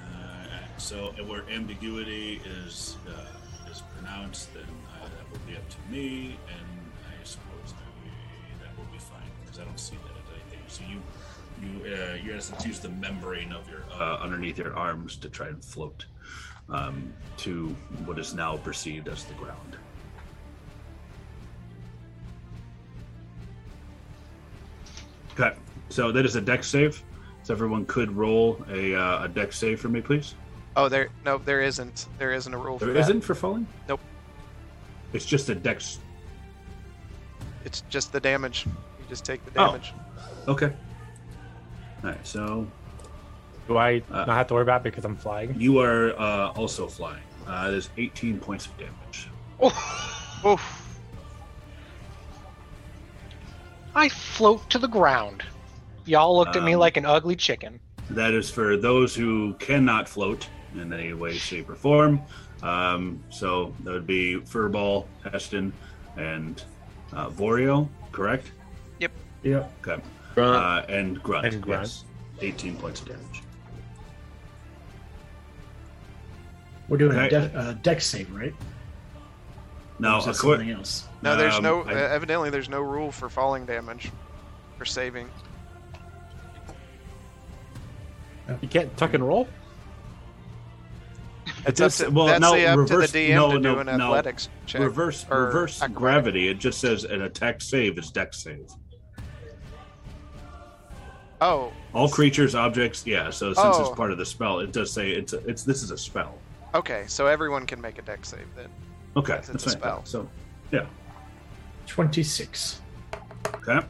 [0.00, 0.46] Uh,
[0.78, 6.38] so where ambiguity is uh, is pronounced, then uh, that will be up to me,
[6.48, 6.66] and
[7.10, 10.11] I suppose I, that will be fine because I don't see that
[11.62, 15.28] you uh, you in essence use the membrane of your uh, underneath your arms to
[15.28, 16.06] try and float
[16.68, 17.68] um, to
[18.04, 19.76] what is now perceived as the ground.
[25.38, 25.56] Okay,
[25.88, 27.02] so that is a dex save.
[27.44, 30.34] So everyone could roll a uh, a dex save for me, please.
[30.76, 31.08] Oh, there.
[31.24, 32.06] No, there isn't.
[32.18, 33.00] There isn't a rule for There that.
[33.00, 33.66] isn't for falling.
[33.88, 34.00] Nope.
[35.12, 35.98] It's just a dex.
[37.64, 38.66] It's just the damage.
[38.66, 38.72] You
[39.08, 39.92] just take the damage.
[39.94, 40.46] Oh.
[40.46, 40.62] damage.
[40.62, 40.76] Okay.
[42.04, 42.26] All right.
[42.26, 42.66] So
[43.68, 45.54] Do I Uh, not have to worry about it because I'm flying?
[45.58, 47.22] you are uh, also flying.
[47.46, 49.28] Uh, there's 18 points of damage.
[50.44, 50.98] Oof.
[53.94, 55.42] I float to the ground.
[56.06, 57.78] Y'all looked at me Um, like an ugly chicken.
[58.10, 62.20] That is for those who cannot float in any way, shape, or form.
[62.62, 65.72] Um, so that would be Furball, Heston,
[66.16, 66.62] and
[67.12, 68.50] uh, Vorio, correct?
[68.98, 69.12] Yep.
[69.42, 69.72] Yep.
[69.86, 70.02] Okay.
[70.34, 70.56] Grunt.
[70.56, 71.46] Uh, and Grunt.
[71.46, 71.82] And Grunt.
[71.84, 72.04] Yes.
[72.40, 73.42] 18 points of damage.
[76.88, 77.26] We're doing Okay.
[77.36, 78.54] a de- uh, dex save, right?
[79.98, 81.06] No, Or is that something else?
[81.22, 81.82] No, there's Um, no.
[81.84, 84.10] I- uh, evidently, there's no rule for falling damage,
[84.78, 85.28] for saving.
[88.60, 89.48] You can't tuck and roll?
[91.66, 93.58] It's This- up to, well, that's no, the, up reverse- to the DM no, to
[93.60, 94.06] no, do an no.
[94.06, 94.80] athletics check.
[94.82, 95.96] reverse reverse acrobatic.
[95.96, 96.48] gravity.
[96.48, 98.68] It just says an attack save is dex save.
[101.44, 103.28] Oh, All creatures, objects, yeah.
[103.30, 103.80] So since Oh.
[103.88, 106.38] it's part of the spell, it does say it's a, it's this is a spell.
[106.72, 107.02] okay.
[107.08, 108.68] So everyone can make a dex save then.
[109.16, 109.78] Okay, it's that's a fine.
[109.78, 110.00] spell.
[110.04, 110.28] So
[110.70, 110.86] yeah.
[111.88, 112.80] 26.
[113.56, 113.80] okay,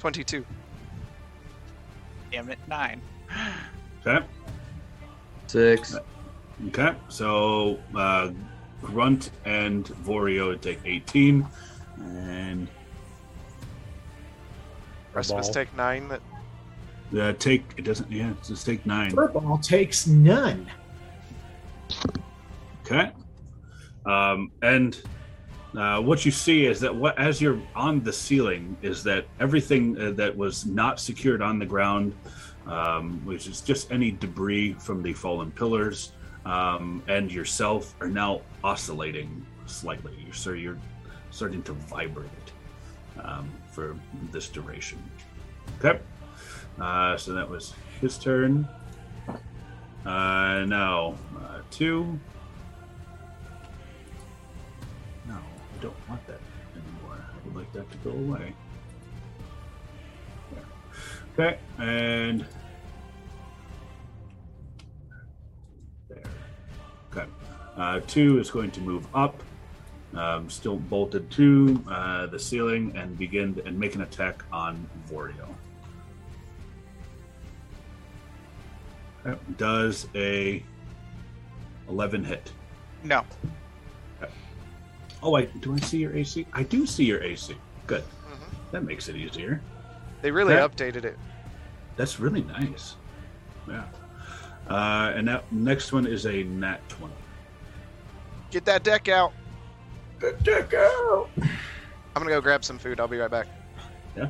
[0.00, 0.44] 22.
[2.32, 3.00] Damn it, nine.
[4.06, 4.24] okay,
[5.46, 5.94] Six.
[6.68, 6.94] okay.
[7.08, 8.30] So uh,
[8.82, 11.46] Grunt and Vorio take eighteen,
[11.98, 12.66] and
[15.14, 16.08] Rest of us take nine.
[16.08, 16.20] That
[17.16, 18.10] uh, take it doesn't.
[18.10, 19.12] Yeah, just take nine.
[19.12, 20.70] Purple takes none.
[22.84, 23.12] Okay.
[24.06, 25.00] Um, and
[25.76, 29.98] uh, what you see is that what as you're on the ceiling is that everything
[30.00, 32.14] uh, that was not secured on the ground,
[32.66, 36.12] um, which is just any debris from the fallen pillars,
[36.46, 40.26] um, and yourself are now oscillating slightly.
[40.32, 40.78] So you're
[41.30, 42.30] starting to vibrate
[43.22, 43.96] um, for
[44.32, 44.98] this duration.
[45.78, 46.00] Okay.
[46.80, 48.68] Uh, so that was his turn.
[50.04, 52.18] Uh, now, uh, two.
[55.28, 56.40] No, I don't want that
[56.74, 57.24] anymore.
[57.24, 58.52] I would like that to go away.
[60.52, 61.46] There.
[61.46, 62.44] Okay, and
[66.08, 66.22] there.
[67.12, 67.30] Okay,
[67.76, 69.40] uh, two is going to move up,
[70.14, 75.46] um, still bolted to uh, the ceiling, and begin and make an attack on Vorio.
[79.26, 80.62] Okay, Does a
[81.88, 82.52] eleven hit?
[83.04, 83.24] No.
[85.22, 86.46] Oh, I do I see your AC?
[86.52, 87.56] I do see your AC.
[87.86, 88.02] Good.
[88.02, 88.70] Mhm.
[88.72, 89.60] That makes it easier.
[90.20, 90.66] they really Yeah.
[90.66, 91.16] updated it.
[91.96, 92.96] That's really nice.
[93.68, 93.84] Yeah.
[94.68, 97.14] Uh, and that next one is a nat twenty.
[98.50, 99.32] Get that deck out.
[100.20, 101.28] Deck out.
[101.38, 102.98] I'm gonna go grab some food.
[102.98, 103.46] I'll be right back.
[104.16, 104.28] Yeah.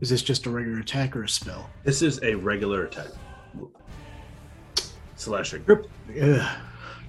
[0.00, 1.70] Is this just a regular attack or a spell?
[1.82, 3.08] This is a regular attack.
[5.16, 5.64] Slashing.
[5.64, 6.58] Trip, ugh.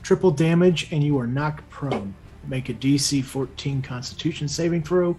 [0.02, 2.14] Triple damage, and you are knocked prone.
[2.48, 5.18] Make a DC 14 Constitution saving throw.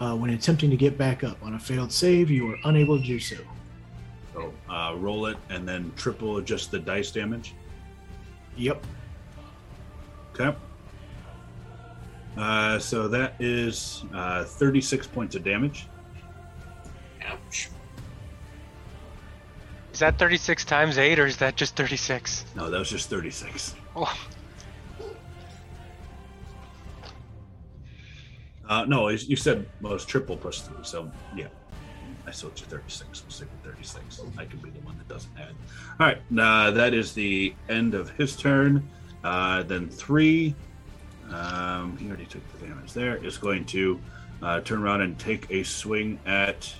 [0.00, 3.04] Uh, when attempting to get back up on a failed save, you are unable to
[3.04, 3.36] do so.
[4.34, 7.54] So uh, roll it and then triple adjust the dice damage.
[8.56, 8.84] Yep.
[10.32, 10.56] Okay.
[12.36, 15.86] Uh, so that is uh, 36 points of damage.
[17.26, 17.70] Ouch.
[19.92, 22.44] Is that 36 times 8 or is that just 36?
[22.54, 23.74] No, that was just 36.
[23.94, 24.12] Oh,
[28.68, 31.46] Uh, no, you you said well, it was triple plus three, so yeah.
[32.26, 33.22] I switched to 36.
[33.22, 34.20] We'll stick with 36.
[34.36, 35.54] I can be the one that doesn't add.
[36.00, 38.82] All right, uh, that is the end of his turn.
[39.22, 40.56] Uh, then three,
[41.30, 44.00] um, he already took the damage there, is going to
[44.42, 46.72] uh, turn around and take a swing at.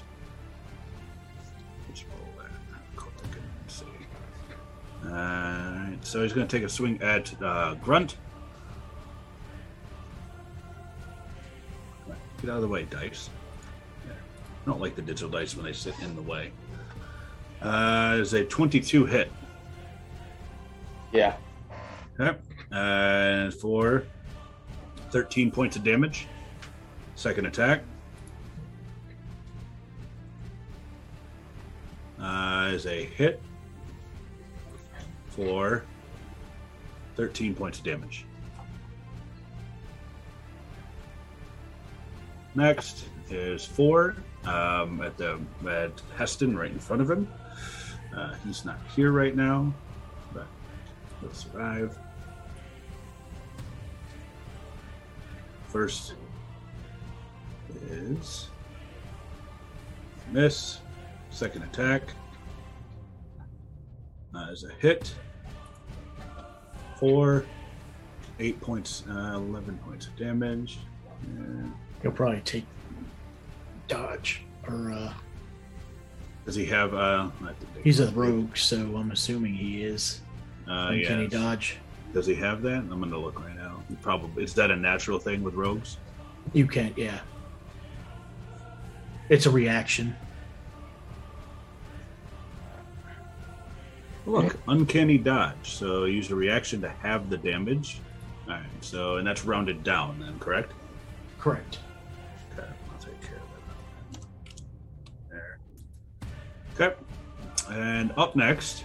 [1.89, 2.51] Let's roll that.
[2.97, 3.13] Quick
[3.67, 3.85] see.
[5.05, 8.17] All right, so he's going to take a swing at uh, Grunt.
[12.43, 13.31] Get out of the way, dice.
[14.05, 14.15] There.
[14.15, 16.53] I don't like the digital dice when they sit in the way.
[17.63, 19.33] Uh, is a 22 hit.
[21.13, 21.37] Yeah.
[22.21, 22.39] Okay.
[22.71, 24.05] And for
[25.11, 26.27] 13 points of damage.
[27.15, 27.83] Second attack.
[32.21, 33.41] Uh, is a hit
[35.29, 35.85] for
[37.17, 38.27] 13 points of damage.
[42.55, 47.31] Next is four um, at the at Heston right in front of him.
[48.17, 49.73] Uh, he's not here right now,
[50.33, 50.47] but
[51.21, 51.99] he'll survive.
[55.77, 56.15] First
[57.91, 58.49] is
[60.33, 60.79] miss.
[61.29, 62.01] Second attack
[64.35, 65.15] uh, is a hit.
[66.99, 67.45] Four,
[68.41, 70.79] eight points, uh, eleven points of damage.
[71.27, 72.65] And He'll probably take
[73.87, 75.13] dodge or uh,
[76.47, 76.95] does he have?
[76.95, 77.85] Uh, I have to think.
[77.85, 80.23] he's a rogue, so I'm assuming he is.
[80.67, 81.31] Uh, yes.
[81.31, 81.77] dodge.
[82.15, 82.79] Does he have that?
[82.79, 83.53] I'm gonna look right.
[83.53, 83.56] He
[84.03, 85.99] probably is that a natural thing with rogues?
[86.53, 87.21] You can't, yeah.
[89.29, 90.15] It's a reaction.
[94.27, 95.75] Look, uncanny dodge.
[95.75, 98.01] So use a reaction to have the damage.
[98.49, 98.65] All right.
[98.81, 100.73] So and that's rounded down, then correct?
[101.39, 101.79] Correct.
[102.53, 103.43] Okay, I'll take care of
[104.11, 104.21] that.
[105.31, 105.59] There.
[106.75, 106.97] Okay.
[107.71, 108.85] And up next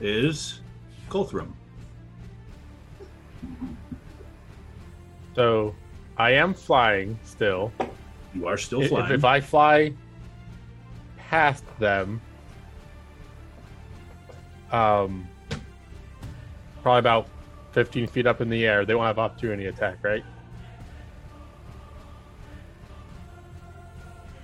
[0.00, 0.60] is
[1.08, 1.54] Guthrum.
[5.34, 5.74] So
[6.16, 7.72] I am flying still.
[8.34, 9.12] You are still If, flying.
[9.12, 9.92] if I fly
[11.18, 12.20] past them,
[14.72, 15.28] um,
[16.82, 17.28] probably about
[17.72, 20.24] 15 feet up in the air, they won't have opportunity to attack, right?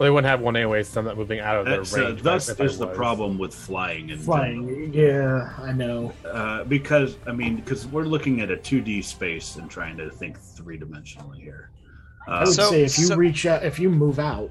[0.01, 2.01] Well, they wouldn't have one anyway, so I'm not moving out of their That's, uh,
[2.07, 2.23] range.
[2.23, 4.25] thus if is the problem with flying in general.
[4.25, 6.15] Flying, yeah, I know.
[6.25, 10.39] Uh, because I mean, because we're looking at a 2D space and trying to think
[10.39, 11.69] three dimensionally here.
[12.27, 14.51] I Uh, would So- say if you so- reach out, if you move out.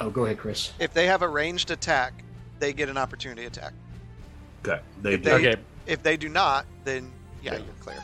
[0.00, 0.72] Oh, go ahead, Chris.
[0.78, 2.22] If they have a ranged attack,
[2.60, 3.72] they get an opportunity attack.
[4.64, 5.30] okay, they if do.
[5.30, 5.56] they- Okay.
[5.88, 7.10] If they do not, then
[7.42, 7.96] yeah, you're clear.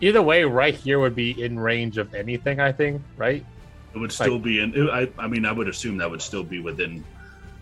[0.00, 3.44] Either way, right here would be in range of anything, I think, right?
[3.98, 4.72] It would still be in.
[4.76, 7.04] it- I, I mean, I would assume that would still be within.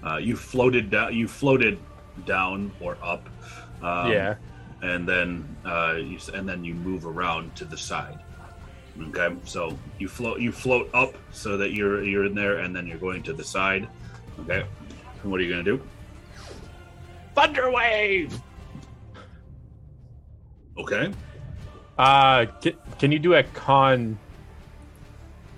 [0.04, 1.14] Uh, you floated down.
[1.14, 1.78] You floated
[2.26, 3.26] down or up.
[3.80, 4.34] Um, yeah.
[4.82, 8.18] and then uh, you, and then you move around to the side.
[9.08, 12.86] Okay, so you float you float up so that you're you're in there, and then
[12.86, 13.88] you're going to the side.
[14.40, 14.64] Okay,
[15.22, 15.80] and what are you gonna do?
[17.34, 18.38] Thunder wave!
[20.78, 21.10] Okay,
[21.96, 24.18] Uh, can, can you do a con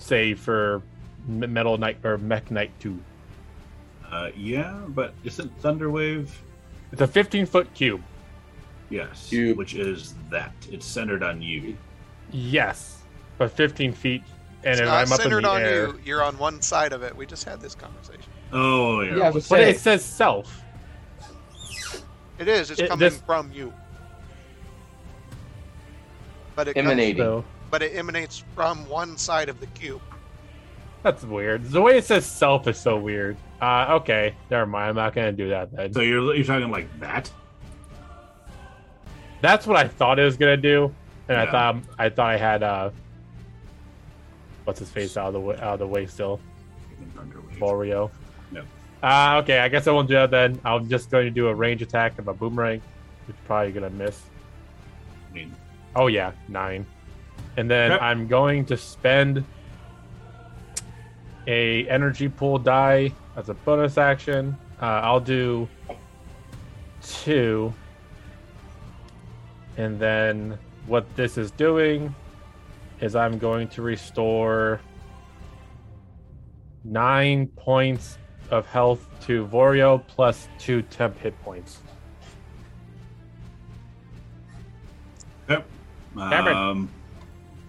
[0.09, 0.83] save for
[1.27, 2.99] Metal Knight or Mech Knight 2?
[4.11, 6.31] uh, yeah, but isn't Thunderwave?
[6.93, 8.03] It's a 15 foot cube.
[8.89, 9.59] Yes, Cube.
[9.59, 11.77] which is that it's centered on you.
[12.31, 13.03] Yes,
[13.37, 14.23] but 15 feet.
[14.65, 15.87] And it's if not I'm up in the on air.
[15.89, 16.01] you.
[16.07, 17.15] You're on one side of it.
[17.15, 18.23] We just had this conversation.
[18.51, 20.63] Oh yeah, Yeah, I But it says self.
[22.39, 22.71] It is.
[22.71, 23.75] It's It- coming this- from you.
[26.57, 27.19] But it comes- emanating.
[27.23, 30.01] So but it emanates from one side of the cube.
[31.03, 31.65] that's weird.
[31.65, 33.37] The way it says self is so weird.
[33.61, 34.91] Uh, okay, never mind.
[34.91, 35.93] I'm not gonna do that then.
[35.93, 37.31] So you're you're talking like that?
[39.41, 40.95] That's what I thought it was gonna do,
[41.29, 42.91] and I thought I thought I had uh,
[44.65, 46.41] what's his face out of the way, out of the way still,
[47.17, 47.59] Thunderwave.
[47.59, 48.11] Vorio.
[48.53, 48.67] Yep.
[49.03, 50.61] Uh, okay, I guess I won't do that then.
[50.65, 52.81] I'm just going to do a range attack of a boomerang,
[53.27, 54.21] which is probably gonna miss.
[55.31, 55.55] I mean,
[55.95, 56.85] Oh yeah, nine.
[57.59, 58.03] And then Yep.
[58.03, 59.45] I'm going to spend
[61.49, 64.57] a energy pool die as a bonus action.
[64.81, 65.69] Uh, I'll do
[67.03, 67.75] two.
[69.77, 70.57] And then
[70.87, 72.15] what this is doing
[73.01, 74.81] is I'm going to restore
[76.85, 78.19] nine points
[78.53, 81.79] of health to Vorio plus two temp hit points.
[85.51, 85.65] Okay.
[86.15, 86.89] Cameron.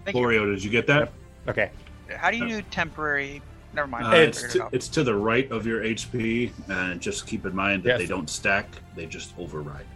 [0.04, 0.22] Thank you.
[0.22, 1.12] Vorio, did you get that?
[1.48, 1.70] Okay.
[2.16, 3.42] How do you do temporary?
[3.72, 4.06] Never mind.
[4.06, 7.46] Uh, it's, figured it to, it's to the right of your HP, and just keep
[7.46, 7.98] in mind that Yes.
[8.00, 9.86] they don't stack; they just override.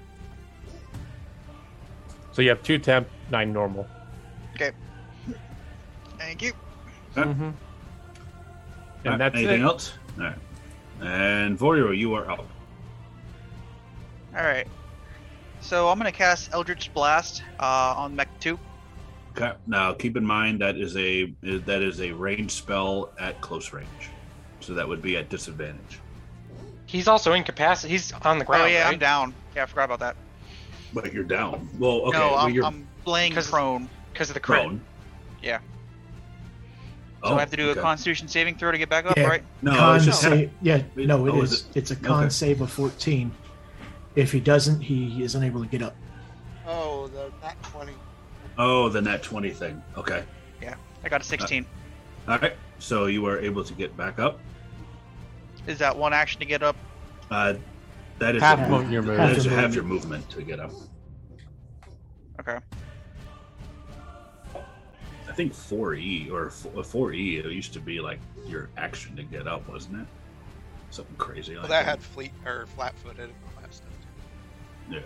[2.33, 3.87] So you have two temp, nine normal.
[4.55, 4.71] Okay.
[6.19, 6.53] Thank you.
[7.17, 7.29] Okay.
[7.29, 7.43] Mm-hmm.
[7.43, 7.55] Alright,
[9.05, 9.65] And that's anything it.
[9.65, 9.95] else?
[10.19, 10.39] All right.
[11.01, 12.47] And Vorio, you are up.
[14.37, 14.67] All right.
[15.61, 18.59] So I'm gonna cast Eldritch Blast uh, on Mech Two.
[19.37, 19.53] Okay.
[19.67, 23.89] Now, keep in mind that is a that is a range spell at close range,
[24.61, 25.99] so that would be at disadvantage.
[26.87, 27.91] He's also incapacitated.
[27.91, 28.63] He's on the oh, ground.
[28.65, 28.93] oh yeah, right?
[28.93, 29.35] I'm down.
[29.57, 30.17] Yeah, I forgot about that.
[30.93, 31.69] But you're down.
[31.81, 32.19] Well, okay.
[32.19, 34.61] no, I'm, you're I'm laying 'Cause- prone, because of the crit.
[34.61, 34.81] prone.
[35.43, 35.59] Yeah.
[37.25, 37.81] Oh, so I have to do okay.
[37.81, 39.25] a Constitution saving throw to get back up, Yeah.
[39.27, 39.43] right?
[39.63, 40.51] No, con it's just save.
[40.61, 41.53] Yeah, no, it Oh, is.
[41.53, 41.77] is it?
[41.77, 42.29] It's a con Okay.
[42.31, 43.33] save of 14.
[44.15, 45.97] If he doesn't, he is unable to get up.
[46.67, 47.93] Oh, the nat 20.
[48.59, 49.83] Oh the net twenty thing.
[49.97, 50.25] Okay.
[50.63, 51.67] Yeah, I got a 16.
[52.29, 52.57] All right.
[52.79, 54.41] So you are able to get back up.
[55.67, 56.77] Is that one action to get up?
[57.31, 57.55] Uh,
[58.19, 59.37] that is Half a, of your that movement.
[59.39, 60.23] is your half your movement.
[60.25, 60.71] movement to get up.
[62.41, 62.59] Okay.
[65.29, 69.69] I think 4E or 4E it used to be like your action to get up,
[69.69, 70.07] wasn't it?
[70.91, 71.91] Something crazy Well, like that that.
[71.91, 73.89] had fleet or flat-footed and all that stuff.
[74.89, 75.01] Yeah.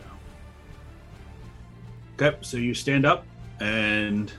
[2.20, 3.24] Okay, so you stand up
[3.60, 4.32] and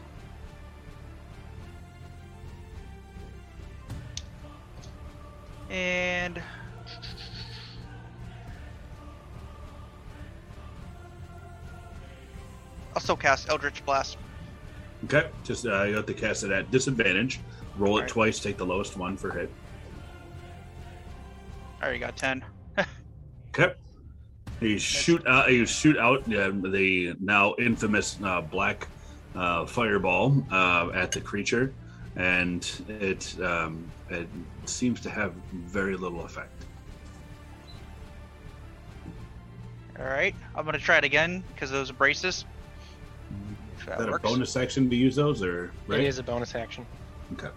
[5.70, 6.42] And
[12.96, 14.18] I'll still cast Eldritch Blast.
[15.06, 17.40] okay, just uh, you have to cast it at disadvantage.
[17.78, 18.10] Roll it Alright.
[18.10, 19.52] twice, take the lowest one for hit.
[21.80, 22.44] I already got 10.
[23.58, 23.74] Okay.
[24.62, 25.52] You shoot out.
[25.52, 28.88] You shoot out uh, the now infamous uh, black
[29.36, 31.76] uh, fireball uh, at the creature,
[32.16, 34.30] and it um, it
[34.66, 36.66] seems to have very little effect.
[39.98, 42.46] All right, I'm gonna try it again because those are bracers.
[43.74, 46.00] If Is that that a bonus action to use those, or right?
[46.02, 46.88] It is a bonus action.
[47.34, 47.50] Okay.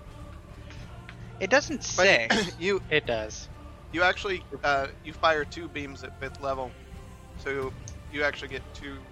[1.41, 2.29] It doesn't But say.
[2.59, 3.49] you It does.
[3.93, 6.73] you actually uh, you fire two beams at fifth level,
[7.37, 7.73] so
[8.11, 9.03] you actually get two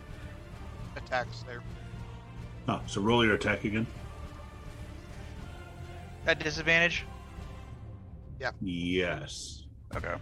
[0.97, 1.63] attacks there.
[2.71, 3.85] Oh, so roll your attack again.
[6.25, 7.05] At disadvantage.
[8.39, 8.53] Yeah.
[8.61, 9.65] Yes.
[9.97, 10.15] Okay.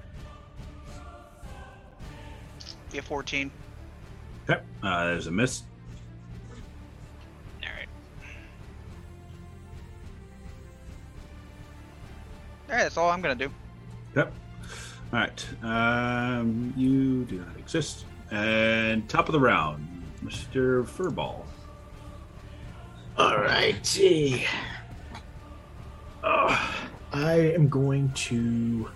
[2.91, 3.51] Get 14.
[4.49, 4.63] Okay.
[4.83, 5.65] Uh, there's a miss.
[7.63, 7.89] All right.
[12.71, 13.51] All right, that's all I'm gonna do.
[14.17, 14.33] Yep.
[15.13, 15.47] All right.
[15.63, 18.07] Um, you do not exist.
[18.31, 19.87] And top of the round,
[20.25, 20.87] Mr.
[20.87, 21.45] Furball.
[23.19, 24.45] All righty.
[26.23, 26.73] Uh,
[27.13, 28.89] I am going to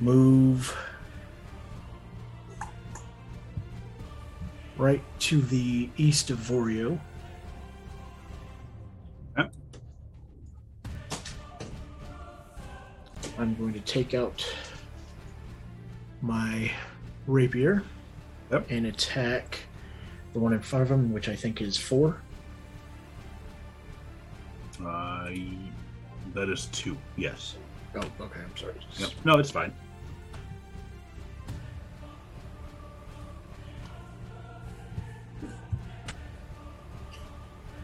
[0.00, 0.74] move
[4.78, 6.98] right to the east of Vorio.
[9.36, 9.54] Yep.
[13.36, 14.42] I'm going to take out
[16.22, 16.72] my
[17.26, 17.82] rapier
[18.50, 18.70] Yep.
[18.70, 19.58] and attack
[20.32, 22.16] the one in front of him, which I think is four.
[24.84, 25.30] Uh,
[26.34, 26.96] that is two.
[27.16, 27.56] Yes.
[27.94, 28.40] Oh, okay.
[28.40, 28.74] I'm sorry.
[28.98, 29.10] Yep.
[29.24, 29.72] No, it's fine.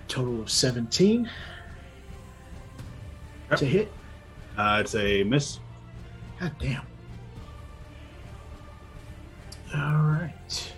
[0.07, 1.29] Total of 17
[3.51, 3.59] Yep.
[3.59, 3.93] to hit.
[4.57, 5.61] Uh, it's a miss.
[6.41, 6.83] God damn.
[9.75, 10.73] All right.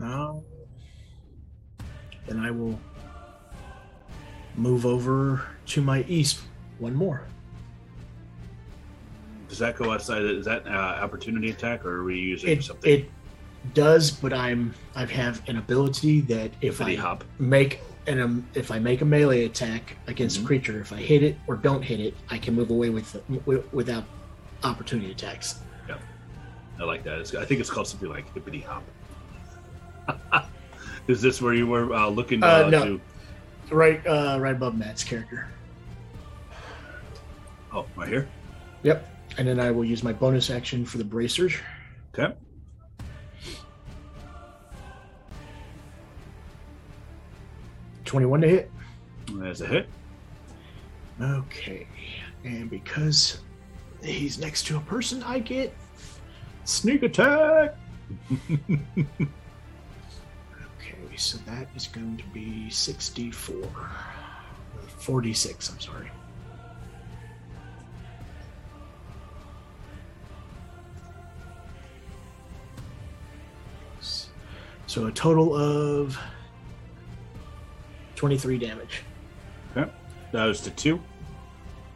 [0.00, 0.42] Um,
[2.26, 2.78] then I will
[4.56, 6.40] move over to my east
[6.78, 7.22] one more.
[9.48, 10.22] Does that go outside?
[10.24, 12.90] Is that uh, opportunity attack, or are we using It something?
[12.92, 13.10] it
[13.74, 17.24] does, but I'm I have an ability that if I hop.
[17.38, 20.44] make an um, if I make a melee attack against Mhm.
[20.44, 23.12] a creature, if I hit it or don't hit it, I can move away with,
[23.44, 24.04] wi- without
[24.64, 25.60] opportunity attacks.
[25.88, 25.96] Yeah,
[26.80, 27.18] I like that.
[27.18, 28.82] It's, I think it's called something like hippity hop.
[31.08, 32.84] is this where you were uh, looking uh, Uh, no.
[32.84, 33.00] to?
[33.70, 35.48] Right, uh, right above Matt's character.
[37.72, 38.28] Oh, right here.
[38.82, 39.08] Yep.
[39.38, 41.54] And then I will use my bonus action for the bracers.
[42.14, 42.34] Okay.
[48.04, 48.70] Twenty-one to hit.
[49.32, 49.88] There's a hit.
[51.20, 51.86] Okay.
[52.44, 53.40] And because
[54.02, 55.74] he's next to a person, I get
[56.64, 57.74] sneak attack.
[61.16, 63.56] so that is going to be 64.
[63.56, 63.70] Or
[64.98, 66.10] 46, I'm sorry.
[74.86, 76.18] So a total of
[78.14, 79.02] 23 damage.
[79.76, 79.90] Okay.
[80.32, 81.02] That was to two.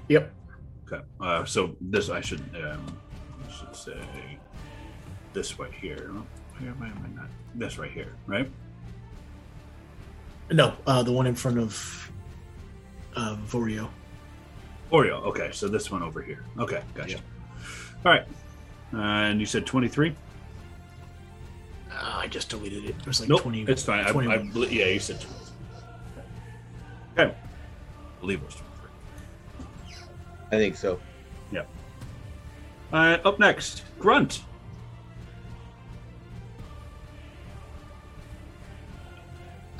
[0.09, 0.33] Yep.
[0.87, 1.03] Okay.
[1.21, 2.99] Uh, so this I should um,
[3.47, 4.39] I should say
[5.33, 6.11] this right here.
[6.59, 7.31] Where am I, am I not?
[7.55, 8.51] This right here, right?
[10.53, 12.11] No, uh, the one in front of
[13.17, 13.89] uh, Vorio.
[14.93, 15.23] Oreo.
[15.27, 16.45] Okay, so this one over here.
[16.59, 17.19] Okay, gotcha.
[18.05, 18.25] All right.
[18.93, 20.15] and you said twenty-three.
[21.93, 22.97] Uh, I just deleted it.
[22.99, 23.63] It was like nope, 20.
[23.63, 24.05] it's fine.
[24.05, 24.51] I, I, 21.
[24.51, 25.37] bel- yeah, you said twenty.
[27.19, 27.35] Okay.
[27.35, 30.05] I believe it was twenty-three.
[30.53, 30.99] I think so.
[31.53, 31.63] Yeah.
[32.93, 34.43] Uh, up next, Grunt.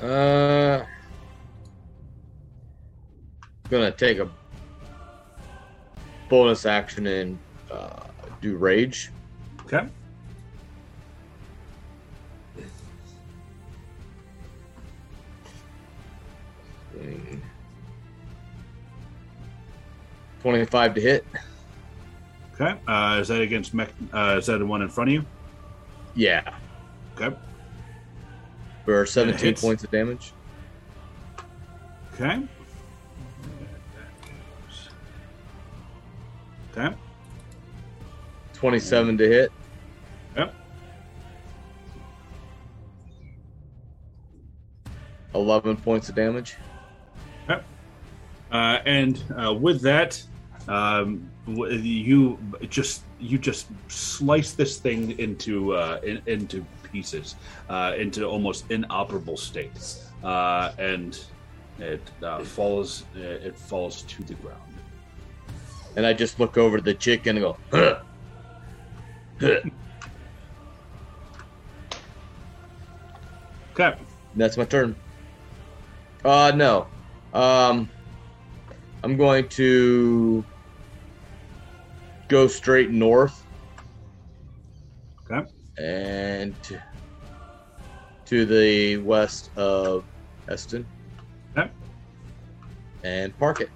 [0.01, 0.83] Uh,
[3.69, 4.29] gonna take a
[6.27, 7.37] bonus action and
[7.71, 8.03] uh,
[8.41, 9.11] do rage.
[9.65, 9.87] Okay.
[20.41, 21.25] Twenty-five to hit.
[22.55, 22.79] Okay.
[22.87, 23.89] Uh, is that against mech?
[24.11, 25.25] Uh, is that the one in front of you?
[26.15, 26.55] Yeah,
[27.15, 27.35] Okay.
[28.85, 30.33] For seventeen points of damage.
[32.13, 32.43] Okay.
[36.71, 36.95] Okay.
[38.53, 39.51] Twenty-seven to hit.
[40.37, 40.55] Yep.
[45.35, 46.55] Eleven points of damage.
[48.51, 50.21] Uh, and uh, with that,
[50.67, 52.37] um, you
[52.69, 57.35] just you just slice this thing into uh, in, into pieces,
[57.69, 59.79] uh, into almost inoperable state,
[60.23, 61.19] uh, and
[61.79, 64.59] it uh, falls uh, it falls to the ground.
[65.95, 67.99] And I just look over the chicken and go, huh.
[69.39, 69.59] Huh.
[73.73, 73.97] Okay.
[74.35, 74.95] That's my turn.
[76.23, 76.87] Uh, no.
[77.33, 77.89] Um,
[79.03, 80.45] I'm going to
[82.27, 83.43] go straight north
[85.31, 85.47] Okay.
[85.77, 86.81] And to,
[88.25, 90.03] to the west of
[90.47, 90.85] Eston.
[91.57, 91.69] Okay.
[93.03, 93.69] And park it.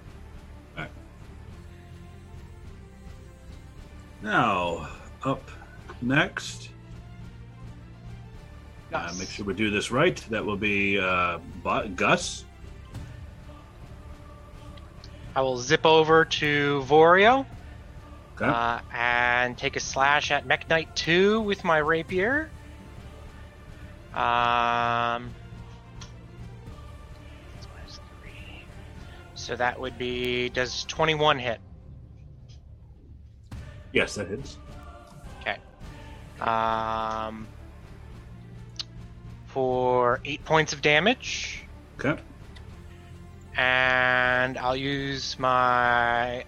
[4.22, 4.88] Now
[5.24, 5.50] up
[6.02, 6.70] next.
[8.92, 10.16] Uh, make sure we do this right.
[10.30, 12.44] That will be uh, Bo- Gus.
[15.34, 17.46] I will zip over to Vorio
[18.36, 18.44] Okay.
[18.46, 22.50] uh, and take a slash at Mech Knight 2 with my rapier.
[24.12, 25.32] Um,
[27.54, 28.64] that's minus three.
[29.34, 31.60] so that would be does 21 hit?
[33.92, 34.58] yes, that hits.
[35.40, 35.56] Okay.
[36.40, 37.46] Um,
[39.46, 41.64] for eight points of damage.
[41.98, 42.20] Okay.
[43.56, 46.44] and I'll use my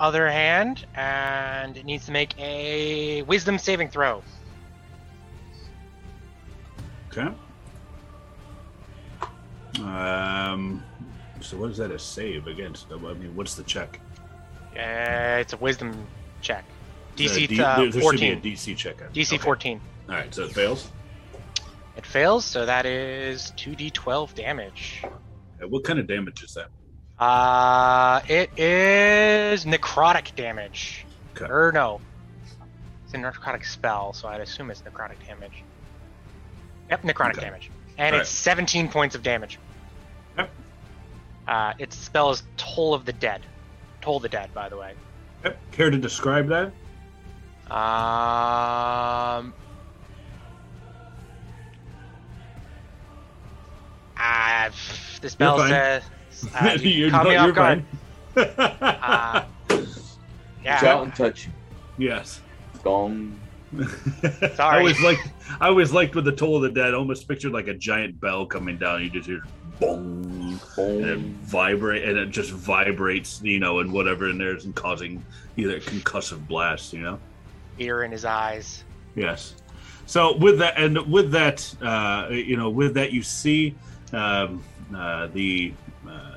[0.00, 4.22] other hand, and it needs to make a Wisdom saving throw.
[7.08, 7.28] Okay.
[9.80, 10.82] Um.
[11.40, 12.86] So what is that a save against?
[12.92, 14.00] I mean, what's the check?
[14.72, 16.06] Uh, it's a Wisdom
[16.42, 16.64] check.
[17.16, 18.42] DC D- uh, there, there should be a 14.
[18.42, 18.96] DC check.
[19.12, 19.38] DC Okay.
[19.38, 19.80] 14.
[20.08, 20.90] All right, so it fails.
[21.96, 25.02] It fails, so that is 2d12 damage.
[25.04, 26.68] Okay, what kind of damage is that?
[27.20, 31.04] Uh, it is necrotic damage.
[31.36, 31.44] Okay.
[31.52, 32.00] Or no,
[33.04, 35.62] it's a necrotic spell, so I'd assume it's necrotic damage.
[36.88, 37.42] Yep, necrotic Okay.
[37.42, 38.22] damage, and Alright.
[38.22, 39.58] it's 17 points of damage.
[40.38, 40.50] Yep.
[41.46, 43.42] Uh, its spell is Toll of the Dead.
[44.00, 44.94] Toll the Dead, by the way.
[45.44, 45.58] Yep.
[45.72, 46.72] Care to describe that?
[47.70, 49.52] Um.
[54.16, 54.70] Uh,
[55.20, 56.02] the spell says.
[56.54, 57.84] Uh, you You're caught me not- off guard.
[58.34, 58.44] fine.
[58.46, 59.44] Uh,
[60.64, 60.84] yeah.
[60.86, 61.52] out and touch you.
[62.08, 62.40] yes.
[62.82, 63.38] Gong.
[63.78, 64.78] I Sorry.
[64.78, 65.28] always liked.
[65.60, 66.94] I always liked with the Toll of the Dead.
[66.94, 69.02] Almost pictured like a giant bell coming down.
[69.02, 69.42] You just hear
[69.78, 71.02] boom, boom.
[71.02, 71.38] and it Boom.
[71.42, 75.24] vibrate, and it just vibrates, you know, and whatever in there is and causing
[75.56, 77.18] either a concussive blast, you know.
[77.78, 78.82] Ear in his eyes.
[79.14, 79.54] Yes.
[80.06, 83.74] So with that, and with that, uh, you know, with that, you see
[84.12, 84.62] um,
[84.94, 85.72] uh, the
[86.08, 86.29] uh,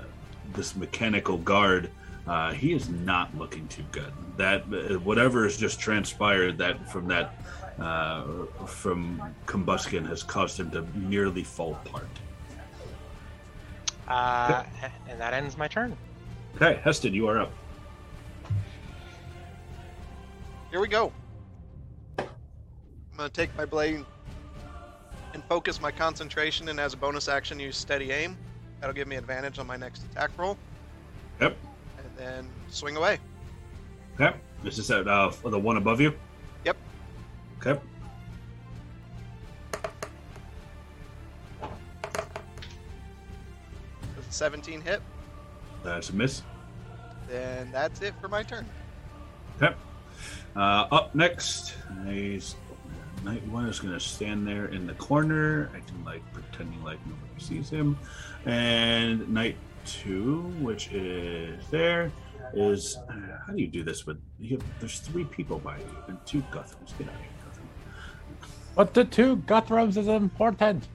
[0.54, 1.90] this mechanical guard
[2.28, 4.12] uh, he is not looking too good.
[4.38, 7.36] That uh, whatever has just transpired that from that
[7.80, 8.24] uh,
[8.66, 12.08] from combustion has caused him to nearly fall apart.
[14.08, 14.64] Uh,
[15.10, 15.98] and that ends my turn.
[16.56, 17.52] Okay, Heston, you are up.
[20.70, 21.12] Here we go.
[22.20, 22.28] I'm
[23.18, 24.06] gonna take my blade
[25.34, 28.38] and focus my concentration, and as a bonus action, use steady aim.
[28.84, 30.58] That'll give me advantage on my next attack roll,
[31.40, 31.56] Yep.
[32.00, 33.18] and then swing away.
[34.20, 34.36] Okay.
[34.62, 36.14] This is at uh, the one above you.
[36.66, 36.76] Yep.
[37.60, 37.80] Okay.
[41.62, 41.72] Does
[44.32, 45.02] 17 hit?
[45.82, 46.42] That's a miss.
[47.30, 48.66] Then that's it for my turn.
[49.62, 49.74] Okay.
[50.58, 52.58] Uh, up next, is
[53.24, 57.42] Night One is going to stand there in the corner, acting like pretending like nobody
[57.42, 57.98] sees him,
[58.46, 59.56] and Night
[59.86, 62.12] Two, which is there,
[62.54, 63.14] is uh,
[63.46, 64.06] how do you do this?
[64.06, 66.94] With you have, there's three people by you and two Guthrums.
[66.98, 67.68] Get out of here, Guthrum.
[68.76, 70.88] But the two Guthrums is important.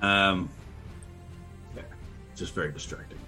[0.00, 0.48] Um,
[1.76, 1.82] yeah,
[2.36, 3.18] just very distracting.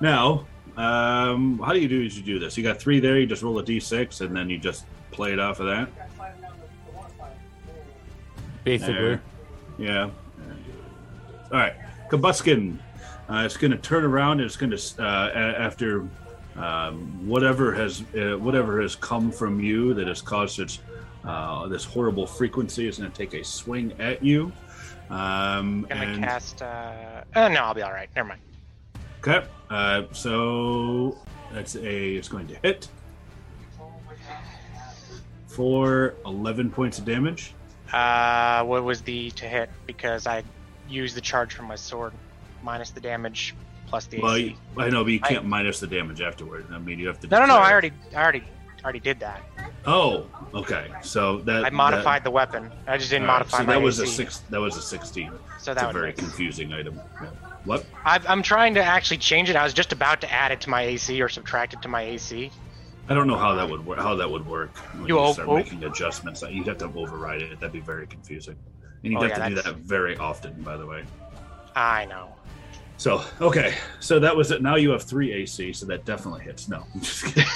[0.00, 0.46] Now,
[0.76, 2.02] um, how do you do?
[2.02, 2.56] You do this.
[2.56, 3.18] You got three there.
[3.18, 5.88] You just roll a d6, and then you just play it off of that.
[8.64, 8.94] Basically.
[8.94, 9.22] There.
[9.78, 10.10] Yeah.
[11.52, 11.74] All right.
[12.10, 12.78] Combuskin.
[13.28, 14.40] Uh, it's going to turn around.
[14.40, 16.06] And it's going to uh, a- after
[16.56, 20.80] um, whatever has uh, whatever has come from you that has caused such
[21.24, 24.52] uh, this horrible frequency is going to take a swing at you.
[25.10, 26.62] Um, I'm gonna and- cast.
[26.62, 27.22] Uh...
[27.34, 28.08] uh, no, I'll be all right.
[28.16, 28.40] Never mind.
[29.20, 29.46] Okay.
[29.70, 31.18] Uh, so
[31.52, 32.14] that's a.
[32.14, 32.88] It's going to hit
[35.46, 37.52] for 11 points of damage.
[37.92, 39.70] Uh, what was the to hit?
[39.86, 40.42] Because I
[40.88, 42.12] used the charge from my sword,
[42.62, 43.54] minus the damage
[43.86, 44.56] plus the Well, AC.
[44.76, 46.66] you- I know, but you can't minus the damage afterward.
[46.72, 47.28] I mean, you have to.
[47.28, 47.56] No, no, no.
[47.56, 48.42] I already, I already,
[48.84, 49.42] already did that.
[49.86, 50.90] Oh, okay.
[51.02, 52.70] So that I modified the weapon.
[52.86, 54.38] I just didn't right, modify So my that was a six.
[54.50, 55.30] That was a 16.
[55.58, 57.00] So It's that a very confusing item.
[57.22, 57.28] Yeah.
[57.64, 57.84] What?
[58.04, 59.56] I've, I'm trying to actually change it.
[59.56, 62.02] I was just about to add it to my AC or subtract it to my
[62.02, 62.50] AC.
[63.08, 63.98] I don't know how that would work.
[63.98, 66.42] How that would work when You you, start o- making adjustments.
[66.48, 67.58] You'd have to override it.
[67.58, 68.56] That'd be very confusing.
[69.04, 71.04] And you'd Oh, have yeah, to do that very often, by the way.
[71.76, 72.34] I know.
[72.96, 74.60] So okay, so that was it.
[74.60, 76.68] Now you have three AC, so that definitely hits.
[76.68, 77.44] No, I'm just kidding.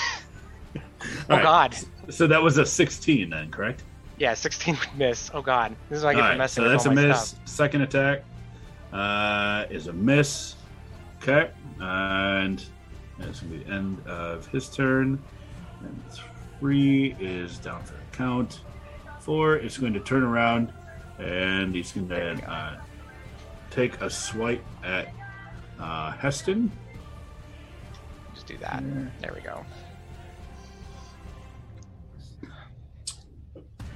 [1.28, 1.76] Oh right, God.
[2.10, 3.82] So that was a 16 then, correct?
[4.18, 5.32] Yeah, 16 would miss.
[5.34, 5.74] Oh God.
[5.90, 7.28] This is why I get right, messing so that's a miss.
[7.30, 7.40] stuff.
[7.48, 8.22] Second attack
[8.92, 10.54] uh, is a miss.
[11.20, 12.64] Okay, and
[13.18, 15.20] that's gonna be the end of his turn.
[15.80, 16.02] And
[16.60, 18.60] three is down for the count.
[19.18, 20.72] Four is going to turn around,
[21.22, 22.76] and he's going to uh,
[23.70, 25.08] take a swipe at
[25.78, 26.70] uh, Heston.
[28.34, 28.82] Just do that.
[29.20, 29.64] There we go.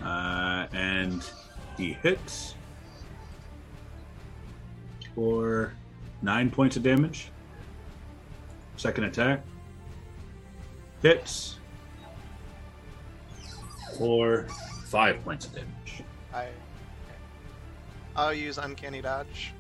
[0.02, 1.28] Uh, and
[1.76, 2.54] he hits
[5.14, 5.72] for
[6.22, 7.30] nine points of damage.
[8.76, 9.42] Second attack
[11.02, 11.58] hits
[13.98, 14.46] for
[14.84, 16.02] five points of damage.
[16.32, 16.48] I.
[18.16, 19.52] I'll use uncanny dodge.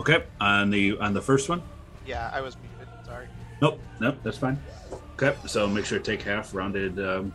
[0.00, 1.62] Okay, on the on the first one.
[2.06, 2.88] Yeah, I was muted.
[3.04, 3.26] Sorry.
[3.60, 4.58] Nope, nope, that's fine.
[5.14, 7.32] Okay, so make sure to take half rounded um,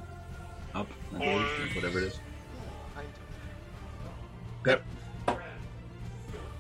[0.74, 2.20] up, I believe, whatever it is.
[2.96, 3.06] Nine
[4.68, 4.82] Okay.
[5.28, 5.38] All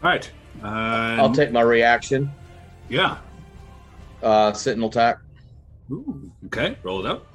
[0.03, 0.31] right.
[0.61, 2.31] Um, I'll take my reaction.
[2.87, 3.17] Yeah.
[4.21, 5.17] Uh, Sentinel attack.
[5.91, 7.25] Ooh, okay, roll it up.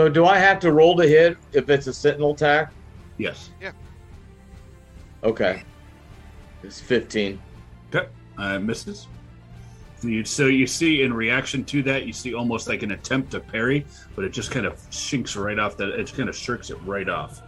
[0.00, 2.72] So do I have to roll to hit if it's a Sentinel attack?
[3.18, 3.50] Yes.
[3.60, 3.72] Yeah.
[5.22, 5.62] Okay.
[6.62, 7.38] It's 15.
[7.94, 9.08] Okay, uh, misses.
[10.02, 13.40] You, so you see, in reaction to that, you see almost like an attempt to
[13.40, 13.84] parry,
[14.16, 15.76] but it just kind of shinks right off.
[15.76, 17.42] That it kind of shirks it right off,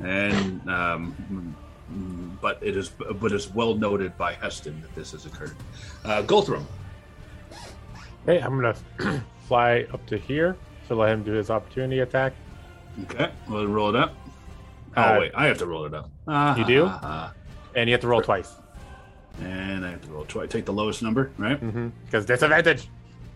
[0.00, 1.56] and um,
[1.90, 5.56] mm, but it is but it's well noted by Heston that this has occurred.
[6.04, 6.66] Uh, Guthrum.
[8.26, 10.58] Hey, I'm gonna fly up to here
[10.94, 12.32] to let him do his opportunity attack.
[13.04, 14.14] Okay, we'll roll it up.
[14.96, 16.08] Oh Uh, wait, I have to roll it up.
[16.28, 16.86] Ah, You do?
[16.86, 17.32] ha.
[17.74, 18.54] And you have to roll twice.
[19.42, 20.48] And I have to roll twice.
[20.50, 21.60] Take the lowest number, right?
[21.60, 21.88] Mm-hmm.
[22.04, 22.88] Because disadvantage.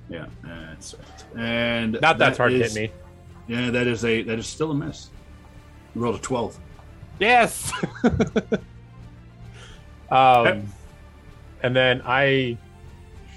[0.08, 1.42] Yeah, that's right.
[1.44, 2.94] And Not that's hard is- to hit me.
[3.48, 5.08] Yeah, that is a that is still a miss.
[5.94, 6.56] You rolled a twelve.
[7.18, 7.72] Yes.
[10.10, 10.66] um,
[11.62, 12.56] and then I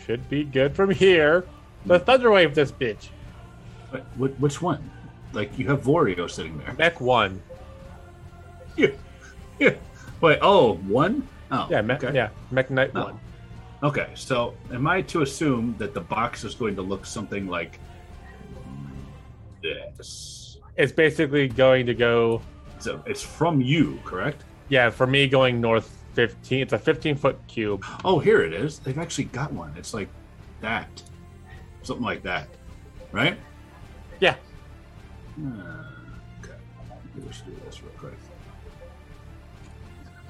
[0.06, 1.46] should be good from here.
[1.86, 3.10] Let's thunderwave this bitch.
[4.18, 4.90] Which one?
[5.34, 6.74] Like you have Vorio sitting there.
[6.78, 7.42] Mech one.
[8.78, 8.90] Yeah.
[9.60, 9.76] Yeah.
[10.22, 10.40] Wait.
[10.42, 11.28] Oh, one.
[11.52, 12.14] Oh, Yeah, me- okay.
[12.14, 13.04] yeah, Mekk-Knight Oh.
[13.06, 13.20] one.
[13.84, 17.80] Okay, so am I to assume that the box is going to look something like
[19.62, 20.58] this?
[20.78, 22.42] It's basically going to go.
[22.80, 24.44] So it's from you, correct?
[24.70, 26.62] Yeah, for me going north 15.
[26.62, 27.84] It's a 15 foot cube.
[28.06, 28.80] Oh, here it is.
[28.80, 29.74] They've actually got one.
[29.78, 30.10] It's like
[30.62, 30.88] that,
[31.84, 32.48] something like that,
[33.12, 33.38] right?
[34.22, 34.36] Yeah.
[35.38, 35.84] Uh,
[36.42, 36.54] okay.
[37.16, 38.14] Maybe we should do this real quick.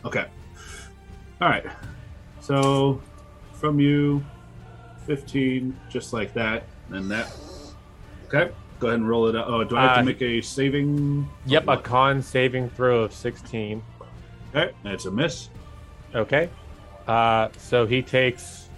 [0.05, 0.25] Okay.
[1.41, 1.65] All right.
[2.39, 3.01] So
[3.53, 4.23] from you,
[5.05, 7.31] 15, just like that, and that.
[8.27, 8.51] Okay.
[8.79, 9.47] Go ahead and roll it out.
[9.47, 11.29] Oh, do I have Uh, to make a saving?
[11.45, 13.83] Yep, a con saving throw of 16.
[14.55, 15.49] Okay, that's a miss.
[16.15, 16.49] Okay.
[17.07, 18.69] Uh, so he takes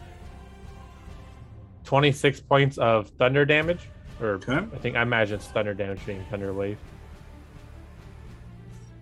[1.86, 3.90] 26 points of thunder damage.
[4.22, 4.54] Or Okay.
[4.54, 6.78] I think I imagine it's thunder damage being thunder wave.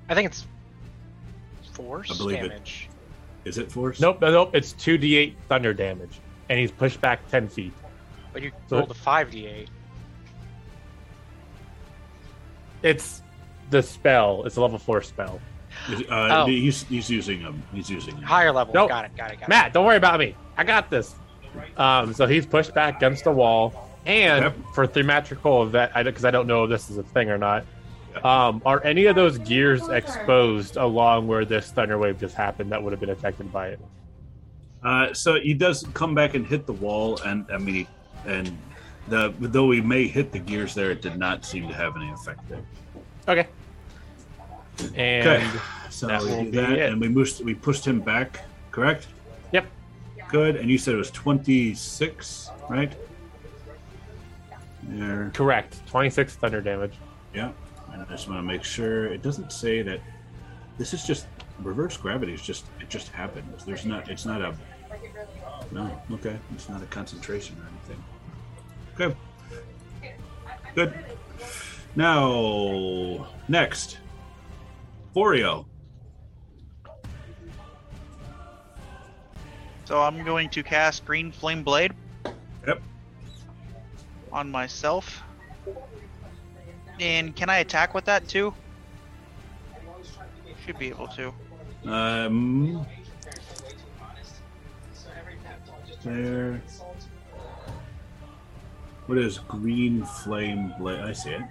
[0.09, 0.45] I think it's
[1.73, 2.49] force I believe it.
[2.49, 2.89] damage.
[3.45, 3.99] Is it force?
[3.99, 4.51] Nope, no, nope.
[4.53, 6.19] It's 2d8 thunder damage.
[6.49, 7.73] And he's pushed back 10 feet.
[8.33, 9.67] But you So- rolled a 5d8.
[12.83, 13.21] It's
[13.69, 14.43] the spell.
[14.45, 15.39] It's a level 4 spell.
[15.87, 16.45] Uh, Oh.
[16.45, 17.63] he's, he's using them.
[17.73, 18.23] He's using them.
[18.23, 18.73] Higher level.
[18.73, 18.89] Nope.
[18.89, 19.49] Got it, got it, got it.
[19.49, 20.35] Matt, don't worry about me.
[20.57, 21.15] I got this.
[21.77, 23.89] Um, so he's pushed back against the wall.
[24.05, 24.55] And Yep.
[24.73, 27.65] for thematrical event, because I, don't know if this is a thing or not,
[28.23, 32.81] um, are any of those gears exposed along where this thunder wave just happened that
[32.81, 33.79] would have been affected by it?
[34.83, 37.87] Uh, so he does come back and hit the wall, and I mean,
[38.25, 38.57] and
[39.07, 42.09] the though he may hit the gears there, it did not seem to have any
[42.11, 42.63] effect there.
[43.27, 43.47] Okay.
[44.95, 45.47] And Okay,
[45.91, 48.39] so that we do that, and we pushed we pushed him back,
[48.71, 49.07] correct?
[49.51, 49.67] Yep.
[50.29, 52.91] Good, and you said it was twenty six, right?
[54.83, 55.85] There, correct.
[55.87, 56.93] 26 thunder damage.
[57.33, 57.51] yeah.
[57.93, 59.99] And I just want to make sure it doesn't say that
[60.77, 61.27] this is just
[61.59, 62.33] reverse gravity.
[62.33, 63.65] Is just it just happens.
[63.65, 64.09] There's not.
[64.09, 64.55] It's not a.
[65.71, 66.01] No.
[66.13, 66.37] Okay.
[66.53, 68.03] It's not a concentration or anything.
[68.95, 69.15] Okay.
[70.73, 70.93] Good.
[71.97, 73.97] Now, next,
[75.13, 75.65] Vorio.
[79.83, 81.91] So I'm going to cast Green Flame Blade
[82.65, 82.81] Yep.
[84.31, 85.23] On myself.
[86.99, 88.53] And can I attack with that too?
[90.65, 91.33] Should be able to.
[91.85, 92.85] Um.
[96.03, 96.61] There.
[99.07, 100.99] What is green flame blade?
[100.99, 101.41] I see it.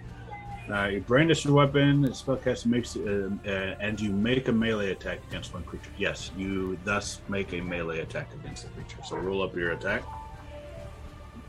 [0.70, 2.02] Uh, you brandish your weapon.
[2.02, 3.50] The spellcaster makes, uh, uh,
[3.80, 5.90] and you make a melee attack against one creature.
[5.98, 8.98] Yes, you thus make a melee attack against the creature.
[9.04, 10.04] So roll up your attack.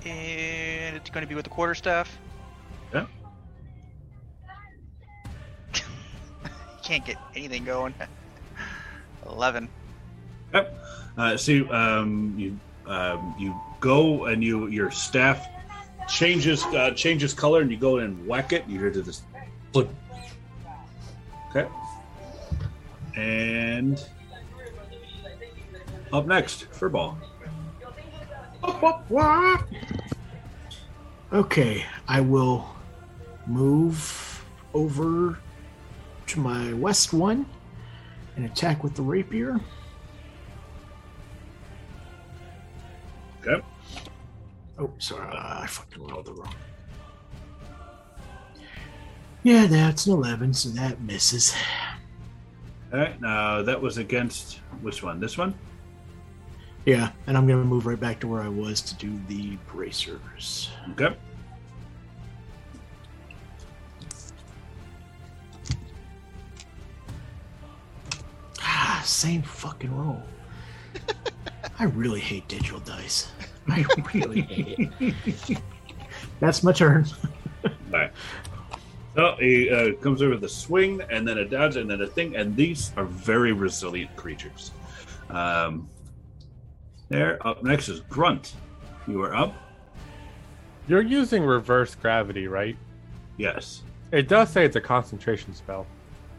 [0.05, 2.17] And it's going to be with the quarterstaff.
[2.93, 3.05] Yeah.
[6.83, 7.93] Can't get anything going.
[9.27, 9.69] 11.
[10.53, 10.85] Yep.
[11.17, 15.47] Uh, see, um, you um, you go and you your staff
[16.07, 18.65] changes uh, changes color, and you go and whack it.
[18.67, 19.21] You hear to this.
[19.71, 19.89] blip.
[21.49, 21.67] Okay.
[23.15, 24.03] And
[26.13, 27.15] up next, Furball.
[31.33, 32.67] Okay, I will
[33.47, 35.39] move over
[36.27, 37.45] to my west one
[38.35, 39.59] and attack with the rapier.
[43.41, 43.61] Okay.
[44.77, 46.53] Oh, sorry, I fucking rolled the wrong.
[49.43, 51.55] Yeah, that's an 11, so that misses.
[52.93, 53.19] All right.
[53.19, 55.19] Now that was against which one?
[55.19, 55.55] This one.
[56.85, 60.69] Yeah, and I'm gonna move right back to where I was to do the bracers.
[60.91, 61.15] Okay.
[68.61, 70.23] Ah, same fucking roll.
[71.79, 73.31] I really hate digital dice.
[73.67, 75.61] I really hate it.
[76.39, 77.05] That's my turn.
[77.63, 78.11] All right.
[79.15, 82.07] So he uh, comes over with a swing and then a dodge and then a
[82.07, 84.71] thing, and these are very resilient creatures.
[85.29, 85.87] Um,
[87.11, 87.45] there.
[87.45, 88.53] Up next is Grunt.
[89.07, 89.53] You are up.
[90.87, 92.75] You're using reverse gravity, right?
[93.37, 93.83] Yes.
[94.11, 95.85] It does say it's a concentration spell.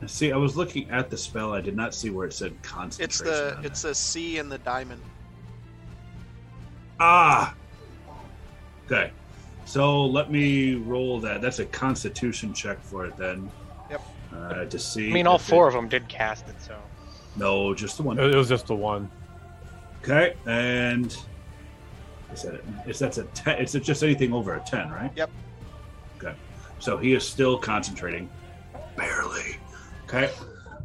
[0.07, 1.53] See, I was looking at the spell.
[1.55, 3.27] I did not see where it said concentration.
[3.27, 5.01] It's the it's the C and the diamond.
[6.99, 7.55] ah.
[8.87, 9.13] Okay.
[9.65, 11.41] So let me roll that.
[11.41, 13.49] That's a Constitution check for it then.
[13.91, 14.03] Yep.
[14.35, 15.09] Uh, to see.
[15.09, 16.77] I mean, all if it- four of them did cast it, so.
[17.37, 18.19] No, just the one.
[18.19, 19.09] It it was just the one.
[20.03, 21.17] Okay, and
[22.33, 23.59] is that is that's a ten?
[23.61, 25.13] It's just anything over a ten, right?
[25.15, 25.31] Yep.
[26.19, 26.35] Okay,
[26.81, 28.29] so he is still concentrating,
[28.97, 29.57] barely.
[30.07, 30.31] Okay,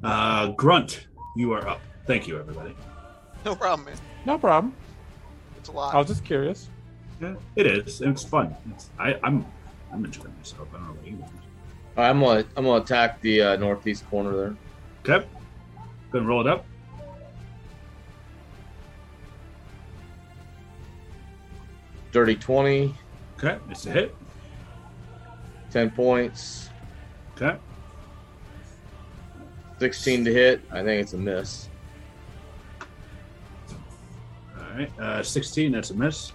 [0.03, 1.81] uh, Grunt, you are up.
[2.05, 2.75] Thank you, everybody.
[3.43, 3.97] No problem, man.
[4.25, 4.75] No problem.
[5.57, 5.95] It's a lot.
[5.95, 6.69] I was just curious.
[7.19, 8.01] Yeah, it is.
[8.01, 8.55] And it's fun.
[8.71, 9.45] It's, I, I'm
[9.91, 10.67] I'm enjoying myself.
[10.73, 11.13] I don't know about you.
[11.17, 11.29] guys.
[11.97, 14.55] All right, I'm gonna I'm gonna attack the uh, northeast corner there.
[15.03, 15.25] Okay.
[16.11, 16.65] Go and roll it up.
[22.11, 22.93] Dirty twenty,
[23.37, 24.15] Okay, it's a hit.
[25.69, 26.69] 10 points,
[27.35, 27.57] Okay.
[29.79, 30.61] sixteen to hit.
[30.71, 31.69] I think it's a miss.
[34.57, 34.99] All right.
[34.99, 35.71] Uh, 16.
[35.73, 36.31] That's a miss.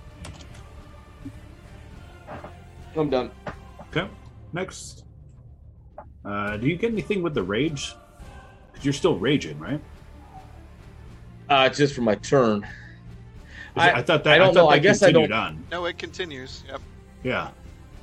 [2.94, 3.30] I'm done.
[3.88, 4.06] Okay.
[4.52, 5.04] Next.
[6.24, 7.94] Uh, do you get anything with the rage?
[8.70, 9.80] Because you're still raging, right?
[11.48, 12.64] Uh, it's just for my turn.
[13.76, 14.34] I- I thought that.
[14.34, 14.66] I don't thought know.
[14.70, 15.64] that I guess I continued don't- On.
[15.70, 16.62] no, it continues.
[16.68, 16.80] Yep.
[17.22, 17.50] Yeah.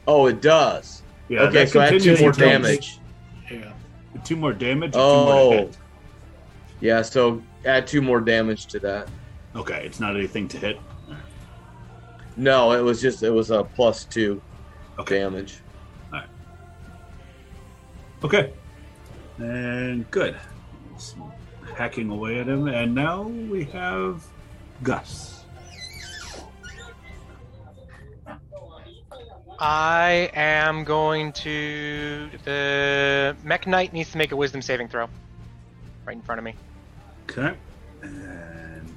[0.08, 1.04] Oh, it does.
[1.28, 1.42] Yeah.
[1.42, 3.00] okay, so I have two more until- damage.
[3.52, 3.72] Yeah.
[4.24, 4.94] Two more damage.
[4.96, 5.26] Oh.
[5.26, 5.52] Two more oh.
[5.52, 5.78] hit?
[6.82, 9.08] Yeah, so add two more damage to that.
[9.56, 9.84] Okay.
[9.86, 10.80] It's not anything to hit.
[12.38, 14.42] No, it was just it was a plus two
[14.98, 15.20] Okay.
[15.20, 15.60] damage.
[16.14, 16.30] All right.
[18.24, 18.54] Okay.
[19.38, 20.38] And good.
[20.96, 21.16] It's
[21.76, 24.24] hacking away at him, and now we have
[24.84, 25.39] Gus.
[29.60, 32.30] I am going to.
[32.46, 35.08] The Mech Knight needs to make a wisdom saving throw.
[36.06, 36.56] Right in front of me.
[37.30, 37.54] Okay.
[38.02, 38.96] And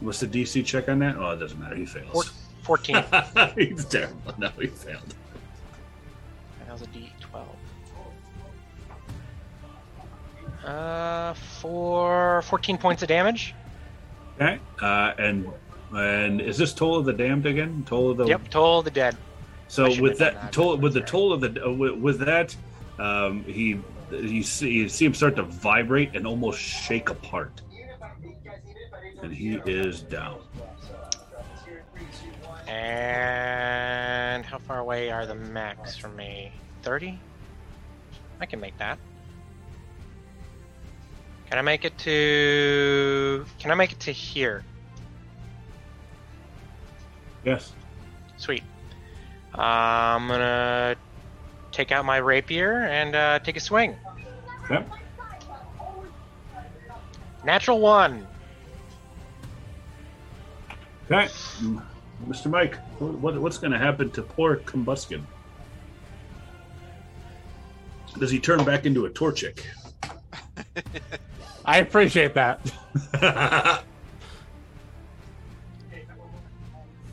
[0.00, 1.16] what's the DC check on that?
[1.16, 1.76] Oh, it doesn't matter.
[1.76, 2.32] He Four, fails.
[2.62, 3.04] 14.
[3.56, 4.34] He's terrible.
[4.38, 5.14] No, he failed.
[6.66, 7.46] That was a D12.
[10.64, 13.54] Uh, for 14 points of damage.
[14.36, 14.58] Okay.
[14.80, 15.46] Uh, and
[15.92, 17.84] and is this toll of the damned again?
[17.86, 19.16] Toll of the Yep, toll of the dead.
[19.68, 20.52] So with that that.
[20.52, 22.56] toll, with the toll of the uh, with, with that,
[22.98, 27.60] um, he you see you see him start to vibrate and almost shake apart,
[29.22, 30.40] and he is down.
[32.66, 36.52] And how far away are the mechs from me?
[36.82, 37.18] 30?
[38.40, 38.98] I can make that.
[41.48, 43.44] Can I make it to.
[43.58, 44.64] Can I make it to here?
[47.44, 47.72] Yes.
[48.36, 48.62] Sweet.
[49.56, 50.96] Uh, I'm gonna
[51.72, 53.96] take out my rapier and uh, take a swing.
[54.64, 54.84] Okay.
[57.44, 58.26] Natural one.
[61.10, 61.28] Okay.
[62.28, 62.50] Mr.
[62.50, 65.22] Mike, what, what's going to happen to poor Combuskin?
[68.18, 69.60] Does he turn back into a Torchic?
[71.64, 72.60] I appreciate that.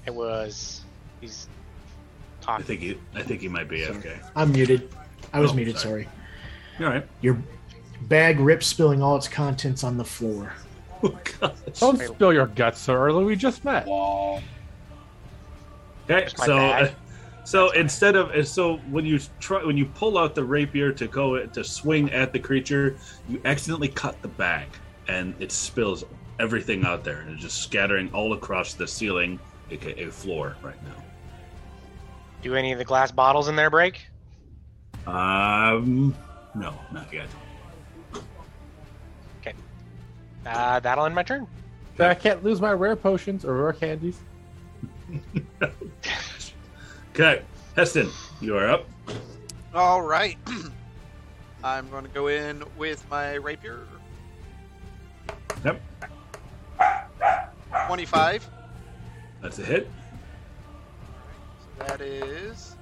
[0.07, 0.81] It was.
[1.21, 1.47] He's
[2.47, 4.17] I think he, I think he might be AFK.
[4.35, 4.89] I'm muted.
[5.33, 5.77] I was Oh, muted.
[5.77, 6.07] sorry.
[6.77, 6.87] Sorry.
[6.87, 7.05] All right.
[7.21, 7.37] Your
[8.03, 10.53] bag rips, spilling all its contents on the floor.
[11.03, 11.53] Oh, gosh.
[11.79, 13.23] Don't spill your guts so early.
[13.23, 13.87] We just met.
[16.09, 16.89] Okay, so uh,
[17.43, 21.45] so instead of so when you try when you pull out the rapier to go
[21.45, 22.97] to swing at the creature,
[23.29, 24.65] you accidentally cut the bag
[25.07, 26.03] and it spills
[26.39, 29.39] everything out there and it's just scattering all across the ceiling,
[29.71, 31.03] aka floor right now.
[32.41, 34.05] Do any of the glass bottles in there break?
[35.05, 36.15] Um,
[36.55, 37.27] no, not yet.
[39.41, 39.53] Okay.
[40.45, 41.47] Uh, that'll end my turn.
[41.99, 44.19] I can't lose my rare potions or rare candies.
[47.19, 47.41] Okay,
[47.75, 48.85] Heston, you are up.
[49.73, 50.37] All right.
[51.63, 53.87] I'm going to go in with my rapier.
[55.65, 55.81] Yep,
[57.87, 58.49] 25.
[59.47, 59.89] That's a hit.
[61.61, 62.75] So that is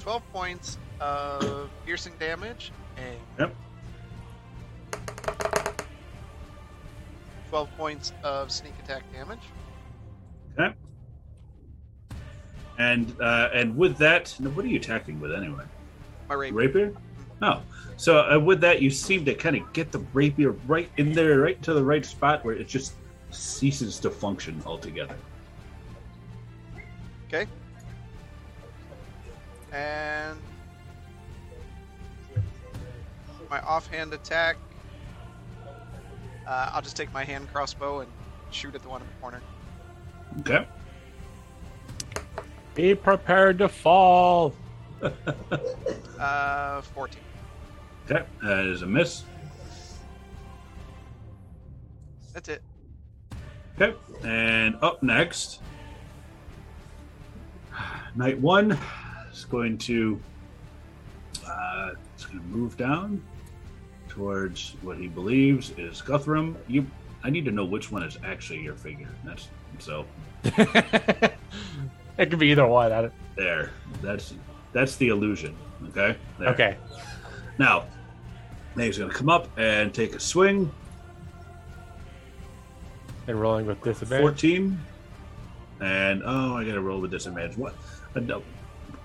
[0.00, 3.54] 12 points of piercing damage and Yep.
[7.50, 9.40] 12 points of sneak attack damage.
[10.58, 10.74] Okay.
[12.78, 15.64] And uh, and with that, what are you attacking with anyway?
[16.30, 16.56] My rapier.
[16.56, 16.94] Rapier?
[17.42, 17.60] Oh,
[17.98, 21.40] so uh, with that, you seem to kind of get the rapier right in there,
[21.40, 22.94] right to the right spot where it just
[23.34, 25.16] ceases to function altogether.
[27.34, 27.50] Okay.
[29.72, 30.38] And
[33.50, 34.56] my offhand attack.
[36.46, 38.10] Uh, I'll just take my hand crossbow and
[38.50, 39.40] shoot at the one in the corner.
[40.40, 40.66] Okay.
[42.74, 44.54] Be prepared to fall.
[46.18, 47.20] Uh, 14.
[48.08, 48.24] Okay.
[48.42, 49.24] That is a miss.
[52.32, 52.62] That's it.
[53.76, 53.94] Okay.
[54.22, 55.60] And up next,
[58.14, 58.78] night one
[59.32, 60.20] is going to
[61.46, 63.22] uh, it's going to move down
[64.08, 66.56] towards what he believes is Guthrum.
[66.68, 66.86] You,
[67.22, 69.08] I need to know which one is actually your figure.
[69.24, 70.06] That's so
[70.44, 71.32] it
[72.16, 72.92] could be either one.
[72.92, 73.70] I there.
[74.02, 74.34] That's
[74.72, 75.56] that's the illusion.
[75.88, 76.16] Okay.
[76.38, 76.48] There.
[76.48, 76.76] okay.
[77.58, 77.84] Now,
[78.76, 80.72] now he's going to come up and take a swing.
[83.26, 84.22] And rolling with disadvantage.
[84.22, 84.78] 14.
[85.84, 87.56] And oh, I got to roll with disadvantage.
[87.58, 87.74] What?
[88.16, 88.42] uh, no.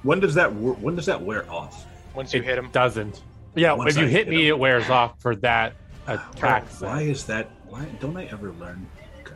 [0.04, 1.86] When does that when does that wear off?
[2.16, 2.70] Once you it hit him.
[2.72, 3.22] doesn't.
[3.56, 4.56] Yeah, Once if you I hit hit me, him.
[4.56, 5.74] it wears off for that
[6.08, 6.68] attack.
[6.80, 7.50] Why, why is that?
[7.68, 8.88] Why don't I ever learn?
[9.22, 9.34] Okay.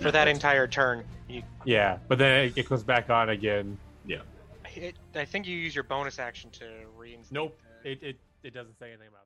[0.00, 1.04] For that entire turn.
[1.28, 3.76] You, Yeah, but then it, it goes back on again.
[4.76, 6.66] it, I think you use your bonus action to
[6.96, 7.32] reinstate.
[7.32, 7.58] Nope.
[7.82, 9.22] the- It, it, it doesn't say anything about